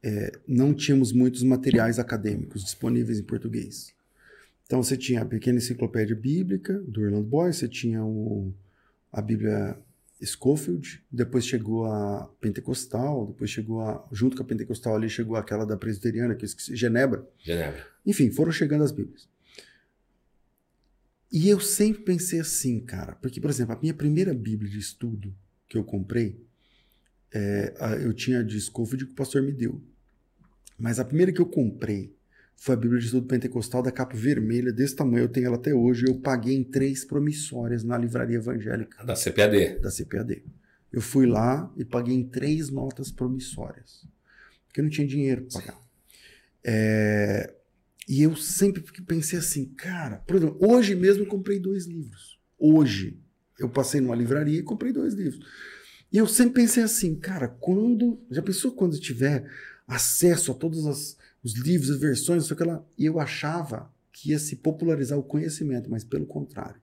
é, 0.03 0.31
não 0.47 0.73
tínhamos 0.73 1.11
muitos 1.13 1.43
materiais 1.43 1.97
acadêmicos 1.97 2.63
disponíveis 2.63 3.19
em 3.19 3.23
português. 3.23 3.93
Então 4.65 4.81
você 4.83 4.97
tinha 4.97 5.21
a 5.21 5.25
pequena 5.25 5.57
enciclopédia 5.57 6.15
bíblica 6.15 6.77
do 6.79 7.01
Orlando 7.01 7.23
Boy, 7.27 7.53
você 7.53 7.67
tinha 7.67 8.03
o, 8.03 8.53
a 9.11 9.21
Bíblia 9.21 9.77
Scofield, 10.23 11.03
depois 11.11 11.45
chegou 11.45 11.85
a 11.85 12.29
Pentecostal, 12.39 13.27
depois 13.27 13.49
chegou 13.49 13.81
a, 13.81 14.07
junto 14.11 14.35
com 14.37 14.43
a 14.43 14.45
Pentecostal 14.45 14.95
ali 14.95 15.09
chegou 15.09 15.35
aquela 15.35 15.65
da 15.65 15.75
Presbiteriana, 15.77 16.33
que 16.35 16.43
eu 16.43 16.47
esqueci, 16.47 16.75
Genebra. 16.75 17.27
Genebra. 17.39 17.85
Enfim, 18.05 18.31
foram 18.31 18.51
chegando 18.51 18.83
as 18.83 18.91
Bíblias. 18.91 19.27
E 21.31 21.49
eu 21.49 21.59
sempre 21.59 22.03
pensei 22.03 22.39
assim, 22.39 22.79
cara, 22.79 23.15
porque, 23.15 23.41
por 23.41 23.49
exemplo, 23.49 23.75
a 23.75 23.79
minha 23.81 23.93
primeira 23.93 24.33
Bíblia 24.33 24.69
de 24.69 24.77
estudo 24.79 25.33
que 25.67 25.77
eu 25.77 25.83
comprei, 25.83 26.39
é, 27.33 27.73
a- 27.79 27.95
eu 27.95 28.13
tinha 28.13 28.43
de 28.43 28.59
Scofield 28.61 29.05
que 29.07 29.11
o 29.11 29.15
pastor 29.15 29.41
me 29.41 29.51
deu. 29.51 29.81
Mas 30.83 30.99
a 30.99 31.05
primeira 31.05 31.31
que 31.31 31.39
eu 31.39 31.45
comprei 31.45 32.13
foi 32.57 32.75
a 32.75 32.77
Bíblia 32.77 32.99
de 32.99 33.05
Estudo 33.05 33.25
Pentecostal 33.25 33.81
da 33.81 33.89
capa 33.89 34.17
vermelha, 34.17 34.69
desse 34.69 34.93
tamanho, 34.93 35.23
eu 35.23 35.29
tenho 35.29 35.45
ela 35.45 35.55
até 35.55 35.73
hoje. 35.73 36.03
Eu 36.05 36.19
paguei 36.19 36.57
em 36.57 36.63
três 36.65 37.05
promissórias 37.05 37.85
na 37.85 37.97
livraria 37.97 38.35
evangélica 38.35 39.01
Da 39.05 39.15
CPAD. 39.15 39.79
da 39.79 39.89
CPAD. 39.89 40.43
Eu 40.91 40.99
fui 40.99 41.25
lá 41.25 41.73
e 41.77 41.85
paguei 41.85 42.13
em 42.13 42.27
três 42.27 42.69
notas 42.69 43.13
promissórias. 43.13 44.05
Porque 44.67 44.81
eu 44.81 44.83
não 44.83 44.91
tinha 44.91 45.07
dinheiro 45.07 45.43
para 45.43 45.61
pagar. 45.61 45.79
É, 46.61 47.53
e 48.05 48.21
eu 48.21 48.35
sempre 48.35 48.83
pensei 49.07 49.39
assim, 49.39 49.67
cara, 49.77 50.17
por 50.17 50.35
exemplo, 50.35 50.57
hoje 50.59 50.95
mesmo 50.95 51.23
eu 51.23 51.27
comprei 51.27 51.61
dois 51.61 51.85
livros. 51.85 52.37
Hoje 52.59 53.17
eu 53.57 53.69
passei 53.69 54.01
numa 54.01 54.17
livraria 54.17 54.59
e 54.59 54.63
comprei 54.63 54.91
dois 54.91 55.13
livros. 55.13 55.39
E 56.11 56.17
eu 56.17 56.27
sempre 56.27 56.55
pensei 56.55 56.83
assim, 56.83 57.15
cara, 57.15 57.47
quando. 57.47 58.21
Já 58.29 58.41
pensou 58.41 58.73
quando 58.73 58.99
tiver 58.99 59.49
acesso 59.93 60.51
a 60.51 60.55
todos 60.55 60.85
as- 60.85 61.17
os 61.43 61.53
livros, 61.55 61.89
as 61.89 61.97
versões, 61.99 62.41
não 62.43 62.47
sei 62.47 62.53
o 62.55 62.57
que 62.57 62.63
lá? 62.63 62.83
E 62.97 63.05
eu 63.05 63.19
achava 63.19 63.91
que 64.11 64.29
ia 64.31 64.39
se 64.39 64.55
popularizar 64.57 65.17
o 65.17 65.23
conhecimento, 65.23 65.89
mas 65.89 66.03
pelo 66.03 66.25
contrário. 66.25 66.79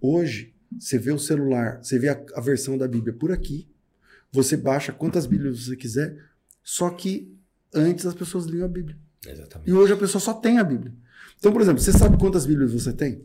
Hoje, 0.00 0.52
você 0.78 0.98
vê 0.98 1.12
o 1.12 1.18
celular, 1.18 1.78
você 1.82 1.98
vê 1.98 2.08
a, 2.08 2.20
a 2.34 2.40
versão 2.40 2.76
da 2.78 2.88
Bíblia 2.88 3.12
por 3.12 3.30
aqui, 3.30 3.68
você 4.32 4.56
baixa 4.56 4.92
quantas 4.92 5.26
Bíblias 5.26 5.64
você 5.66 5.76
quiser, 5.76 6.16
só 6.62 6.88
que 6.90 7.32
antes 7.74 8.06
as 8.06 8.14
pessoas 8.14 8.46
liam 8.46 8.64
a 8.64 8.68
Bíblia. 8.68 8.96
Exatamente. 9.26 9.68
E 9.70 9.72
hoje 9.72 9.92
a 9.92 9.96
pessoa 9.96 10.20
só 10.20 10.32
tem 10.34 10.58
a 10.58 10.64
Bíblia. 10.64 10.92
Então, 11.38 11.52
por 11.52 11.60
exemplo, 11.60 11.80
você 11.80 11.92
sabe 11.92 12.16
quantas 12.18 12.46
Bíblias 12.46 12.72
você 12.72 12.92
tem? 12.92 13.22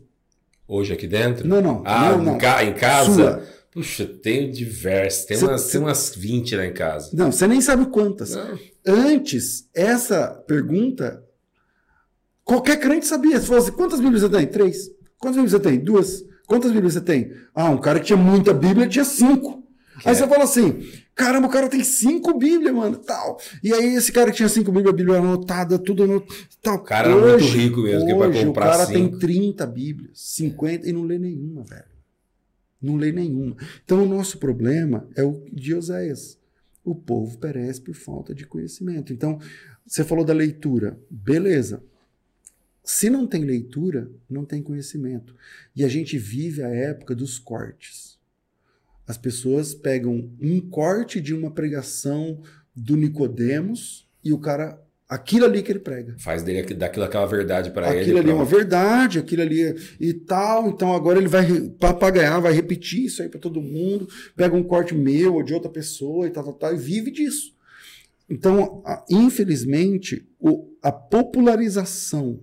Hoje 0.66 0.92
aqui 0.92 1.06
dentro? 1.06 1.48
Não, 1.48 1.62
não. 1.62 1.82
Ah, 1.86 2.10
não, 2.12 2.22
não. 2.24 2.34
Em, 2.36 2.38
ca- 2.38 2.62
em 2.64 2.74
casa? 2.74 3.14
Sua. 3.14 3.42
Puxa, 3.78 4.06
tenho 4.06 4.50
diversas. 4.52 5.24
Tem 5.24 5.36
Cê- 5.36 5.44
umas, 5.46 5.60
cê- 5.62 5.72
tem 5.72 5.80
umas 5.80 6.14
20 6.14 6.56
lá 6.56 6.66
em 6.66 6.72
casa. 6.72 7.10
Não, 7.14 7.30
você 7.32 7.46
nem 7.46 7.60
sabe 7.60 7.86
quantas. 7.86 8.34
Não. 8.34 8.58
Antes, 8.86 9.68
essa 9.74 10.28
pergunta, 10.46 11.22
qualquer 12.44 12.78
crente 12.78 13.06
sabia. 13.06 13.38
Se 13.40 13.46
fosse, 13.46 13.72
quantas 13.72 14.00
Bíblias 14.00 14.22
você 14.22 14.28
tem? 14.28 14.46
Três. 14.46 14.90
Quantas 15.18 15.36
Bíblias 15.36 15.52
você 15.52 15.60
tem? 15.60 15.78
Duas. 15.78 16.24
Quantas 16.46 16.72
Bíblias 16.72 16.94
você 16.94 17.00
tem? 17.00 17.32
Ah, 17.54 17.70
um 17.70 17.78
cara 17.78 18.00
que 18.00 18.06
tinha 18.06 18.16
muita 18.16 18.52
Bíblia 18.54 18.88
tinha 18.88 19.04
cinco. 19.04 19.62
Que 20.00 20.08
aí 20.08 20.14
é? 20.14 20.18
você 20.18 20.28
fala 20.28 20.44
assim, 20.44 20.80
caramba, 21.14 21.48
o 21.48 21.50
cara 21.50 21.68
tem 21.68 21.82
cinco 21.84 22.38
Bíblias, 22.38 22.74
mano, 22.74 22.96
tal. 22.96 23.38
E 23.62 23.72
aí 23.72 23.94
esse 23.96 24.10
cara 24.12 24.30
que 24.30 24.36
tinha 24.38 24.48
cinco 24.48 24.70
Bíblias, 24.72 24.94
a 24.94 24.96
Bíblia 24.96 25.18
anotada, 25.18 25.78
tudo 25.78 26.04
anotado, 26.04 26.34
tal. 26.62 26.76
O 26.76 26.84
cara 26.84 27.10
era 27.10 27.20
muito 27.20 27.44
rico 27.44 27.80
mesmo, 27.82 28.06
que 28.06 28.14
pra 28.14 28.28
hoje, 28.28 28.44
comprar 28.46 28.66
o 28.66 28.70
cara 28.70 28.86
cinco. 28.86 29.18
tem 29.18 29.18
30 29.18 29.66
Bíblias, 29.66 30.12
50 30.14 30.88
e 30.88 30.92
não 30.92 31.02
lê 31.02 31.18
nenhuma, 31.18 31.64
velho. 31.64 31.97
Não 32.80 32.96
lê 32.96 33.12
nenhuma. 33.12 33.56
Então 33.84 34.02
o 34.02 34.08
nosso 34.08 34.38
problema 34.38 35.08
é 35.16 35.22
o 35.22 35.44
de 35.52 35.74
Oséias. 35.74 36.38
O 36.84 36.94
povo 36.94 37.38
perece 37.38 37.80
por 37.80 37.94
falta 37.94 38.34
de 38.34 38.46
conhecimento. 38.46 39.12
Então, 39.12 39.38
você 39.86 40.04
falou 40.04 40.24
da 40.24 40.32
leitura. 40.32 40.98
Beleza. 41.10 41.82
Se 42.82 43.10
não 43.10 43.26
tem 43.26 43.44
leitura, 43.44 44.10
não 44.30 44.44
tem 44.44 44.62
conhecimento. 44.62 45.34
E 45.76 45.84
a 45.84 45.88
gente 45.88 46.16
vive 46.16 46.62
a 46.62 46.68
época 46.68 47.14
dos 47.14 47.38
cortes. 47.38 48.18
As 49.06 49.18
pessoas 49.18 49.74
pegam 49.74 50.30
um 50.40 50.60
corte 50.60 51.20
de 51.20 51.34
uma 51.34 51.50
pregação 51.50 52.42
do 52.74 52.96
Nicodemos 52.96 54.08
e 54.24 54.32
o 54.32 54.38
cara 54.38 54.82
aquilo 55.08 55.46
ali 55.46 55.62
que 55.62 55.72
ele 55.72 55.78
prega. 55.78 56.14
Faz 56.18 56.42
dele 56.42 56.58
aqu- 56.60 56.74
daquilo 56.74 57.04
aquela 57.04 57.26
verdade 57.26 57.70
para 57.70 57.90
ele. 57.92 58.00
Aquilo 58.02 58.18
ali 58.18 58.30
é 58.30 58.34
uma 58.34 58.44
verdade, 58.44 59.18
aquilo 59.18 59.42
ali 59.42 59.62
é- 59.62 59.74
e 59.98 60.12
tal. 60.12 60.68
Então 60.68 60.92
agora 60.94 61.18
ele 61.18 61.28
vai 61.28 61.46
papagaiar, 61.80 62.40
vai 62.42 62.52
repetir 62.52 63.04
isso 63.06 63.22
aí 63.22 63.28
para 63.28 63.40
todo 63.40 63.60
mundo. 63.62 64.06
Pega 64.36 64.54
um 64.54 64.62
corte 64.62 64.94
meu 64.94 65.34
ou 65.34 65.42
de 65.42 65.54
outra 65.54 65.70
pessoa 65.70 66.26
e 66.26 66.30
tal, 66.30 66.44
tal, 66.44 66.52
tal, 66.52 66.74
e 66.74 66.78
vive 66.78 67.10
disso. 67.10 67.54
Então, 68.30 68.82
a- 68.84 69.04
infelizmente, 69.10 70.26
o- 70.38 70.68
a 70.82 70.92
popularização 70.92 72.40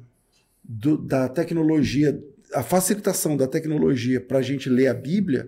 do- 0.64 0.98
da 0.98 1.30
tecnologia, 1.30 2.20
a 2.54 2.64
facilitação 2.64 3.38
da 3.38 3.48
tecnologia 3.48 4.20
para 4.20 4.40
a 4.40 4.42
gente 4.42 4.68
ler 4.70 4.88
a 4.88 4.94
Bíblia, 4.94 5.48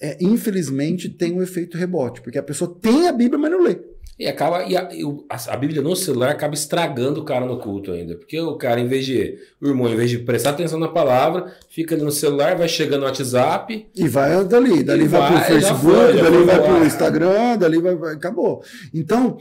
é, 0.00 0.16
infelizmente 0.20 1.08
tem 1.08 1.32
um 1.32 1.42
efeito 1.42 1.76
rebote, 1.76 2.20
porque 2.22 2.38
a 2.38 2.42
pessoa 2.42 2.72
tem 2.80 3.08
a 3.08 3.12
Bíblia, 3.12 3.38
mas 3.38 3.50
não 3.50 3.62
lê. 3.62 3.78
E 4.18 4.28
acaba. 4.28 4.62
E 4.64 4.76
a, 4.76 4.88
a- 5.28 5.56
Bíblia 5.56 5.82
no 5.82 5.96
celular 5.96 6.30
acaba 6.30 6.54
estragando 6.54 7.20
o 7.20 7.24
cara 7.24 7.44
no 7.46 7.58
culto 7.58 7.90
ainda. 7.90 8.14
Porque 8.16 8.40
o 8.40 8.56
cara, 8.56 8.80
em 8.80 8.86
vez 8.86 9.04
de. 9.04 9.36
O 9.60 9.66
irmão, 9.66 9.88
em 9.88 9.96
vez 9.96 10.08
de 10.10 10.18
prestar 10.20 10.50
atenção 10.50 10.78
na 10.78 10.86
palavra, 10.88 11.52
fica 11.68 11.94
ali 11.96 12.04
no 12.04 12.12
celular, 12.12 12.56
vai 12.56 12.68
chegando 12.68 13.00
no 13.00 13.06
WhatsApp. 13.06 13.88
E 13.94 14.06
vai 14.08 14.44
dali, 14.44 14.84
dali 14.84 15.08
vai, 15.08 15.20
vai, 15.20 15.30
pro 15.30 15.38
já 15.38 15.44
Facebook, 15.44 15.94
foi, 15.96 16.22
dali 16.22 16.44
vai 16.44 16.62
pro 16.62 16.86
Instagram, 16.86 17.56
dali 17.58 17.80
vai, 17.80 17.94
vai- 17.96 18.14
acabou. 18.14 18.62
Então, 18.94 19.36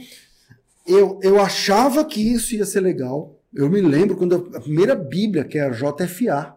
eu, 0.88 1.20
eu 1.22 1.40
achava 1.40 2.04
que 2.04 2.20
isso 2.34 2.56
ia 2.56 2.66
ser 2.66 2.80
legal. 2.82 3.40
Eu 3.54 3.70
me 3.70 3.80
lembro 3.80 4.16
quando 4.18 4.32
eu- 4.34 4.50
a 4.56 4.60
primeira 4.60 4.96
Bíblia, 4.96 5.44
que 5.44 5.58
é 5.60 5.62
a 5.62 5.70
JFA. 5.70 6.56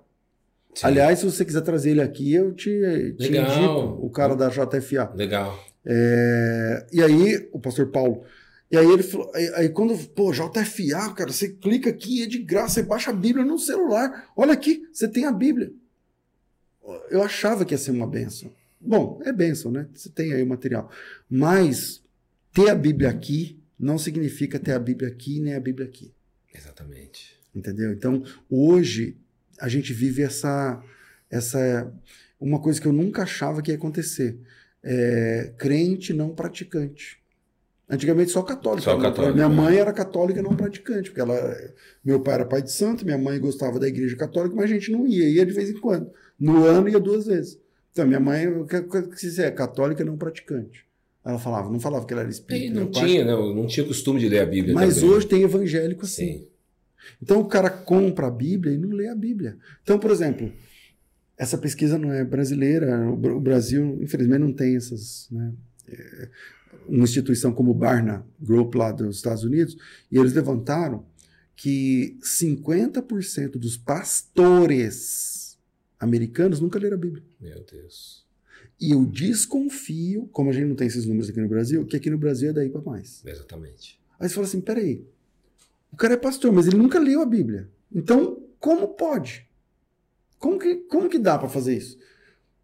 Sim. 0.75 0.87
Aliás, 0.87 1.19
se 1.19 1.25
você 1.27 1.45
quiser 1.45 1.61
trazer 1.63 1.91
ele 1.91 2.01
aqui, 2.03 2.33
eu 2.35 2.53
te, 2.55 3.15
te 3.19 3.29
Legal. 3.31 3.47
indico 3.47 3.99
o 4.07 4.11
cara 4.11 4.35
da 4.35 4.49
JFA. 4.49 5.11
Legal. 5.15 5.59
É, 5.87 6.87
e 6.93 7.03
aí, 7.03 7.49
o 7.53 7.61
pastor 7.61 7.91
Paulo. 7.91 8.25
E 8.71 8.77
aí 8.77 8.91
ele 8.91 9.05
falou, 9.05 9.31
aí, 9.33 9.49
aí 9.55 9.69
quando, 9.69 9.97
pô, 10.09 10.33
JFA, 10.33 11.15
cara, 11.15 11.33
você 11.33 11.51
clica 11.51 11.91
aqui, 11.91 12.25
é 12.25 12.27
de 12.27 12.39
graça, 12.39 12.75
você 12.75 12.83
baixa 12.83 13.11
a 13.11 13.15
Bíblia 13.15 13.45
no 13.45 13.59
celular. 13.59 14.33
Olha 14.37 14.53
aqui, 14.53 14.89
você 14.93 15.07
tem 15.07 15.25
a 15.25 15.33
Bíblia. 15.33 15.73
Eu 17.11 17.23
achava 17.23 17.65
que 17.65 17.75
ia 17.75 17.79
ser 17.79 17.93
uma 17.93 18.07
benção. 18.07 18.53
Bom, 18.81 19.21
é 19.25 19.33
benção, 19.33 19.71
né? 19.71 19.89
Você 19.95 20.09
tem 20.09 20.33
aí 20.33 20.43
o 20.43 20.47
material. 20.47 20.91
Mas 21.31 22.03
ter 22.53 22.69
a 22.69 22.75
Bíblia 22.75 23.09
aqui 23.09 23.61
não 23.79 23.99
significa 23.99 24.59
ter 24.59 24.73
a 24.73 24.79
Bíblia 24.79 25.09
aqui 25.09 25.41
nem 25.41 25.55
a 25.55 25.61
Bíblia 25.61 25.87
aqui. 25.87 26.13
Exatamente. 26.53 27.39
Entendeu? 27.55 27.93
Então, 27.93 28.25
hoje, 28.51 29.17
a 29.61 29.69
gente 29.69 29.93
vive 29.93 30.23
essa. 30.23 30.83
essa 31.31 31.93
uma 32.39 32.61
coisa 32.61 32.81
que 32.81 32.87
eu 32.87 32.93
nunca 32.93 33.23
achava 33.23 33.63
que 33.63 33.71
ia 33.71 33.77
acontecer. 33.77 34.39
É, 34.89 35.53
crente 35.59 36.13
não 36.13 36.31
praticante. 36.31 37.19
Antigamente 37.89 38.31
só 38.31 38.43
católico. 38.43 38.83
Só 38.85 38.97
católico, 38.99 39.35
Minha 39.35 39.49
né? 39.49 39.55
mãe 39.55 39.77
era 39.79 39.93
católica 39.93 40.41
não 40.43 40.55
praticante, 40.57 41.11
porque 41.11 41.21
ela, 41.21 41.37
meu 42.05 42.21
pai 42.21 42.35
era 42.35 42.45
pai 42.45 42.63
de 42.63 42.71
santo, 42.71 43.05
minha 43.05 43.19
mãe 43.19 43.39
gostava 43.41 43.79
da 43.79 43.87
igreja 43.89 44.17
católica, 44.17 44.55
mas 44.55 44.65
a 44.65 44.75
gente 44.75 44.91
não 44.93 45.07
ia, 45.07 45.29
ia 45.29 45.45
de 45.47 45.53
vez 45.53 45.71
em 45.71 45.81
quando. 45.81 46.11
No 46.39 46.65
ano 46.65 46.89
ia 46.89 46.99
duas 47.01 47.27
vezes. 47.27 47.59
Então, 47.93 48.07
minha 48.07 48.21
mãe, 48.21 48.47
o 48.49 48.65
que, 48.67 48.81
que 48.83 49.17
se 49.17 49.43
é 49.43 49.51
católica 49.51 50.05
não 50.05 50.17
praticante. 50.17 50.85
Ela 51.25 51.39
falava, 51.39 51.71
não 51.71 51.81
falava 51.81 52.05
que 52.07 52.13
ela 52.13 52.23
era 52.23 52.31
E 52.31 52.33
espírita. 52.33 52.75
não 52.75 52.83
meu 52.85 52.91
pai- 52.93 53.07
tinha, 53.07 53.25
né? 53.25 53.33
Não 53.33 53.67
tinha 53.67 53.87
costume 53.87 54.21
de 54.21 54.29
ler 54.29 54.41
a 54.41 54.47
Bíblia. 54.47 54.75
Mas 54.75 54.97
também. 54.97 55.11
hoje 55.11 55.27
tem 55.27 55.43
evangélico 55.43 56.05
assim. 56.05 56.27
Sim. 56.39 56.47
Então 57.23 57.41
o 57.41 57.47
cara 57.47 57.71
compra 57.71 58.27
a 58.27 58.31
Bíblia 58.31 58.75
e 58.75 58.79
não 58.79 58.91
lê 58.91 59.09
a 59.09 59.15
Bíblia. 59.15 59.57
Então, 59.83 59.99
por 59.99 60.11
exemplo, 60.11 60.53
essa 61.39 61.59
pesquisa 61.59 61.99
não 61.99 62.13
é 62.13 62.25
brasileira, 62.25 63.09
o 63.11 63.17
Bra- 63.17 63.35
o 63.37 63.41
Brasil, 63.41 63.99
infelizmente, 64.03 64.41
não 64.41 64.53
tem 64.53 64.77
essas. 64.77 65.29
Né? 65.31 65.53
É, 65.89 66.29
uma 66.89 67.05
instituição 67.05 67.53
como 67.53 67.73
o 67.73 67.75
Barna 67.75 68.25
Group 68.41 68.75
lá 68.77 68.93
dos 68.93 69.17
Estados 69.17 69.43
Unidos, 69.45 69.77
e 70.11 70.17
eles 70.19 70.33
levantaram 70.35 71.05
que 71.57 72.17
50% 72.23 73.53
dos 73.59 73.77
pastores 74.57 75.59
americanos 75.99 76.61
nunca 76.61 76.79
leram 76.79 76.97
a 76.97 77.01
Bíblia. 77.01 77.23
Meu 77.41 77.65
Deus. 77.65 78.25
E 78.81 78.91
eu 78.93 79.05
desconfio, 79.07 80.29
como 80.33 80.51
a 80.51 80.53
gente 80.53 80.67
não 80.67 80.77
tem 80.77 80.87
esses 80.87 81.07
números 81.07 81.31
aqui 81.31 81.41
no 81.41 81.49
Brasil, 81.49 81.85
que 81.87 81.97
aqui 81.97 82.11
no 82.11 82.19
Brasil 82.19 82.51
é 82.51 82.53
daí 82.53 82.69
para 82.69 82.83
mais. 82.83 83.23
Exatamente. 83.25 83.99
Aí 84.21 84.29
você 84.29 84.35
fala 84.35 84.47
assim: 84.47 84.61
peraí, 84.61 85.07
o 85.91 85.97
cara 85.97 86.15
é 86.15 86.17
pastor, 86.19 86.53
mas 86.53 86.67
ele 86.67 86.77
nunca 86.77 86.99
leu 86.99 87.21
a 87.23 87.27
Bíblia. 87.27 87.69
Então, 87.91 88.43
como 88.61 88.89
pode? 88.89 89.46
Como 90.39 90.59
que, 90.59 90.77
como 90.89 91.09
que 91.09 91.19
dá 91.19 91.39
para 91.39 91.49
fazer 91.49 91.77
isso? 91.77 91.99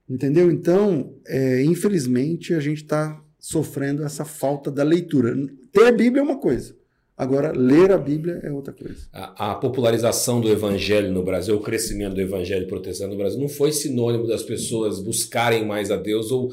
Entendeu? 0.09 0.51
Então, 0.51 1.15
é, 1.27 1.63
infelizmente, 1.65 2.55
a 2.55 2.61
gente 2.61 2.83
está 2.83 3.23
sofrendo 3.39 4.05
essa 4.05 4.25
falta 4.25 4.71
da 4.71 4.83
leitura. 4.83 5.35
Ter 5.73 5.87
a 5.87 5.93
Bíblia 5.93 6.21
é 6.21 6.25
uma 6.25 6.39
coisa. 6.39 6.77
Agora, 7.17 7.53
ler 7.53 7.93
a 7.93 7.99
Bíblia 7.99 8.41
é 8.43 8.51
outra 8.51 8.73
coisa. 8.73 9.07
A, 9.13 9.53
a, 9.53 9.55
popularização 9.55 10.41
do 10.41 10.49
evangelho 10.49 11.13
no 11.13 11.23
Brasil, 11.23 11.57
o 11.57 11.61
crescimento 11.61 12.15
do 12.15 12.21
evangelho 12.21 12.67
protestante 12.67 13.11
no 13.11 13.17
Brasil, 13.17 13.39
não 13.39 13.49
foi 13.49 13.71
sinônimo 13.71 14.27
das 14.27 14.43
pessoas 14.43 15.01
buscarem 15.01 15.65
mais 15.65 15.91
a 15.91 15.97
Deus 15.97 16.31
ou 16.31 16.53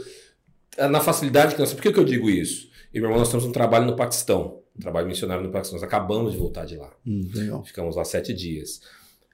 na 0.78 1.00
facilidade 1.00 1.56
que 1.56 1.60
nós. 1.60 1.74
Por 1.74 1.82
que, 1.82 1.92
que 1.92 2.00
eu 2.00 2.06
digo 2.06 2.30
isso? 2.30 2.70
E, 2.94 3.00
meu 3.00 3.10
irmão, 3.10 3.20
nós 3.20 3.30
temos 3.30 3.46
um 3.46 3.52
trabalho 3.52 3.86
no 3.86 3.96
Paquistão, 3.96 4.62
um 4.76 4.80
trabalho 4.80 5.08
missionário 5.08 5.44
no 5.44 5.52
Paquistão. 5.52 5.80
Nós 5.80 5.88
acabamos 5.88 6.34
de 6.34 6.38
voltar 6.38 6.66
de 6.66 6.76
lá. 6.76 6.92
Hum. 7.06 7.22
Ficamos 7.64 7.96
lá 7.96 8.04
sete 8.04 8.34
dias. 8.34 8.82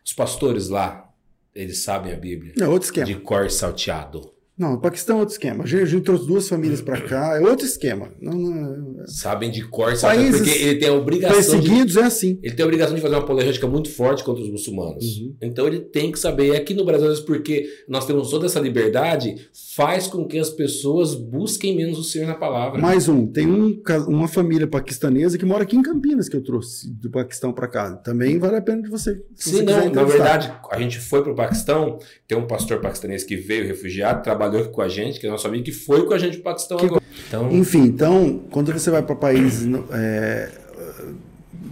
Os 0.06 0.14
pastores 0.14 0.70
lá, 0.70 1.10
eles 1.56 1.84
sabem 1.84 2.14
a 2.14 2.18
Bíblia. 2.18 2.53
É 2.60 2.68
outro 2.68 2.88
esquema. 2.88 3.06
De 3.08 3.16
cor 3.16 3.49
salteado. 3.49 4.35
Não, 4.58 4.76
o 4.76 4.80
Paquistão 4.80 5.18
é 5.18 5.20
outro 5.20 5.34
esquema. 5.34 5.66
A 5.66 5.68
gente, 5.68 5.99
trouxe 5.99 6.26
duas 6.26 6.47
famílias 6.47 6.82
para 6.82 7.01
cá, 7.01 7.38
é 7.38 7.41
outro 7.41 7.66
esquema. 7.66 8.10
Não, 8.22 8.34
não, 8.34 9.01
é... 9.01 9.08
Sabem 9.08 9.51
de 9.51 9.68
cor, 9.68 9.93
sabem 9.97 10.32
porque 10.32 10.49
ele 10.49 10.80
tem 10.80 10.88
a 10.88 10.93
obrigação. 10.93 11.36
Perseguidos 11.36 11.93
de, 11.93 11.99
é 11.99 12.03
assim. 12.03 12.39
Ele 12.41 12.56
tem 12.56 12.64
a 12.64 12.66
obrigação 12.66 12.95
de 12.95 13.01
fazer 13.01 13.16
uma 13.16 13.22
apologética 13.22 13.68
muito 13.68 13.89
forte 13.89 14.24
contra 14.24 14.41
os 14.41 14.49
muçulmanos. 14.49 15.03
Uhum. 15.18 15.36
Então 15.41 15.68
ele 15.68 15.82
tem 15.82 16.10
que 16.10 16.18
saber. 16.18 16.53
E 16.53 16.56
aqui 16.56 16.74
no 16.74 16.86
Brasil, 16.86 17.06
porque 17.26 17.68
nós 17.89 18.06
temos 18.06 18.30
toda 18.30 18.45
essa 18.45 18.60
liberdade, 18.62 19.49
faz 19.76 20.08
com 20.08 20.26
que 20.26 20.39
as 20.39 20.49
pessoas 20.49 21.16
busquem 21.16 21.76
menos 21.76 21.99
o 21.99 22.03
Senhor 22.03 22.26
na 22.26 22.36
palavra. 22.36 22.80
Mais 22.80 23.10
um. 23.10 23.28
Tem 23.28 23.45
um, 23.45 23.82
uma 24.08 24.30
família 24.30 24.68
paquistanesa 24.68 25.38
que 25.38 25.45
mora 25.45 25.64
aqui 25.64 25.76
em 25.76 25.82
Campinas, 25.82 26.30
que 26.30 26.38
eu 26.38 26.41
trouxe 26.41 26.89
do 26.93 27.10
Paquistão 27.10 27.51
para 27.51 27.68
cá. 27.68 27.93
Também 27.97 28.39
vale 28.39 28.56
a 28.56 28.62
pena 28.62 28.82
de 28.82 28.89
você. 28.89 29.22
Sim, 29.36 29.51
você 29.51 29.64
não. 29.64 29.89
Na 29.89 30.03
verdade, 30.03 30.49
a 30.72 30.80
gente 30.80 30.97
foi 30.97 31.22
para 31.22 31.34
o 31.34 31.36
Paquistão, 31.36 31.99
tem 32.26 32.38
um 32.38 32.47
pastor 32.47 32.80
paquistanês 32.80 33.26
que 33.26 33.36
veio 33.36 33.68
refugiado, 33.68 34.24
trabalhou 34.24 34.45
aqui 34.46 34.70
com 34.70 34.82
a 34.82 34.89
gente 34.89 35.20
que 35.20 35.28
é 35.28 35.30
nosso 35.30 35.48
amigo, 35.48 35.64
que 35.64 35.72
foi 35.72 36.06
com 36.06 36.14
a 36.14 36.18
gente 36.18 36.38
para 36.38 36.52
o 36.52 36.54
Paquistão 36.54 36.78
que... 36.78 36.86
agora. 36.86 37.04
Então... 37.28 37.52
Enfim, 37.52 37.84
então, 37.84 38.41
quando 38.52 38.72
você 38.72 38.89
vai 38.91 39.02
para 39.02 39.16
países 39.16 39.68
é, 39.91 40.52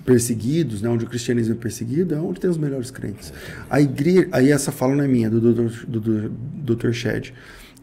perseguidos, 0.05 0.81
né, 0.81 0.89
onde 0.89 1.05
o 1.05 1.07
cristianismo 1.07 1.53
é 1.53 1.57
perseguido, 1.57 2.15
é 2.15 2.17
onde 2.17 2.39
tem 2.39 2.49
os 2.49 2.57
melhores 2.57 2.91
crentes. 2.91 3.33
A 3.69 3.79
igreja, 3.79 4.27
aí 4.31 4.51
essa 4.51 4.71
fala 4.71 4.95
não 4.95 5.03
é 5.03 5.07
minha, 5.07 5.29
do 5.29 5.39
Dr. 5.39 5.85
Do, 5.85 5.99
do, 5.99 6.29
do 6.29 6.75
Dr. 6.75 6.91
Shed. 6.91 7.33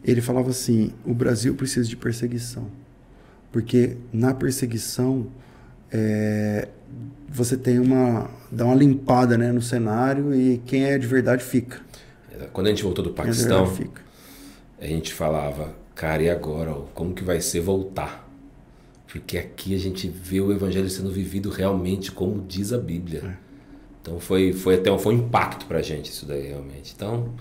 Ele 0.03 0.21
falava 0.21 0.49
assim: 0.49 0.91
o 1.05 1.13
Brasil 1.13 1.55
precisa 1.55 1.87
de 1.87 1.95
perseguição. 1.95 2.67
Porque 3.51 3.97
na 4.13 4.33
perseguição 4.33 5.27
é, 5.91 6.67
você 7.29 7.57
tem 7.57 7.79
uma. 7.79 8.29
dá 8.51 8.65
uma 8.65 8.75
limpada 8.75 9.37
né, 9.37 9.51
no 9.51 9.61
cenário 9.61 10.33
e 10.33 10.61
quem 10.65 10.85
é 10.85 10.97
de 10.97 11.07
verdade 11.07 11.43
fica. 11.43 11.79
Quando 12.53 12.67
a 12.67 12.69
gente 12.69 12.83
voltou 12.83 13.03
do 13.03 13.11
é 13.11 13.13
Paquistão, 13.13 13.65
é 13.65 13.67
a 14.81 14.87
gente 14.87 15.13
falava, 15.13 15.75
cara, 15.93 16.23
e 16.23 16.29
agora? 16.29 16.73
Como 16.95 17.13
que 17.13 17.23
vai 17.23 17.39
ser 17.39 17.59
voltar? 17.59 18.27
Porque 19.07 19.37
aqui 19.37 19.75
a 19.75 19.77
gente 19.77 20.09
vê 20.09 20.41
o 20.41 20.51
evangelho 20.51 20.89
sendo 20.89 21.11
vivido 21.11 21.51
realmente 21.51 22.11
como 22.11 22.43
diz 22.47 22.73
a 22.73 22.79
Bíblia. 22.79 23.21
É. 23.23 23.51
Então 24.01 24.19
foi, 24.19 24.51
foi 24.51 24.75
até 24.75 24.91
um, 24.91 24.97
foi 24.97 25.13
um 25.13 25.19
impacto 25.19 25.67
pra 25.67 25.83
gente 25.83 26.09
isso 26.09 26.25
daí 26.25 26.47
realmente. 26.47 26.93
Então 26.95 27.31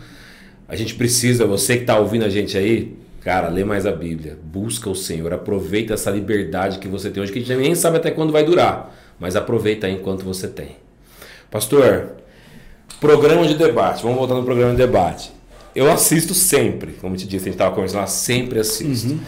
a 0.68 0.76
gente 0.76 0.94
precisa, 0.94 1.46
você 1.46 1.76
que 1.76 1.82
está 1.84 1.98
ouvindo 1.98 2.26
a 2.26 2.28
gente 2.28 2.58
aí, 2.58 2.94
cara, 3.22 3.48
lê 3.48 3.64
mais 3.64 3.86
a 3.86 3.92
Bíblia, 3.92 4.38
busca 4.44 4.90
o 4.90 4.94
Senhor, 4.94 5.32
aproveita 5.32 5.94
essa 5.94 6.10
liberdade 6.10 6.78
que 6.78 6.88
você 6.88 7.08
tem 7.08 7.22
hoje, 7.22 7.32
que 7.32 7.38
a 7.38 7.42
gente 7.42 7.56
nem 7.56 7.74
sabe 7.74 7.96
até 7.96 8.10
quando 8.10 8.32
vai 8.32 8.44
durar, 8.44 8.94
mas 9.18 9.34
aproveita 9.34 9.86
aí 9.86 9.94
enquanto 9.94 10.24
você 10.24 10.46
tem. 10.46 10.76
Pastor, 11.50 12.16
programa 13.00 13.46
de 13.46 13.54
debate, 13.54 14.02
vamos 14.02 14.18
voltar 14.18 14.34
no 14.34 14.44
programa 14.44 14.72
de 14.72 14.76
debate 14.76 15.39
eu 15.74 15.90
assisto 15.90 16.34
sempre, 16.34 16.92
como 17.00 17.16
te 17.16 17.26
disse, 17.26 17.44
a 17.44 17.46
gente 17.46 17.54
estava 17.54 17.74
conversando 17.74 18.00
lá, 18.00 18.06
sempre 18.06 18.58
assisto. 18.58 19.12
Uhum. 19.12 19.20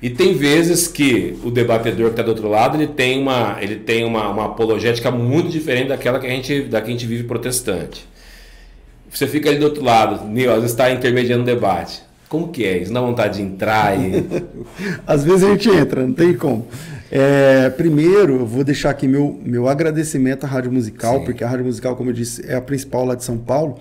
E 0.00 0.08
tem 0.08 0.34
vezes 0.34 0.86
que 0.86 1.36
o 1.42 1.50
debatedor 1.50 2.06
que 2.06 2.12
está 2.12 2.22
do 2.22 2.28
outro 2.28 2.48
lado 2.48 2.76
ele 2.76 2.86
tem 2.86 3.20
uma, 3.20 3.56
ele 3.60 3.76
tem 3.76 4.04
uma, 4.04 4.28
uma 4.28 4.46
apologética 4.46 5.10
muito 5.10 5.48
diferente 5.48 5.88
daquela 5.88 6.20
que 6.20 6.26
a 6.26 6.30
gente, 6.30 6.62
da 6.62 6.80
que 6.80 6.88
a 6.88 6.92
gente 6.92 7.06
vive 7.06 7.24
protestante. 7.24 8.06
Você 9.10 9.26
fica 9.26 9.48
ali 9.48 9.58
do 9.58 9.64
outro 9.64 9.82
lado, 9.82 10.24
Nil, 10.26 10.50
às 10.50 10.56
vezes 10.56 10.70
está 10.70 10.90
intermediando 10.90 11.42
o 11.42 11.46
debate. 11.46 12.02
Como 12.28 12.48
que 12.48 12.64
é? 12.64 12.78
Isso 12.78 12.92
dá 12.92 13.00
vontade 13.00 13.38
de 13.38 13.42
entrar 13.42 13.98
e. 13.98 14.24
às 15.06 15.24
vezes 15.24 15.44
a 15.44 15.50
gente 15.50 15.68
entra, 15.70 16.06
não 16.06 16.12
tem 16.12 16.34
como. 16.34 16.68
É, 17.10 17.70
primeiro, 17.70 18.40
eu 18.40 18.46
vou 18.46 18.62
deixar 18.62 18.90
aqui 18.90 19.08
meu, 19.08 19.40
meu 19.42 19.66
agradecimento 19.66 20.44
à 20.44 20.46
Rádio 20.46 20.70
Musical, 20.70 21.20
Sim. 21.20 21.24
porque 21.24 21.42
a 21.42 21.48
Rádio 21.48 21.64
Musical, 21.64 21.96
como 21.96 22.10
eu 22.10 22.14
disse, 22.14 22.44
é 22.46 22.54
a 22.54 22.60
principal 22.60 23.06
lá 23.06 23.14
de 23.14 23.24
São 23.24 23.38
Paulo. 23.38 23.78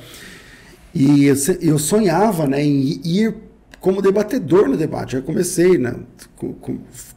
E 0.99 1.27
eu 1.61 1.77
sonhava 1.77 2.47
né, 2.47 2.63
em 2.63 2.99
ir 3.05 3.35
como 3.79 4.01
debatedor 4.01 4.67
no 4.67 4.75
debate. 4.75 5.15
Eu 5.15 5.21
comecei, 5.21 5.77
né, 5.77 5.95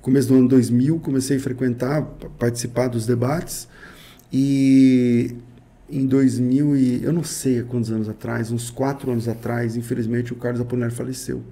começo 0.03 0.29
do 0.29 0.35
ano 0.35 0.49
2000, 0.49 0.99
comecei 0.99 1.39
a 1.39 1.41
frequentar, 1.41 2.03
participar 2.39 2.89
dos 2.89 3.07
debates. 3.07 3.67
E 4.31 5.35
em 5.91 6.05
2000 6.07 6.77
e 6.77 7.03
eu 7.03 7.13
não 7.13 7.25
sei 7.25 7.63
quantos 7.63 7.91
anos 7.91 8.07
atrás, 8.07 8.53
uns 8.53 8.71
quatro 8.71 9.11
anos 9.11 9.27
atrás, 9.27 9.77
infelizmente 9.77 10.31
o 10.31 10.37
Carlos 10.37 10.61
Apolinário 10.61 10.95
faleceu. 10.95 11.43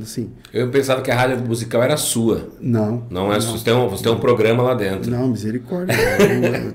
Assim. 0.00 0.30
Eu 0.52 0.70
pensava 0.70 1.02
que 1.02 1.10
a 1.10 1.16
rádio 1.16 1.44
musical 1.44 1.82
era 1.82 1.96
sua. 1.96 2.48
Não. 2.60 3.06
Não 3.10 3.32
é 3.32 3.38
não, 3.38 3.40
você 3.40 3.64
tem 3.64 3.74
um, 3.74 3.88
você 3.88 4.04
tem 4.04 4.12
um 4.12 4.20
programa 4.20 4.62
lá 4.62 4.74
dentro. 4.74 5.10
Não, 5.10 5.28
misericórdia. 5.28 5.96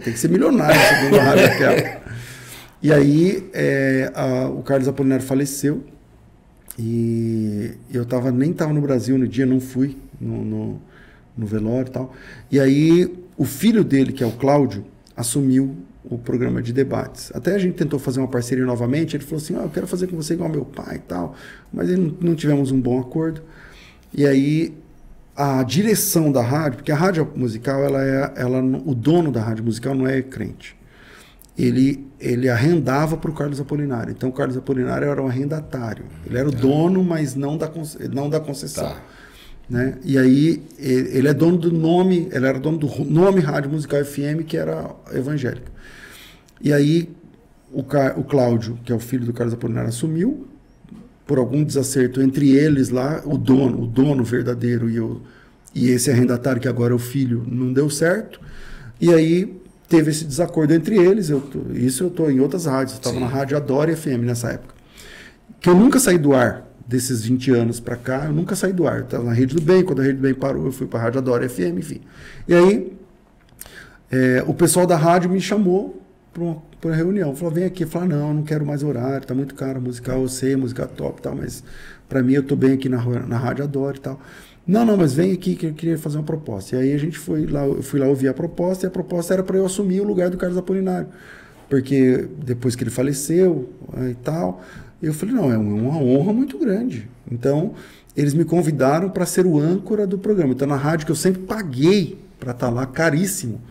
tem 0.03 0.11
que 0.11 0.19
ser 0.19 0.29
milionário 0.29 0.79
segundo 0.79 1.19
a 1.19 1.23
rádio 1.23 1.45
aquela. 1.45 2.04
E 2.85 2.93
aí 2.93 3.49
é, 3.51 4.11
a, 4.13 4.47
o 4.47 4.61
Carlos 4.61 4.87
Apolinário 4.87 5.25
faleceu 5.25 5.83
e 6.77 7.71
eu 7.91 8.05
tava, 8.05 8.31
nem 8.31 8.51
estava 8.51 8.71
no 8.71 8.79
Brasil 8.79 9.17
no 9.17 9.27
dia, 9.27 9.43
não 9.43 9.59
fui 9.59 9.97
no, 10.21 10.45
no, 10.45 10.81
no, 11.35 11.47
velório 11.47 11.89
e 11.89 11.91
tal. 11.91 12.13
E 12.51 12.59
aí 12.59 13.11
o 13.35 13.43
filho 13.43 13.83
dele, 13.83 14.13
que 14.13 14.23
é 14.23 14.27
o 14.27 14.33
Cláudio, 14.33 14.85
assumiu 15.17 15.75
o 16.03 16.19
programa 16.19 16.61
de 16.61 16.71
debates. 16.71 17.31
Até 17.33 17.55
a 17.55 17.57
gente 17.57 17.73
tentou 17.73 17.97
fazer 17.97 18.19
uma 18.19 18.27
parceria 18.27 18.65
novamente, 18.67 19.17
ele 19.17 19.23
falou 19.23 19.41
assim, 19.41 19.55
ah, 19.55 19.63
eu 19.63 19.69
quero 19.71 19.87
fazer 19.87 20.05
com 20.05 20.15
você 20.15 20.35
igual 20.35 20.47
meu 20.47 20.63
pai 20.63 20.97
e 20.97 20.99
tal, 20.99 21.33
mas 21.73 21.89
não, 21.89 22.15
não 22.21 22.35
tivemos 22.35 22.69
um 22.69 22.79
bom 22.79 22.99
acordo. 22.99 23.41
E 24.13 24.27
aí 24.27 24.77
a 25.35 25.63
direção 25.63 26.31
da 26.31 26.43
rádio, 26.43 26.77
porque 26.77 26.91
a 26.91 26.95
rádio 26.95 27.27
musical, 27.35 27.83
ela 27.83 28.03
é, 28.03 28.33
ela, 28.35 28.61
o 28.61 28.93
dono 28.93 29.31
da 29.31 29.41
rádio 29.41 29.63
musical 29.63 29.95
não 29.95 30.05
é 30.05 30.21
crente 30.21 30.77
ele, 31.57 32.05
ele 32.19 32.49
arrendava 32.49 33.15
para 33.15 33.31
o 33.31 33.33
Carlos 33.33 33.59
Apolinário. 33.59 34.11
Então, 34.11 34.29
o 34.29 34.31
Carlos 34.31 34.57
Apolinário 34.57 35.07
era 35.07 35.21
um 35.21 35.27
arrendatário. 35.27 36.05
Ele 36.25 36.37
era 36.37 36.47
o 36.47 36.51
dono, 36.51 37.03
mas 37.03 37.35
não 37.35 37.57
da, 37.57 37.71
não 38.11 38.29
da 38.29 38.39
concessão. 38.39 38.89
Tá. 38.89 39.01
Né? 39.69 39.97
E 40.03 40.17
aí, 40.17 40.61
ele, 40.77 41.17
ele 41.17 41.27
é 41.27 41.33
dono 41.33 41.57
do 41.57 41.71
nome, 41.71 42.27
ele 42.31 42.45
era 42.45 42.59
dono 42.59 42.77
do 42.77 42.87
nome 43.05 43.39
Rádio 43.39 43.71
Musical 43.71 44.03
FM, 44.03 44.43
que 44.45 44.57
era 44.57 44.91
evangélica. 45.13 45.71
E 46.61 46.73
aí, 46.73 47.09
o, 47.71 47.79
o 47.79 48.23
Cláudio, 48.23 48.77
que 48.83 48.91
é 48.91 48.95
o 48.95 48.99
filho 48.99 49.25
do 49.25 49.33
Carlos 49.33 49.53
Apolinário, 49.53 49.89
assumiu, 49.89 50.47
por 51.25 51.37
algum 51.37 51.63
desacerto 51.63 52.21
entre 52.21 52.51
eles 52.55 52.89
lá, 52.89 53.21
o 53.25 53.37
dono, 53.37 53.83
o 53.83 53.87
dono 53.87 54.23
verdadeiro 54.23 54.89
e, 54.89 54.99
o, 54.99 55.21
e 55.73 55.89
esse 55.89 56.11
arrendatário, 56.11 56.61
que 56.61 56.67
agora 56.67 56.93
é 56.93 56.95
o 56.95 56.99
filho, 56.99 57.43
não 57.47 57.71
deu 57.73 57.89
certo. 57.89 58.39
E 59.01 59.11
aí 59.11 59.64
teve 59.87 60.11
esse 60.11 60.25
desacordo 60.25 60.73
entre 60.73 60.97
eles. 60.97 61.29
Eu 61.29 61.41
tô, 61.41 61.59
isso 61.73 62.03
eu 62.03 62.07
estou 62.07 62.29
em 62.31 62.39
outras 62.39 62.65
rádios. 62.65 62.93
estava 62.93 63.19
na 63.19 63.27
rádio 63.27 63.57
Adore 63.57 63.95
FM 63.95 64.23
nessa 64.23 64.51
época. 64.51 64.73
Que 65.59 65.69
eu 65.69 65.75
nunca 65.75 65.99
saí 65.99 66.17
do 66.17 66.33
ar 66.33 66.65
desses 66.87 67.23
20 67.23 67.51
anos 67.51 67.79
para 67.79 67.95
cá. 67.95 68.25
Eu 68.25 68.33
nunca 68.33 68.55
saí 68.55 68.73
do 68.73 68.87
ar. 68.87 69.01
estava 69.01 69.23
na 69.23 69.33
Rede 69.33 69.55
do 69.55 69.61
Bem. 69.61 69.83
Quando 69.83 70.01
a 70.01 70.03
Rede 70.03 70.17
do 70.17 70.21
Bem 70.21 70.33
parou, 70.33 70.65
eu 70.65 70.71
fui 70.71 70.87
para 70.87 70.99
a 70.99 71.03
Rádio 71.03 71.19
Adore 71.19 71.49
FM, 71.49 71.79
enfim. 71.79 72.01
E 72.47 72.53
aí, 72.53 72.93
é, 74.11 74.43
o 74.47 74.53
pessoal 74.53 74.85
da 74.85 74.95
rádio 74.95 75.29
me 75.29 75.41
chamou 75.41 76.01
para 76.33 76.43
uma, 76.43 76.95
reunião. 76.95 77.35
Falou, 77.35 77.53
vem 77.53 77.65
aqui. 77.65 77.85
Falou, 77.85 78.07
não, 78.07 78.33
não 78.33 78.43
quero 78.43 78.65
mais 78.65 78.83
horário. 78.83 79.19
Está 79.19 79.33
muito 79.33 79.55
caro 79.55 79.81
musical. 79.81 80.21
Eu 80.21 80.27
sei, 80.27 80.55
música 80.55 80.85
top 80.85 81.19
e 81.19 81.21
tal. 81.21 81.35
Mas 81.35 81.63
para 82.07 82.21
mim, 82.21 82.33
eu 82.33 82.41
estou 82.41 82.57
bem 82.57 82.73
aqui 82.73 82.89
na, 82.89 83.03
na 83.25 83.37
Rádio 83.37 83.63
Adore 83.63 83.97
e 83.97 84.01
tal. 84.01 84.19
Não, 84.67 84.83
não, 84.83 84.97
mas 84.97 85.13
vem 85.13 85.31
aqui 85.31 85.55
que 85.55 85.67
eu 85.67 85.73
queria 85.73 85.97
fazer 85.97 86.17
uma 86.17 86.23
proposta. 86.23 86.75
E 86.75 86.79
aí 86.79 86.93
a 86.93 86.97
gente 86.97 87.17
foi 87.17 87.45
lá, 87.45 87.65
eu 87.65 87.83
fui 87.83 87.99
lá 87.99 88.07
ouvir 88.07 88.27
a 88.27 88.33
proposta 88.33 88.85
e 88.85 88.87
a 88.87 88.91
proposta 88.91 89.33
era 89.33 89.43
para 89.43 89.57
eu 89.57 89.65
assumir 89.65 90.01
o 90.01 90.03
lugar 90.03 90.29
do 90.29 90.37
Carlos 90.37 90.57
Apolinário. 90.57 91.07
Porque 91.69 92.27
depois 92.43 92.75
que 92.75 92.83
ele 92.83 92.89
faleceu 92.89 93.69
e 94.09 94.15
tal, 94.15 94.61
eu 95.01 95.13
falei, 95.13 95.35
não, 95.35 95.51
é 95.51 95.57
uma 95.57 95.97
honra 95.97 96.33
muito 96.33 96.57
grande. 96.57 97.07
Então, 97.31 97.73
eles 98.15 98.33
me 98.33 98.45
convidaram 98.45 99.09
para 99.09 99.25
ser 99.25 99.45
o 99.45 99.59
âncora 99.59 100.07
do 100.07 100.17
programa. 100.17 100.53
Então, 100.53 100.67
na 100.67 100.75
rádio 100.75 101.05
que 101.05 101.11
eu 101.11 101.15
sempre 101.15 101.41
paguei 101.43 102.17
para 102.39 102.51
estar 102.51 102.67
tá 102.67 102.73
lá, 102.73 102.85
caríssimo, 102.85 103.61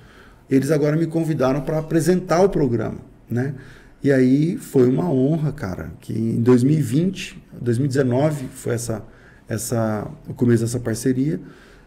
eles 0.49 0.71
agora 0.71 0.97
me 0.97 1.07
convidaram 1.07 1.61
para 1.61 1.79
apresentar 1.79 2.43
o 2.43 2.49
programa, 2.49 2.99
né? 3.29 3.55
E 4.03 4.13
aí 4.13 4.59
foi 4.59 4.87
uma 4.87 5.11
honra, 5.11 5.51
cara, 5.51 5.93
que 6.01 6.13
em 6.13 6.43
2020, 6.43 7.43
2019 7.59 8.49
foi 8.53 8.75
essa, 8.75 9.03
essa, 9.49 10.07
o 10.29 10.35
começo 10.35 10.63
dessa 10.63 10.81
parceria. 10.81 11.41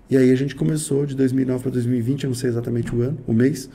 E 0.10 0.16
aí 0.16 0.32
a 0.32 0.36
gente 0.36 0.56
começou 0.56 1.06
de 1.06 1.16
2009 1.16 1.64
para 1.64 1.72
2020, 1.72 2.24
eu 2.24 2.30
não 2.30 2.36
sei 2.36 2.50
exatamente 2.50 2.96
o 2.96 3.02
ano, 3.02 3.18
o 3.28 3.34
mês. 3.34 3.70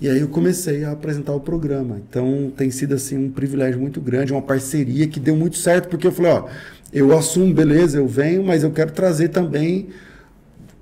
E 0.00 0.08
aí 0.08 0.20
eu 0.20 0.28
comecei 0.28 0.84
a 0.84 0.92
apresentar 0.92 1.32
o 1.32 1.40
programa. 1.40 2.00
Então 2.08 2.52
tem 2.56 2.70
sido 2.70 2.94
assim 2.94 3.16
um 3.16 3.30
privilégio 3.30 3.80
muito 3.80 4.00
grande, 4.00 4.32
uma 4.32 4.42
parceria 4.42 5.06
que 5.06 5.20
deu 5.20 5.36
muito 5.36 5.56
certo, 5.56 5.88
porque 5.88 6.06
eu 6.06 6.12
falei, 6.12 6.32
ó, 6.32 6.46
eu 6.92 7.16
assumo, 7.16 7.52
beleza, 7.52 7.98
eu 7.98 8.06
venho, 8.06 8.42
mas 8.42 8.62
eu 8.62 8.70
quero 8.70 8.92
trazer 8.92 9.28
também 9.28 9.88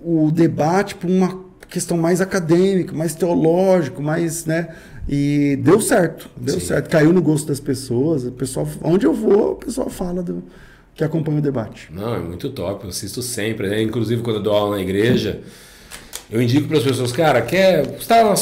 o 0.00 0.30
debate 0.30 0.94
para 0.94 1.08
uma 1.08 1.44
questão 1.68 1.96
mais 1.96 2.20
acadêmica, 2.20 2.94
mais 2.94 3.14
teológico, 3.14 4.02
mais, 4.02 4.44
né? 4.44 4.68
E 5.08 5.58
deu 5.62 5.80
certo, 5.80 6.30
deu 6.36 6.60
Sim. 6.60 6.66
certo. 6.66 6.90
Caiu 6.90 7.12
no 7.12 7.22
gosto 7.22 7.48
das 7.48 7.58
pessoas. 7.58 8.24
O 8.24 8.32
pessoal, 8.32 8.68
onde 8.82 9.06
eu 9.06 9.12
vou, 9.12 9.52
o 9.52 9.56
pessoal 9.56 9.88
fala 9.88 10.22
do 10.22 10.42
que 10.94 11.02
acompanha 11.02 11.38
o 11.38 11.42
debate. 11.42 11.88
Não, 11.90 12.14
é 12.14 12.18
muito 12.18 12.50
top. 12.50 12.84
Eu 12.84 12.90
assisto 12.90 13.22
sempre, 13.22 13.68
né? 13.68 13.82
Inclusive 13.82 14.22
quando 14.22 14.36
eu 14.36 14.42
dou 14.42 14.54
aula 14.54 14.76
na 14.76 14.82
igreja, 14.82 15.40
eu 16.30 16.40
indico 16.40 16.68
para 16.68 16.78
as 16.78 16.84
pessoas, 16.84 17.12
cara, 17.12 17.42
quer 17.42 17.86
está 17.94 18.22
lá, 18.22 18.34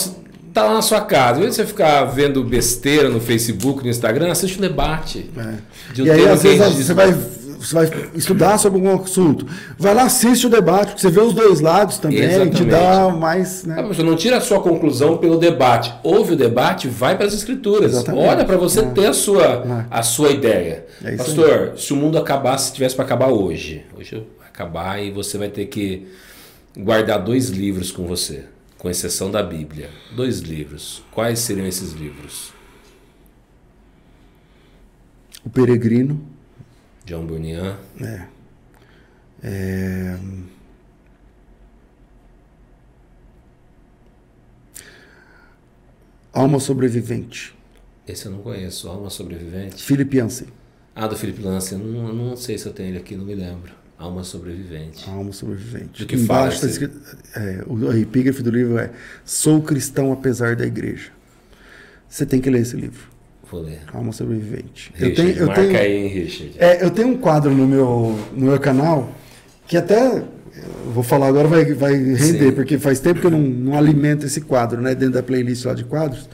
tá 0.52 0.64
lá 0.64 0.74
na 0.74 0.82
sua 0.82 1.00
casa, 1.00 1.38
em 1.38 1.42
vez 1.42 1.56
de 1.56 1.62
você 1.62 1.66
ficar 1.66 2.04
vendo 2.04 2.42
besteira 2.42 3.08
no 3.08 3.20
Facebook, 3.20 3.82
no 3.82 3.90
Instagram, 3.90 4.30
assiste 4.30 4.58
um 4.58 4.60
debate. 4.60 5.30
É. 5.36 5.92
De 5.92 6.02
um 6.02 6.06
e 6.06 6.10
aí 6.10 6.28
às 6.28 6.42
vezes 6.42 6.86
você 6.86 6.94
vai 6.94 7.12
você 7.60 7.74
vai 7.74 8.10
estudar 8.14 8.56
sobre 8.56 8.78
algum 8.78 9.02
assunto, 9.02 9.46
vai 9.78 9.94
lá, 9.94 10.04
assiste 10.04 10.46
o 10.46 10.50
debate, 10.50 10.98
você 10.98 11.10
vê 11.10 11.20
os 11.20 11.34
dois 11.34 11.60
lados 11.60 11.98
também, 11.98 12.20
Exatamente. 12.20 12.56
te 12.56 12.64
dá 12.64 13.10
mais. 13.10 13.64
Né? 13.64 13.76
Ah, 13.78 14.02
não 14.02 14.16
tira 14.16 14.38
a 14.38 14.40
sua 14.40 14.60
conclusão 14.60 15.18
pelo 15.18 15.36
debate. 15.36 15.92
Ouve 16.02 16.32
o 16.32 16.36
debate, 16.36 16.88
vai 16.88 17.16
para 17.16 17.26
as 17.26 17.34
escrituras. 17.34 17.92
Exatamente. 17.92 18.26
Olha 18.26 18.44
para 18.46 18.56
você 18.56 18.80
é. 18.80 18.84
ter 18.86 19.06
a 19.06 19.12
sua, 19.12 19.44
é. 19.44 19.86
a 19.90 20.02
sua 20.02 20.30
ideia. 20.30 20.86
É 21.04 21.16
Pastor, 21.16 21.72
aí. 21.74 21.80
se 21.80 21.92
o 21.92 21.96
mundo 21.96 22.16
acabasse, 22.16 22.68
se 22.68 22.72
tivesse 22.72 22.96
para 22.96 23.04
acabar 23.04 23.28
hoje, 23.28 23.84
hoje 23.94 24.26
vai 24.38 24.48
acabar 24.48 24.98
e 25.02 25.10
você 25.10 25.36
vai 25.36 25.50
ter 25.50 25.66
que 25.66 26.06
guardar 26.74 27.22
dois 27.22 27.50
livros 27.50 27.92
com 27.92 28.06
você, 28.06 28.44
com 28.78 28.88
exceção 28.88 29.30
da 29.30 29.42
Bíblia. 29.42 29.90
Dois 30.16 30.40
livros. 30.40 31.02
Quais 31.10 31.40
seriam 31.40 31.66
esses 31.66 31.92
livros? 31.92 32.54
O 35.44 35.50
Peregrino 35.50 36.29
John 37.10 37.26
Bunyan. 37.26 37.76
É. 38.00 38.26
é... 39.42 40.16
Alma 46.32 46.60
Sobrevivente. 46.60 47.52
Esse 48.06 48.26
eu 48.26 48.32
não 48.32 48.38
conheço. 48.42 48.88
Alma 48.88 49.10
Sobrevivente. 49.10 49.82
Philip 49.82 50.16
Yancey. 50.16 50.46
Ah, 50.94 51.08
do 51.08 51.16
Philip 51.16 51.42
Yancey. 51.42 51.76
Não, 51.76 52.14
não 52.14 52.36
sei 52.36 52.56
se 52.56 52.66
eu 52.66 52.72
tenho 52.72 52.90
ele 52.90 52.98
aqui, 52.98 53.16
não 53.16 53.24
me 53.24 53.34
lembro. 53.34 53.72
Alma 53.98 54.22
Sobrevivente. 54.22 55.10
Alma 55.10 55.32
Sobrevivente. 55.32 56.02
Do 56.02 56.06
que 56.06 56.16
fala 56.16 56.48
tá 56.48 56.64
escrito, 56.64 56.96
é, 57.34 57.64
o 57.66 57.92
epígrafe 57.92 58.40
do 58.40 58.52
livro 58.52 58.78
é 58.78 58.92
Sou 59.24 59.60
cristão 59.60 60.12
apesar 60.12 60.54
da 60.54 60.64
igreja. 60.64 61.10
Você 62.08 62.24
tem 62.24 62.40
que 62.40 62.48
ler 62.48 62.60
esse 62.60 62.76
livro. 62.76 63.08
Vou 63.50 63.62
ler. 63.62 63.80
Alma 63.92 64.12
Sobrevivente. 64.12 64.92
Richard, 64.94 65.08
eu 65.08 65.14
tenho, 65.14 65.38
eu 65.38 65.46
marca 65.46 65.62
tenho, 65.62 65.78
aí, 65.78 66.06
Richard. 66.06 66.52
É, 66.58 66.84
eu 66.84 66.90
tenho 66.90 67.08
um 67.08 67.16
quadro 67.18 67.50
no 67.50 67.66
meu, 67.66 68.18
no 68.32 68.46
meu 68.46 68.60
canal 68.60 69.10
que 69.66 69.76
até 69.76 70.22
vou 70.92 71.02
falar 71.02 71.28
agora 71.28 71.48
vai, 71.48 71.64
vai 71.74 71.94
render, 71.94 72.48
Sim. 72.48 72.52
porque 72.52 72.78
faz 72.78 73.00
tempo 73.00 73.20
que 73.20 73.26
eu 73.26 73.30
não, 73.30 73.40
não 73.40 73.78
alimento 73.78 74.26
esse 74.26 74.40
quadro, 74.40 74.80
né, 74.80 74.94
dentro 74.94 75.14
da 75.14 75.22
playlist 75.22 75.64
lá 75.64 75.74
de 75.74 75.84
quadros, 75.84 76.28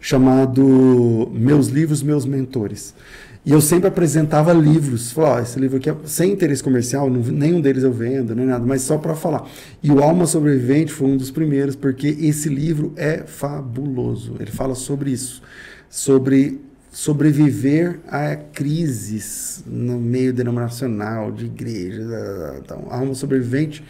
chamado 0.00 1.30
Meus 1.32 1.68
Livros, 1.68 2.02
Meus 2.02 2.24
Mentores. 2.24 2.94
E 3.46 3.52
eu 3.52 3.60
sempre 3.62 3.88
apresentava 3.88 4.52
livros. 4.52 5.12
Falava, 5.12 5.40
oh, 5.40 5.42
esse 5.42 5.58
livro 5.58 5.78
aqui 5.78 5.88
é 5.88 5.96
sem 6.04 6.32
interesse 6.32 6.62
comercial, 6.62 7.08
não, 7.08 7.20
nenhum 7.22 7.60
deles 7.60 7.82
eu 7.82 7.92
vendo, 7.92 8.34
nem 8.34 8.44
nada, 8.44 8.64
mas 8.66 8.82
só 8.82 8.98
para 8.98 9.14
falar. 9.14 9.48
E 9.82 9.90
o 9.90 10.02
Alma 10.02 10.26
Sobrevivente 10.26 10.92
foi 10.92 11.08
um 11.08 11.16
dos 11.16 11.30
primeiros, 11.30 11.74
porque 11.74 12.08
esse 12.20 12.48
livro 12.48 12.92
é 12.96 13.22
fabuloso. 13.26 14.36
Ele 14.38 14.50
fala 14.50 14.74
sobre 14.74 15.12
isso 15.12 15.42
sobre 15.90 16.60
sobreviver 16.90 18.00
a 18.08 18.34
crises 18.36 19.62
no 19.66 19.98
meio 20.00 20.32
denominacional, 20.32 21.30
de 21.30 21.46
igreja. 21.46 22.02
Então, 22.58 22.86
a 22.90 22.98
alma 22.98 23.14
sobrevivente 23.14 23.84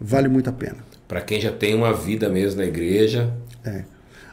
vale 0.00 0.28
muito 0.28 0.50
a 0.50 0.52
pena. 0.52 0.76
Para 1.08 1.20
quem 1.20 1.40
já 1.40 1.52
tem 1.52 1.74
uma 1.74 1.92
vida 1.92 2.28
mesmo 2.28 2.60
na 2.60 2.66
igreja. 2.66 3.32
É. 3.64 3.82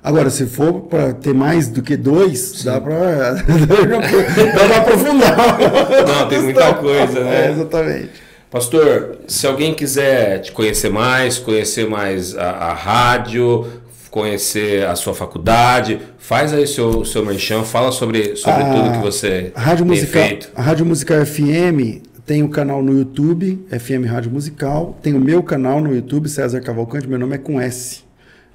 Agora, 0.04 0.30
se 0.30 0.46
for 0.46 0.82
para 0.82 1.14
ter 1.14 1.34
mais 1.34 1.68
do 1.68 1.82
que 1.82 1.98
dois, 1.98 2.40
Sim. 2.40 2.66
dá 2.66 2.80
para 2.80 3.32
aprofundar. 4.78 5.58
Não, 6.08 6.28
tem 6.30 6.42
muita 6.42 6.74
coisa, 6.76 7.24
né? 7.24 7.48
É, 7.48 7.52
exatamente. 7.52 8.28
Pastor, 8.50 9.18
se 9.28 9.46
alguém 9.46 9.74
quiser 9.74 10.40
te 10.40 10.52
conhecer 10.54 10.90
mais, 10.90 11.38
conhecer 11.38 11.90
mais 11.90 12.38
a, 12.38 12.50
a 12.50 12.74
rádio, 12.74 13.68
conhecer 14.10 14.86
a 14.86 14.96
sua 14.96 15.14
faculdade. 15.14 16.00
Faz 16.18 16.54
aí 16.54 16.68
seu 16.68 17.06
seu 17.06 17.26
merchan, 17.26 17.64
fala 17.64 17.92
sobre, 17.92 18.36
sobre 18.36 18.64
a, 18.64 18.74
tudo 18.74 18.92
que 18.92 18.98
você 19.00 19.52
a 19.56 19.62
Rádio 19.62 19.86
Musical, 19.86 20.24
feito. 20.24 20.50
A 20.56 20.62
Rádio 20.62 20.86
Musical 20.86 21.26
FM 21.26 22.06
tem 22.26 22.44
o 22.44 22.48
um 22.48 22.50
canal 22.50 22.84
no 22.84 22.98
YouTube, 22.98 23.66
FM 23.70 24.06
Rádio 24.06 24.30
Musical. 24.30 25.00
Tem 25.02 25.14
o 25.14 25.20
meu 25.20 25.42
canal 25.42 25.80
no 25.82 25.96
YouTube, 25.96 26.28
César 26.28 26.60
Cavalcante. 26.60 27.08
Meu 27.08 27.18
nome 27.18 27.36
é 27.36 27.38
com 27.38 27.60
S 27.60 28.02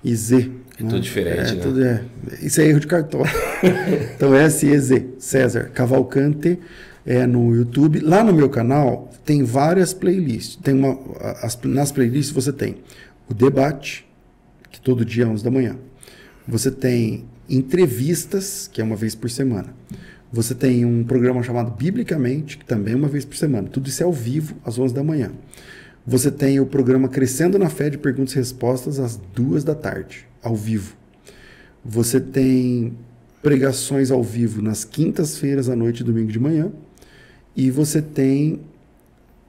e 0.05 0.15
Z. 0.15 0.51
É 0.79 0.83
né? 0.83 0.91
tudo 0.91 1.01
diferente, 1.01 1.53
é, 1.53 1.55
né? 1.55 1.63
Tudo 1.63 1.85
é, 1.85 2.03
isso 2.43 2.61
é 2.61 2.67
erro 2.67 2.81
de 2.81 2.87
cartório. 2.87 3.33
então, 4.15 4.35
S 4.35 4.67
e 4.67 4.79
Z, 4.79 5.07
César 5.19 5.71
Cavalcante 5.73 6.59
é 7.07 7.27
no 7.27 7.55
YouTube. 7.55 8.01
Lá 8.01 8.23
no 8.23 8.33
meu 8.33 8.49
canal 8.49 9.11
tem 9.25 9.43
várias 9.43 9.95
playlists. 9.95 10.57
Tem 10.57 10.75
uma, 10.75 10.99
as, 11.43 11.59
nas 11.65 11.91
playlists 11.93 12.31
você 12.31 12.53
tem 12.53 12.77
o 13.29 13.35
debate, 13.35 14.05
que 14.73 14.81
todo 14.81 15.05
dia 15.05 15.29
11 15.29 15.45
da 15.45 15.51
manhã. 15.51 15.77
Você 16.49 16.71
tem 16.71 17.25
entrevistas, 17.49 18.69
que 18.73 18.81
é 18.81 18.85
uma 18.85 18.97
vez 18.97 19.15
por 19.15 19.31
semana. 19.31 19.75
Você 20.33 20.55
tem 20.55 20.85
um 20.85 21.05
programa 21.05 21.43
chamado 21.43 21.71
Biblicamente, 21.71 22.57
que 22.57 22.65
também 22.65 22.95
é 22.95 22.97
uma 22.97 23.09
vez 23.09 23.25
por 23.25 23.37
semana. 23.37 23.69
Tudo 23.69 23.89
isso 23.89 24.03
é 24.03 24.07
ao 24.07 24.13
vivo, 24.13 24.57
às 24.65 24.79
11 24.79 24.95
da 24.95 25.05
manhã. 25.05 25.31
Você 26.07 26.31
tem 26.31 26.59
o 26.59 26.67
programa 26.67 27.09
Crescendo 27.09 27.59
na 27.59 27.69
Fé 27.69 27.91
de 27.91 27.99
Perguntas 27.99 28.33
e 28.33 28.37
Respostas, 28.37 28.99
às 28.99 29.17
duas 29.35 29.63
da 29.63 29.75
tarde, 29.75 30.27
ao 30.43 30.57
vivo. 30.57 30.97
Você 31.85 32.19
tem 32.19 32.95
pregações 33.43 34.11
ao 34.11 34.23
vivo 34.23 34.63
nas 34.63 34.85
quintas-feiras 34.85 35.69
à 35.69 35.77
noite 35.77 36.01
e 36.01 36.05
domingo 36.05 36.33
de 36.33 36.41
manhã. 36.41 36.73
E 37.55 37.71
você 37.71 38.01
tem 38.01 38.61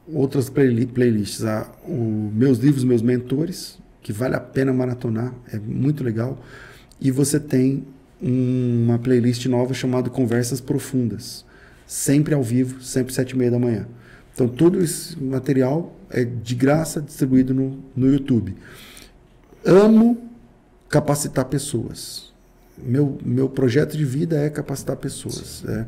outras 0.05 0.49
playlists, 0.49 1.45
ah, 1.45 1.71
o 1.88 2.30
Meus 2.36 2.57
Livros, 2.57 2.84
Meus 2.84 3.01
Mentores, 3.01 3.78
que 4.04 4.12
vale 4.14 4.36
a 4.36 4.39
pena 4.39 4.72
maratonar, 4.74 5.34
é 5.51 5.58
muito 5.58 6.04
legal. 6.04 6.38
E 6.99 7.10
você 7.10 7.39
tem 7.39 7.88
uma 8.22 8.99
playlist 8.99 9.45
nova 9.47 9.74
chamada 9.74 10.10
Conversas 10.10 10.62
Profundas, 10.62 11.43
sempre 11.88 12.34
ao 12.34 12.43
vivo, 12.43 12.82
sempre 12.82 13.14
sete 13.14 13.32
e 13.32 13.38
meia 13.38 13.49
da 13.49 13.60
manhã. 13.60 13.88
Então 14.34 14.47
todo 14.47 14.82
esse 14.82 15.22
material 15.22 15.95
é 16.10 16.24
de 16.24 16.56
graça 16.56 17.01
distribuído 17.01 17.54
no, 17.54 17.80
no 17.95 18.12
YouTube. 18.12 18.56
Amo 19.66 20.30
capacitar 20.89 21.45
pessoas. 21.45 22.34
Meu, 22.78 23.18
meu 23.24 23.47
projeto 23.47 23.95
de 23.97 24.04
vida 24.04 24.38
é 24.38 24.49
capacitar 24.49 24.97
pessoas. 24.97 25.64
É, 25.68 25.86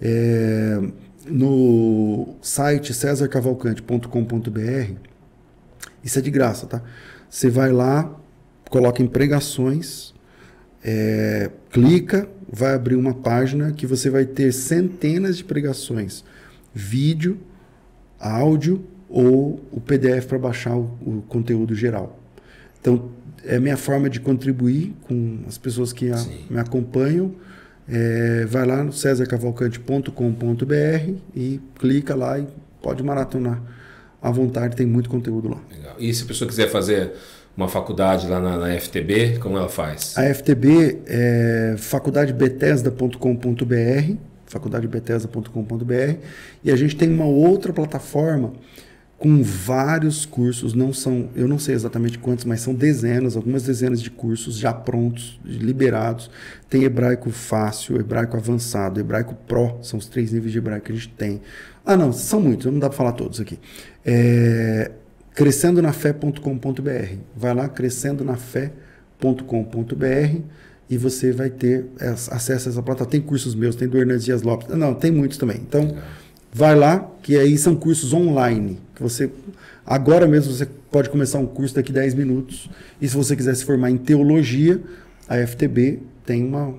é, 0.00 0.80
no 1.28 2.36
site 2.40 2.94
cesarcavalcante.com.br, 2.94 4.92
isso 6.04 6.18
é 6.18 6.22
de 6.22 6.30
graça, 6.30 6.66
tá? 6.66 6.82
Você 7.36 7.50
vai 7.50 7.70
lá, 7.70 8.10
coloca 8.70 9.02
em 9.02 9.06
pregações, 9.06 10.14
é, 10.82 11.50
clica, 11.70 12.26
vai 12.50 12.72
abrir 12.72 12.96
uma 12.96 13.12
página 13.12 13.72
que 13.72 13.86
você 13.86 14.08
vai 14.08 14.24
ter 14.24 14.50
centenas 14.52 15.36
de 15.36 15.44
pregações, 15.44 16.24
vídeo, 16.72 17.36
áudio 18.18 18.82
ou 19.06 19.60
o 19.70 19.82
PDF 19.82 20.24
para 20.26 20.38
baixar 20.38 20.78
o, 20.78 20.84
o, 21.04 21.22
conteúdo 21.28 21.74
geral. 21.74 22.18
Então, 22.80 23.10
é 23.44 23.60
minha 23.60 23.76
forma 23.76 24.08
de 24.08 24.18
contribuir 24.18 24.94
com 25.02 25.40
as 25.46 25.58
pessoas 25.58 25.92
que 25.92 26.10
a, 26.10 26.16
me 26.48 26.58
acompanham. 26.58 27.34
É, 27.86 28.46
vai 28.46 28.64
lá 28.64 28.82
no 28.82 28.94
cesarcavalcante.com.br 28.94 31.12
e 31.34 31.60
clica 31.78 32.14
lá 32.14 32.38
e 32.38 32.48
pode 32.80 33.02
maratonar 33.02 33.60
à 34.20 34.30
vontade, 34.30 34.76
tem 34.76 34.86
muito 34.86 35.08
conteúdo 35.08 35.48
lá. 35.48 35.58
Legal. 35.70 35.94
E 35.98 36.12
se 36.12 36.24
a 36.24 36.26
pessoa 36.26 36.48
quiser 36.48 36.68
fazer 36.68 37.12
uma 37.56 37.68
faculdade 37.68 38.26
lá 38.26 38.40
na, 38.40 38.58
na 38.58 38.78
FTB, 38.78 39.38
como 39.38 39.56
ela 39.56 39.68
faz? 39.68 40.14
A 40.16 40.34
FTB 40.34 40.98
é 41.06 41.76
faculdadebethesda.com.br 41.78 44.16
faculdadebetesa.com.br. 44.46 46.18
E 46.64 46.70
a 46.70 46.76
gente 46.76 46.96
tem 46.96 47.10
uma 47.10 47.26
outra 47.26 47.72
plataforma 47.72 48.52
com 49.18 49.42
vários 49.42 50.26
cursos, 50.26 50.74
não 50.74 50.92
são, 50.92 51.30
eu 51.34 51.48
não 51.48 51.58
sei 51.58 51.74
exatamente 51.74 52.18
quantos, 52.18 52.44
mas 52.44 52.60
são 52.60 52.74
dezenas, 52.74 53.34
algumas 53.34 53.62
dezenas 53.62 54.02
de 54.02 54.10
cursos 54.10 54.58
já 54.58 54.74
prontos, 54.74 55.40
liberados. 55.42 56.30
Tem 56.68 56.84
hebraico 56.84 57.30
fácil, 57.30 57.98
hebraico 57.98 58.36
avançado, 58.36 59.00
hebraico 59.00 59.34
pro, 59.46 59.78
são 59.82 59.98
os 59.98 60.06
três 60.06 60.32
níveis 60.32 60.52
de 60.52 60.58
hebraico 60.58 60.86
que 60.86 60.92
a 60.92 60.94
gente 60.94 61.08
tem. 61.08 61.40
Ah, 61.86 61.96
não, 61.96 62.12
são 62.12 62.40
muitos, 62.40 62.66
não 62.66 62.80
dá 62.80 62.88
para 62.88 62.98
falar 62.98 63.12
todos 63.12 63.40
aqui. 63.40 63.60
É, 64.04 64.90
crescendonafé.com.br. 65.36 67.14
Vai 67.36 67.54
lá, 67.54 67.68
crescendonafé.com.br 67.68 70.40
e 70.90 70.96
você 70.96 71.30
vai 71.30 71.48
ter 71.48 71.86
acesso 72.30 72.68
a 72.68 72.72
essa 72.72 72.82
plataforma. 72.82 73.12
Tem 73.12 73.20
cursos 73.20 73.54
meus, 73.54 73.76
tem 73.76 73.86
do 73.86 73.98
Hernandes 73.98 74.24
Dias 74.24 74.42
Lopes. 74.42 74.66
Não, 74.76 74.94
tem 74.94 75.12
muitos 75.12 75.38
também. 75.38 75.58
Então, 75.58 75.96
vai 76.52 76.74
lá, 76.74 77.08
que 77.22 77.36
aí 77.36 77.56
são 77.56 77.76
cursos 77.76 78.12
online. 78.12 78.80
Que 78.94 79.02
você 79.02 79.30
agora 79.84 80.26
mesmo 80.26 80.52
você 80.52 80.66
pode 80.90 81.08
começar 81.08 81.38
um 81.38 81.46
curso 81.46 81.72
daqui 81.74 81.92
10 81.92 82.14
minutos. 82.14 82.68
E 83.00 83.06
se 83.06 83.16
você 83.16 83.36
quiser 83.36 83.54
se 83.54 83.64
formar 83.64 83.92
em 83.92 83.96
teologia, 83.96 84.82
a 85.28 85.36
FTB 85.46 86.00
tem 86.24 86.44
uma, 86.44 86.74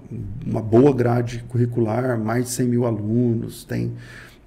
uma 0.46 0.62
boa 0.62 0.94
grade 0.94 1.46
curricular, 1.48 2.20
mais 2.20 2.46
de 2.46 2.52
100 2.52 2.68
mil 2.68 2.86
alunos, 2.86 3.64
tem 3.64 3.94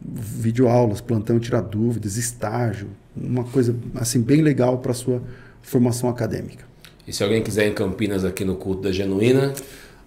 videoaulas, 0.03 1.01
plantão 1.01 1.39
tirar 1.39 1.61
dúvidas, 1.61 2.17
estágio, 2.17 2.89
uma 3.17 3.45
coisa 3.45 3.75
assim 3.95 4.21
bem 4.21 4.41
legal 4.41 4.79
para 4.79 4.95
sua 4.95 5.23
formação 5.63 6.09
acadêmica. 6.09 6.65
E 7.07 7.13
se 7.13 7.23
alguém 7.23 7.43
quiser 7.43 7.67
em 7.67 7.75
Campinas 7.75 8.25
aqui 8.25 8.45
no 8.45 8.57
culto 8.57 8.83
da 8.83 8.93
Genuína? 8.93 9.53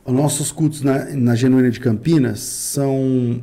Os 0.06 0.14
nossos 0.14 0.52
cultos 0.52 0.82
na, 0.82 1.06
na 1.14 1.36
Genuína 1.36 1.70
de 1.70 1.80
Campinas 1.80 2.40
são 2.40 3.42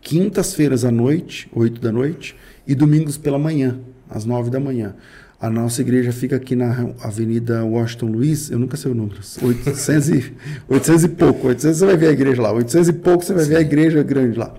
quintas-feiras 0.00 0.84
à 0.84 0.90
noite, 0.90 1.48
8 1.54 1.80
da 1.80 1.92
noite, 1.92 2.36
e 2.66 2.74
domingos 2.74 3.16
pela 3.16 3.38
manhã, 3.38 3.78
às 4.08 4.24
9 4.24 4.50
da 4.50 4.60
manhã. 4.60 4.94
A 5.40 5.48
nossa 5.48 5.80
igreja 5.80 6.12
fica 6.12 6.36
aqui 6.36 6.54
na 6.54 6.90
Avenida 7.02 7.64
Washington 7.64 8.06
Luiz, 8.06 8.50
eu 8.50 8.58
nunca 8.58 8.76
sei 8.76 8.90
o 8.90 8.94
número, 8.94 9.20
800 9.42 10.08
e, 10.10 10.32
800 10.68 11.04
e 11.04 11.08
pouco, 11.08 11.48
800 11.48 11.78
você 11.78 11.86
vai 11.86 11.96
ver 11.96 12.08
a 12.08 12.12
igreja 12.12 12.42
lá, 12.42 12.52
800 12.52 12.88
e 12.88 12.92
pouco 12.92 13.24
você 13.24 13.32
vai 13.32 13.44
ver 13.44 13.56
a 13.56 13.60
igreja 13.60 14.02
grande 14.02 14.38
lá. 14.38 14.54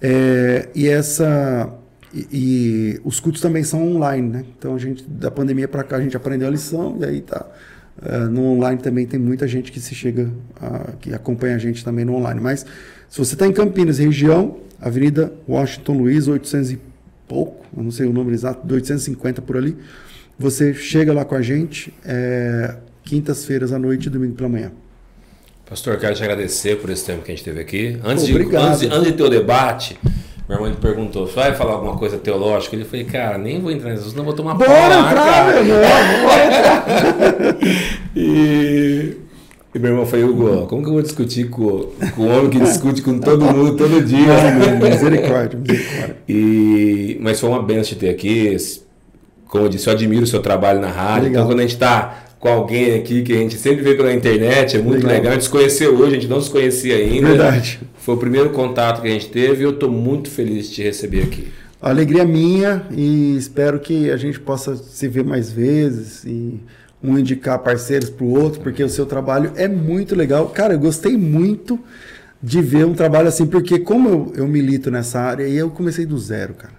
É, 0.00 0.68
e 0.74 0.88
essa 0.88 1.72
e, 2.14 2.26
e, 2.32 3.00
os 3.04 3.20
cultos 3.20 3.40
também 3.40 3.64
são 3.64 3.82
online, 3.96 4.28
né? 4.28 4.44
Então 4.58 4.74
a 4.74 4.78
gente 4.78 5.04
da 5.04 5.30
pandemia 5.30 5.68
para 5.68 5.82
cá 5.82 5.96
a 5.96 6.00
gente 6.00 6.16
aprendeu 6.16 6.48
a 6.48 6.50
lição 6.50 6.96
e 7.00 7.04
aí 7.04 7.20
tá 7.20 7.46
uh, 8.02 8.30
no 8.30 8.44
online 8.44 8.80
também 8.80 9.06
tem 9.06 9.18
muita 9.18 9.46
gente 9.46 9.72
que 9.72 9.80
se 9.80 9.94
chega 9.94 10.30
a, 10.60 10.92
que 11.00 11.12
acompanha 11.12 11.56
a 11.56 11.58
gente 11.58 11.84
também 11.84 12.04
no 12.04 12.14
online. 12.14 12.40
Mas 12.40 12.64
se 13.08 13.18
você 13.18 13.34
está 13.34 13.46
em 13.46 13.52
Campinas, 13.52 13.98
região, 13.98 14.58
Avenida 14.80 15.32
Washington 15.48 15.98
Luiz, 15.98 16.28
800 16.28 16.72
e 16.72 16.80
pouco, 17.26 17.66
eu 17.76 17.82
não 17.82 17.90
sei 17.90 18.06
o 18.06 18.12
número 18.12 18.34
exato, 18.34 18.60
850 18.72 19.42
por 19.42 19.56
ali, 19.56 19.76
você 20.38 20.72
chega 20.72 21.12
lá 21.12 21.24
com 21.24 21.34
a 21.34 21.42
gente 21.42 21.92
é, 22.04 22.76
quintas-feiras 23.04 23.72
à 23.72 23.78
noite 23.78 24.06
e 24.06 24.10
domingo 24.10 24.34
pela 24.34 24.48
manhã. 24.48 24.70
Pastor, 25.68 25.98
quero 25.98 26.14
te 26.14 26.22
agradecer 26.22 26.76
por 26.76 26.88
esse 26.88 27.04
tempo 27.04 27.22
que 27.22 27.30
a 27.30 27.34
gente 27.34 27.44
teve 27.44 27.60
aqui. 27.60 27.98
Antes, 28.02 28.24
de, 28.24 28.34
antes, 28.56 28.82
antes 28.84 29.02
de 29.02 29.12
ter 29.12 29.22
o 29.22 29.28
debate, 29.28 29.98
meu 30.48 30.56
irmão 30.56 30.70
me 30.70 30.76
perguntou, 30.76 31.26
você 31.26 31.34
vai 31.34 31.54
falar 31.54 31.72
alguma 31.72 31.94
coisa 31.94 32.16
teológica? 32.16 32.74
Ele 32.74 32.86
falou, 32.86 33.04
cara, 33.04 33.36
nem 33.36 33.60
vou 33.60 33.70
entrar 33.70 33.90
nisso, 33.90 34.16
não 34.16 34.24
vou 34.24 34.32
tomar 34.32 34.54
Bora 34.54 34.70
entrar, 34.72 35.14
cara. 35.14 35.62
Meu 35.62 35.74
irmão, 35.74 36.22
bora 36.22 36.44
entrar. 36.56 37.56
e, 38.16 39.16
e 39.74 39.78
meu 39.78 39.90
irmão 39.90 40.06
foi, 40.06 40.24
Hugo, 40.24 40.66
como 40.68 40.82
que 40.82 40.88
eu 40.88 40.94
vou 40.94 41.02
discutir 41.02 41.50
com, 41.50 41.90
com 42.16 42.22
um 42.22 42.34
homem 42.34 42.48
que 42.48 42.60
discute 42.60 43.02
com 43.02 43.18
todo 43.18 43.44
mundo 43.44 43.76
todo 43.76 44.02
dia? 44.02 44.26
misericórdia, 44.80 45.58
misericórdia. 45.58 46.16
E, 46.26 47.18
mas 47.20 47.38
foi 47.38 47.50
uma 47.50 47.62
benção 47.62 47.82
te 47.82 47.96
ter 47.96 48.08
aqui. 48.08 48.56
Como 49.48 49.64
eu 49.64 49.68
disse, 49.68 49.86
eu 49.86 49.92
admiro 49.92 50.24
o 50.24 50.26
seu 50.26 50.40
trabalho 50.40 50.80
na 50.80 50.88
rádio. 50.88 51.24
Legal. 51.24 51.42
Então, 51.42 51.46
quando 51.46 51.58
a 51.58 51.62
gente 51.62 51.74
está 51.74 52.27
com 52.38 52.48
alguém 52.48 52.94
aqui 52.94 53.22
que 53.22 53.32
a 53.32 53.36
gente 53.36 53.56
sempre 53.56 53.82
vê 53.82 53.94
pela 53.94 54.12
internet, 54.12 54.76
é 54.76 54.80
muito 54.80 55.06
legal. 55.06 55.12
legal. 55.12 55.30
A 55.32 55.34
gente 55.34 55.44
se 55.44 55.50
conheceu 55.50 55.96
hoje, 55.96 56.16
a 56.16 56.20
gente 56.20 56.28
não 56.28 56.40
se 56.40 56.50
conhecia 56.50 56.96
ainda. 56.96 57.28
Verdade. 57.28 57.80
Foi 57.96 58.14
o 58.14 58.18
primeiro 58.18 58.50
contato 58.50 59.02
que 59.02 59.08
a 59.08 59.10
gente 59.10 59.28
teve 59.28 59.62
e 59.62 59.64
eu 59.64 59.70
estou 59.70 59.90
muito 59.90 60.30
feliz 60.30 60.68
de 60.68 60.76
te 60.76 60.82
receber 60.82 61.24
aqui. 61.24 61.48
A 61.80 61.90
alegria 61.90 62.24
minha 62.24 62.86
e 62.90 63.36
espero 63.36 63.78
que 63.78 64.10
a 64.10 64.16
gente 64.16 64.38
possa 64.40 64.76
se 64.76 65.06
ver 65.08 65.24
mais 65.24 65.50
vezes 65.50 66.24
e 66.24 66.60
um 67.02 67.18
indicar 67.18 67.58
parceiros 67.60 68.10
para 68.10 68.24
o 68.24 68.30
outro, 68.30 68.60
porque 68.60 68.82
o 68.82 68.88
seu 68.88 69.06
trabalho 69.06 69.52
é 69.56 69.68
muito 69.68 70.16
legal. 70.16 70.48
Cara, 70.48 70.74
eu 70.74 70.78
gostei 70.78 71.16
muito 71.16 71.78
de 72.42 72.60
ver 72.60 72.84
um 72.84 72.94
trabalho 72.94 73.28
assim, 73.28 73.46
porque 73.46 73.78
como 73.78 74.08
eu, 74.08 74.32
eu 74.36 74.48
milito 74.48 74.90
nessa 74.90 75.20
área 75.20 75.46
e 75.46 75.56
eu 75.56 75.70
comecei 75.70 76.06
do 76.06 76.18
zero, 76.18 76.54
cara. 76.54 76.77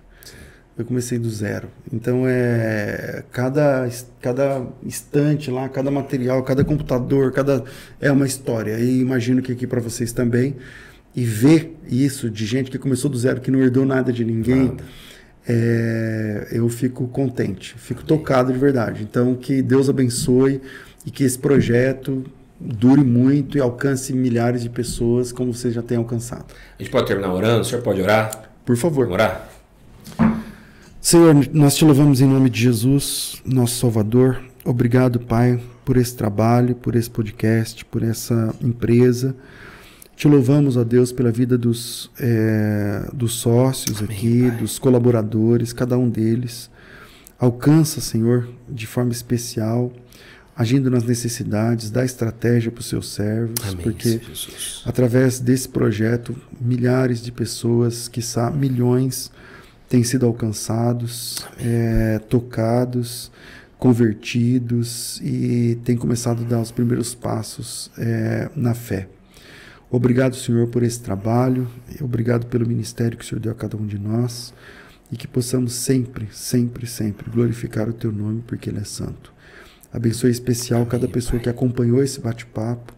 Eu 0.79 0.85
comecei 0.85 1.19
do 1.19 1.29
zero. 1.29 1.67
Então 1.91 2.23
é 2.25 3.25
cada 3.33 3.89
cada 4.21 4.65
instante 4.81 5.51
lá, 5.51 5.67
cada 5.67 5.91
material, 5.91 6.41
cada 6.43 6.63
computador, 6.63 7.33
cada 7.33 7.65
é 7.99 8.09
uma 8.09 8.25
história. 8.25 8.79
E 8.79 9.01
imagino 9.01 9.41
que 9.41 9.51
aqui 9.51 9.67
para 9.67 9.81
vocês 9.81 10.13
também 10.13 10.55
e 11.13 11.25
ver 11.25 11.77
isso 11.85 12.29
de 12.29 12.45
gente 12.45 12.71
que 12.71 12.77
começou 12.77 13.11
do 13.11 13.17
zero, 13.17 13.41
que 13.41 13.51
não 13.51 13.59
herdou 13.59 13.85
nada 13.85 14.13
de 14.13 14.23
ninguém, 14.23 14.77
é, 15.45 16.47
eu 16.49 16.69
fico 16.69 17.09
contente, 17.09 17.75
fico 17.77 18.01
tocado 18.05 18.53
de 18.53 18.57
verdade. 18.57 19.03
Então 19.03 19.35
que 19.35 19.61
Deus 19.61 19.89
abençoe 19.89 20.61
e 21.05 21.11
que 21.11 21.25
esse 21.25 21.37
projeto 21.37 22.23
dure 22.57 23.03
muito 23.03 23.57
e 23.57 23.61
alcance 23.61 24.13
milhares 24.13 24.63
de 24.63 24.69
pessoas 24.69 25.33
como 25.33 25.53
você 25.53 25.71
já 25.71 25.81
tem 25.81 25.97
alcançado. 25.97 26.45
A 26.77 26.81
gente 26.81 26.89
pode 26.89 27.05
terminar 27.05 27.33
orando? 27.33 27.59
O 27.59 27.65
senhor 27.65 27.81
pode 27.81 28.01
orar? 28.01 28.49
Por 28.63 28.77
favor. 28.77 29.07
Vamos 29.07 29.15
orar? 29.15 29.58
Senhor, 31.01 31.33
nós 31.53 31.75
te 31.75 31.85
louvamos 31.85 32.19
em 32.19 32.27
nome 32.27 32.49
de 32.49 32.61
Jesus, 32.61 33.41
nosso 33.45 33.79
Salvador. 33.79 34.43
Obrigado, 34.65 35.17
Pai, 35.19 35.59
por 35.85 35.95
esse 35.95 36.13
trabalho, 36.13 36.75
por 36.75 36.93
esse 36.93 37.09
podcast, 37.09 37.85
por 37.85 38.03
essa 38.03 38.53
empresa. 38.61 39.33
Te 40.15 40.27
louvamos, 40.27 40.75
ó 40.75 40.83
Deus, 40.83 41.13
pela 41.13 41.31
vida 41.31 41.57
dos, 41.57 42.11
é, 42.19 43.07
dos 43.13 43.35
sócios 43.35 44.01
Amém, 44.01 44.17
aqui, 44.17 44.41
pai. 44.49 44.57
dos 44.57 44.77
colaboradores, 44.77 45.71
cada 45.71 45.97
um 45.97 46.09
deles. 46.09 46.69
Alcança, 47.39 48.01
Senhor, 48.01 48.49
de 48.67 48.85
forma 48.85 49.13
especial, 49.13 49.93
agindo 50.53 50.91
nas 50.91 51.05
necessidades, 51.05 51.89
dá 51.89 52.03
estratégia 52.03 52.69
para 52.69 52.81
os 52.81 52.89
seus 52.89 53.13
servos, 53.13 53.55
Amém, 53.63 53.77
porque 53.77 54.19
através 54.85 55.39
desse 55.39 55.69
projeto, 55.69 56.35
milhares 56.59 57.21
de 57.23 57.31
pessoas, 57.31 58.09
quiçá 58.09 58.51
milhões, 58.51 59.31
têm 59.89 60.03
sido 60.03 60.27
alcançados, 60.27 61.45
é, 61.59 62.19
tocados, 62.29 63.31
convertidos 63.79 65.19
e 65.21 65.79
têm 65.83 65.97
começado 65.97 66.43
a 66.43 66.45
dar 66.45 66.61
os 66.61 66.71
primeiros 66.71 67.15
passos 67.15 67.89
é, 67.97 68.49
na 68.55 68.75
fé. 68.75 69.09
Obrigado, 69.89 70.35
Senhor, 70.35 70.67
por 70.67 70.83
esse 70.83 70.99
trabalho, 70.99 71.67
obrigado 71.99 72.45
pelo 72.45 72.67
ministério 72.67 73.17
que 73.17 73.25
o 73.25 73.27
Senhor 73.27 73.41
deu 73.41 73.51
a 73.51 73.55
cada 73.55 73.75
um 73.75 73.87
de 73.87 73.97
nós 73.97 74.53
e 75.11 75.17
que 75.17 75.27
possamos 75.27 75.73
sempre, 75.73 76.27
sempre, 76.31 76.85
sempre 76.85 77.31
glorificar 77.31 77.89
o 77.89 77.93
Teu 77.93 78.11
nome 78.11 78.43
porque 78.45 78.69
Ele 78.69 78.79
é 78.79 78.83
santo. 78.83 79.33
Abençoe 79.91 80.29
especial 80.29 80.85
cada 80.85 81.07
pessoa 81.07 81.41
que 81.41 81.49
acompanhou 81.49 82.03
esse 82.03 82.19
bate-papo 82.19 82.93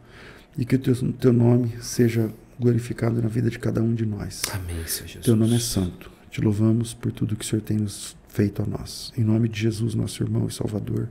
e 0.57 0.65
que 0.65 0.75
o 0.75 0.79
teu, 0.79 0.93
teu 1.13 1.31
nome 1.31 1.73
seja 1.79 2.29
glorificado 2.59 3.21
na 3.21 3.29
vida 3.29 3.49
de 3.49 3.57
cada 3.57 3.81
um 3.81 3.95
de 3.95 4.05
nós. 4.05 4.41
Amém, 4.53 4.85
Senhor 4.85 5.07
Jesus. 5.07 5.25
Teu 5.25 5.37
nome 5.37 5.55
é 5.55 5.59
santo. 5.59 6.11
Te 6.31 6.39
louvamos 6.39 6.93
por 6.93 7.11
tudo 7.11 7.35
que 7.35 7.43
o 7.43 7.47
Senhor 7.47 7.61
tem 7.61 7.75
nos 7.75 8.15
feito 8.29 8.63
a 8.63 8.65
nós. 8.65 9.11
Em 9.17 9.23
nome 9.23 9.49
de 9.49 9.59
Jesus, 9.59 9.93
nosso 9.93 10.23
irmão 10.23 10.47
e 10.47 10.51
Salvador. 10.51 11.09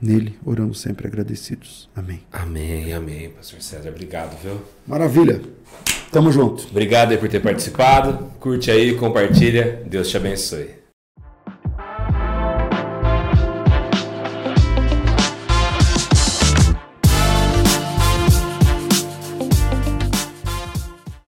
Nele 0.00 0.36
oramos 0.44 0.80
sempre 0.80 1.06
agradecidos. 1.06 1.88
Amém. 1.94 2.22
Amém, 2.32 2.92
amém. 2.92 3.30
Pastor 3.30 3.62
César, 3.62 3.90
obrigado, 3.90 4.36
viu? 4.42 4.60
Maravilha. 4.84 5.40
Tamo 6.10 6.32
junto. 6.32 6.66
Obrigado 6.70 7.12
aí 7.12 7.18
por 7.18 7.28
ter 7.28 7.40
participado. 7.40 8.32
Curte 8.40 8.68
aí, 8.68 8.96
compartilha. 8.96 9.84
Deus 9.86 10.08
te 10.08 10.16
abençoe. 10.16 10.81